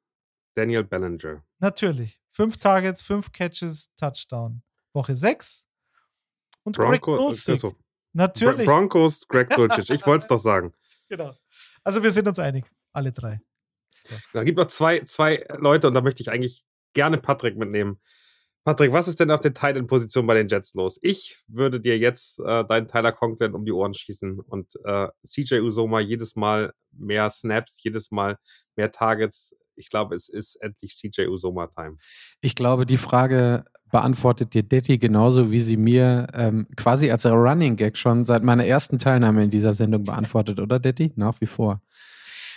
Daniel 0.55 0.83
Bellinger. 0.85 1.43
Natürlich. 1.59 2.19
Fünf 2.31 2.57
Targets, 2.57 3.03
fünf 3.03 3.31
Catches, 3.33 3.89
Touchdown. 3.97 4.63
Woche 4.93 5.15
sechs. 5.17 5.65
Und 6.63 6.77
Greg 6.77 7.01
Bronco, 7.01 7.17
Dulcich. 7.17 7.61
Bro- 7.61 7.75
Natürlich. 8.13 8.65
Broncos, 8.65 9.27
Greg 9.27 9.49
Dulcich. 9.49 9.89
Ich 9.89 10.05
wollte 10.05 10.21
es 10.23 10.27
doch 10.27 10.39
sagen. 10.39 10.73
Genau. 11.07 11.31
Also 11.83 12.01
wir 12.01 12.11
sind 12.11 12.27
uns 12.27 12.39
einig. 12.39 12.65
Alle 12.95 13.11
drei. 13.11 13.41
Da 14.33 14.43
gibt 14.43 14.57
noch 14.57 14.67
zwei, 14.67 14.99
zwei 15.01 15.45
Leute 15.57 15.87
und 15.87 15.93
da 15.93 16.01
möchte 16.01 16.21
ich 16.21 16.29
eigentlich 16.29 16.63
gerne 16.93 17.17
Patrick 17.17 17.57
mitnehmen. 17.57 17.99
Patrick, 18.63 18.93
was 18.93 19.07
ist 19.07 19.19
denn 19.19 19.29
auf 19.29 19.41
der 19.41 19.53
Tight 19.53 19.75
End 19.75 19.87
Position 19.87 20.25
bei 20.25 20.33
den 20.33 20.47
Jets 20.47 20.73
los? 20.73 20.97
Ich 21.03 21.37
würde 21.47 21.79
dir 21.79 21.99
jetzt 21.99 22.39
äh, 22.39 22.65
deinen 22.65 22.87
Tyler 22.87 23.11
Conklin 23.11 23.53
um 23.53 23.63
die 23.63 23.71
Ohren 23.71 23.93
schießen 23.93 24.39
und 24.39 24.75
äh, 24.83 25.07
CJ 25.23 25.59
Usoma 25.59 25.99
jedes 25.99 26.35
Mal 26.35 26.73
mehr 26.91 27.29
Snaps, 27.29 27.77
jedes 27.83 28.09
Mal 28.09 28.37
mehr 28.75 28.91
Targets. 28.91 29.55
Ich 29.75 29.89
glaube, 29.89 30.15
es 30.15 30.29
ist 30.29 30.55
endlich 30.55 30.95
CJ 30.95 31.27
Usoma 31.27 31.67
Time. 31.67 31.97
Ich 32.41 32.55
glaube, 32.55 32.87
die 32.87 32.97
Frage 32.97 33.65
beantwortet 33.91 34.55
dir 34.55 34.63
Detti 34.63 34.97
genauso, 34.97 35.51
wie 35.51 35.59
sie 35.59 35.77
mir 35.77 36.27
ähm, 36.33 36.67
quasi 36.75 37.11
als 37.11 37.25
Running 37.27 37.75
Gag 37.75 37.97
schon 37.97 38.25
seit 38.25 38.43
meiner 38.43 38.65
ersten 38.65 38.97
Teilnahme 38.97 39.43
in 39.43 39.51
dieser 39.51 39.73
Sendung 39.73 40.03
beantwortet, 40.03 40.59
oder 40.59 40.79
Detti? 40.79 41.13
Nach 41.15 41.39
wie 41.39 41.45
vor. 41.45 41.81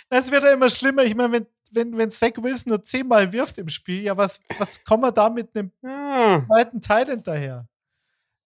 Das 0.09 0.31
wird 0.31 0.43
ja 0.43 0.53
immer 0.53 0.69
schlimmer. 0.69 1.03
Ich 1.03 1.15
meine, 1.15 1.31
wenn, 1.33 1.45
wenn, 1.71 1.97
wenn 1.97 2.11
Zach 2.11 2.31
Wilson 2.37 2.71
nur 2.71 2.83
zehnmal 2.83 3.31
wirft 3.31 3.57
im 3.57 3.69
Spiel, 3.69 4.01
ja, 4.01 4.17
was, 4.17 4.39
was 4.57 4.83
kommen 4.83 5.03
wir 5.03 5.11
da 5.11 5.29
mit 5.29 5.55
einem 5.55 5.71
Ah, 5.83 6.43
zweiten 6.47 6.81
Teil 6.81 7.05
hinterher? 7.07 7.67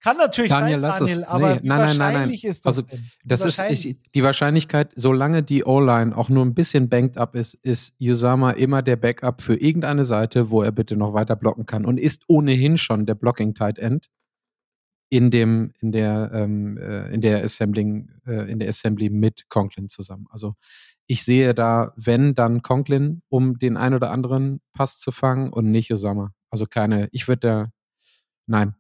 Kann 0.01 0.18
natürlich 0.18 0.51
Daniel, 0.51 0.72
sein, 0.74 0.82
lass 0.82 0.99
es. 0.99 1.07
Daniel, 1.11 1.24
aber 1.24 1.55
Nee, 1.55 1.61
wie 1.64 1.68
nein, 1.68 1.78
nein, 1.80 1.88
nein, 1.88 1.97
nein. 1.97 2.14
wahrscheinlich 2.14 2.43
ist 2.43 2.66
das 2.66 2.78
Also, 2.78 2.82
denn? 2.82 3.09
Das 3.24 3.39
ist 3.45 3.57
wahrscheinlich 3.57 3.88
ich, 3.88 3.97
die 4.14 4.24
Wahrscheinlichkeit, 4.24 4.91
solange 4.95 5.43
die 5.43 5.64
O-Line 5.64 6.18
auch 6.18 6.28
nur 6.28 6.43
ein 6.43 6.53
bisschen 6.53 6.89
banked 6.89 7.18
up 7.18 7.36
ist, 7.36 7.53
ist 7.53 7.95
Usama 8.01 8.51
immer 8.51 8.82
der 8.82 8.97
Backup 8.97 9.41
für 9.41 9.55
irgendeine 9.55 10.03
Seite, 10.03 10.49
wo 10.49 10.61
er 10.61 10.74
bitte 10.74 10.97
noch 10.97 11.14
weiter 11.14 11.38
blocken 11.38 11.66
kann 11.66 11.86
und 11.86 11.97
ist 11.97 12.24
ohnehin 12.28 12.78
schon 12.78 13.05
der 13.05 13.16
Blocking 13.16 13.53
Tight 13.53 13.80
End 13.80 14.09
in 15.09 15.32
dem 15.32 15.72
in 15.80 15.93
der 15.93 16.32
ähm, 16.34 16.78
äh, 16.78 17.14
in 17.14 17.22
der 17.22 17.41
Assembling 17.41 18.11
äh, 18.28 18.51
in 18.51 18.59
der 18.59 18.68
Assembly 18.68 19.09
mit 19.09 19.47
Conklin 19.47 19.88
zusammen. 19.88 20.26
Also 20.32 20.55
ich 21.14 21.24
sehe 21.24 21.53
da, 21.53 21.93
wenn 21.95 22.34
dann 22.34 22.64
Conklin, 22.64 23.22
um 23.30 23.59
den 23.59 23.78
ein 23.78 23.93
oder 23.93 24.09
anderen 24.09 24.61
Pass 24.74 24.97
zu 24.97 25.11
fangen 25.11 25.53
und 25.53 25.66
nicht 25.66 25.91
Usama. 25.91 26.34
Also 26.49 26.66
keine. 26.66 27.07
Ich 27.11 27.28
würde 27.28 27.39
da 27.39 27.72
nein. 28.47 28.74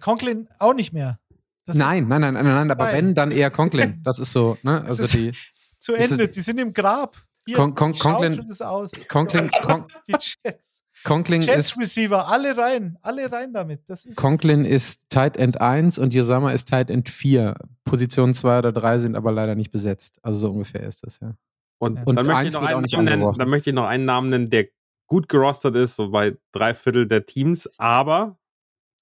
Conklin 0.00 0.48
auch 0.58 0.74
nicht 0.74 0.92
mehr. 0.92 1.18
Nein, 1.66 2.08
nein, 2.08 2.20
nein, 2.20 2.34
nein, 2.34 2.44
nein, 2.44 2.70
aber 2.70 2.92
wenn, 2.92 3.14
dann 3.14 3.30
eher 3.30 3.50
Conklin. 3.50 4.00
Das 4.04 4.18
ist 4.18 4.32
so, 4.32 4.58
ne? 4.62 4.82
Also 4.82 5.06
die 5.06 5.32
zu 5.78 5.94
Ende. 5.94 6.28
Die 6.28 6.40
sind 6.42 6.58
im 6.58 6.74
Grab. 6.74 7.16
Hier, 7.46 7.56
Con- 7.56 7.74
Con- 7.74 7.94
Conklin- 7.94 8.46
es 8.50 8.60
aus. 8.62 8.90
Conklin, 9.08 9.50
Con 9.62 9.86
Die 10.08 10.12
Jets. 10.44 10.84
Conkling 11.04 11.40
Jets 11.40 11.70
ist, 11.70 11.78
Receiver, 11.80 12.28
alle 12.28 12.54
rein, 12.56 12.98
alle 13.00 13.32
rein 13.32 13.54
damit. 13.54 13.88
Das 13.88 14.04
ist 14.04 14.16
Conklin 14.16 14.66
ist 14.66 15.08
Tight 15.08 15.38
End 15.38 15.58
1 15.58 15.98
und 15.98 16.12
Yosama 16.12 16.50
ist 16.52 16.68
Tight 16.68 16.90
End 16.90 17.08
4. 17.08 17.54
Positionen 17.84 18.34
2 18.34 18.58
oder 18.58 18.72
3 18.72 18.98
sind 18.98 19.16
aber 19.16 19.32
leider 19.32 19.54
nicht 19.54 19.70
besetzt. 19.70 20.18
Also 20.22 20.38
so 20.40 20.50
ungefähr 20.50 20.82
ist 20.82 21.02
das, 21.04 21.18
ja. 21.20 21.34
Und, 21.78 21.96
Ja. 21.96 22.02
Und 22.04 22.16
dann, 22.16 22.26
möchte 22.26 22.36
eins 22.38 22.48
ich 22.48 22.52
noch 22.54 22.60
wird 22.60 22.70
auch 22.72 22.74
einen 22.76 22.82
nicht 22.82 22.92
Namen 22.92 23.04
nennen, 23.06 23.32
dann 23.38 23.48
möchte 23.48 23.70
ich 23.70 23.74
noch 23.74 23.86
einen 23.86 24.04
Namen 24.04 24.28
nennen, 24.28 24.50
der 24.50 24.66
gut 25.06 25.28
gerostet 25.30 25.74
ist, 25.74 25.96
so 25.96 26.10
bei 26.10 26.36
drei 26.52 26.74
Viertel 26.74 27.08
der 27.08 27.24
Teams, 27.24 27.66
aber 27.78 28.38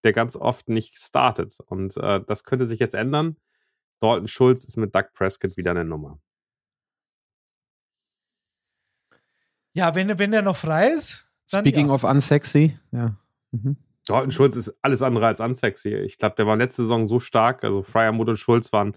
der 0.05 0.12
ganz 0.12 0.36
oft 0.36 0.68
nicht 0.68 0.97
startet. 0.97 1.59
Und 1.66 1.97
äh, 1.97 2.20
das 2.24 2.45
könnte 2.45 2.66
sich 2.66 2.78
jetzt 2.78 2.95
ändern. 2.95 3.36
Dalton 4.01 4.28
Schulz 4.28 4.62
ist 4.64 4.76
mit 4.76 4.95
Doug 4.95 5.07
Prescott 5.14 5.57
wieder 5.57 5.72
eine 5.72 5.84
Nummer. 5.84 6.20
Ja, 9.73 9.95
wenn, 9.95 10.19
wenn 10.19 10.33
er 10.33 10.43
noch 10.43 10.57
frei 10.57 10.89
ist, 10.91 11.27
dann 11.51 11.64
Speaking 11.64 11.89
ja. 11.89 11.95
of 11.95 12.05
unsexy, 12.05 12.79
ja. 12.93 13.16
Mhm. 13.51 13.77
Dalton 14.07 14.31
Schulz 14.31 14.57
ist 14.57 14.75
alles 14.83 15.03
andere 15.03 15.27
als 15.27 15.41
unsexy. 15.41 15.95
Ich 15.95 16.19
glaube, 16.19 16.35
der 16.37 16.47
war 16.47 16.57
letzte 16.57 16.83
Saison 16.83 17.07
so 17.07 17.19
stark. 17.19 17.62
Also 17.64 17.83
Fryermuth 17.83 18.29
und 18.29 18.39
Schulz 18.39 18.73
waren 18.73 18.95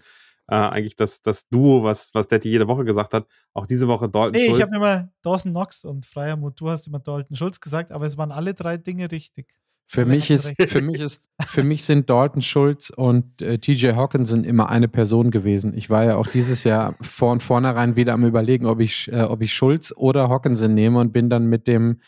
äh, 0.47 0.55
eigentlich 0.55 0.95
das, 0.95 1.21
das 1.21 1.47
Duo, 1.49 1.83
was, 1.83 2.13
was 2.13 2.27
Detti 2.27 2.49
jede 2.49 2.67
Woche 2.67 2.85
gesagt 2.85 3.13
hat. 3.13 3.27
Auch 3.53 3.67
diese 3.67 3.87
Woche 3.87 4.09
Dalton 4.09 4.33
Nee, 4.33 4.47
Schulz. 4.47 4.57
ich 4.57 4.63
habe 4.63 4.75
immer 4.75 5.09
Dawson 5.21 5.51
Knox 5.51 5.83
und 5.85 6.05
Freiermut. 6.05 6.59
Du 6.59 6.69
hast 6.69 6.87
immer 6.87 6.99
Dalton 6.99 7.35
Schulz 7.35 7.59
gesagt, 7.59 7.91
aber 7.91 8.05
es 8.05 8.17
waren 8.17 8.31
alle 8.31 8.53
drei 8.53 8.77
Dinge 8.77 9.11
richtig. 9.11 9.53
Für 9.87 10.05
mich 10.05 10.31
ist, 10.31 10.53
für 10.69 10.81
mich 10.81 11.01
ist, 11.01 11.21
für 11.47 11.63
mich 11.63 11.83
sind 11.83 12.09
Dalton 12.09 12.41
Schulz 12.41 12.91
und 12.91 13.41
äh, 13.41 13.57
TJ 13.57 13.89
Hawkinson 13.89 14.45
immer 14.45 14.69
eine 14.69 14.87
Person 14.87 15.31
gewesen. 15.31 15.73
Ich 15.75 15.89
war 15.89 16.05
ja 16.05 16.15
auch 16.15 16.27
dieses 16.27 16.63
Jahr 16.63 16.95
vor 17.01 17.33
und 17.33 17.43
vornherein 17.43 17.97
wieder 17.97 18.13
am 18.13 18.23
überlegen, 18.23 18.67
ob 18.67 18.79
ich, 18.79 19.11
äh, 19.11 19.23
ob 19.23 19.41
ich 19.41 19.53
Schulz 19.53 19.93
oder 19.93 20.29
Hawkinson 20.29 20.73
nehme 20.73 20.99
und 20.99 21.11
bin 21.11 21.29
dann 21.29 21.47
mit 21.47 21.67
dem 21.67 21.99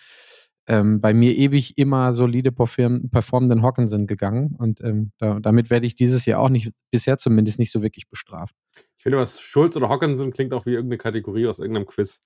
ähm, 0.68 1.02
bei 1.02 1.14
mir 1.14 1.36
ewig 1.36 1.78
immer 1.78 2.14
solide 2.14 2.52
perform 2.52 3.10
performenden 3.10 3.64
Hawkinson 3.64 4.08
gegangen. 4.08 4.56
Und 4.58 4.82
ähm, 4.82 5.12
da, 5.18 5.40
damit 5.40 5.70
werde 5.70 5.86
ich 5.86 5.96
dieses 5.96 6.26
Jahr 6.26 6.40
auch 6.40 6.50
nicht, 6.50 6.72
bisher 6.92 7.18
zumindest 7.18 7.60
nicht 7.60 7.72
so 7.72 7.82
wirklich 7.82 8.08
bestraft. 8.08 8.56
Ich 8.98 9.04
finde, 9.04 9.18
was 9.18 9.42
Schulz 9.42 9.76
oder 9.76 9.90
Hawkinson 9.90 10.32
klingt 10.32 10.54
auch 10.54 10.66
wie 10.66 10.72
irgendeine 10.72 10.98
Kategorie 10.98 11.48
aus 11.48 11.60
irgendeinem 11.60 11.86
Quiz. 11.86 12.22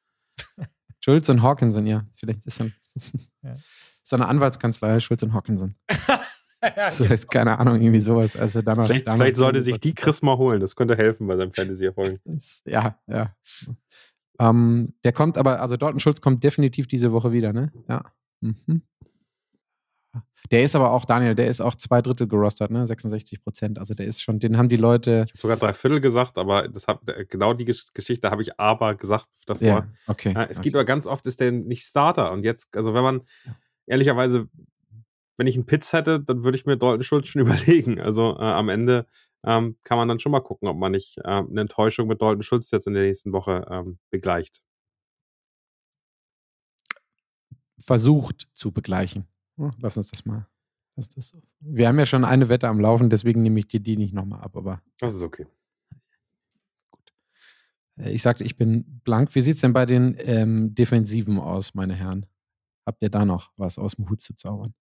Schulz 1.04 1.30
und 1.30 1.42
Hawkinson, 1.42 1.88
ja. 1.88 2.06
Vielleicht 2.16 2.46
ist 2.46 2.60
dann 2.60 2.74
Ja. 3.44 3.56
So 4.08 4.16
eine 4.16 4.28
Anwaltskanzlei, 4.28 5.00
Schulz 5.02 5.22
und 5.24 5.34
Hawkinson. 5.34 5.76
ja, 6.78 6.90
So 6.90 7.04
ist 7.04 7.30
keine 7.30 7.60
Ahnung, 7.60 7.82
irgendwie 7.82 8.00
sowas. 8.00 8.38
Also 8.38 8.62
dann 8.62 8.86
Vielleicht, 8.86 9.10
vielleicht 9.10 9.36
sollte 9.36 9.60
sich 9.60 9.80
die 9.80 9.94
Chris 9.94 10.22
mal 10.22 10.38
holen. 10.38 10.62
Das 10.62 10.76
könnte 10.78 10.96
helfen 10.96 11.28
bei 11.28 11.36
seinem 11.36 11.52
Fantasy-Erfolg. 11.54 12.20
Ja, 12.66 12.98
ja. 13.08 13.36
Ähm, 14.40 14.94
der 15.04 15.12
kommt 15.12 15.38
aber, 15.38 15.60
also 15.62 15.76
Dalton 15.76 16.00
Schulz 16.00 16.22
kommt 16.22 16.42
definitiv 16.44 16.88
diese 16.88 17.12
Woche 17.12 17.34
wieder, 17.34 17.52
ne? 17.52 17.74
Ja. 17.90 18.02
Mhm. 18.40 18.84
Der 20.52 20.64
ist 20.64 20.76
aber 20.76 20.92
auch, 20.92 21.04
Daniel, 21.04 21.36
der 21.36 21.48
ist 21.48 21.60
auch 21.60 21.76
zwei 21.76 22.02
Drittel 22.02 22.28
gerostert, 22.28 22.72
ne? 22.72 22.88
66 22.88 23.44
Prozent. 23.44 23.78
Also 23.80 23.94
der 23.94 24.06
ist 24.06 24.22
schon, 24.22 24.40
den 24.40 24.58
haben 24.58 24.70
die 24.70 24.78
Leute. 24.78 25.12
Ich 25.26 25.32
habe 25.34 25.40
sogar 25.42 25.58
drei 25.58 25.74
Viertel 25.74 26.00
gesagt, 26.00 26.38
aber 26.38 26.70
das 26.70 26.88
hab, 26.88 27.02
genau 27.28 27.54
die 27.54 27.66
Gesch- 27.66 27.90
Geschichte 27.94 28.32
habe 28.32 28.42
ich 28.44 28.58
aber 28.58 28.96
gesagt 28.96 29.28
davor. 29.46 29.68
Ja, 29.68 29.88
okay. 30.08 30.32
Ja, 30.34 30.44
es 30.44 30.60
okay. 30.60 30.70
geht 30.70 30.76
aber 30.76 30.86
ganz 30.86 31.08
oft, 31.08 31.26
ist 31.28 31.42
der 31.42 31.52
nicht 31.52 31.84
Starter. 31.84 32.32
Und 32.32 32.46
jetzt, 32.46 32.74
also 32.78 32.94
wenn 32.94 33.04
man, 33.04 33.22
ehrlicherweise, 33.88 34.48
wenn 35.38 35.48
ich 35.48 35.56
einen 35.56 35.66
Pitts 35.66 35.94
hätte, 35.94 36.20
dann 36.22 36.44
würde 36.44 36.58
ich 36.58 36.66
mir 36.66 36.78
Dalton 36.78 37.04
Schulz 37.04 37.28
schon 37.30 37.42
überlegen. 37.48 38.00
Also 38.00 38.36
äh, 38.38 38.44
am 38.44 38.70
Ende 38.70 39.08
ähm, 39.46 39.78
kann 39.84 39.98
man 39.98 40.08
dann 40.08 40.20
schon 40.20 40.32
mal 40.32 40.42
gucken, 40.42 40.68
ob 40.68 40.78
man 40.78 40.92
nicht 40.92 41.18
ähm, 41.26 41.48
eine 41.50 41.62
Enttäuschung 41.62 42.08
mit 42.08 42.22
Dalton 42.22 42.44
Schulz 42.44 42.72
jetzt 42.72 42.88
in 42.88 42.94
der 42.94 43.04
nächsten 43.04 43.32
Woche 43.34 43.66
ähm, 43.70 44.00
begleicht. 44.10 44.62
versucht 47.80 48.48
zu 48.54 48.72
begleichen. 48.72 49.28
Hm, 49.58 49.72
Lass 49.80 49.98
uns 49.98 50.10
das 50.12 50.26
mal. 50.26 50.48
Lass 50.96 51.10
das. 51.10 51.38
Wir 51.60 51.88
haben 51.88 52.00
ja 52.00 52.06
schon 52.06 52.26
eine 52.26 52.50
Wette 52.50 52.68
am 52.68 52.80
Laufen, 52.80 53.10
deswegen 53.10 53.44
nehme 53.44 53.60
ich 53.60 53.68
dir 53.68 53.80
die 53.80 53.98
nicht 53.98 54.14
nochmal 54.14 54.42
ab, 54.42 54.56
aber 54.58 54.82
Das 55.00 55.14
ist 55.14 55.22
okay. 55.22 55.46
äh, 57.98 58.12
ich 58.12 58.22
sagte, 58.22 58.44
ich 58.44 58.58
bin 58.58 59.02
blank. 59.04 59.36
Wie 59.36 59.42
sieht 59.42 59.56
es 59.56 59.62
denn 59.62 59.74
bei 59.74 59.86
den 59.86 60.16
ähm, 60.20 60.74
Defensiven 60.74 61.40
aus, 61.40 61.76
meine 61.76 61.94
Herren? 61.96 62.26
Habt 62.88 63.04
ihr 63.04 63.10
da 63.10 63.26
noch 63.26 63.52
was 63.58 63.78
aus 63.78 63.96
dem 63.98 64.10
Hut 64.10 64.22
zu 64.22 64.34
zaubern? 64.34 64.74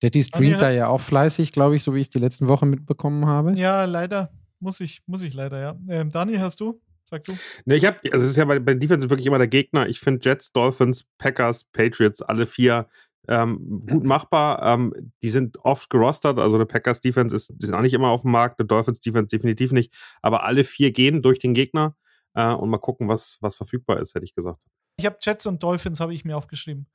Detti 0.00 0.22
streamt 0.22 0.54
Daniel- 0.54 0.60
da 0.60 0.70
ja 0.70 0.86
auch 0.86 1.00
fleißig, 1.00 1.52
glaube 1.52 1.74
ich, 1.74 1.82
so 1.82 1.92
wie 1.92 1.98
ich 1.98 2.06
es 2.06 2.10
die 2.10 2.20
letzten 2.20 2.46
Wochen 2.46 2.70
mitbekommen 2.70 3.26
habe. 3.26 3.52
Ja, 3.58 3.84
leider. 3.84 4.30
Muss 4.60 4.78
ich, 4.78 5.02
muss 5.06 5.22
ich 5.22 5.34
leider, 5.34 5.60
ja. 5.60 5.76
Ähm, 5.88 6.12
Dani, 6.12 6.36
hast 6.36 6.60
du? 6.60 6.80
Sag 7.02 7.24
du. 7.24 7.36
Ne, 7.64 7.74
ich 7.74 7.84
habe, 7.84 7.98
also 8.12 8.24
es 8.24 8.30
ist 8.30 8.36
ja 8.36 8.44
bei, 8.44 8.60
bei 8.60 8.74
den 8.74 8.80
Defense 8.80 9.10
wirklich 9.10 9.26
immer 9.26 9.38
der 9.38 9.48
Gegner. 9.48 9.88
Ich 9.88 9.98
finde 9.98 10.20
Jets, 10.22 10.52
Dolphins, 10.52 11.04
Packers, 11.18 11.64
Patriots, 11.64 12.22
alle 12.22 12.46
vier 12.46 12.86
ähm, 13.26 13.80
gut 13.90 14.04
machbar. 14.04 14.62
Ähm, 14.62 15.12
die 15.20 15.30
sind 15.30 15.58
oft 15.64 15.90
gerostert, 15.90 16.38
also 16.38 16.54
eine 16.54 16.66
Packers 16.66 17.00
Defense 17.00 17.34
ist, 17.34 17.52
die 17.56 17.66
sind 17.66 17.74
auch 17.74 17.82
nicht 17.82 17.94
immer 17.94 18.10
auf 18.10 18.22
dem 18.22 18.30
Markt, 18.30 18.60
eine 18.60 18.68
Dolphins 18.68 19.00
Defense 19.00 19.26
definitiv 19.26 19.72
nicht. 19.72 19.92
Aber 20.22 20.44
alle 20.44 20.62
vier 20.62 20.92
gehen 20.92 21.22
durch 21.22 21.40
den 21.40 21.54
Gegner 21.54 21.96
äh, 22.34 22.52
und 22.52 22.70
mal 22.70 22.78
gucken, 22.78 23.08
was, 23.08 23.38
was 23.40 23.56
verfügbar 23.56 24.00
ist, 24.00 24.14
hätte 24.14 24.24
ich 24.24 24.34
gesagt. 24.36 24.60
Ich 24.96 25.06
habe 25.06 25.18
Jets 25.20 25.46
und 25.46 25.62
Dolphins, 25.62 26.00
habe 26.00 26.14
ich 26.14 26.24
mir 26.24 26.36
aufgeschrieben. 26.36 26.86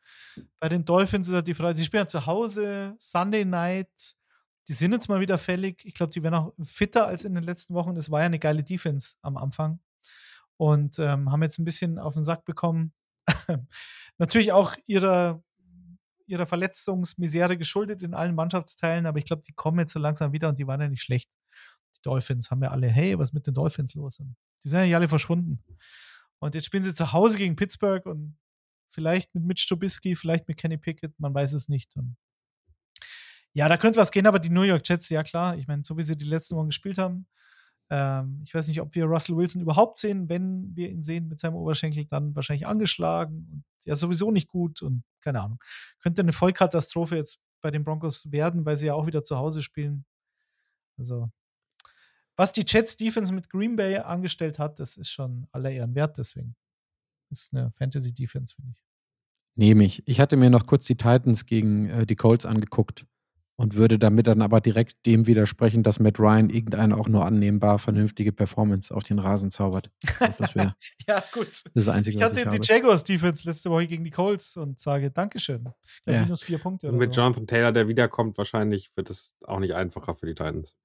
Bei 0.59 0.69
den 0.69 0.85
Dolphins 0.85 1.27
ist 1.27 1.33
halt 1.33 1.47
die 1.47 1.53
Frage, 1.53 1.77
sie 1.77 1.85
spielen 1.85 2.03
ja 2.03 2.07
zu 2.07 2.25
Hause, 2.25 2.95
Sunday 2.99 3.43
Night, 3.43 4.15
die 4.67 4.73
sind 4.73 4.91
jetzt 4.91 5.07
mal 5.07 5.19
wieder 5.19 5.37
fällig. 5.37 5.83
Ich 5.85 5.93
glaube, 5.93 6.11
die 6.11 6.21
werden 6.21 6.35
auch 6.35 6.53
fitter 6.63 7.07
als 7.07 7.23
in 7.23 7.33
den 7.33 7.43
letzten 7.43 7.73
Wochen. 7.73 7.95
Es 7.95 8.11
war 8.11 8.19
ja 8.19 8.25
eine 8.25 8.39
geile 8.39 8.63
Defense 8.63 9.15
am 9.21 9.37
Anfang. 9.37 9.79
Und 10.57 10.99
ähm, 10.99 11.31
haben 11.31 11.43
jetzt 11.43 11.59
ein 11.59 11.65
bisschen 11.65 11.99
auf 11.99 12.15
den 12.15 12.23
Sack 12.23 12.43
bekommen. 12.43 12.93
Natürlich 14.17 14.51
auch 14.51 14.75
ihrer, 14.85 15.41
ihrer 16.25 16.45
Verletzungsmisere 16.45 17.57
geschuldet 17.57 18.01
in 18.01 18.13
allen 18.13 18.35
Mannschaftsteilen, 18.35 19.05
aber 19.05 19.19
ich 19.19 19.25
glaube, 19.25 19.43
die 19.47 19.53
kommen 19.53 19.79
jetzt 19.79 19.93
so 19.93 19.99
langsam 19.99 20.33
wieder 20.33 20.49
und 20.49 20.59
die 20.59 20.67
waren 20.67 20.81
ja 20.81 20.89
nicht 20.89 21.03
schlecht. 21.03 21.29
Die 21.95 22.01
Dolphins 22.01 22.51
haben 22.51 22.63
ja 22.63 22.71
alle, 22.71 22.87
hey, 22.87 23.17
was 23.17 23.29
ist 23.29 23.33
mit 23.33 23.47
den 23.47 23.53
Dolphins 23.53 23.93
los? 23.93 24.19
Und 24.19 24.35
die 24.63 24.69
sind 24.69 24.85
ja 24.85 24.97
alle 24.97 25.07
verschwunden. 25.07 25.63
Und 26.39 26.55
jetzt 26.55 26.65
spielen 26.65 26.83
sie 26.83 26.93
zu 26.93 27.13
Hause 27.13 27.38
gegen 27.38 27.55
Pittsburgh 27.55 28.05
und 28.05 28.38
vielleicht 28.89 29.33
mit 29.35 29.43
Mitch 29.43 29.67
Trubisky, 29.67 30.15
vielleicht 30.15 30.47
mit 30.47 30.57
Kenny 30.57 30.77
Pickett, 30.77 31.19
man 31.19 31.33
weiß 31.33 31.53
es 31.53 31.67
nicht. 31.67 31.95
Und 31.95 32.15
ja, 33.53 33.67
da 33.67 33.77
könnte 33.77 33.99
was 33.99 34.11
gehen, 34.11 34.27
aber 34.27 34.39
die 34.39 34.49
New 34.49 34.61
York 34.61 34.88
Jets, 34.88 35.09
ja 35.09 35.23
klar, 35.23 35.57
ich 35.57 35.67
meine, 35.67 35.83
so 35.83 35.97
wie 35.97 36.03
sie 36.03 36.15
die 36.15 36.25
letzten 36.25 36.55
Wochen 36.55 36.67
gespielt 36.67 36.97
haben, 36.97 37.27
ähm, 37.89 38.41
ich 38.43 38.53
weiß 38.53 38.67
nicht, 38.67 38.81
ob 38.81 38.93
wir 38.95 39.05
Russell 39.05 39.38
Wilson 39.38 39.61
überhaupt 39.61 39.97
sehen. 39.97 40.29
Wenn 40.29 40.75
wir 40.75 40.89
ihn 40.89 41.03
sehen 41.03 41.27
mit 41.29 41.39
seinem 41.39 41.55
Oberschenkel, 41.55 42.05
dann 42.05 42.35
wahrscheinlich 42.35 42.67
angeschlagen 42.67 43.47
und 43.51 43.63
ja, 43.85 43.95
sowieso 43.95 44.31
nicht 44.31 44.49
gut 44.49 44.81
und 44.81 45.03
keine 45.21 45.41
Ahnung. 45.41 45.59
Könnte 45.99 46.21
eine 46.21 46.33
Vollkatastrophe 46.33 47.15
jetzt 47.15 47.39
bei 47.61 47.71
den 47.71 47.83
Broncos 47.83 48.31
werden, 48.31 48.65
weil 48.65 48.77
sie 48.77 48.88
ja 48.88 48.93
auch 48.93 49.07
wieder 49.07 49.23
zu 49.23 49.38
Hause 49.38 49.61
spielen. 49.61 50.05
Also, 50.97 51.29
was 52.38 52.53
die 52.53 52.63
Jets 52.65 52.95
Defense 52.95 53.33
mit 53.33 53.49
Green 53.49 53.75
Bay 53.75 53.97
angestellt 53.97 54.59
hat, 54.59 54.79
das 54.79 54.95
ist 54.95 55.09
schon 55.09 55.47
aller 55.51 55.71
Ehren 55.71 55.95
wert, 55.95 56.17
deswegen. 56.17 56.55
Das 57.29 57.41
ist 57.41 57.53
eine 57.53 57.71
Fantasy 57.71 58.13
Defense, 58.13 58.55
finde 58.55 58.71
ich. 58.73 58.83
Nehme 59.55 59.83
ich. 59.83 60.07
Ich 60.07 60.19
hatte 60.19 60.38
mir 60.38 60.49
noch 60.49 60.65
kurz 60.67 60.85
die 60.85 60.95
Titans 60.95 61.45
gegen 61.45 61.89
äh, 61.89 62.05
die 62.05 62.15
Colts 62.15 62.45
angeguckt 62.45 63.05
und 63.59 63.75
würde 63.75 63.97
damit 63.97 64.27
dann 64.27 64.43
aber 64.43 64.61
direkt 64.61 65.03
dem 65.07 65.25
widersprechen, 65.25 65.81
dass 65.81 65.99
Matt 65.99 66.19
Ryan 66.19 66.51
irgendeine 66.51 66.95
auch 66.95 67.07
nur 67.07 67.25
annehmbar 67.25 67.79
vernünftige 67.79 68.31
Performance 68.31 68.93
auf 68.95 69.03
den 69.03 69.17
Rasen 69.17 69.49
zaubert. 69.49 69.89
So, 70.19 70.25
das 70.38 70.53
wäre 70.55 70.75
Ja, 71.07 71.23
gut. 71.33 71.63
das 71.73 71.88
Einzige, 71.89 72.17
Ich 72.19 72.23
was 72.23 72.29
hatte 72.31 72.41
ich 72.41 72.45
die 72.49 72.57
habe. 72.57 72.65
Jaguars 72.65 73.03
Defense 73.03 73.49
letzte 73.49 73.71
Woche 73.71 73.88
gegen 73.88 74.03
die 74.03 74.11
Colts 74.11 74.55
und 74.57 74.79
sage 74.79 75.09
Dankeschön. 75.09 75.67
Ja. 76.05 76.21
Minus 76.21 76.43
vier 76.43 76.59
Punkte. 76.59 76.89
Und 76.89 76.97
mit 76.97 77.15
so. 77.15 77.21
Jonathan 77.21 77.47
Taylor, 77.47 77.71
der 77.71 77.88
wiederkommt, 77.88 78.38
wahrscheinlich 78.38 78.95
wird 78.95 79.09
es 79.09 79.35
auch 79.45 79.59
nicht 79.59 79.73
einfacher 79.73 80.13
für 80.15 80.27
die 80.27 80.35
Titans. 80.35 80.77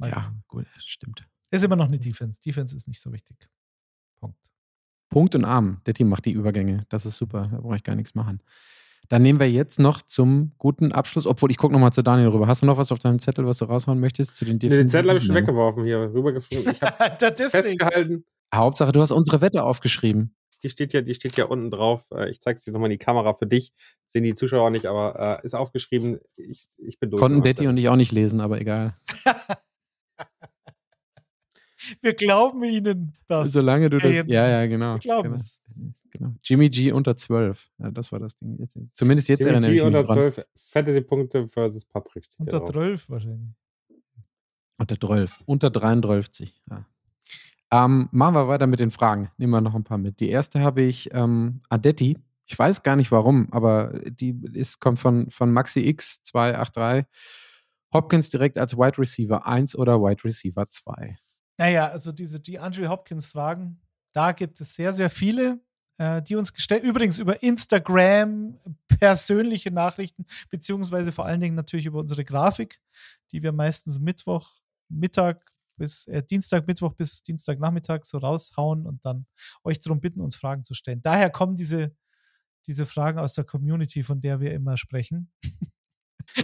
Ja, 0.00 0.32
gut, 0.48 0.66
stimmt. 0.78 1.26
Ist 1.50 1.64
immer 1.64 1.76
noch 1.76 1.88
eine 1.88 1.98
Defense. 1.98 2.40
Defense 2.40 2.76
ist 2.76 2.86
nicht 2.88 3.00
so 3.00 3.12
wichtig. 3.12 3.48
Punkt. 4.20 4.36
Punkt 5.08 5.34
und 5.34 5.44
Arm. 5.44 5.80
Der 5.86 5.94
Team 5.94 6.08
macht 6.08 6.24
die 6.26 6.32
Übergänge. 6.32 6.86
Das 6.88 7.06
ist 7.06 7.16
super. 7.16 7.48
Da 7.50 7.60
brauche 7.60 7.76
ich 7.76 7.82
gar 7.82 7.96
nichts 7.96 8.14
machen. 8.14 8.42
Dann 9.08 9.22
nehmen 9.22 9.40
wir 9.40 9.50
jetzt 9.50 9.78
noch 9.78 10.02
zum 10.02 10.52
guten 10.58 10.92
Abschluss, 10.92 11.26
obwohl 11.26 11.50
ich 11.50 11.56
gucke 11.56 11.72
nochmal 11.72 11.92
zu 11.94 12.02
Daniel 12.02 12.28
rüber. 12.28 12.46
Hast 12.46 12.60
du 12.60 12.66
noch 12.66 12.76
was 12.76 12.92
auf 12.92 12.98
deinem 12.98 13.18
Zettel, 13.18 13.46
was 13.46 13.58
du 13.58 13.64
raushauen 13.64 13.98
möchtest 13.98 14.36
zu 14.36 14.44
den 14.44 14.58
Nee, 14.60 14.68
den 14.68 14.90
Zettel 14.90 15.08
habe 15.08 15.18
ich 15.18 15.24
schon 15.24 15.34
Nein. 15.34 15.44
weggeworfen 15.44 15.84
hier, 15.84 16.12
rübergeflogen. 16.12 16.72
Ich 16.72 16.82
habe 16.82 17.34
festgehalten. 17.50 18.24
Hauptsache, 18.54 18.92
du 18.92 19.00
hast 19.00 19.12
unsere 19.12 19.40
Wette 19.40 19.62
aufgeschrieben. 19.64 20.34
Die 20.62 20.68
steht 20.68 20.92
ja, 20.92 21.00
die 21.00 21.14
steht 21.14 21.36
ja 21.38 21.46
unten 21.46 21.70
drauf. 21.70 22.10
Äh, 22.10 22.30
Ich 22.30 22.40
zeige 22.40 22.56
es 22.58 22.64
dir 22.64 22.72
nochmal 22.72 22.88
in 22.90 22.98
die 22.98 23.04
Kamera 23.04 23.32
für 23.32 23.46
dich. 23.46 23.72
Sehen 24.06 24.24
die 24.24 24.34
Zuschauer 24.34 24.70
nicht, 24.70 24.84
aber 24.86 25.40
äh, 25.42 25.46
ist 25.46 25.54
aufgeschrieben. 25.54 26.18
Ich, 26.36 26.66
ich 26.78 26.98
bin 26.98 27.10
durch. 27.10 27.20
Konnten 27.20 27.42
Detti 27.42 27.66
und 27.68 27.76
ich 27.78 27.88
auch 27.88 27.96
nicht 27.96 28.12
lesen, 28.12 28.40
aber 28.40 28.60
egal. 28.60 28.96
Wir 32.00 32.14
glauben 32.14 32.62
ihnen 32.64 33.14
das. 33.26 33.52
Solange 33.52 33.90
du 33.90 33.98
das. 33.98 34.12
jetzt- 34.14 34.30
Ja, 34.30 34.48
ja, 34.48 34.66
genau. 34.66 34.94
Wir 34.94 34.98
glauben 35.00 35.22
genau. 35.24 35.36
es. 35.36 35.62
genau. 36.10 36.34
Jimmy 36.42 36.68
G 36.68 36.92
unter 36.92 37.16
12. 37.16 37.70
Ja, 37.78 37.90
das 37.90 38.10
war 38.12 38.18
das 38.18 38.36
Ding. 38.36 38.56
Jetzt, 38.58 38.78
zumindest 38.94 39.28
jetzt 39.28 39.40
Zettel. 39.42 39.52
erinnere 39.54 39.72
ich 39.72 39.78
TMG 39.80 39.90
mich 39.90 39.96
unter 39.98 40.02
dran. 40.06 40.16
12 40.32 40.46
Fantasy-Punkte 40.56 41.48
versus 41.48 41.84
Patrick. 41.84 42.24
Unter 42.38 42.58
hier 42.58 42.66
drauf. 42.66 42.70
12 42.72 43.10
wahrscheinlich. 43.10 43.54
Unter 44.78 44.98
12. 45.00 45.42
Unter 45.46 45.70
33. 45.70 46.62
Ja. 46.70 46.84
Ähm, 47.70 48.08
machen 48.12 48.34
wir 48.34 48.48
weiter 48.48 48.66
mit 48.66 48.80
den 48.80 48.90
Fragen. 48.90 49.30
Nehmen 49.36 49.52
wir 49.52 49.60
noch 49.60 49.74
ein 49.74 49.84
paar 49.84 49.98
mit. 49.98 50.20
Die 50.20 50.30
erste 50.30 50.60
habe 50.60 50.82
ich 50.82 51.10
ähm, 51.12 51.60
Adetti. 51.68 52.16
Ich 52.46 52.58
weiß 52.58 52.82
gar 52.82 52.96
nicht 52.96 53.10
warum, 53.12 53.48
aber 53.52 53.92
die 54.08 54.34
ist, 54.54 54.80
kommt 54.80 54.98
von, 54.98 55.30
von 55.30 55.52
Maxi 55.52 55.80
X 55.86 56.22
283. 56.22 57.04
Hopkins 57.92 58.30
direkt 58.30 58.56
als 58.58 58.76
Wide 58.76 58.98
Receiver 58.98 59.46
1 59.46 59.76
oder 59.76 60.00
Wide 60.00 60.24
Receiver 60.24 60.66
2. 60.68 61.16
Naja, 61.58 61.88
also 61.88 62.12
diese 62.12 62.40
die 62.40 62.58
Andrew 62.58 62.88
Hopkins-Fragen, 62.88 63.80
da 64.12 64.32
gibt 64.32 64.60
es 64.60 64.74
sehr, 64.74 64.94
sehr 64.94 65.10
viele, 65.10 65.60
äh, 65.98 66.22
die 66.22 66.36
uns 66.36 66.52
gestellt, 66.52 66.84
übrigens 66.84 67.18
über 67.18 67.42
Instagram, 67.42 68.58
persönliche 68.86 69.70
Nachrichten, 69.70 70.24
beziehungsweise 70.50 71.12
vor 71.12 71.26
allen 71.26 71.40
Dingen 71.40 71.56
natürlich 71.56 71.86
über 71.86 71.98
unsere 71.98 72.24
Grafik, 72.24 72.80
die 73.32 73.42
wir 73.42 73.52
meistens 73.52 73.98
Mittwoch, 73.98 74.54
Mittag 74.88 75.52
bis 75.76 76.06
äh, 76.06 76.22
Dienstag, 76.22 76.66
Mittwoch 76.66 76.94
bis 76.94 77.22
Dienstagnachmittag 77.24 78.04
so 78.04 78.18
raushauen 78.18 78.86
und 78.86 79.04
dann 79.04 79.26
euch 79.64 79.80
darum 79.80 80.00
bitten, 80.00 80.20
uns 80.20 80.36
Fragen 80.36 80.64
zu 80.64 80.74
stellen. 80.74 81.02
Daher 81.02 81.30
kommen 81.30 81.56
diese, 81.56 81.94
diese 82.66 82.86
Fragen 82.86 83.18
aus 83.18 83.34
der 83.34 83.44
Community, 83.44 84.02
von 84.02 84.20
der 84.20 84.40
wir 84.40 84.52
immer 84.52 84.76
sprechen. 84.76 85.30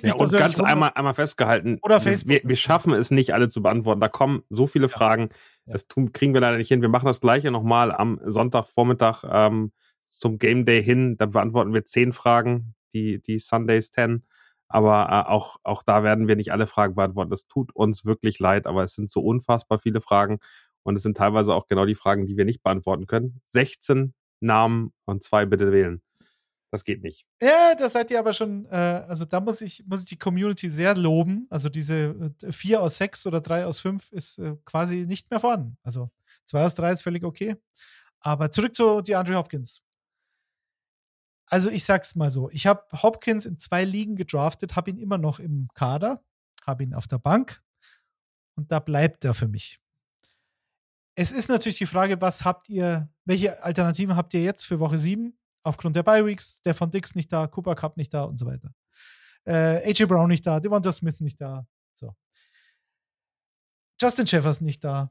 Ja, 0.02 0.14
und 0.14 0.32
ganz 0.32 0.60
einmal, 0.60 0.92
einmal 0.94 1.14
festgehalten, 1.14 1.78
Oder 1.82 2.00
Facebook. 2.00 2.30
Wir, 2.30 2.40
wir 2.44 2.56
schaffen 2.56 2.92
es 2.92 3.10
nicht, 3.10 3.32
alle 3.32 3.48
zu 3.48 3.62
beantworten. 3.62 4.00
Da 4.00 4.08
kommen 4.08 4.42
so 4.50 4.66
viele 4.66 4.88
Fragen, 4.88 5.28
das 5.66 5.86
tun, 5.86 6.12
kriegen 6.12 6.34
wir 6.34 6.40
leider 6.40 6.56
nicht 6.56 6.68
hin. 6.68 6.82
Wir 6.82 6.88
machen 6.88 7.06
das 7.06 7.20
gleiche 7.20 7.50
nochmal 7.50 7.92
am 7.92 8.20
Sonntagvormittag 8.24 9.24
ähm, 9.30 9.72
zum 10.10 10.38
Game 10.38 10.64
Day 10.64 10.82
hin. 10.82 11.16
Da 11.16 11.26
beantworten 11.26 11.72
wir 11.72 11.84
zehn 11.84 12.12
Fragen, 12.12 12.74
die, 12.92 13.20
die 13.20 13.38
Sundays 13.38 13.90
10. 13.90 14.24
Aber 14.68 15.08
äh, 15.10 15.30
auch, 15.30 15.58
auch 15.62 15.82
da 15.82 16.02
werden 16.02 16.26
wir 16.26 16.36
nicht 16.36 16.52
alle 16.52 16.66
Fragen 16.66 16.94
beantworten. 16.94 17.30
Das 17.30 17.46
tut 17.46 17.74
uns 17.74 18.04
wirklich 18.04 18.38
leid, 18.38 18.66
aber 18.66 18.82
es 18.84 18.94
sind 18.94 19.10
so 19.10 19.20
unfassbar 19.20 19.78
viele 19.78 20.00
Fragen. 20.00 20.38
Und 20.82 20.96
es 20.96 21.02
sind 21.02 21.16
teilweise 21.16 21.54
auch 21.54 21.66
genau 21.68 21.86
die 21.86 21.94
Fragen, 21.94 22.26
die 22.26 22.36
wir 22.36 22.44
nicht 22.44 22.62
beantworten 22.62 23.06
können. 23.06 23.40
16 23.46 24.14
Namen 24.40 24.92
und 25.04 25.22
zwei 25.22 25.46
bitte 25.46 25.72
wählen. 25.72 26.02
Das 26.74 26.82
geht 26.82 27.04
nicht. 27.04 27.24
Ja, 27.40 27.76
da 27.78 27.88
seid 27.88 28.10
ihr 28.10 28.18
aber 28.18 28.32
schon, 28.32 28.66
äh, 28.66 29.04
also 29.06 29.24
da 29.24 29.38
muss 29.38 29.60
ich, 29.60 29.84
muss 29.86 30.02
ich 30.02 30.08
die 30.08 30.18
Community 30.18 30.68
sehr 30.68 30.96
loben. 30.96 31.46
Also 31.48 31.68
diese 31.68 32.32
äh, 32.42 32.50
vier 32.50 32.82
aus 32.82 32.96
sechs 32.96 33.24
oder 33.28 33.40
drei 33.40 33.64
aus 33.64 33.78
fünf 33.78 34.10
ist 34.10 34.40
äh, 34.40 34.56
quasi 34.64 35.06
nicht 35.06 35.30
mehr 35.30 35.38
vorhanden. 35.38 35.78
Also 35.84 36.10
zwei 36.44 36.64
aus 36.64 36.74
drei 36.74 36.90
ist 36.90 37.02
völlig 37.02 37.22
okay. 37.22 37.54
Aber 38.18 38.50
zurück 38.50 38.74
zu 38.74 39.02
DeAndre 39.02 39.36
Hopkins. 39.36 39.82
Also 41.46 41.70
ich 41.70 41.84
sag's 41.84 42.16
mal 42.16 42.32
so, 42.32 42.50
ich 42.50 42.66
habe 42.66 42.82
Hopkins 42.92 43.46
in 43.46 43.56
zwei 43.56 43.84
Ligen 43.84 44.16
gedraftet, 44.16 44.74
habe 44.74 44.90
ihn 44.90 44.98
immer 44.98 45.16
noch 45.16 45.38
im 45.38 45.68
Kader, 45.74 46.24
habe 46.66 46.82
ihn 46.82 46.92
auf 46.92 47.06
der 47.06 47.18
Bank 47.18 47.62
und 48.56 48.72
da 48.72 48.80
bleibt 48.80 49.24
er 49.24 49.34
für 49.34 49.46
mich. 49.46 49.78
Es 51.14 51.30
ist 51.30 51.48
natürlich 51.48 51.78
die 51.78 51.86
Frage, 51.86 52.20
was 52.20 52.44
habt 52.44 52.68
ihr, 52.68 53.08
welche 53.24 53.62
Alternativen 53.62 54.16
habt 54.16 54.34
ihr 54.34 54.42
jetzt 54.42 54.66
für 54.66 54.80
Woche 54.80 54.98
7? 54.98 55.38
Aufgrund 55.64 55.96
der 55.96 56.02
Bye-Weeks, 56.02 56.62
der 56.62 56.74
von 56.74 56.90
Dix 56.90 57.14
nicht 57.14 57.32
da, 57.32 57.46
Cooper 57.46 57.74
Cup 57.74 57.96
nicht 57.96 58.14
da 58.14 58.22
und 58.22 58.38
so 58.38 58.46
weiter. 58.46 58.70
Äh, 59.44 59.90
AJ 59.90 60.06
Brown 60.06 60.28
nicht 60.28 60.46
da, 60.46 60.60
Devonta 60.60 60.92
Smith 60.92 61.20
nicht 61.20 61.40
da. 61.40 61.66
So. 61.94 62.14
Justin 64.00 64.26
Jefferson 64.26 64.64
nicht 64.64 64.84
da. 64.84 65.10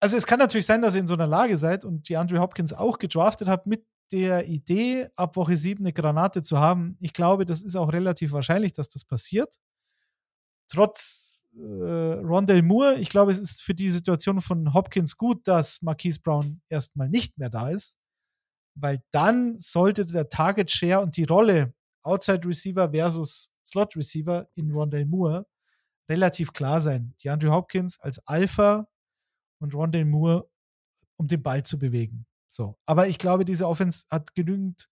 Also 0.00 0.16
es 0.16 0.26
kann 0.26 0.38
natürlich 0.38 0.66
sein, 0.66 0.82
dass 0.82 0.94
ihr 0.94 1.00
in 1.00 1.06
so 1.06 1.14
einer 1.14 1.26
Lage 1.26 1.56
seid 1.56 1.84
und 1.84 2.08
die 2.08 2.16
Andrew 2.16 2.38
Hopkins 2.38 2.72
auch 2.72 2.98
gedraftet 2.98 3.48
habt 3.48 3.66
mit 3.66 3.86
der 4.12 4.46
Idee, 4.46 5.08
ab 5.16 5.36
Woche 5.36 5.56
7 5.56 5.82
eine 5.82 5.92
Granate 5.92 6.42
zu 6.42 6.58
haben. 6.58 6.96
Ich 7.00 7.12
glaube, 7.12 7.46
das 7.46 7.62
ist 7.62 7.76
auch 7.76 7.92
relativ 7.92 8.32
wahrscheinlich, 8.32 8.72
dass 8.72 8.88
das 8.88 9.04
passiert. 9.04 9.56
Trotz 10.68 11.42
äh, 11.56 11.60
Rondell 11.60 12.62
Moore, 12.62 12.96
ich 12.96 13.08
glaube, 13.08 13.32
es 13.32 13.38
ist 13.38 13.62
für 13.62 13.74
die 13.74 13.90
Situation 13.90 14.40
von 14.40 14.74
Hopkins 14.74 15.16
gut, 15.16 15.46
dass 15.46 15.82
Marquise 15.82 16.20
Brown 16.20 16.60
erstmal 16.68 17.08
nicht 17.08 17.38
mehr 17.38 17.50
da 17.50 17.68
ist, 17.68 17.96
weil 18.74 19.02
dann 19.10 19.58
sollte 19.60 20.04
der 20.04 20.28
Target 20.28 20.70
Share 20.70 21.00
und 21.00 21.16
die 21.16 21.24
Rolle 21.24 21.74
Outside 22.02 22.46
Receiver 22.46 22.90
versus 22.90 23.50
Slot 23.64 23.96
Receiver 23.96 24.48
in 24.54 24.70
Rondell 24.70 25.06
Moore 25.06 25.46
relativ 26.08 26.52
klar 26.52 26.80
sein. 26.80 27.14
Die 27.22 27.30
Andrew 27.30 27.50
Hopkins 27.50 27.98
als 27.98 28.18
Alpha 28.26 28.86
und 29.58 29.74
Rondell 29.74 30.04
Moore, 30.04 30.48
um 31.16 31.26
den 31.26 31.42
Ball 31.42 31.62
zu 31.62 31.78
bewegen. 31.78 32.26
So. 32.48 32.78
Aber 32.84 33.08
ich 33.08 33.18
glaube, 33.18 33.44
diese 33.44 33.66
Offense 33.66 34.04
hat 34.10 34.34
genügend 34.34 34.88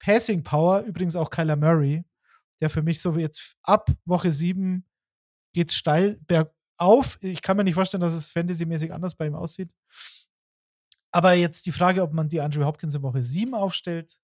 Passing 0.00 0.42
Power. 0.42 0.82
Übrigens 0.82 1.16
auch 1.16 1.30
Kyler 1.30 1.56
Murray, 1.56 2.04
der 2.60 2.70
für 2.70 2.82
mich 2.82 3.00
so 3.00 3.16
jetzt 3.16 3.56
ab 3.62 3.90
Woche 4.04 4.32
7 4.32 4.84
geht 5.52 5.72
steil 5.72 6.20
bergauf. 6.26 7.18
Ich 7.22 7.42
kann 7.42 7.56
mir 7.56 7.64
nicht 7.64 7.74
vorstellen, 7.74 8.00
dass 8.00 8.12
es 8.12 8.30
fantasymäßig 8.30 8.92
anders 8.92 9.14
bei 9.14 9.26
ihm 9.26 9.34
aussieht. 9.34 9.72
Aber 11.12 11.32
jetzt 11.32 11.66
die 11.66 11.72
Frage, 11.72 12.02
ob 12.02 12.12
man 12.12 12.28
die 12.28 12.40
Andrew 12.40 12.64
Hopkins 12.64 12.94
in 12.94 13.02
Woche 13.02 13.22
7 13.22 13.54
aufstellt. 13.54 14.20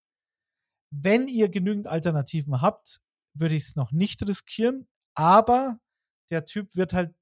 Wenn 0.90 1.28
ihr 1.28 1.48
genügend 1.48 1.88
Alternativen 1.88 2.60
habt, 2.60 3.00
würde 3.34 3.56
ich 3.56 3.64
es 3.64 3.76
noch 3.76 3.92
nicht 3.92 4.26
riskieren. 4.26 4.86
Aber 5.14 5.78
der 6.30 6.44
Typ 6.44 6.76
wird 6.76 6.92
halt 6.92 7.14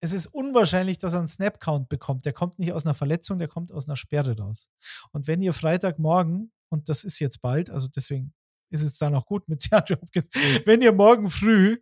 es 0.00 0.12
ist 0.12 0.26
unwahrscheinlich, 0.26 0.98
dass 0.98 1.12
er 1.12 1.18
einen 1.18 1.28
Snap-Count 1.28 1.88
bekommt. 1.88 2.24
Der 2.24 2.32
kommt 2.32 2.58
nicht 2.58 2.72
aus 2.72 2.84
einer 2.84 2.94
Verletzung, 2.94 3.38
der 3.38 3.48
kommt 3.48 3.70
aus 3.70 3.86
einer 3.86 3.96
Sperre 3.96 4.36
raus. 4.36 4.68
Und 5.12 5.26
wenn 5.26 5.42
ihr 5.42 5.52
Freitagmorgen, 5.52 6.52
und 6.70 6.88
das 6.88 7.04
ist 7.04 7.18
jetzt 7.18 7.42
bald, 7.42 7.70
also 7.70 7.88
deswegen 7.88 8.32
ist 8.70 8.82
es 8.82 8.96
dann 8.98 9.14
auch 9.14 9.26
gut 9.26 9.48
mit 9.48 9.62
DeAndre 9.70 10.00
Hopkins, 10.00 10.28
wenn 10.64 10.80
ihr 10.80 10.92
morgen 10.92 11.28
früh 11.28 11.78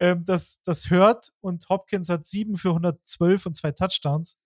ähm, 0.00 0.24
das, 0.24 0.62
das 0.62 0.88
hört 0.88 1.30
und 1.40 1.68
Hopkins 1.68 2.08
hat 2.08 2.26
7 2.26 2.56
für 2.56 2.70
112 2.70 3.46
und 3.46 3.56
zwei 3.56 3.72
Touchdowns, 3.72 4.38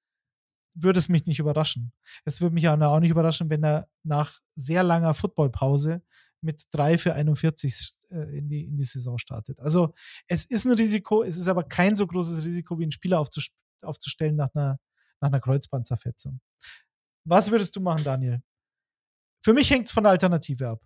würde 0.75 0.99
es 0.99 1.09
mich 1.09 1.27
nicht 1.27 1.39
überraschen. 1.39 1.93
Es 2.25 2.41
würde 2.41 2.55
mich 2.55 2.68
auch 2.68 3.01
nicht 3.01 3.11
überraschen, 3.11 3.51
wenn 3.51 3.64
er 3.64 3.89
nach 4.03 4.41
sehr 4.57 4.83
langer 4.83 5.14
Footballpause 5.14 6.03
mit 6.41 6.64
3 6.73 6.99
für 6.99 7.14
41 7.14 7.95
äh, 8.11 8.39
in, 8.39 8.49
die, 8.49 8.64
in 8.64 8.77
die 8.77 8.85
Saison 8.85 9.18
startet. 9.18 9.61
Also 9.61 9.95
es 10.27 10.45
ist 10.45 10.64
ein 10.64 10.73
Risiko, 10.73 11.23
es 11.23 11.37
ist 11.37 11.49
aber 11.49 11.64
kein 11.64 11.97
so 11.97 12.07
großes 12.07 12.45
Risiko, 12.45 12.79
wie 12.79 12.85
einen 12.85 12.93
Spieler 12.93 13.20
aufzust 13.20 13.53
aufzustellen 13.83 14.37
nach 14.37 14.55
einer, 14.55 14.79
nach 15.20 15.29
einer 15.29 15.41
Kreuzbandzerfetzung. 15.41 16.41
Was 17.25 17.51
würdest 17.51 17.75
du 17.75 17.81
machen, 17.81 18.05
Daniel? 18.05 18.43
Für 19.45 19.53
mich 19.53 19.70
hängt 19.70 19.87
es 19.87 19.93
von 19.93 20.05
der 20.05 20.12
Alternative 20.12 20.68
ab. 20.68 20.81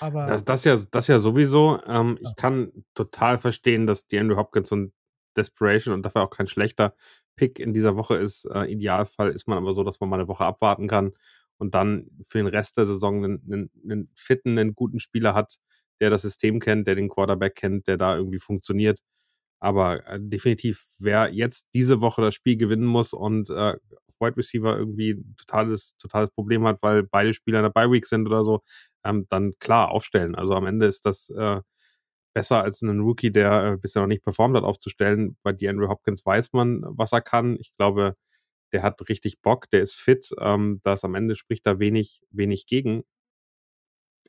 Aber 0.00 0.26
das, 0.26 0.44
das, 0.44 0.64
ja, 0.64 0.76
das 0.90 1.06
ja 1.06 1.18
sowieso. 1.18 1.80
Ähm, 1.86 2.18
ja. 2.20 2.28
Ich 2.28 2.36
kann 2.36 2.72
total 2.94 3.38
verstehen, 3.38 3.86
dass 3.86 4.06
die 4.06 4.18
Andrew 4.18 4.36
Hopkins 4.36 4.72
und 4.72 4.92
Desperation 5.36 5.94
und 5.94 6.02
dafür 6.02 6.22
auch 6.22 6.30
kein 6.30 6.46
schlechter 6.46 6.94
Pick 7.36 7.58
in 7.60 7.72
dieser 7.74 7.96
Woche 7.96 8.16
ist. 8.16 8.46
Äh, 8.46 8.64
Idealfall 8.72 9.30
ist 9.30 9.48
man 9.48 9.58
aber 9.58 9.74
so, 9.74 9.84
dass 9.84 10.00
man 10.00 10.10
mal 10.10 10.18
eine 10.20 10.28
Woche 10.28 10.44
abwarten 10.44 10.88
kann 10.88 11.12
und 11.58 11.74
dann 11.74 12.10
für 12.24 12.38
den 12.38 12.46
Rest 12.46 12.76
der 12.76 12.86
Saison 12.86 13.24
einen, 13.24 13.42
einen, 13.50 13.70
einen 13.84 14.10
fitten, 14.16 14.58
einen 14.58 14.74
guten 14.74 15.00
Spieler 15.00 15.34
hat, 15.34 15.56
der 16.00 16.10
das 16.10 16.22
System 16.22 16.60
kennt, 16.60 16.86
der 16.86 16.94
den 16.94 17.08
Quarterback 17.08 17.54
kennt, 17.54 17.86
der 17.88 17.96
da 17.98 18.16
irgendwie 18.16 18.38
funktioniert. 18.38 19.00
Aber 19.60 20.06
äh, 20.06 20.18
definitiv, 20.20 20.84
wer 20.98 21.32
jetzt 21.32 21.68
diese 21.74 22.00
Woche 22.00 22.20
das 22.22 22.34
Spiel 22.34 22.56
gewinnen 22.56 22.86
muss 22.86 23.12
und 23.14 23.48
äh, 23.50 23.72
auf 24.08 24.14
Wide 24.20 24.36
Receiver 24.36 24.76
irgendwie 24.76 25.12
ein 25.12 25.34
totales, 25.38 25.96
totales 25.98 26.30
Problem 26.30 26.66
hat, 26.66 26.82
weil 26.82 27.02
beide 27.04 27.32
Spieler 27.34 27.60
in 27.60 27.64
der 27.64 27.70
Bye 27.70 27.90
Week 27.90 28.06
sind 28.06 28.26
oder 28.26 28.44
so, 28.44 28.60
ähm, 29.04 29.26
dann 29.30 29.54
klar 29.58 29.90
aufstellen. 29.90 30.34
Also 30.34 30.54
am 30.54 30.66
Ende 30.66 30.86
ist 30.86 31.06
das 31.06 31.30
äh, 31.30 31.60
besser 32.36 32.62
als 32.62 32.82
einen 32.82 33.00
Rookie, 33.00 33.32
der 33.32 33.64
äh, 33.64 33.76
bisher 33.78 34.02
noch 34.02 34.08
nicht 34.08 34.22
performt 34.22 34.54
hat, 34.58 34.62
aufzustellen. 34.62 35.38
Bei 35.42 35.52
DeAndre 35.52 35.88
Hopkins 35.88 36.26
weiß 36.26 36.52
man, 36.52 36.82
was 36.84 37.12
er 37.12 37.22
kann. 37.22 37.56
Ich 37.58 37.74
glaube, 37.78 38.14
der 38.72 38.82
hat 38.82 39.00
richtig 39.08 39.40
Bock, 39.40 39.70
der 39.70 39.80
ist 39.80 39.94
fit. 39.94 40.28
Ähm, 40.38 40.82
das 40.84 41.02
am 41.02 41.14
Ende 41.14 41.34
spricht 41.34 41.64
da 41.64 41.78
wenig, 41.78 42.20
wenig 42.28 42.66
gegen. 42.66 43.04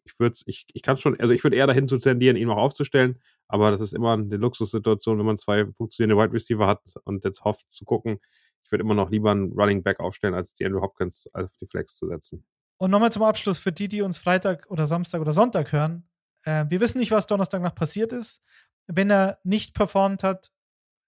Ich 0.06 0.18
würde, 0.22 0.40
ich, 0.46 0.66
ich 0.72 0.82
kann 0.84 0.96
schon, 0.96 1.20
also 1.20 1.34
ich 1.34 1.44
würde 1.44 1.58
eher 1.58 1.68
dahin 1.68 1.90
zu 1.90 1.98
tendieren, 1.98 2.38
ihn 2.38 2.50
auch 2.50 2.56
aufzustellen, 2.56 3.20
aber 3.50 3.72
das 3.72 3.82
ist 3.82 3.94
immer 3.94 4.14
eine 4.14 4.38
Luxussituation, 4.38 5.20
wenn 5.20 5.26
man 5.26 5.38
zwei 5.38 5.66
funktionierende 5.74 6.24
Wide 6.24 6.34
Receiver 6.34 6.66
hat 6.66 6.94
und 7.04 7.26
jetzt 7.26 7.44
hofft 7.44 7.70
zu 7.70 7.84
gucken. 7.84 8.20
Ich 8.64 8.72
würde 8.72 8.86
immer 8.86 8.96
noch 8.96 9.10
lieber 9.10 9.32
einen 9.32 9.52
Running 9.52 9.84
Back 9.84 10.00
aufstellen, 10.00 10.34
als 10.34 10.56
die 10.56 10.66
Andrew 10.66 10.80
Hopkins 10.80 11.28
auf 11.34 11.58
die 11.58 11.68
Flex 11.68 11.98
zu 11.98 12.08
setzen. 12.08 12.46
Und 12.78 12.90
nochmal 12.90 13.12
zum 13.12 13.24
Abschluss 13.24 13.60
für 13.60 13.74
die, 13.74 13.90
die 13.90 14.02
uns 14.02 14.18
Freitag 14.18 14.66
oder 14.70 14.88
Samstag 14.88 15.20
oder 15.20 15.34
Sonntag 15.34 15.74
hören. 15.74 16.08
Äh, 16.48 16.66
wir 16.70 16.80
wissen 16.80 17.00
nicht, 17.00 17.12
was 17.12 17.28
Donnerstag 17.28 17.62
noch 17.62 17.76
passiert 17.76 18.14
ist. 18.14 18.42
Wenn 18.88 19.12
er 19.12 19.38
nicht 19.44 19.74
performt 19.74 20.24
hat, 20.24 20.52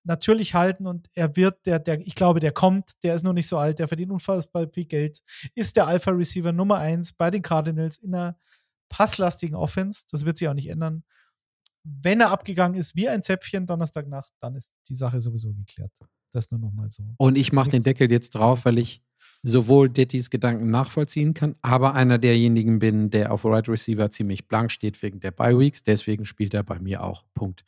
natürlich 0.03 0.53
halten 0.53 0.85
und 0.85 1.09
er 1.13 1.35
wird, 1.35 1.65
der, 1.65 1.79
der, 1.79 1.99
ich 2.01 2.15
glaube, 2.15 2.39
der 2.39 2.51
kommt, 2.51 2.91
der 3.03 3.15
ist 3.15 3.23
noch 3.23 3.33
nicht 3.33 3.47
so 3.47 3.57
alt, 3.57 3.79
der 3.79 3.87
verdient 3.87 4.11
unfassbar 4.11 4.67
viel 4.69 4.85
Geld, 4.85 5.21
ist 5.55 5.75
der 5.75 5.87
Alpha-Receiver 5.87 6.51
Nummer 6.51 6.77
eins 6.79 7.13
bei 7.13 7.31
den 7.31 7.41
Cardinals 7.41 7.97
in 7.97 8.13
einer 8.13 8.37
passlastigen 8.89 9.55
Offense. 9.55 10.05
Das 10.11 10.25
wird 10.25 10.37
sich 10.37 10.47
auch 10.47 10.53
nicht 10.53 10.69
ändern. 10.69 11.03
Wenn 11.83 12.19
er 12.21 12.31
abgegangen 12.31 12.77
ist 12.77 12.95
wie 12.95 13.07
ein 13.07 13.23
Zäpfchen 13.23 13.65
Donnerstagnacht, 13.65 14.33
dann 14.41 14.55
ist 14.55 14.73
die 14.89 14.95
Sache 14.95 15.21
sowieso 15.21 15.53
geklärt. 15.53 15.91
Das 16.31 16.51
nur 16.51 16.59
nochmal 16.59 16.91
so. 16.91 17.03
Und 17.17 17.37
ich 17.37 17.51
mache 17.51 17.69
den 17.69 17.83
Deckel 17.83 18.11
jetzt 18.11 18.31
drauf, 18.31 18.65
weil 18.65 18.77
ich 18.77 19.01
sowohl 19.41 19.89
Dettys 19.89 20.29
Gedanken 20.29 20.69
nachvollziehen 20.69 21.33
kann, 21.33 21.55
aber 21.61 21.93
einer 21.93 22.17
derjenigen 22.17 22.79
bin, 22.79 23.09
der 23.09 23.31
auf 23.31 23.45
Right 23.45 23.69
Receiver 23.69 24.11
ziemlich 24.11 24.47
blank 24.47 24.71
steht 24.71 25.01
wegen 25.01 25.19
der 25.19 25.31
Bye 25.31 25.57
Weeks. 25.57 25.83
Deswegen 25.83 26.25
spielt 26.25 26.53
er 26.53 26.63
bei 26.63 26.79
mir 26.79 27.03
auch. 27.03 27.23
Punkt. 27.33 27.63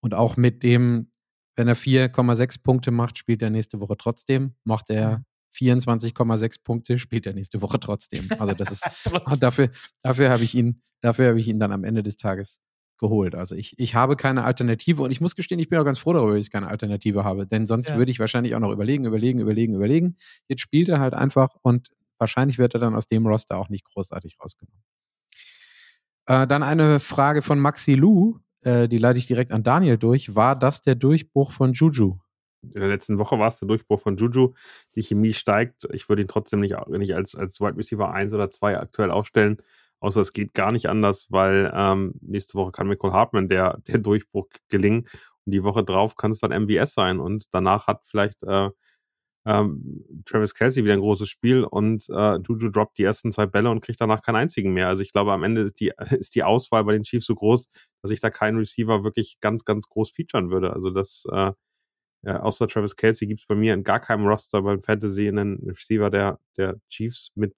Und 0.00 0.14
auch 0.14 0.36
mit 0.36 0.62
dem 0.62 1.08
wenn 1.56 1.68
er 1.68 1.76
4,6 1.76 2.62
Punkte 2.62 2.90
macht, 2.90 3.18
spielt 3.18 3.42
er 3.42 3.50
nächste 3.50 3.80
Woche 3.80 3.96
trotzdem. 3.96 4.54
Macht 4.64 4.90
er 4.90 5.24
24,6 5.54 6.62
Punkte, 6.62 6.98
spielt 6.98 7.26
er 7.26 7.32
nächste 7.32 7.62
Woche 7.62 7.80
trotzdem. 7.80 8.28
Also 8.38 8.52
das 8.52 8.70
ist 8.70 8.84
dafür, 9.40 9.70
dafür 10.02 10.28
habe 10.28 10.44
ich 10.44 10.54
ihn, 10.54 10.82
dafür 11.00 11.30
habe 11.30 11.40
ich 11.40 11.48
ihn 11.48 11.58
dann 11.58 11.72
am 11.72 11.82
Ende 11.82 12.02
des 12.02 12.16
Tages 12.16 12.60
geholt. 12.98 13.34
Also 13.34 13.54
ich, 13.54 13.78
ich 13.78 13.94
habe 13.94 14.16
keine 14.16 14.44
Alternative 14.44 15.02
und 15.02 15.10
ich 15.10 15.20
muss 15.20 15.36
gestehen, 15.36 15.58
ich 15.58 15.68
bin 15.68 15.78
auch 15.78 15.84
ganz 15.84 15.98
froh 15.98 16.12
darüber, 16.12 16.34
dass 16.34 16.46
ich 16.46 16.52
keine 16.52 16.68
Alternative 16.68 17.24
habe, 17.24 17.46
denn 17.46 17.66
sonst 17.66 17.88
ja. 17.88 17.96
würde 17.96 18.10
ich 18.10 18.18
wahrscheinlich 18.18 18.54
auch 18.54 18.60
noch 18.60 18.72
überlegen, 18.72 19.04
überlegen, 19.04 19.40
überlegen, 19.40 19.74
überlegen. 19.74 20.16
Jetzt 20.48 20.60
spielt 20.60 20.88
er 20.88 21.00
halt 21.00 21.14
einfach 21.14 21.56
und 21.62 21.88
wahrscheinlich 22.18 22.58
wird 22.58 22.74
er 22.74 22.80
dann 22.80 22.94
aus 22.94 23.06
dem 23.06 23.26
Roster 23.26 23.56
auch 23.56 23.68
nicht 23.68 23.84
großartig 23.84 24.38
rausgenommen. 24.42 24.82
Äh, 26.26 26.46
dann 26.46 26.62
eine 26.62 27.00
Frage 27.00 27.42
von 27.42 27.58
Maxi 27.58 27.94
Lu. 27.94 28.38
Äh, 28.62 28.88
die 28.88 28.98
leite 28.98 29.18
ich 29.18 29.26
direkt 29.26 29.52
an 29.52 29.62
Daniel 29.62 29.96
durch. 29.96 30.34
War 30.34 30.56
das 30.56 30.82
der 30.82 30.96
Durchbruch 30.96 31.52
von 31.52 31.72
Juju? 31.72 32.18
In 32.62 32.80
der 32.80 32.88
letzten 32.88 33.18
Woche 33.18 33.38
war 33.38 33.48
es 33.48 33.58
der 33.58 33.68
Durchbruch 33.68 34.00
von 34.00 34.16
Juju. 34.16 34.54
Die 34.96 35.02
Chemie 35.02 35.32
steigt. 35.32 35.86
Ich 35.92 36.08
würde 36.08 36.22
ihn 36.22 36.28
trotzdem 36.28 36.60
nicht, 36.60 36.74
nicht 36.88 37.14
als, 37.14 37.36
als 37.36 37.60
Wide 37.60 37.76
Receiver 37.76 38.10
1 38.10 38.34
oder 38.34 38.50
2 38.50 38.80
aktuell 38.80 39.10
aufstellen. 39.10 39.58
Außer 40.00 40.20
es 40.20 40.32
geht 40.32 40.54
gar 40.54 40.72
nicht 40.72 40.88
anders, 40.88 41.28
weil 41.30 41.72
ähm, 41.74 42.14
nächste 42.20 42.54
Woche 42.54 42.72
kann 42.72 42.88
Michael 42.88 43.12
Hartman 43.12 43.48
der, 43.48 43.78
der 43.88 43.98
Durchbruch 43.98 44.48
gelingen. 44.68 45.08
Und 45.44 45.52
die 45.52 45.62
Woche 45.64 45.84
drauf 45.84 46.16
kann 46.16 46.32
es 46.32 46.40
dann 46.40 46.52
MVS 46.64 46.94
sein. 46.94 47.20
Und 47.20 47.46
danach 47.52 47.86
hat 47.86 48.02
vielleicht 48.06 48.42
äh, 48.44 48.70
ähm, 49.46 50.04
Travis 50.24 50.54
Kelsey 50.54 50.84
wieder 50.84 50.94
ein 50.94 51.00
großes 51.00 51.28
Spiel 51.28 51.62
und 51.64 52.08
äh, 52.10 52.36
Juju 52.38 52.68
droppt 52.68 52.98
die 52.98 53.04
ersten 53.04 53.30
zwei 53.30 53.46
Bälle 53.46 53.70
und 53.70 53.80
kriegt 53.80 54.00
danach 54.00 54.20
keinen 54.22 54.36
einzigen 54.36 54.72
mehr. 54.72 54.88
Also 54.88 55.02
ich 55.02 55.12
glaube, 55.12 55.32
am 55.32 55.44
Ende 55.44 55.62
ist 55.62 55.80
die, 55.80 55.92
ist 56.18 56.34
die 56.34 56.42
Auswahl 56.42 56.84
bei 56.84 56.92
den 56.92 57.04
Chiefs 57.04 57.26
so 57.26 57.34
groß, 57.36 57.68
dass 58.02 58.10
ich 58.10 58.20
da 58.20 58.30
keinen 58.30 58.58
Receiver 58.58 59.04
wirklich 59.04 59.38
ganz, 59.40 59.64
ganz 59.64 59.88
groß 59.88 60.10
featuren 60.10 60.50
würde. 60.50 60.72
Also 60.72 60.90
das, 60.90 61.26
äh, 61.30 61.52
ja, 62.24 62.40
außer 62.40 62.68
Travis 62.68 62.96
Kelsey 62.96 63.28
gibt 63.28 63.40
es 63.40 63.46
bei 63.46 63.54
mir 63.54 63.74
in 63.74 63.84
gar 63.84 64.00
keinem 64.00 64.26
Roster 64.26 64.62
beim 64.62 64.82
Fantasy 64.82 65.28
einen 65.28 65.58
Receiver 65.68 66.10
der, 66.10 66.40
der 66.56 66.80
Chiefs 66.88 67.30
mit 67.36 67.54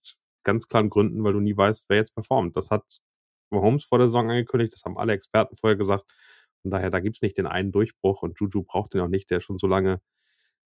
ganz 0.49 0.67
klaren 0.67 0.89
Gründen, 0.89 1.23
weil 1.25 1.35
du 1.35 1.41
nie 1.41 1.55
weißt, 1.55 1.91
wer 1.91 1.99
jetzt 1.99 2.15
performt. 2.15 2.57
Das 2.57 2.71
hat 2.71 2.85
Mahomes 3.51 3.85
vor 3.85 3.99
der 3.99 4.09
Saison 4.09 4.31
angekündigt, 4.31 4.73
das 4.73 4.83
haben 4.85 4.97
alle 4.97 5.13
Experten 5.13 5.57
vorher 5.57 5.77
gesagt. 5.77 6.05
Von 6.63 6.71
daher, 6.71 6.89
da 6.89 7.01
gibt's 7.01 7.21
nicht 7.21 7.37
den 7.37 7.47
einen 7.47 7.71
Durchbruch 7.71 8.23
und 8.23 8.41
Juju 8.41 8.63
braucht 8.63 8.95
den 8.95 9.03
auch 9.03 9.09
nicht, 9.09 9.31
der 9.31 9.41
schon 9.41 9.59
so 9.59 9.67
lange 9.67 10.01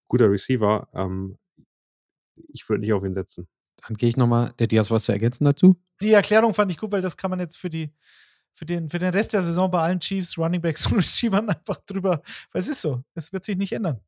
guter 0.07 0.31
Receiver. 0.31 0.89
Ähm, 0.95 1.37
ich 2.53 2.69
würde 2.69 2.83
nicht 2.83 2.93
auf 2.93 3.05
ihn 3.05 3.15
setzen. 3.15 3.49
Dann 3.85 3.97
gehe 3.97 4.09
ich 4.09 4.17
nochmal. 4.17 4.55
Der 4.61 4.69
Diaz, 4.69 4.91
was 4.93 5.05
zu 5.05 5.13
ergänzen 5.13 5.45
dazu? 5.45 5.77
Die 6.01 6.13
Erklärung 6.13 6.55
fand 6.55 6.71
ich 6.71 6.79
gut, 6.79 6.93
weil 6.93 7.03
das 7.03 7.17
kann 7.17 7.31
man 7.31 7.41
jetzt 7.41 7.57
für 7.57 7.71
die 7.71 7.93
für 8.55 8.67
den, 8.67 8.89
für 8.89 8.99
den 8.99 9.11
Rest 9.11 9.33
der 9.33 9.43
Saison 9.43 9.71
bei 9.71 9.81
allen 9.81 9.99
Chiefs, 9.99 10.39
Running 10.39 10.61
Backs 10.61 10.87
und 10.91 10.99
Receivern 10.99 11.49
einfach 11.49 11.79
drüber, 11.87 12.23
weil 12.53 12.63
es 12.63 12.69
ist 12.69 12.83
so. 12.83 13.03
Es 13.15 13.33
wird 13.33 13.45
sich 13.45 13.57
nicht 13.57 13.73
ändern. 13.73 14.01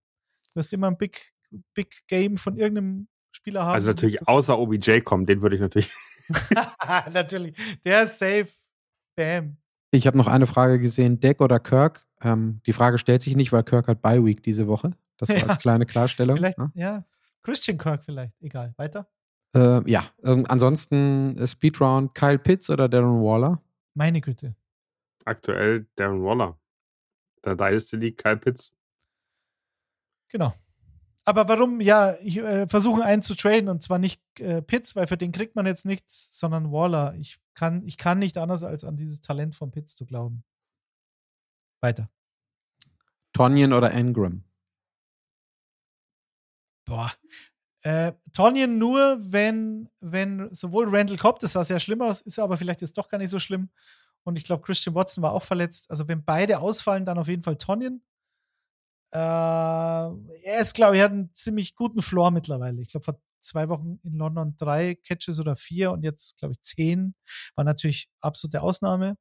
Du 0.48 0.56
wirst 0.56 0.72
immer 0.72 0.88
ein 0.88 0.98
Big, 0.98 1.32
Big 1.74 2.06
Game 2.06 2.36
von 2.36 2.56
irgendeinem 2.56 3.08
Spieler 3.34 3.64
haben. 3.64 3.74
Also 3.74 3.90
natürlich 3.90 4.26
außer 4.26 4.58
OBJ 4.58 5.00
kommen, 5.00 5.26
den 5.26 5.42
würde 5.42 5.56
ich 5.56 5.62
natürlich 5.62 5.92
Natürlich. 7.12 7.56
Der 7.84 8.04
ist 8.04 8.18
safe. 8.18 8.48
Bam. 9.16 9.56
Ich 9.90 10.06
habe 10.06 10.16
noch 10.18 10.26
eine 10.26 10.46
Frage 10.46 10.80
gesehen, 10.80 11.20
Deck 11.20 11.40
oder 11.40 11.60
Kirk? 11.60 12.06
Ähm, 12.20 12.60
die 12.66 12.72
Frage 12.72 12.98
stellt 12.98 13.22
sich 13.22 13.36
nicht, 13.36 13.52
weil 13.52 13.62
Kirk 13.62 13.86
hat 13.86 14.02
Bye 14.02 14.24
Week 14.24 14.42
diese 14.42 14.66
Woche. 14.66 14.92
Das 15.18 15.28
war 15.30 15.36
Ja. 15.36 15.46
als 15.46 15.58
kleine 15.62 15.86
Klarstellung. 15.86 16.36
Vielleicht, 16.36 16.58
ne? 16.58 16.72
ja. 16.74 17.04
Christian 17.42 17.76
Kirk 17.78 18.04
vielleicht. 18.04 18.32
Egal. 18.40 18.72
Weiter. 18.78 19.06
Äh, 19.54 19.88
ja, 19.88 20.04
ähm, 20.24 20.46
ansonsten 20.48 21.36
äh, 21.38 21.46
Speedround 21.46 22.14
Kyle 22.14 22.38
Pitts 22.38 22.70
oder 22.70 22.88
Darren 22.88 23.22
Waller? 23.22 23.60
Meine 23.94 24.20
Güte. 24.20 24.56
Aktuell 25.26 25.86
Darren 25.94 26.24
Waller. 26.24 26.58
Der 27.44 27.54
Dynasty 27.54 27.96
League, 27.96 28.16
Kyle 28.18 28.36
Pitts. 28.38 28.72
Genau. 30.30 30.54
Aber 31.26 31.48
warum, 31.48 31.80
ja, 31.80 32.14
ich 32.22 32.38
äh, 32.38 32.68
versuche 32.68 33.02
einen 33.02 33.22
zu 33.22 33.34
traden 33.34 33.68
und 33.70 33.82
zwar 33.82 33.98
nicht 33.98 34.20
äh, 34.38 34.60
Pitts, 34.60 34.94
weil 34.94 35.06
für 35.06 35.16
den 35.16 35.32
kriegt 35.32 35.56
man 35.56 35.64
jetzt 35.64 35.86
nichts, 35.86 36.38
sondern 36.38 36.70
Waller. 36.70 37.14
Ich 37.18 37.38
kann, 37.54 37.82
ich 37.86 37.96
kann 37.96 38.18
nicht 38.18 38.36
anders 38.36 38.62
als 38.62 38.84
an 38.84 38.96
dieses 38.96 39.22
Talent 39.22 39.54
von 39.54 39.70
Pitts 39.70 39.96
zu 39.96 40.04
glauben. 40.04 40.44
Weiter. 41.80 42.10
Tonyan 43.32 43.72
oder 43.72 43.90
Ingram? 43.92 44.44
Boah. 46.84 47.12
Äh, 47.82 48.12
Tonyan 48.32 48.78
nur, 48.78 49.18
wenn, 49.20 49.88
wenn 50.00 50.54
sowohl 50.54 50.94
Randall 50.94 51.16
Cobb, 51.16 51.38
das 51.38 51.52
sah 51.52 51.64
sehr 51.64 51.80
schlimm 51.80 52.02
aus, 52.02 52.20
ist 52.20 52.38
aber 52.38 52.56
vielleicht 52.56 52.82
jetzt 52.82 52.96
doch 52.96 53.08
gar 53.08 53.18
nicht 53.18 53.30
so 53.30 53.38
schlimm. 53.38 53.70
Und 54.24 54.36
ich 54.36 54.44
glaube, 54.44 54.62
Christian 54.62 54.94
Watson 54.94 55.22
war 55.22 55.32
auch 55.32 55.42
verletzt. 55.42 55.90
Also, 55.90 56.08
wenn 56.08 56.24
beide 56.24 56.60
ausfallen, 56.60 57.04
dann 57.04 57.18
auf 57.18 57.28
jeden 57.28 57.42
Fall 57.42 57.56
Tonyan. 57.56 58.00
Äh, 59.14 59.18
er 59.18 60.60
ist, 60.60 60.74
glaube 60.74 60.96
ich, 60.96 61.02
hat 61.02 61.12
einen 61.12 61.32
ziemlich 61.34 61.76
guten 61.76 62.02
Floor 62.02 62.32
mittlerweile. 62.32 62.82
Ich 62.82 62.88
glaube, 62.88 63.04
vor 63.04 63.20
zwei 63.40 63.68
Wochen 63.68 64.00
in 64.02 64.14
London 64.14 64.56
drei 64.56 64.96
Catches 64.96 65.38
oder 65.38 65.54
vier 65.54 65.92
und 65.92 66.02
jetzt, 66.02 66.36
glaube 66.38 66.54
ich, 66.54 66.60
zehn. 66.62 67.14
War 67.54 67.64
natürlich 67.64 68.08
absolute 68.20 68.60
Ausnahme. 68.60 69.16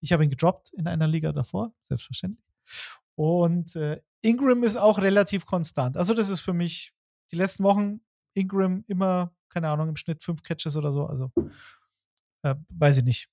Ich 0.00 0.12
habe 0.12 0.24
ihn 0.24 0.30
gedroppt 0.30 0.70
in 0.74 0.86
einer 0.86 1.08
Liga 1.08 1.32
davor, 1.32 1.72
selbstverständlich. 1.84 2.44
Und 3.14 3.74
äh, 3.76 4.02
Ingram 4.20 4.64
ist 4.64 4.76
auch 4.76 4.98
relativ 4.98 5.46
konstant. 5.46 5.96
Also, 5.96 6.12
das 6.12 6.28
ist 6.28 6.40
für 6.40 6.52
mich 6.52 6.92
die 7.30 7.36
letzten 7.36 7.64
Wochen 7.64 8.00
Ingram 8.34 8.84
immer, 8.86 9.34
keine 9.48 9.70
Ahnung, 9.70 9.88
im 9.88 9.96
Schnitt 9.96 10.22
fünf 10.22 10.42
Catches 10.42 10.76
oder 10.76 10.92
so. 10.92 11.06
Also, 11.06 11.32
äh, 12.42 12.54
weiß 12.68 12.98
ich 12.98 13.04
nicht. 13.04 13.30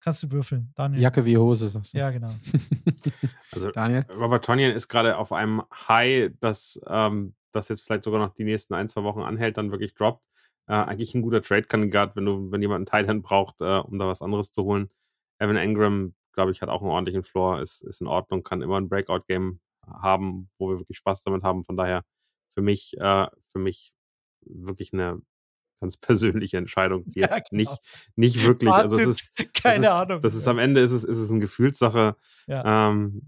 Kannst 0.00 0.22
du 0.22 0.30
würfeln, 0.30 0.72
Daniel? 0.76 1.02
Jacke 1.02 1.24
wie 1.24 1.36
Hose, 1.36 1.68
sagst 1.68 1.94
du. 1.94 1.98
Ja, 1.98 2.10
genau. 2.10 2.34
Also 3.52 3.70
Daniel? 3.70 4.04
Robert 4.10 4.44
Tonyan 4.44 4.72
ist 4.72 4.88
gerade 4.88 5.16
auf 5.16 5.32
einem 5.32 5.62
High, 5.72 6.30
das, 6.40 6.80
ähm, 6.86 7.34
das 7.50 7.68
jetzt 7.68 7.82
vielleicht 7.82 8.04
sogar 8.04 8.20
noch 8.20 8.34
die 8.34 8.44
nächsten 8.44 8.74
ein, 8.74 8.88
zwei 8.88 9.02
Wochen 9.02 9.22
anhält, 9.22 9.56
dann 9.56 9.70
wirklich 9.70 9.94
droppt. 9.94 10.22
Äh, 10.68 10.74
eigentlich 10.74 11.14
ein 11.14 11.22
guter 11.22 11.40
Trade-Kandidat, 11.40 12.14
wenn 12.14 12.26
du, 12.26 12.50
wenn 12.52 12.60
jemand 12.60 12.92
einen 12.92 13.08
End 13.08 13.22
braucht, 13.22 13.60
äh, 13.62 13.78
um 13.78 13.98
da 13.98 14.06
was 14.06 14.20
anderes 14.20 14.52
zu 14.52 14.64
holen. 14.64 14.90
Evan 15.38 15.56
Engram, 15.56 16.14
glaube 16.32 16.52
ich, 16.52 16.60
hat 16.60 16.68
auch 16.68 16.82
einen 16.82 16.90
ordentlichen 16.90 17.22
Floor, 17.22 17.62
ist, 17.62 17.82
ist 17.82 18.00
in 18.00 18.06
Ordnung, 18.06 18.42
kann 18.42 18.60
immer 18.60 18.78
ein 18.78 18.88
Breakout-Game 18.88 19.60
haben, 19.86 20.46
wo 20.58 20.68
wir 20.68 20.78
wirklich 20.78 20.98
Spaß 20.98 21.22
damit 21.22 21.42
haben. 21.42 21.64
Von 21.64 21.76
daher 21.76 22.04
für 22.52 22.60
mich, 22.60 22.94
äh, 22.98 23.26
für 23.46 23.58
mich 23.58 23.94
wirklich 24.42 24.92
eine 24.92 25.22
ganz 25.80 25.96
persönliche 25.96 26.56
Entscheidung, 26.56 27.04
die 27.06 27.20
Ja, 27.28 27.28
genau. 27.28 27.42
nicht, 27.50 27.72
nicht 28.16 28.42
wirklich, 28.42 28.72
also 28.72 28.98
es 28.98 29.04
Fazit, 29.04 29.46
ist, 29.46 29.54
keine 29.62 29.82
das 29.82 29.94
ist, 29.94 30.00
Ahnung. 30.00 30.20
Das 30.20 30.34
ist 30.34 30.48
am 30.48 30.58
Ende 30.58 30.80
ist 30.80 30.92
es, 30.92 31.04
ist 31.04 31.18
es 31.18 31.30
eine 31.30 31.40
Gefühlssache. 31.40 32.16
Ja. 32.46 32.90
Ähm, 32.90 33.22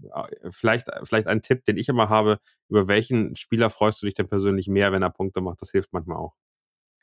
vielleicht, 0.49 0.87
vielleicht 1.03 1.27
ein 1.27 1.41
Tipp, 1.41 1.65
den 1.65 1.77
ich 1.77 1.89
immer 1.89 2.09
habe, 2.09 2.39
über 2.69 2.87
welchen 2.87 3.35
Spieler 3.35 3.69
freust 3.69 4.01
du 4.01 4.05
dich 4.05 4.15
denn 4.15 4.27
persönlich 4.27 4.67
mehr, 4.67 4.91
wenn 4.91 5.03
er 5.03 5.09
Punkte 5.09 5.41
macht? 5.41 5.61
Das 5.61 5.71
hilft 5.71 5.93
manchmal 5.93 6.17
auch. 6.17 6.35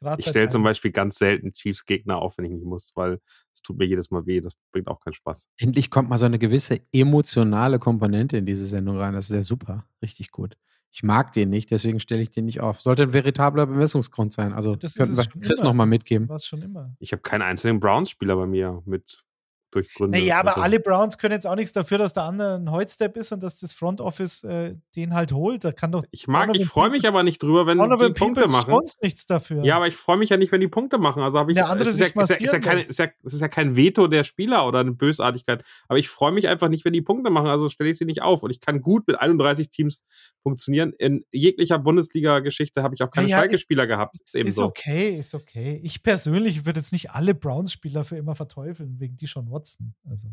Grad 0.00 0.20
Ich 0.20 0.28
stelle 0.28 0.48
zum. 0.48 0.62
Beispiel 0.62 0.92
ganz 0.92 1.18
selten 1.18 1.52
Chiefs 1.52 1.84
Gegner 1.84 2.22
auf, 2.22 2.38
wenn 2.38 2.44
ich 2.44 2.52
nicht 2.52 2.64
muss, 2.64 2.92
weil 2.94 3.20
es 3.52 3.62
tut 3.62 3.78
mir 3.78 3.84
jedes 3.84 4.10
Mal 4.10 4.26
weh. 4.26 4.40
Das 4.40 4.54
bringt 4.70 4.86
auch 4.88 5.00
keinen 5.00 5.14
Spaß. 5.14 5.48
Endlich 5.56 5.90
kommt 5.90 6.08
mal 6.08 6.18
so 6.18 6.26
eine 6.26 6.38
gewisse 6.38 6.80
emotionale 6.92 7.78
Komponente 7.78 8.36
in 8.36 8.46
diese 8.46 8.66
Sendung 8.66 8.96
rein. 8.96 9.14
Das 9.14 9.28
ist 9.28 9.34
ja 9.34 9.42
super. 9.42 9.86
Richtig 10.00 10.30
gut. 10.30 10.56
Ich 10.90 11.02
mag 11.02 11.32
den 11.32 11.50
nicht, 11.50 11.70
deswegen 11.70 12.00
stelle 12.00 12.22
ich 12.22 12.30
den 12.30 12.46
nicht 12.46 12.60
auf. 12.60 12.80
Sollte 12.80 13.02
ein 13.02 13.12
veritabler 13.12 13.66
Bemessungsgrund 13.66 14.32
sein. 14.32 14.52
Also 14.52 14.74
Das 14.74 14.94
könnten 14.94 15.16
wir 15.16 15.24
Chris 15.40 15.60
nochmal 15.60 15.86
mitgeben. 15.86 16.28
War 16.28 16.38
schon 16.38 16.62
immer. 16.62 16.94
Ich 16.98 17.12
habe 17.12 17.22
keinen 17.22 17.42
einzelnen 17.42 17.78
Browns-Spieler 17.78 18.36
bei 18.36 18.46
mir 18.46 18.82
mit 18.86 19.24
durch 19.70 19.92
Gründe. 19.94 20.18
Naja, 20.18 20.40
aber 20.40 20.50
Also, 20.50 20.60
alle 20.62 20.80
Browns 20.80 21.18
können 21.18 21.32
jetzt 21.32 21.46
auch 21.46 21.54
nichts 21.54 21.72
dafür, 21.72 21.98
dass 21.98 22.12
der 22.12 22.24
andere 22.24 22.56
ein 22.56 22.70
Holzstep 22.70 23.16
ist 23.16 23.32
und 23.32 23.42
dass 23.42 23.58
das 23.58 23.72
Front 23.72 24.00
Office 24.00 24.42
äh, 24.44 24.76
den 24.96 25.14
halt 25.14 25.32
holt. 25.32 25.64
Da 25.64 25.72
kann 25.72 25.92
doch. 25.92 26.04
Ich 26.10 26.26
mag, 26.26 26.46
Donovan 26.46 26.60
ich 26.60 26.66
freue 26.68 26.90
mich 26.90 27.06
aber 27.06 27.22
nicht 27.22 27.42
drüber, 27.42 27.66
wenn 27.66 27.78
Donovan 27.78 28.08
die 28.08 28.12
Punkte 28.18 28.40
Peoples 28.42 28.52
machen. 28.52 28.70
sonst 28.72 29.02
nichts 29.02 29.26
dafür. 29.26 29.64
Ja, 29.64 29.76
aber 29.76 29.86
ich 29.86 29.96
freue 29.96 30.16
mich 30.16 30.30
ja 30.30 30.36
nicht, 30.36 30.52
wenn 30.52 30.60
die 30.60 30.68
Punkte 30.68 30.98
machen. 30.98 31.22
Also 31.22 31.38
habe 31.38 31.52
ich, 31.52 31.56
Der 31.56 31.68
andere 31.68 31.88
es 31.88 31.94
ist, 31.94 32.00
ja, 32.00 32.06
sich 32.06 32.16
ist, 32.16 32.30
ja, 32.30 32.36
ist, 32.36 32.52
ja 32.52 32.58
keine, 32.60 32.80
ist, 32.82 32.98
ja, 32.98 33.08
es 33.24 33.34
ist 33.34 33.40
ja 33.40 33.48
kein 33.48 33.76
Veto 33.76 34.06
der 34.06 34.24
Spieler 34.24 34.66
oder 34.66 34.80
eine 34.80 34.92
Bösartigkeit. 34.92 35.64
Aber 35.88 35.98
ich 35.98 36.08
freue 36.08 36.32
mich 36.32 36.48
einfach 36.48 36.68
nicht, 36.68 36.84
wenn 36.84 36.92
die 36.92 37.02
Punkte 37.02 37.30
machen. 37.30 37.48
Also 37.48 37.68
stelle 37.68 37.90
ich 37.90 37.98
sie 37.98 38.04
nicht 38.04 38.22
auf. 38.22 38.42
Und 38.42 38.50
ich 38.50 38.60
kann 38.60 38.80
gut 38.80 39.06
mit 39.06 39.20
31 39.20 39.70
Teams 39.70 40.04
funktionieren. 40.42 40.92
In 40.98 41.24
jeglicher 41.32 41.78
Bundesliga-Geschichte 41.78 42.82
habe 42.82 42.94
ich 42.94 43.02
auch 43.02 43.10
keine 43.10 43.28
Ja, 43.28 43.36
ja, 43.36 43.42
Schalke-Spieler 43.42 43.86
gehabt. 43.86 44.16
Ist 44.24 44.34
eben 44.34 44.48
ist 44.48 44.56
so. 44.56 44.64
okay, 44.64 45.18
ist 45.18 45.34
okay. 45.34 45.80
Ich 45.82 46.02
persönlich 46.02 46.64
würde 46.64 46.80
jetzt 46.80 46.92
nicht 46.92 47.10
alle 47.10 47.34
Browns-Spieler 47.34 48.04
für 48.04 48.16
immer 48.16 48.34
verteufeln, 48.34 48.98
wegen 48.98 49.16
Deshaun 49.16 49.50
Watson. 49.58 49.94
Also. 50.08 50.28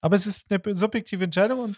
Aber 0.00 0.16
es 0.16 0.26
ist 0.26 0.44
eine 0.50 0.76
subjektive 0.76 1.24
Entscheidung 1.24 1.60
und 1.60 1.76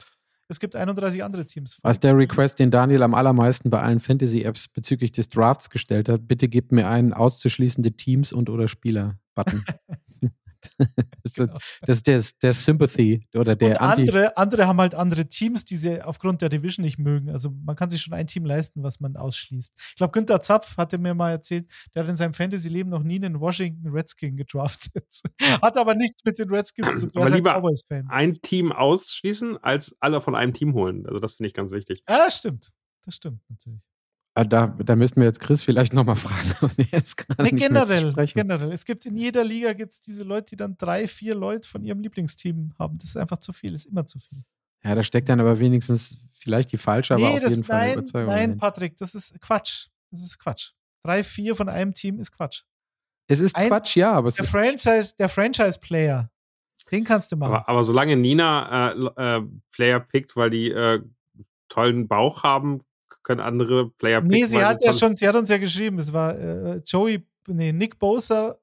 es 0.49 0.61
gibt 0.61 0.77
31 0.77 1.25
andere 1.25 1.47
Teams. 1.47 1.79
Was 1.83 2.01
der 2.01 2.17
Request, 2.17 2.59
den 2.59 2.71
Daniel 2.71 3.03
am 3.03 3.15
allermeisten 3.15 3.71
bei 3.71 3.81
allen 3.81 4.01
Fantasy-Apps 4.01 4.69
bezüglich 4.69 5.13
des 5.13 5.31
Drafts 5.31 5.71
gestellt 5.71 6.09
hat, 6.09 6.29
bitte 6.29 6.49
gebt 6.49 6.71
mir 6.71 6.89
einen 6.89 7.13
auszuschließende 7.13 7.93
Teams 7.93 8.33
und 8.33 8.51
oder 8.51 8.69
Spieler-Button. 8.69 9.65
das, 11.23 11.35
Genau. 11.35 11.59
das 11.83 11.97
ist 11.97 12.07
der, 12.07 12.23
der 12.43 12.55
Sympathy 12.55 13.27
oder 13.35 13.57
der 13.57 13.71
und 13.71 13.77
Anti. 13.81 14.03
andere, 14.03 14.37
andere 14.37 14.67
haben 14.67 14.81
halt 14.81 14.95
andere 14.95 15.27
Teams, 15.27 15.65
die 15.65 15.77
sie 15.77 16.03
aufgrund 16.03 16.43
der 16.43 16.49
Division 16.49 16.85
nicht 16.85 16.99
mögen. 16.99 17.31
Also 17.31 17.51
man 17.51 17.77
kann 17.77 17.91
sich 17.91 18.03
schon 18.03 18.15
ein 18.15 18.27
Team 18.27 18.45
leisten, 18.45 18.83
was 18.83 19.01
man 19.01 19.17
ausschließt. 19.17 19.73
Ich 19.91 19.95
glaube, 19.97 20.13
Günther 20.13 20.41
Zapf 20.43 20.77
hatte 20.77 20.99
mir 20.99 21.15
mal 21.15 21.31
erzählt, 21.31 21.67
der 21.95 22.03
hat 22.03 22.11
in 22.11 22.17
seinem 22.17 22.35
Fantasy-Leben 22.35 22.91
noch 22.91 23.03
nie 23.03 23.17
einen 23.17 23.41
Washington 23.41 23.89
Redskin 23.89 24.37
gedraftet. 24.37 25.23
hat 25.63 25.77
aber 25.79 25.95
nichts 25.95 26.25
mit 26.25 26.39
den 26.39 26.49
Redskins 26.51 27.01
zu 27.01 27.07
tun. 27.11 27.23
Aber 27.23 27.27
Er 27.27 27.27
ein 27.27 27.35
lieber 27.35 27.53
Cowboys-Fan. 27.55 28.09
Ein 28.09 28.35
Team 28.35 28.73
ausschließen, 28.73 29.59
als 29.63 29.97
alle 30.01 30.21
von 30.21 30.35
einem 30.35 30.53
Team 30.53 30.75
holen. 30.75 31.07
Also 31.07 31.19
das 31.19 31.35
finde 31.35 31.49
ich 31.49 31.55
ganz 31.55 31.73
wichtig. 31.73 32.03
Ja, 32.09 32.31
stimmt. 32.31 32.71
Das 33.05 33.17
stimmt 33.17 33.41
natürlich. 33.49 33.81
Ah, 34.37 34.45
Da, 34.45 34.67
da 34.67 34.97
müssten 34.97 35.21
wir 35.21 35.27
jetzt 35.29 35.41
Chris 35.41 35.63
vielleicht 35.63 35.93
nochmal 35.93 36.17
fragen. 36.17 36.53
aber 36.61 36.71
Nee, 36.77 36.85
nicht 37.53 37.71
mehr 37.71 37.87
zu 37.87 37.95
generell, 37.95 38.13
generell. 38.27 38.73
Es 38.73 38.85
gibt 38.85 39.07
in 39.07 39.17
jeder 39.17 39.45
Liga 39.45 39.73
gibt's 39.73 40.01
diese 40.01 40.25
Leute, 40.25 40.47
die 40.51 40.57
dann 40.57 40.77
drei, 40.77 41.07
vier 41.07 41.35
Leute 41.35 41.69
von 41.69 41.85
ihrem 41.85 42.01
Lieblingsteam 42.01 42.75
haben. 42.79 42.99
Das 42.99 43.11
ist 43.11 43.17
einfach 43.17 43.39
zu 43.39 43.53
viel, 43.53 43.75
ist 43.75 43.87
immer 43.87 44.07
zu 44.07 44.19
viel. 44.19 44.43
Ja, 44.83 44.95
da 44.95 45.03
steckt 45.03 45.29
dann 45.29 45.41
aber 45.41 45.59
wenigstens 45.61 46.19
vielleicht 46.33 46.73
die 46.73 46.77
falsche, 46.77 47.15
aber 47.15 47.29
nee, 47.29 47.35
auf 47.37 47.41
das, 47.41 47.51
jeden 47.51 47.65
Fall 47.65 47.79
nein, 47.79 47.93
Überzeugung. 47.95 48.29
nein, 48.29 48.37
dahinter. 48.51 48.61
Patrick, 48.61 48.97
das 48.99 49.15
ist 49.15 49.41
Quatsch. 49.41 49.87
Das 50.11 50.21
ist 50.21 50.39
Quatsch. 50.39 50.73
Drei, 51.05 51.23
vier 51.25 51.55
von 51.55 51.69
einem 51.69 51.95
Team 51.95 52.19
ist 52.19 52.33
Quatsch. 52.33 52.63
Es 53.27 53.41
ist 53.41 53.57
ein- 53.57 53.69
Quatsch, 53.69 53.97
ja, 53.97 54.13
aber 54.13 54.29
es 54.29 54.35
Der 54.35 54.45
ist 54.45 54.51
Franchise, 54.51 55.15
der 55.19 55.29
Franchise-Player, 55.31 56.31
den 56.91 57.05
kannst 57.05 57.33
du 57.33 57.37
machen. 57.37 57.55
Aber, 57.55 57.69
aber 57.69 57.85
solange 57.85 58.17
Nina 58.17 58.93
äh, 59.17 59.39
äh, 59.39 59.43
Player 59.73 60.01
pickt, 60.01 60.37
weil 60.37 60.51
die 60.51 60.71
äh, 60.71 61.01
tollen 61.71 62.07
Bauch 62.07 62.43
haben, 62.43 62.83
können 63.25 63.41
andere 63.41 63.91
Player 63.91 64.21
picken. 64.21 64.39
nee, 64.39 64.45
sie 64.45 64.65
hat 64.65 64.85
ja 64.85 64.93
schon, 64.93 65.17
sie 65.17 65.27
hat 65.27 65.35
uns 65.35 65.49
ja 65.49 65.59
geschrieben, 65.59 65.99
es 65.99 66.13
war 66.13 66.39
äh, 66.39 66.83
Joey, 66.87 67.27
nee, 67.49 67.73
Nick 67.73 67.99
Bosa, 67.99 68.59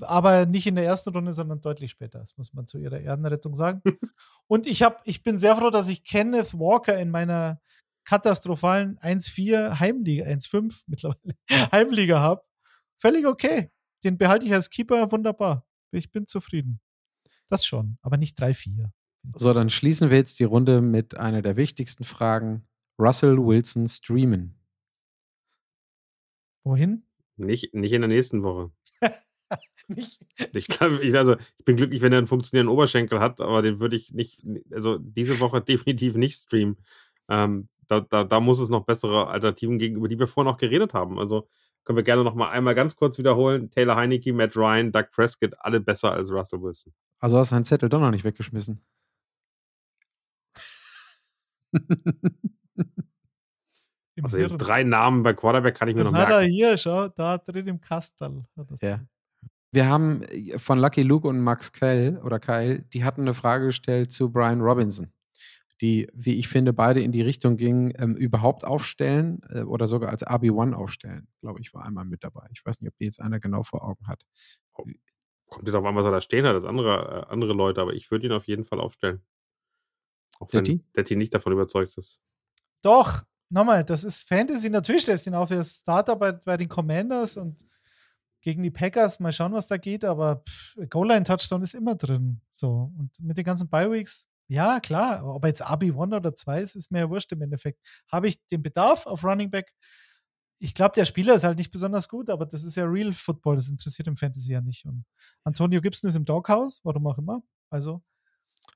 aber 0.00 0.46
nicht 0.46 0.66
in 0.66 0.74
der 0.74 0.84
ersten 0.84 1.10
Runde, 1.10 1.32
sondern 1.32 1.60
deutlich 1.60 1.90
später. 1.90 2.18
Das 2.18 2.36
muss 2.36 2.52
man 2.52 2.66
zu 2.66 2.78
ihrer 2.78 3.00
Erdenrettung 3.00 3.54
sagen. 3.54 3.82
Und 4.48 4.66
ich 4.66 4.82
habe, 4.82 4.96
ich 5.04 5.22
bin 5.22 5.38
sehr 5.38 5.56
froh, 5.56 5.70
dass 5.70 5.88
ich 5.88 6.04
Kenneth 6.04 6.54
Walker 6.54 6.98
in 6.98 7.10
meiner 7.10 7.60
katastrophalen 8.04 8.98
1-4 8.98 9.80
Heimliga, 9.80 10.24
1-5 10.26 10.82
mittlerweile 10.86 11.34
Heimliga 11.72 12.20
habe. 12.20 12.42
Völlig 12.98 13.26
okay. 13.26 13.70
Den 14.04 14.18
behalte 14.18 14.46
ich 14.46 14.54
als 14.54 14.70
Keeper 14.70 15.10
wunderbar. 15.10 15.66
Ich 15.90 16.10
bin 16.10 16.26
zufrieden. 16.26 16.80
Das 17.48 17.64
schon, 17.64 17.98
aber 18.02 18.16
nicht 18.16 18.40
3-4. 18.40 18.90
So, 19.34 19.52
dann 19.52 19.70
schließen 19.70 20.10
wir 20.10 20.16
jetzt 20.16 20.38
die 20.38 20.44
Runde 20.44 20.80
mit 20.80 21.16
einer 21.16 21.42
der 21.42 21.56
wichtigsten 21.56 22.04
Fragen. 22.04 22.66
Russell 22.98 23.38
Wilson 23.38 23.86
streamen. 23.88 24.54
Wohin? 26.64 27.04
Nicht, 27.36 27.74
nicht 27.74 27.92
in 27.92 28.00
der 28.00 28.08
nächsten 28.08 28.42
Woche. 28.42 28.72
Nicht. 29.88 30.20
Ich, 30.52 30.66
glaub, 30.66 31.00
ich, 31.00 31.14
also, 31.16 31.36
ich 31.58 31.64
bin 31.64 31.76
glücklich, 31.76 32.02
wenn 32.02 32.12
er 32.12 32.18
einen 32.18 32.26
funktionierenden 32.26 32.74
Oberschenkel 32.74 33.20
hat, 33.20 33.40
aber 33.40 33.62
den 33.62 33.78
würde 33.78 33.94
ich 33.94 34.12
nicht, 34.12 34.44
also 34.72 34.98
diese 34.98 35.38
Woche 35.38 35.60
definitiv 35.62 36.16
nicht 36.16 36.40
streamen. 36.42 36.76
Ähm, 37.28 37.68
da, 37.86 38.00
da, 38.00 38.24
da 38.24 38.40
muss 38.40 38.58
es 38.58 38.68
noch 38.68 38.84
bessere 38.84 39.28
Alternativen 39.28 39.78
geben, 39.78 39.94
über 39.96 40.08
die 40.08 40.18
wir 40.18 40.26
vorhin 40.26 40.52
auch 40.52 40.58
geredet 40.58 40.92
haben. 40.92 41.20
Also 41.20 41.48
können 41.84 41.96
wir 41.96 42.02
gerne 42.02 42.24
noch 42.24 42.34
mal 42.34 42.50
einmal 42.50 42.74
ganz 42.74 42.96
kurz 42.96 43.16
wiederholen. 43.16 43.70
Taylor 43.70 43.94
Heineke, 43.94 44.32
Matt 44.32 44.56
Ryan, 44.56 44.90
Doug 44.90 45.04
Prescott, 45.12 45.54
alle 45.60 45.78
besser 45.78 46.10
als 46.12 46.32
Russell 46.32 46.60
Wilson. 46.60 46.92
Also 47.20 47.38
hast 47.38 47.52
du 47.52 47.54
deinen 47.54 47.64
Zettel 47.64 47.88
doch 47.88 48.00
noch 48.00 48.10
nicht 48.10 48.24
weggeschmissen. 48.24 48.84
Im 54.16 54.24
Also 54.24 54.38
Hirn. 54.38 54.58
drei 54.58 54.82
Namen 54.82 55.22
bei 55.22 55.32
Quarterback 55.34 55.74
kann 55.76 55.88
ich 55.88 55.94
mir 55.94 56.02
Das 56.02 56.12
noch 56.12 56.18
hat 56.18 56.30
er 56.30 56.38
merken. 56.40 56.52
hier, 56.52 56.76
schau, 56.78 57.08
da 57.08 57.38
drin 57.38 57.66
im 57.68 57.80
Kastel. 57.80 58.44
ja. 58.80 59.00
wir 59.72 59.88
haben 59.88 60.22
äh, 60.22 60.58
von 60.58 60.78
Lucky 60.78 61.02
Luke 61.02 61.28
und 61.28 61.38
Max 61.40 61.70
Kell 61.72 62.18
oder 62.24 62.38
Kyle, 62.40 62.80
die 62.82 63.04
hatten 63.04 63.22
eine 63.22 63.34
Frage 63.34 63.66
gestellt 63.66 64.10
zu 64.12 64.30
Brian 64.32 64.60
Robinson, 64.62 65.12
die, 65.82 66.08
wie 66.14 66.34
ich 66.38 66.48
finde, 66.48 66.72
beide 66.72 67.02
in 67.02 67.12
die 67.12 67.20
Richtung 67.22 67.56
gingen, 67.56 67.92
ähm, 67.98 68.16
überhaupt 68.16 68.64
aufstellen 68.64 69.42
äh, 69.50 69.62
oder 69.62 69.86
sogar 69.86 70.10
als 70.10 70.26
RB1 70.26 70.72
aufstellen. 70.72 71.28
Glaube 71.42 71.60
ich, 71.60 71.74
war 71.74 71.84
einmal 71.84 72.06
mit 72.06 72.24
dabei. 72.24 72.48
Ich 72.54 72.64
weiß 72.64 72.80
nicht, 72.80 72.90
ob 72.92 72.96
die 72.98 73.04
jetzt 73.04 73.20
einer 73.20 73.38
genau 73.38 73.62
vor 73.62 73.84
Augen 73.86 74.06
hat. 74.08 74.22
Kommt 74.72 75.68
dir 75.68 75.72
doch 75.72 75.84
an, 75.84 75.94
was 75.94 76.04
er 76.06 76.10
da 76.10 76.20
stehen 76.22 76.44
hat, 76.46 76.54
als 76.54 76.64
andere, 76.64 77.26
äh, 77.28 77.32
andere 77.32 77.52
Leute, 77.52 77.80
aber 77.82 77.92
ich 77.92 78.10
würde 78.10 78.26
ihn 78.26 78.32
auf 78.32 78.46
jeden 78.48 78.64
Fall 78.64 78.80
aufstellen. 78.80 79.20
Auch 80.40 80.52
wenn 80.52 80.64
Detti? 80.64 80.84
Detti 80.96 81.16
nicht 81.16 81.32
davon 81.34 81.52
überzeugt 81.52 81.96
ist. 81.98 82.20
Doch, 82.82 83.22
nochmal, 83.48 83.84
das 83.84 84.04
ist 84.04 84.22
Fantasy. 84.28 84.70
Natürlich 84.70 85.02
stellst 85.02 85.26
du 85.26 85.30
ihn 85.30 85.34
auf 85.34 85.50
als 85.50 85.76
Starter 85.76 86.16
bei, 86.16 86.32
bei 86.32 86.56
den 86.56 86.68
Commanders 86.68 87.36
und 87.36 87.64
gegen 88.40 88.62
die 88.62 88.70
Packers. 88.70 89.18
Mal 89.20 89.32
schauen, 89.32 89.52
was 89.52 89.66
da 89.66 89.76
geht, 89.76 90.04
aber 90.04 90.42
Goal-Line-Touchdown 90.90 91.62
ist 91.62 91.74
immer 91.74 91.94
drin. 91.94 92.40
So. 92.50 92.92
Und 92.98 93.10
mit 93.20 93.36
den 93.36 93.44
ganzen 93.44 93.68
Bi-Weeks, 93.68 94.28
ja, 94.48 94.78
klar, 94.78 95.18
aber 95.18 95.34
ob 95.34 95.44
jetzt 95.44 95.64
RB1 95.64 96.16
oder 96.16 96.34
2 96.34 96.60
ist, 96.60 96.76
ist 96.76 96.92
mir 96.92 97.00
ja 97.00 97.10
wurscht 97.10 97.32
im 97.32 97.42
Endeffekt. 97.42 97.80
Habe 98.10 98.28
ich 98.28 98.40
den 98.46 98.62
Bedarf 98.62 99.06
auf 99.06 99.24
Running 99.24 99.50
Back? 99.50 99.72
Ich 100.58 100.72
glaube, 100.72 100.92
der 100.94 101.04
Spieler 101.04 101.34
ist 101.34 101.44
halt 101.44 101.58
nicht 101.58 101.70
besonders 101.72 102.08
gut, 102.08 102.30
aber 102.30 102.46
das 102.46 102.62
ist 102.62 102.76
ja 102.76 102.84
Real 102.84 103.12
Football, 103.12 103.56
das 103.56 103.68
interessiert 103.68 104.08
im 104.08 104.16
Fantasy 104.16 104.52
ja 104.52 104.60
nicht. 104.60 104.86
Und 104.86 105.04
Antonio 105.44 105.80
Gibson 105.80 106.08
ist 106.08 106.14
im 106.14 106.24
Doghouse, 106.24 106.80
warum 106.84 107.06
auch 107.08 107.18
immer. 107.18 107.42
Also, 107.68 108.02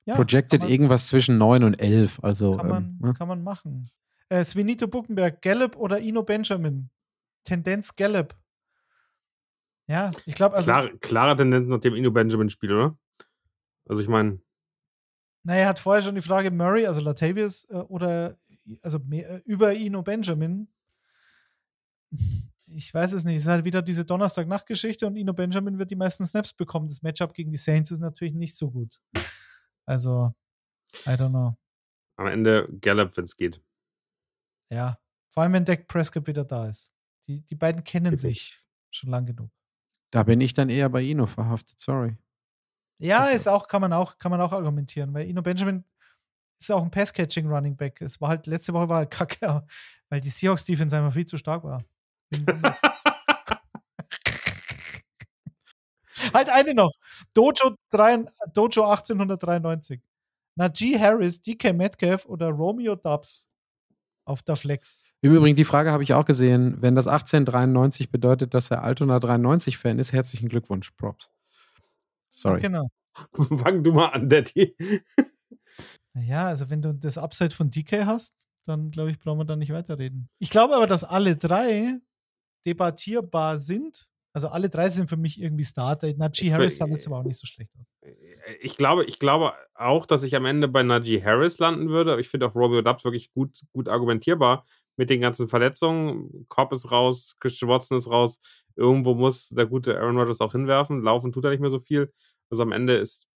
ja. 0.05 0.17
Projected 0.17 0.63
man- 0.63 0.71
irgendwas 0.71 1.07
zwischen 1.07 1.39
9 1.39 1.63
und 1.63 1.75
11. 1.75 2.19
Also, 2.23 2.57
kann 2.57 2.69
man, 2.69 2.83
ähm, 2.83 2.99
ne? 3.01 3.15
kann 3.15 3.29
man 3.29 3.43
machen. 3.45 3.91
Äh, 4.31 4.45
Svenito 4.45 4.89
Buckenberg, 4.89 5.43
Gallup 5.43 5.77
oder 5.77 6.01
Ino 6.01 6.23
Benjamin? 6.23 6.89
Tendenz 7.45 7.95
Gallup. 7.95 8.35
Ja, 9.87 10.11
ich 10.25 10.35
glaube, 10.35 10.57
also, 10.57 10.71
Klar, 10.71 10.89
klare 11.01 11.37
Tendenz 11.37 11.69
nach 11.69 11.81
dem 11.81 11.95
Inu 11.95 12.13
Benjamin-Spiel, 12.13 12.73
oder? 12.73 12.99
Also 13.87 14.01
ich 14.03 14.09
meine, 14.09 14.41
naja, 15.43 15.69
hat 15.69 15.79
vorher 15.79 16.03
schon 16.03 16.15
die 16.15 16.21
Frage 16.21 16.51
Murray, 16.51 16.87
also 16.87 17.01
Latavius, 17.01 17.65
äh, 17.65 17.75
oder 17.75 18.39
also 18.83 18.99
mehr, 18.99 19.29
äh, 19.29 19.43
über 19.45 19.75
Ino 19.75 20.03
Benjamin. 20.03 20.69
Ich 22.73 22.93
weiß 22.93 23.15
es 23.15 23.25
nicht. 23.25 23.37
Es 23.37 23.43
ist 23.43 23.49
halt 23.49 23.65
wieder 23.65 23.83
diese 23.83 24.05
Donnerstag-Nacht-Geschichte 24.05 25.07
und 25.07 25.17
Ino 25.17 25.33
Benjamin 25.33 25.79
wird 25.79 25.91
die 25.91 25.97
meisten 25.97 26.27
Snaps 26.27 26.53
bekommen. 26.53 26.89
Das 26.89 27.03
Matchup 27.03 27.35
gegen 27.35 27.51
die 27.51 27.59
Saints 27.59 27.91
ist 27.91 28.01
natürlich 28.01 28.35
nicht 28.35 28.55
so 28.55 28.71
gut. 28.71 29.01
Also, 29.87 30.35
I 31.07 31.11
don't 31.11 31.31
know. 31.31 31.57
am 32.17 32.27
Ende 32.27 32.69
Gallup, 32.81 33.17
wenn 33.17 33.25
es 33.25 33.37
geht. 33.37 33.61
Ja, 34.71 34.99
vor 35.29 35.43
allem 35.43 35.53
wenn 35.53 35.65
Dak 35.65 35.87
Prescott 35.89 36.27
wieder 36.27 36.45
da 36.45 36.67
ist. 36.67 36.91
Die, 37.27 37.43
die 37.43 37.55
beiden 37.55 37.85
kennen 37.85 38.13
Richtig. 38.13 38.39
sich 38.39 38.65
schon 38.91 39.11
lang 39.11 39.27
genug. 39.27 39.51
da 40.11 40.23
bin 40.25 40.41
ich 40.41 40.55
dann 40.55 40.69
eher 40.69 40.89
bei 40.89 41.03
Ino 41.03 41.27
verhaftet, 41.27 41.79
sorry. 41.79 42.17
Ja, 42.99 43.27
ist 43.27 43.49
auch, 43.49 43.69
kann 43.69 43.81
man 43.81 43.93
auch, 43.93 44.19
kann 44.19 44.31
man 44.31 44.41
auch 44.41 44.53
argumentieren, 44.53 45.15
weil 45.15 45.29
Ino 45.29 45.43
Benjamin 45.43 45.85
ist 46.61 46.71
auch 46.71 46.83
ein 46.83 46.91
Pass-Catching-Running 46.91 47.77
Back. 47.77 48.01
Es 48.03 48.21
war 48.21 48.29
halt, 48.29 48.47
letzte 48.47 48.73
Woche 48.75 48.89
war 48.89 49.01
er 49.01 49.07
kacke, 49.07 49.67
weil 50.09 50.21
die 50.21 50.29
Seahawks-Defense 50.29 50.97
einfach 50.97 51.13
viel 51.13 51.27
zu 51.27 51.39
stark 51.39 51.65
war. 51.65 51.85
Halt 56.35 56.51
eine 56.51 56.75
noch. 56.75 56.93
Dojo, 57.33 57.77
3, 57.91 58.25
Dojo 58.53 58.85
1893. 58.85 60.03
Najee 60.57 60.99
Harris, 60.99 61.41
DK 61.41 61.73
Metcalf 61.73 62.27
oder 62.27 62.51
Romeo 62.51 62.95
Dubs 62.95 63.49
auf 64.31 64.43
der 64.43 64.57
Flex. 64.57 65.05
Im 65.21 65.35
Übrigen, 65.35 65.57
die 65.57 65.65
Frage 65.65 65.93
habe 65.93 66.03
ich 66.03 66.15
auch 66.15 66.25
gesehen. 66.25 66.77
Wenn 66.81 66.95
das 66.95 67.07
1893 67.07 68.11
bedeutet, 68.11 68.55
dass 68.55 68.71
er 68.71 68.83
Altona 68.83 69.19
93-Fan 69.19 69.99
ist, 69.99 70.13
herzlichen 70.13 70.49
Glückwunsch, 70.49 70.93
Props. 70.93 71.31
Sorry. 72.33 72.61
Genau. 72.61 72.89
Fang 73.59 73.83
du 73.83 73.93
mal 73.93 74.07
an, 74.07 74.29
Daddy. 74.29 74.75
Naja, 76.15 76.47
also 76.47 76.71
wenn 76.71 76.81
du 76.81 76.95
das 76.95 77.19
Upside 77.19 77.55
von 77.55 77.71
DK 77.71 78.07
hast, 78.07 78.35
dann 78.67 78.91
glaube 78.91 79.11
ich, 79.11 79.19
brauchen 79.19 79.39
wir 79.39 79.45
da 79.45 79.57
nicht 79.57 79.73
weiterreden. 79.73 80.29
Ich 80.39 80.51
glaube 80.51 80.75
aber, 80.75 80.87
dass 80.87 81.05
alle 81.05 81.37
drei 81.37 81.99
debattierbar 82.67 83.59
sind. 83.61 84.09
Also 84.33 84.49
alle 84.49 84.69
drei 84.69 84.89
sind 84.91 85.09
für 85.09 85.17
mich 85.17 85.41
irgendwie 85.41 85.65
Starter. 85.65 86.13
Najee 86.17 86.53
Harris 86.53 86.77
sah 86.77 86.85
letztes 86.85 87.09
Mal 87.09 87.21
auch 87.21 87.25
nicht 87.25 87.39
so 87.39 87.47
schlecht 87.47 87.71
aus. 87.77 87.87
Ich 88.61 88.77
glaube, 88.77 89.05
ich 89.05 89.19
glaube 89.19 89.53
auch, 89.75 90.07
dass 90.07 90.23
ich 90.23 90.37
am 90.37 90.45
Ende 90.45 90.69
bei 90.69 90.83
Najee 90.83 91.23
Harris 91.23 91.59
landen 91.59 91.89
würde. 91.89 92.13
Aber 92.13 92.21
ich 92.21 92.29
finde 92.29 92.47
auch 92.47 92.55
Romeo 92.55 92.81
Dubs 92.83 93.05
wirklich 93.05 93.33
gut, 93.33 93.61
gut 93.73 93.89
argumentierbar 93.89 94.65
mit 94.97 95.11
den 95.11 95.21
ganzen 95.21 95.49
Verletzungen. 95.49 96.47
Cobb 96.49 96.73
ist 96.73 96.91
raus, 96.91 97.37
Christian 97.41 97.71
Watson 97.71 97.99
ist 97.99 98.09
raus. 98.09 98.41
Irgendwo 98.77 99.15
muss 99.15 99.49
der 99.49 99.67
gute 99.67 99.99
Aaron 99.99 100.17
Rodgers 100.17 100.41
auch 100.41 100.53
hinwerfen. 100.53 101.03
Laufen 101.03 101.33
tut 101.33 101.45
er 101.45 101.51
nicht 101.51 101.61
mehr 101.61 101.71
so 101.71 101.81
viel. 101.81 102.13
Also 102.51 102.63
am 102.63 102.73
Ende 102.73 102.95
ist 102.95 103.29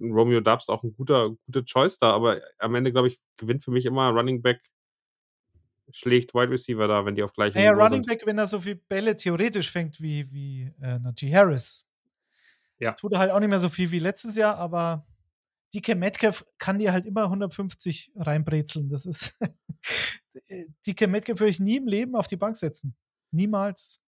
Romeo 0.00 0.40
Dubs 0.40 0.68
auch 0.68 0.82
ein 0.82 0.94
guter, 0.94 1.30
guter 1.46 1.64
Choice 1.64 1.98
da. 1.98 2.12
Aber 2.12 2.40
am 2.58 2.74
Ende, 2.74 2.90
glaube 2.90 3.08
ich, 3.08 3.18
gewinnt 3.36 3.64
für 3.64 3.70
mich 3.70 3.84
immer 3.84 4.08
Running 4.08 4.40
Back 4.40 4.62
schlägt 5.92 6.34
Wide 6.34 6.50
Receiver 6.50 6.88
da, 6.88 7.04
wenn 7.04 7.14
die 7.14 7.22
auf 7.22 7.32
gleichem 7.32 7.58
Naja, 7.58 7.72
Niveau 7.72 7.84
Running 7.84 8.04
sind. 8.04 8.18
Back, 8.18 8.26
wenn 8.26 8.38
er 8.38 8.46
so 8.46 8.58
viel 8.58 8.74
Bälle 8.74 9.16
theoretisch 9.16 9.70
fängt 9.70 10.00
wie, 10.00 10.30
wie 10.32 10.72
äh, 10.82 10.98
Najee 10.98 11.32
Harris. 11.32 11.86
Ja. 12.78 12.92
Tut 12.92 13.12
er 13.12 13.20
halt 13.20 13.30
auch 13.30 13.40
nicht 13.40 13.48
mehr 13.48 13.60
so 13.60 13.68
viel 13.68 13.90
wie 13.90 14.00
letztes 14.00 14.36
Jahr, 14.36 14.56
aber 14.56 15.06
DK 15.74 15.94
Metcalf 15.94 16.44
kann 16.58 16.78
dir 16.78 16.92
halt 16.92 17.06
immer 17.06 17.24
150 17.24 18.12
reinbrezeln. 18.16 18.88
Das 18.90 19.06
ist. 19.06 19.38
DK 20.86 21.08
Metcalf 21.08 21.40
würde 21.40 21.50
ich 21.50 21.60
nie 21.60 21.76
im 21.76 21.86
Leben 21.86 22.16
auf 22.16 22.26
die 22.26 22.36
Bank 22.36 22.56
setzen. 22.56 22.96
Niemals. 23.30 24.01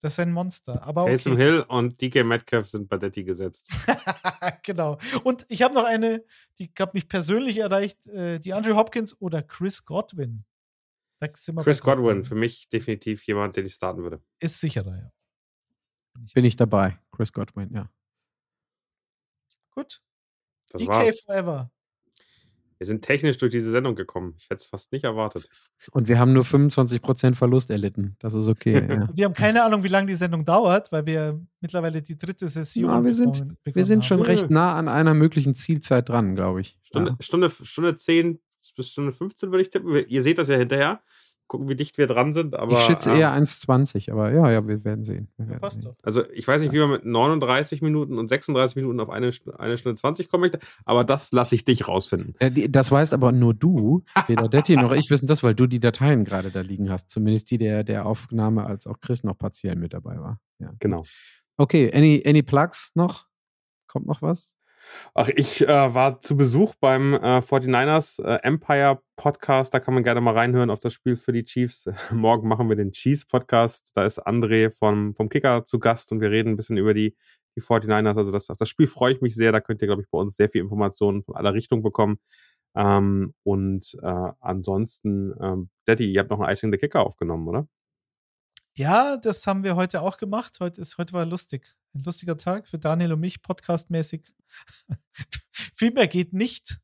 Das 0.00 0.12
ist 0.12 0.20
ein 0.20 0.32
Monster. 0.32 0.82
Aber 0.82 1.06
Taysom 1.06 1.32
okay. 1.32 1.42
Hill 1.42 1.64
und 1.68 2.00
DK 2.00 2.24
Metcalf 2.24 2.68
sind 2.68 2.88
bei 2.88 2.98
Detti 2.98 3.24
gesetzt. 3.24 3.72
genau. 4.62 4.98
Und 5.24 5.44
ich 5.48 5.62
habe 5.62 5.74
noch 5.74 5.84
eine, 5.84 6.24
die 6.58 6.70
hat 6.78 6.94
mich 6.94 7.08
persönlich 7.08 7.58
erreicht: 7.58 8.06
äh, 8.06 8.38
die 8.38 8.52
Andrew 8.52 8.76
Hopkins 8.76 9.20
oder 9.20 9.42
Chris 9.42 9.84
Godwin. 9.84 10.44
Da 11.18 11.28
sind 11.34 11.56
wir 11.56 11.64
Chris 11.64 11.82
Godwin, 11.82 12.24
für 12.24 12.36
mich 12.36 12.68
definitiv 12.68 13.26
jemand, 13.26 13.56
der 13.56 13.64
die 13.64 13.70
starten 13.70 14.02
würde. 14.02 14.22
Ist 14.38 14.60
sicherer, 14.60 14.96
ja. 14.96 15.12
Bin 16.32 16.44
ich 16.44 16.54
dabei. 16.54 16.98
Chris 17.10 17.32
Godwin, 17.32 17.72
ja. 17.74 17.90
Gut. 19.70 20.00
Das 20.70 20.80
DK 20.80 20.88
war's. 20.88 21.20
Forever. 21.22 21.70
Wir 22.78 22.86
sind 22.86 23.02
technisch 23.02 23.38
durch 23.38 23.50
diese 23.50 23.70
Sendung 23.72 23.96
gekommen. 23.96 24.34
Ich 24.38 24.44
hätte 24.44 24.56
es 24.60 24.66
fast 24.66 24.92
nicht 24.92 25.04
erwartet. 25.04 25.48
Und 25.90 26.06
wir 26.08 26.18
haben 26.18 26.32
nur 26.32 26.44
25% 26.44 27.34
Verlust 27.34 27.70
erlitten. 27.70 28.14
Das 28.20 28.34
ist 28.34 28.46
okay. 28.46 28.74
ja. 28.88 29.08
Wir 29.12 29.24
haben 29.24 29.34
keine 29.34 29.64
Ahnung, 29.64 29.82
wie 29.82 29.88
lange 29.88 30.06
die 30.06 30.14
Sendung 30.14 30.44
dauert, 30.44 30.92
weil 30.92 31.04
wir 31.06 31.40
mittlerweile 31.60 32.00
die 32.02 32.16
dritte 32.16 32.46
Session 32.48 32.84
Ja, 32.90 33.04
wir 33.04 33.12
sind- 33.14 33.44
Wir 33.64 33.84
sind 33.84 34.04
schon 34.04 34.18
haben. 34.20 34.26
recht 34.26 34.50
nah 34.50 34.76
an 34.76 34.88
einer 34.88 35.14
möglichen 35.14 35.54
Zielzeit 35.54 36.08
dran, 36.08 36.36
glaube 36.36 36.60
ich. 36.60 36.78
Stunde, 36.82 37.10
Ja. 37.10 37.16
Stunde, 37.20 37.50
Stunde 37.50 37.96
10 37.96 38.38
bis 38.76 38.90
Stunde 38.90 39.12
15 39.12 39.50
würde 39.50 39.62
ich 39.62 39.70
tippen. 39.70 39.94
Ihr 40.08 40.22
seht 40.22 40.38
das 40.38 40.48
ja 40.48 40.56
hinterher. 40.56 41.00
Gucken, 41.48 41.68
wie 41.68 41.74
dicht 41.76 41.96
wir 41.98 42.06
dran 42.06 42.34
sind. 42.34 42.54
Aber, 42.54 42.72
ich 42.78 42.84
schätze 42.84 43.10
ähm, 43.10 43.16
eher 43.16 43.32
1,20, 43.32 44.12
aber 44.12 44.32
ja, 44.32 44.50
ja, 44.50 44.68
wir 44.68 44.84
werden 44.84 45.02
sehen. 45.04 45.28
Wir 45.38 45.48
werden 45.48 45.60
Passt 45.60 45.82
sehen. 45.82 45.90
doch. 45.90 45.96
Also 46.02 46.28
ich 46.30 46.46
weiß 46.46 46.60
nicht, 46.60 46.72
wie 46.72 46.78
man 46.78 46.90
mit 46.90 47.04
39 47.06 47.80
Minuten 47.82 48.18
und 48.18 48.28
36 48.28 48.76
Minuten 48.76 49.00
auf 49.00 49.08
eine, 49.08 49.30
eine 49.58 49.78
Stunde 49.78 49.96
20 49.98 50.28
kommen 50.30 50.42
möchte, 50.42 50.58
aber 50.84 51.04
das 51.04 51.32
lasse 51.32 51.54
ich 51.54 51.64
dich 51.64 51.88
rausfinden. 51.88 52.34
Äh, 52.38 52.50
die- 52.50 52.70
Das 52.70 52.90
weißt 52.92 53.14
aber 53.14 53.32
nur 53.32 53.54
du, 53.54 54.04
weder 54.26 54.48
Detti 54.48 54.76
noch 54.76 54.92
ich 54.92 55.08
wissen 55.10 55.26
das, 55.26 55.42
weil 55.42 55.54
du 55.54 55.66
die 55.66 55.80
Dateien 55.80 56.24
gerade 56.24 56.50
da 56.50 56.60
liegen 56.60 56.90
hast. 56.90 57.10
Zumindest 57.10 57.50
die 57.50 57.58
der, 57.58 57.82
der 57.82 58.04
Aufnahme, 58.04 58.66
als 58.66 58.86
auch 58.86 59.00
Chris 59.00 59.24
noch 59.24 59.38
partiell 59.38 59.76
mit 59.76 59.94
dabei 59.94 60.20
war. 60.20 60.40
Ja. 60.58 60.72
Genau. 60.80 61.04
Okay, 61.56 61.90
any, 61.94 62.22
any 62.26 62.42
Plugs 62.42 62.92
noch? 62.94 63.26
Kommt 63.86 64.06
noch 64.06 64.20
was? 64.20 64.54
Ach, 65.14 65.28
ich 65.28 65.66
äh, 65.66 65.94
war 65.94 66.20
zu 66.20 66.36
Besuch 66.36 66.74
beim 66.80 67.14
äh, 67.14 67.38
49ers 67.38 68.22
äh, 68.22 68.42
Empire 68.42 69.00
Podcast. 69.16 69.74
Da 69.74 69.80
kann 69.80 69.94
man 69.94 70.04
gerne 70.04 70.20
mal 70.20 70.34
reinhören 70.34 70.70
auf 70.70 70.78
das 70.78 70.92
Spiel 70.92 71.16
für 71.16 71.32
die 71.32 71.44
Chiefs. 71.44 71.88
Morgen 72.10 72.48
machen 72.48 72.68
wir 72.68 72.76
den 72.76 72.92
Chiefs 72.92 73.26
Podcast. 73.26 73.92
Da 73.94 74.04
ist 74.04 74.24
André 74.24 74.70
vom, 74.70 75.14
vom 75.14 75.28
Kicker 75.28 75.64
zu 75.64 75.78
Gast 75.78 76.12
und 76.12 76.20
wir 76.20 76.30
reden 76.30 76.50
ein 76.50 76.56
bisschen 76.56 76.76
über 76.76 76.94
die, 76.94 77.16
die 77.56 77.62
49ers. 77.62 78.16
Also 78.16 78.30
das, 78.30 78.50
auf 78.50 78.56
das 78.56 78.68
Spiel 78.68 78.86
freue 78.86 79.14
ich 79.14 79.20
mich 79.20 79.34
sehr. 79.34 79.52
Da 79.52 79.60
könnt 79.60 79.82
ihr, 79.82 79.86
glaube 79.86 80.02
ich, 80.02 80.10
bei 80.10 80.18
uns 80.18 80.36
sehr 80.36 80.48
viel 80.48 80.62
Informationen 80.62 81.22
von 81.22 81.36
aller 81.36 81.54
Richtung 81.54 81.82
bekommen. 81.82 82.18
Ähm, 82.74 83.34
und 83.42 83.96
äh, 84.02 84.30
ansonsten, 84.40 85.34
ähm, 85.40 85.70
Daddy, 85.86 86.12
ihr 86.12 86.20
habt 86.20 86.30
noch 86.30 86.40
ein 86.40 86.52
Icing 86.52 86.70
the 86.70 86.78
Kicker 86.78 87.04
aufgenommen, 87.04 87.48
oder? 87.48 87.66
Ja, 88.74 89.16
das 89.16 89.46
haben 89.48 89.64
wir 89.64 89.74
heute 89.74 90.02
auch 90.02 90.18
gemacht. 90.18 90.58
Heute, 90.60 90.80
ist, 90.80 90.98
heute 90.98 91.12
war 91.12 91.26
lustig. 91.26 91.74
Ein 91.94 92.02
lustiger 92.04 92.36
Tag 92.36 92.68
für 92.68 92.78
Daniel 92.78 93.14
und 93.14 93.20
mich, 93.20 93.42
podcastmäßig. 93.42 94.34
Viel 95.74 95.92
mehr 95.92 96.06
geht 96.06 96.32
nicht, 96.32 96.78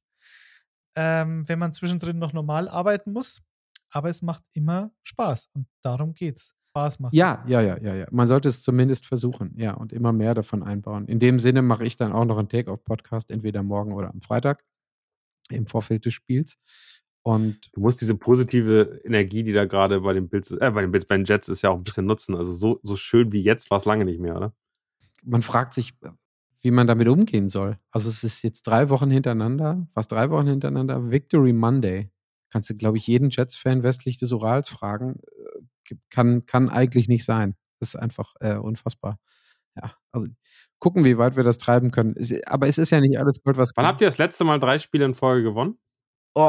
ähm, 0.96 1.48
wenn 1.48 1.58
man 1.58 1.74
zwischendrin 1.74 2.18
noch 2.18 2.32
normal 2.32 2.68
arbeiten 2.68 3.12
muss. 3.12 3.42
Aber 3.90 4.08
es 4.08 4.22
macht 4.22 4.42
immer 4.52 4.92
Spaß 5.02 5.50
und 5.52 5.66
darum 5.82 6.14
geht's. 6.14 6.54
Spaß 6.70 6.98
macht. 6.98 7.14
Ja, 7.14 7.44
ja, 7.46 7.60
ja, 7.60 7.78
ja, 7.80 7.94
ja. 7.94 8.06
Man 8.10 8.26
sollte 8.26 8.48
es 8.48 8.60
zumindest 8.60 9.06
versuchen, 9.06 9.54
ja, 9.56 9.74
und 9.74 9.92
immer 9.92 10.12
mehr 10.12 10.34
davon 10.34 10.64
einbauen. 10.64 11.06
In 11.06 11.20
dem 11.20 11.38
Sinne 11.38 11.62
mache 11.62 11.84
ich 11.84 11.96
dann 11.96 12.12
auch 12.12 12.24
noch 12.24 12.36
einen 12.36 12.48
Take-Off-Podcast, 12.48 13.30
entweder 13.30 13.62
morgen 13.62 13.92
oder 13.92 14.10
am 14.10 14.20
Freitag 14.20 14.64
im 15.50 15.68
Vorfeld 15.68 16.04
des 16.04 16.14
Spiels. 16.14 16.58
Und 17.22 17.70
Du 17.72 17.80
musst 17.80 18.00
diese 18.00 18.16
positive 18.16 19.00
Energie, 19.04 19.44
die 19.44 19.52
da 19.52 19.66
gerade 19.66 20.00
bei 20.00 20.12
den 20.14 20.28
Bills, 20.28 20.50
äh, 20.50 20.70
bei 20.72 20.82
den 20.82 20.90
Bills, 20.90 21.06
bei 21.06 21.16
den 21.16 21.24
Jets 21.24 21.48
ist 21.48 21.62
ja 21.62 21.70
auch 21.70 21.76
ein 21.76 21.84
bisschen 21.84 22.06
nutzen. 22.06 22.34
Also 22.34 22.52
so, 22.52 22.80
so 22.82 22.96
schön 22.96 23.30
wie 23.30 23.40
jetzt 23.40 23.70
war 23.70 23.78
es 23.78 23.84
lange 23.84 24.04
nicht 24.04 24.20
mehr, 24.20 24.36
oder? 24.36 24.52
Man 25.24 25.42
fragt 25.42 25.74
sich, 25.74 25.94
wie 26.60 26.70
man 26.70 26.86
damit 26.86 27.08
umgehen 27.08 27.48
soll. 27.48 27.78
Also 27.90 28.08
es 28.08 28.24
ist 28.24 28.42
jetzt 28.42 28.62
drei 28.62 28.88
Wochen 28.88 29.10
hintereinander, 29.10 29.86
fast 29.94 30.12
drei 30.12 30.30
Wochen 30.30 30.46
hintereinander, 30.46 31.10
Victory 31.10 31.52
Monday. 31.52 32.10
Kannst 32.50 32.70
du, 32.70 32.74
glaube 32.74 32.96
ich, 32.96 33.06
jeden 33.06 33.30
Jets-Fan 33.30 33.82
westlich 33.82 34.18
des 34.18 34.32
Urals 34.32 34.68
fragen. 34.68 35.20
Äh, 35.90 35.96
Kann, 36.10 36.46
kann 36.46 36.70
eigentlich 36.70 37.08
nicht 37.08 37.24
sein. 37.24 37.56
Das 37.80 37.90
ist 37.90 37.96
einfach 37.96 38.34
äh, 38.40 38.56
unfassbar. 38.56 39.18
Ja, 39.76 39.94
also 40.12 40.28
gucken, 40.78 41.04
wie 41.04 41.18
weit 41.18 41.36
wir 41.36 41.42
das 41.42 41.58
treiben 41.58 41.90
können. 41.90 42.14
Aber 42.46 42.68
es 42.68 42.78
ist 42.78 42.90
ja 42.90 43.00
nicht 43.00 43.18
alles 43.18 43.42
Gold, 43.42 43.56
was 43.56 43.72
Wann 43.74 43.86
habt 43.86 44.00
ihr 44.00 44.06
das 44.06 44.18
letzte 44.18 44.44
Mal 44.44 44.60
drei 44.60 44.78
Spiele 44.78 45.04
in 45.04 45.14
Folge 45.14 45.42
gewonnen? 45.42 45.78
Oh, 46.36 46.40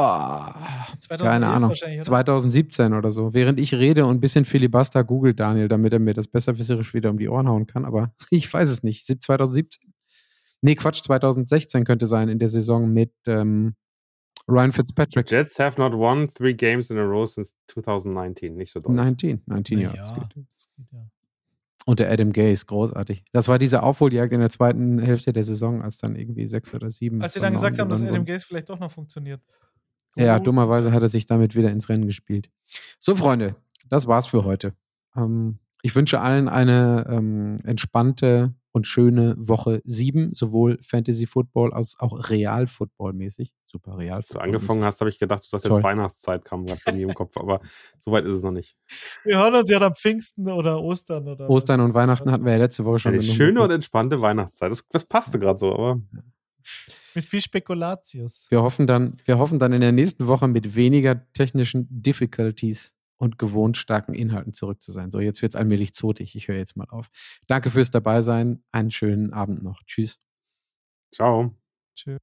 2011 1.00 1.20
keine 1.22 1.46
Ahnung. 1.48 1.68
wahrscheinlich, 1.70 1.98
oder? 1.98 2.04
2017 2.06 2.92
oder 2.92 3.10
so. 3.12 3.32
Während 3.34 3.60
ich 3.60 3.72
rede 3.74 4.04
und 4.06 4.16
ein 4.16 4.20
bisschen 4.20 4.44
Filibuster 4.44 5.04
googelt 5.04 5.38
Daniel, 5.38 5.68
damit 5.68 5.92
er 5.92 6.00
mir 6.00 6.12
das 6.14 6.26
besserwisserisch 6.26 6.92
wieder 6.92 7.10
um 7.10 7.18
die 7.18 7.28
Ohren 7.28 7.48
hauen 7.48 7.66
kann. 7.66 7.84
Aber 7.84 8.12
ich 8.30 8.52
weiß 8.52 8.68
es 8.68 8.82
nicht. 8.82 9.06
Sieb- 9.06 9.22
2017? 9.22 9.92
Nee, 10.62 10.74
Quatsch, 10.74 11.02
2016 11.02 11.84
könnte 11.84 12.06
sein 12.06 12.28
in 12.28 12.38
der 12.40 12.48
Saison 12.48 12.90
mit 12.92 13.12
ähm, 13.26 13.76
Ryan 14.48 14.72
Fitzpatrick. 14.72 15.30
Jets 15.30 15.58
have 15.58 15.80
not 15.80 15.92
won 15.92 16.28
three 16.28 16.54
games 16.54 16.90
in 16.90 16.98
a 16.98 17.02
row 17.04 17.28
since 17.28 17.54
2019. 17.68 18.56
Nicht 18.56 18.72
so 18.72 18.80
doll. 18.80 18.94
19, 18.94 19.42
19 19.46 19.78
Ja, 19.78 19.94
ja. 19.94 19.96
das 19.96 20.14
geht. 20.14 20.46
das 20.54 20.68
geht 20.76 20.86
ja. 20.92 21.06
Und 21.84 22.00
der 22.00 22.10
Adam 22.10 22.32
Gay 22.32 22.52
ist 22.52 22.66
großartig. 22.66 23.22
Das 23.32 23.46
war 23.46 23.58
diese 23.60 23.84
Aufholjagd 23.84 24.32
in 24.32 24.40
der 24.40 24.50
zweiten 24.50 24.98
Hälfte 24.98 25.32
der 25.32 25.44
Saison, 25.44 25.82
als 25.82 25.98
dann 25.98 26.16
irgendwie 26.16 26.46
sechs 26.46 26.74
oder 26.74 26.90
sieben. 26.90 27.22
Als 27.22 27.34
sie 27.34 27.40
dann 27.40 27.52
gesagt 27.52 27.78
haben, 27.78 27.88
dass 27.88 28.02
Adam. 28.02 28.24
Gaze 28.24 28.44
vielleicht 28.44 28.68
doch 28.70 28.80
noch 28.80 28.90
funktioniert. 28.90 29.40
Ja, 30.16 30.38
Gut. 30.38 30.46
dummerweise 30.46 30.92
hat 30.92 31.02
er 31.02 31.08
sich 31.08 31.26
damit 31.26 31.54
wieder 31.54 31.70
ins 31.70 31.88
Rennen 31.88 32.06
gespielt. 32.06 32.50
So, 32.98 33.14
Freunde, 33.16 33.56
das 33.88 34.06
war's 34.06 34.26
für 34.26 34.44
heute. 34.44 34.74
Ähm, 35.14 35.58
ich 35.82 35.94
wünsche 35.94 36.20
allen 36.20 36.48
eine 36.48 37.06
ähm, 37.08 37.58
entspannte 37.64 38.54
und 38.72 38.86
schöne 38.86 39.34
Woche 39.38 39.80
sieben, 39.84 40.34
sowohl 40.34 40.78
Fantasy 40.82 41.24
Football 41.24 41.72
als 41.72 41.96
auch 41.98 42.28
Real 42.28 42.66
Football 42.66 43.14
mäßig. 43.14 43.54
Super 43.64 43.96
Real 43.96 44.16
Als 44.16 44.28
du 44.28 44.38
angefangen 44.38 44.84
hast, 44.84 45.00
habe 45.00 45.08
ich 45.08 45.18
gedacht, 45.18 45.50
dass 45.50 45.62
jetzt. 45.62 45.82
Weihnachtszeit 45.82 46.44
kam 46.44 46.66
gerade 46.66 46.80
bei 46.84 46.92
mir 46.92 47.08
im 47.08 47.14
Kopf, 47.14 47.36
aber 47.36 47.60
so 48.00 48.12
weit 48.12 48.26
ist 48.26 48.32
es 48.32 48.42
noch 48.42 48.50
nicht. 48.50 48.76
Wir 49.24 49.38
hören 49.38 49.54
uns 49.54 49.70
ja 49.70 49.78
dann 49.78 49.94
Pfingsten 49.94 50.50
oder 50.50 50.82
Ostern. 50.82 51.26
Oder 51.26 51.48
Ostern 51.48 51.80
und 51.80 51.94
Weihnachten 51.94 52.30
hatten 52.30 52.44
wir 52.44 52.52
ja 52.52 52.58
letzte 52.58 52.84
Woche 52.84 52.98
schon. 52.98 53.14
Eine 53.14 53.22
schöne 53.22 53.62
und 53.62 53.70
entspannte 53.70 54.20
Weihnachtszeit. 54.20 54.70
Das, 54.70 54.86
das 54.88 55.04
passte 55.04 55.38
gerade 55.38 55.58
so, 55.58 55.72
aber 55.72 56.00
Mit 57.16 57.24
viel 57.24 57.40
Spekulatius. 57.40 58.46
wir 58.50 58.62
hoffen 58.62 58.86
dann, 58.86 59.16
wir 59.24 59.38
hoffen 59.38 59.58
dann 59.58 59.72
in 59.72 59.80
der 59.80 59.92
nächsten 59.92 60.26
Woche 60.26 60.48
mit 60.48 60.76
weniger 60.76 61.26
technischen 61.32 61.86
Difficulties 61.90 62.94
und 63.16 63.38
gewohnt 63.38 63.78
starken 63.78 64.14
Inhalten 64.14 64.52
zurück 64.52 64.82
zu 64.82 64.92
sein. 64.92 65.10
So, 65.10 65.20
jetzt 65.20 65.40
wird's 65.42 65.56
allmählich 65.56 65.94
zotig. 65.94 66.36
Ich 66.36 66.48
höre 66.48 66.58
jetzt 66.58 66.76
mal 66.76 66.88
auf. 66.90 67.08
Danke 67.46 67.70
fürs 67.70 67.90
Dabeisein. 67.90 68.62
Einen 68.70 68.90
schönen 68.90 69.32
Abend 69.32 69.62
noch. 69.62 69.82
Tschüss. 69.86 70.20
ciao. 71.10 71.54
Tschüss. 71.94 72.20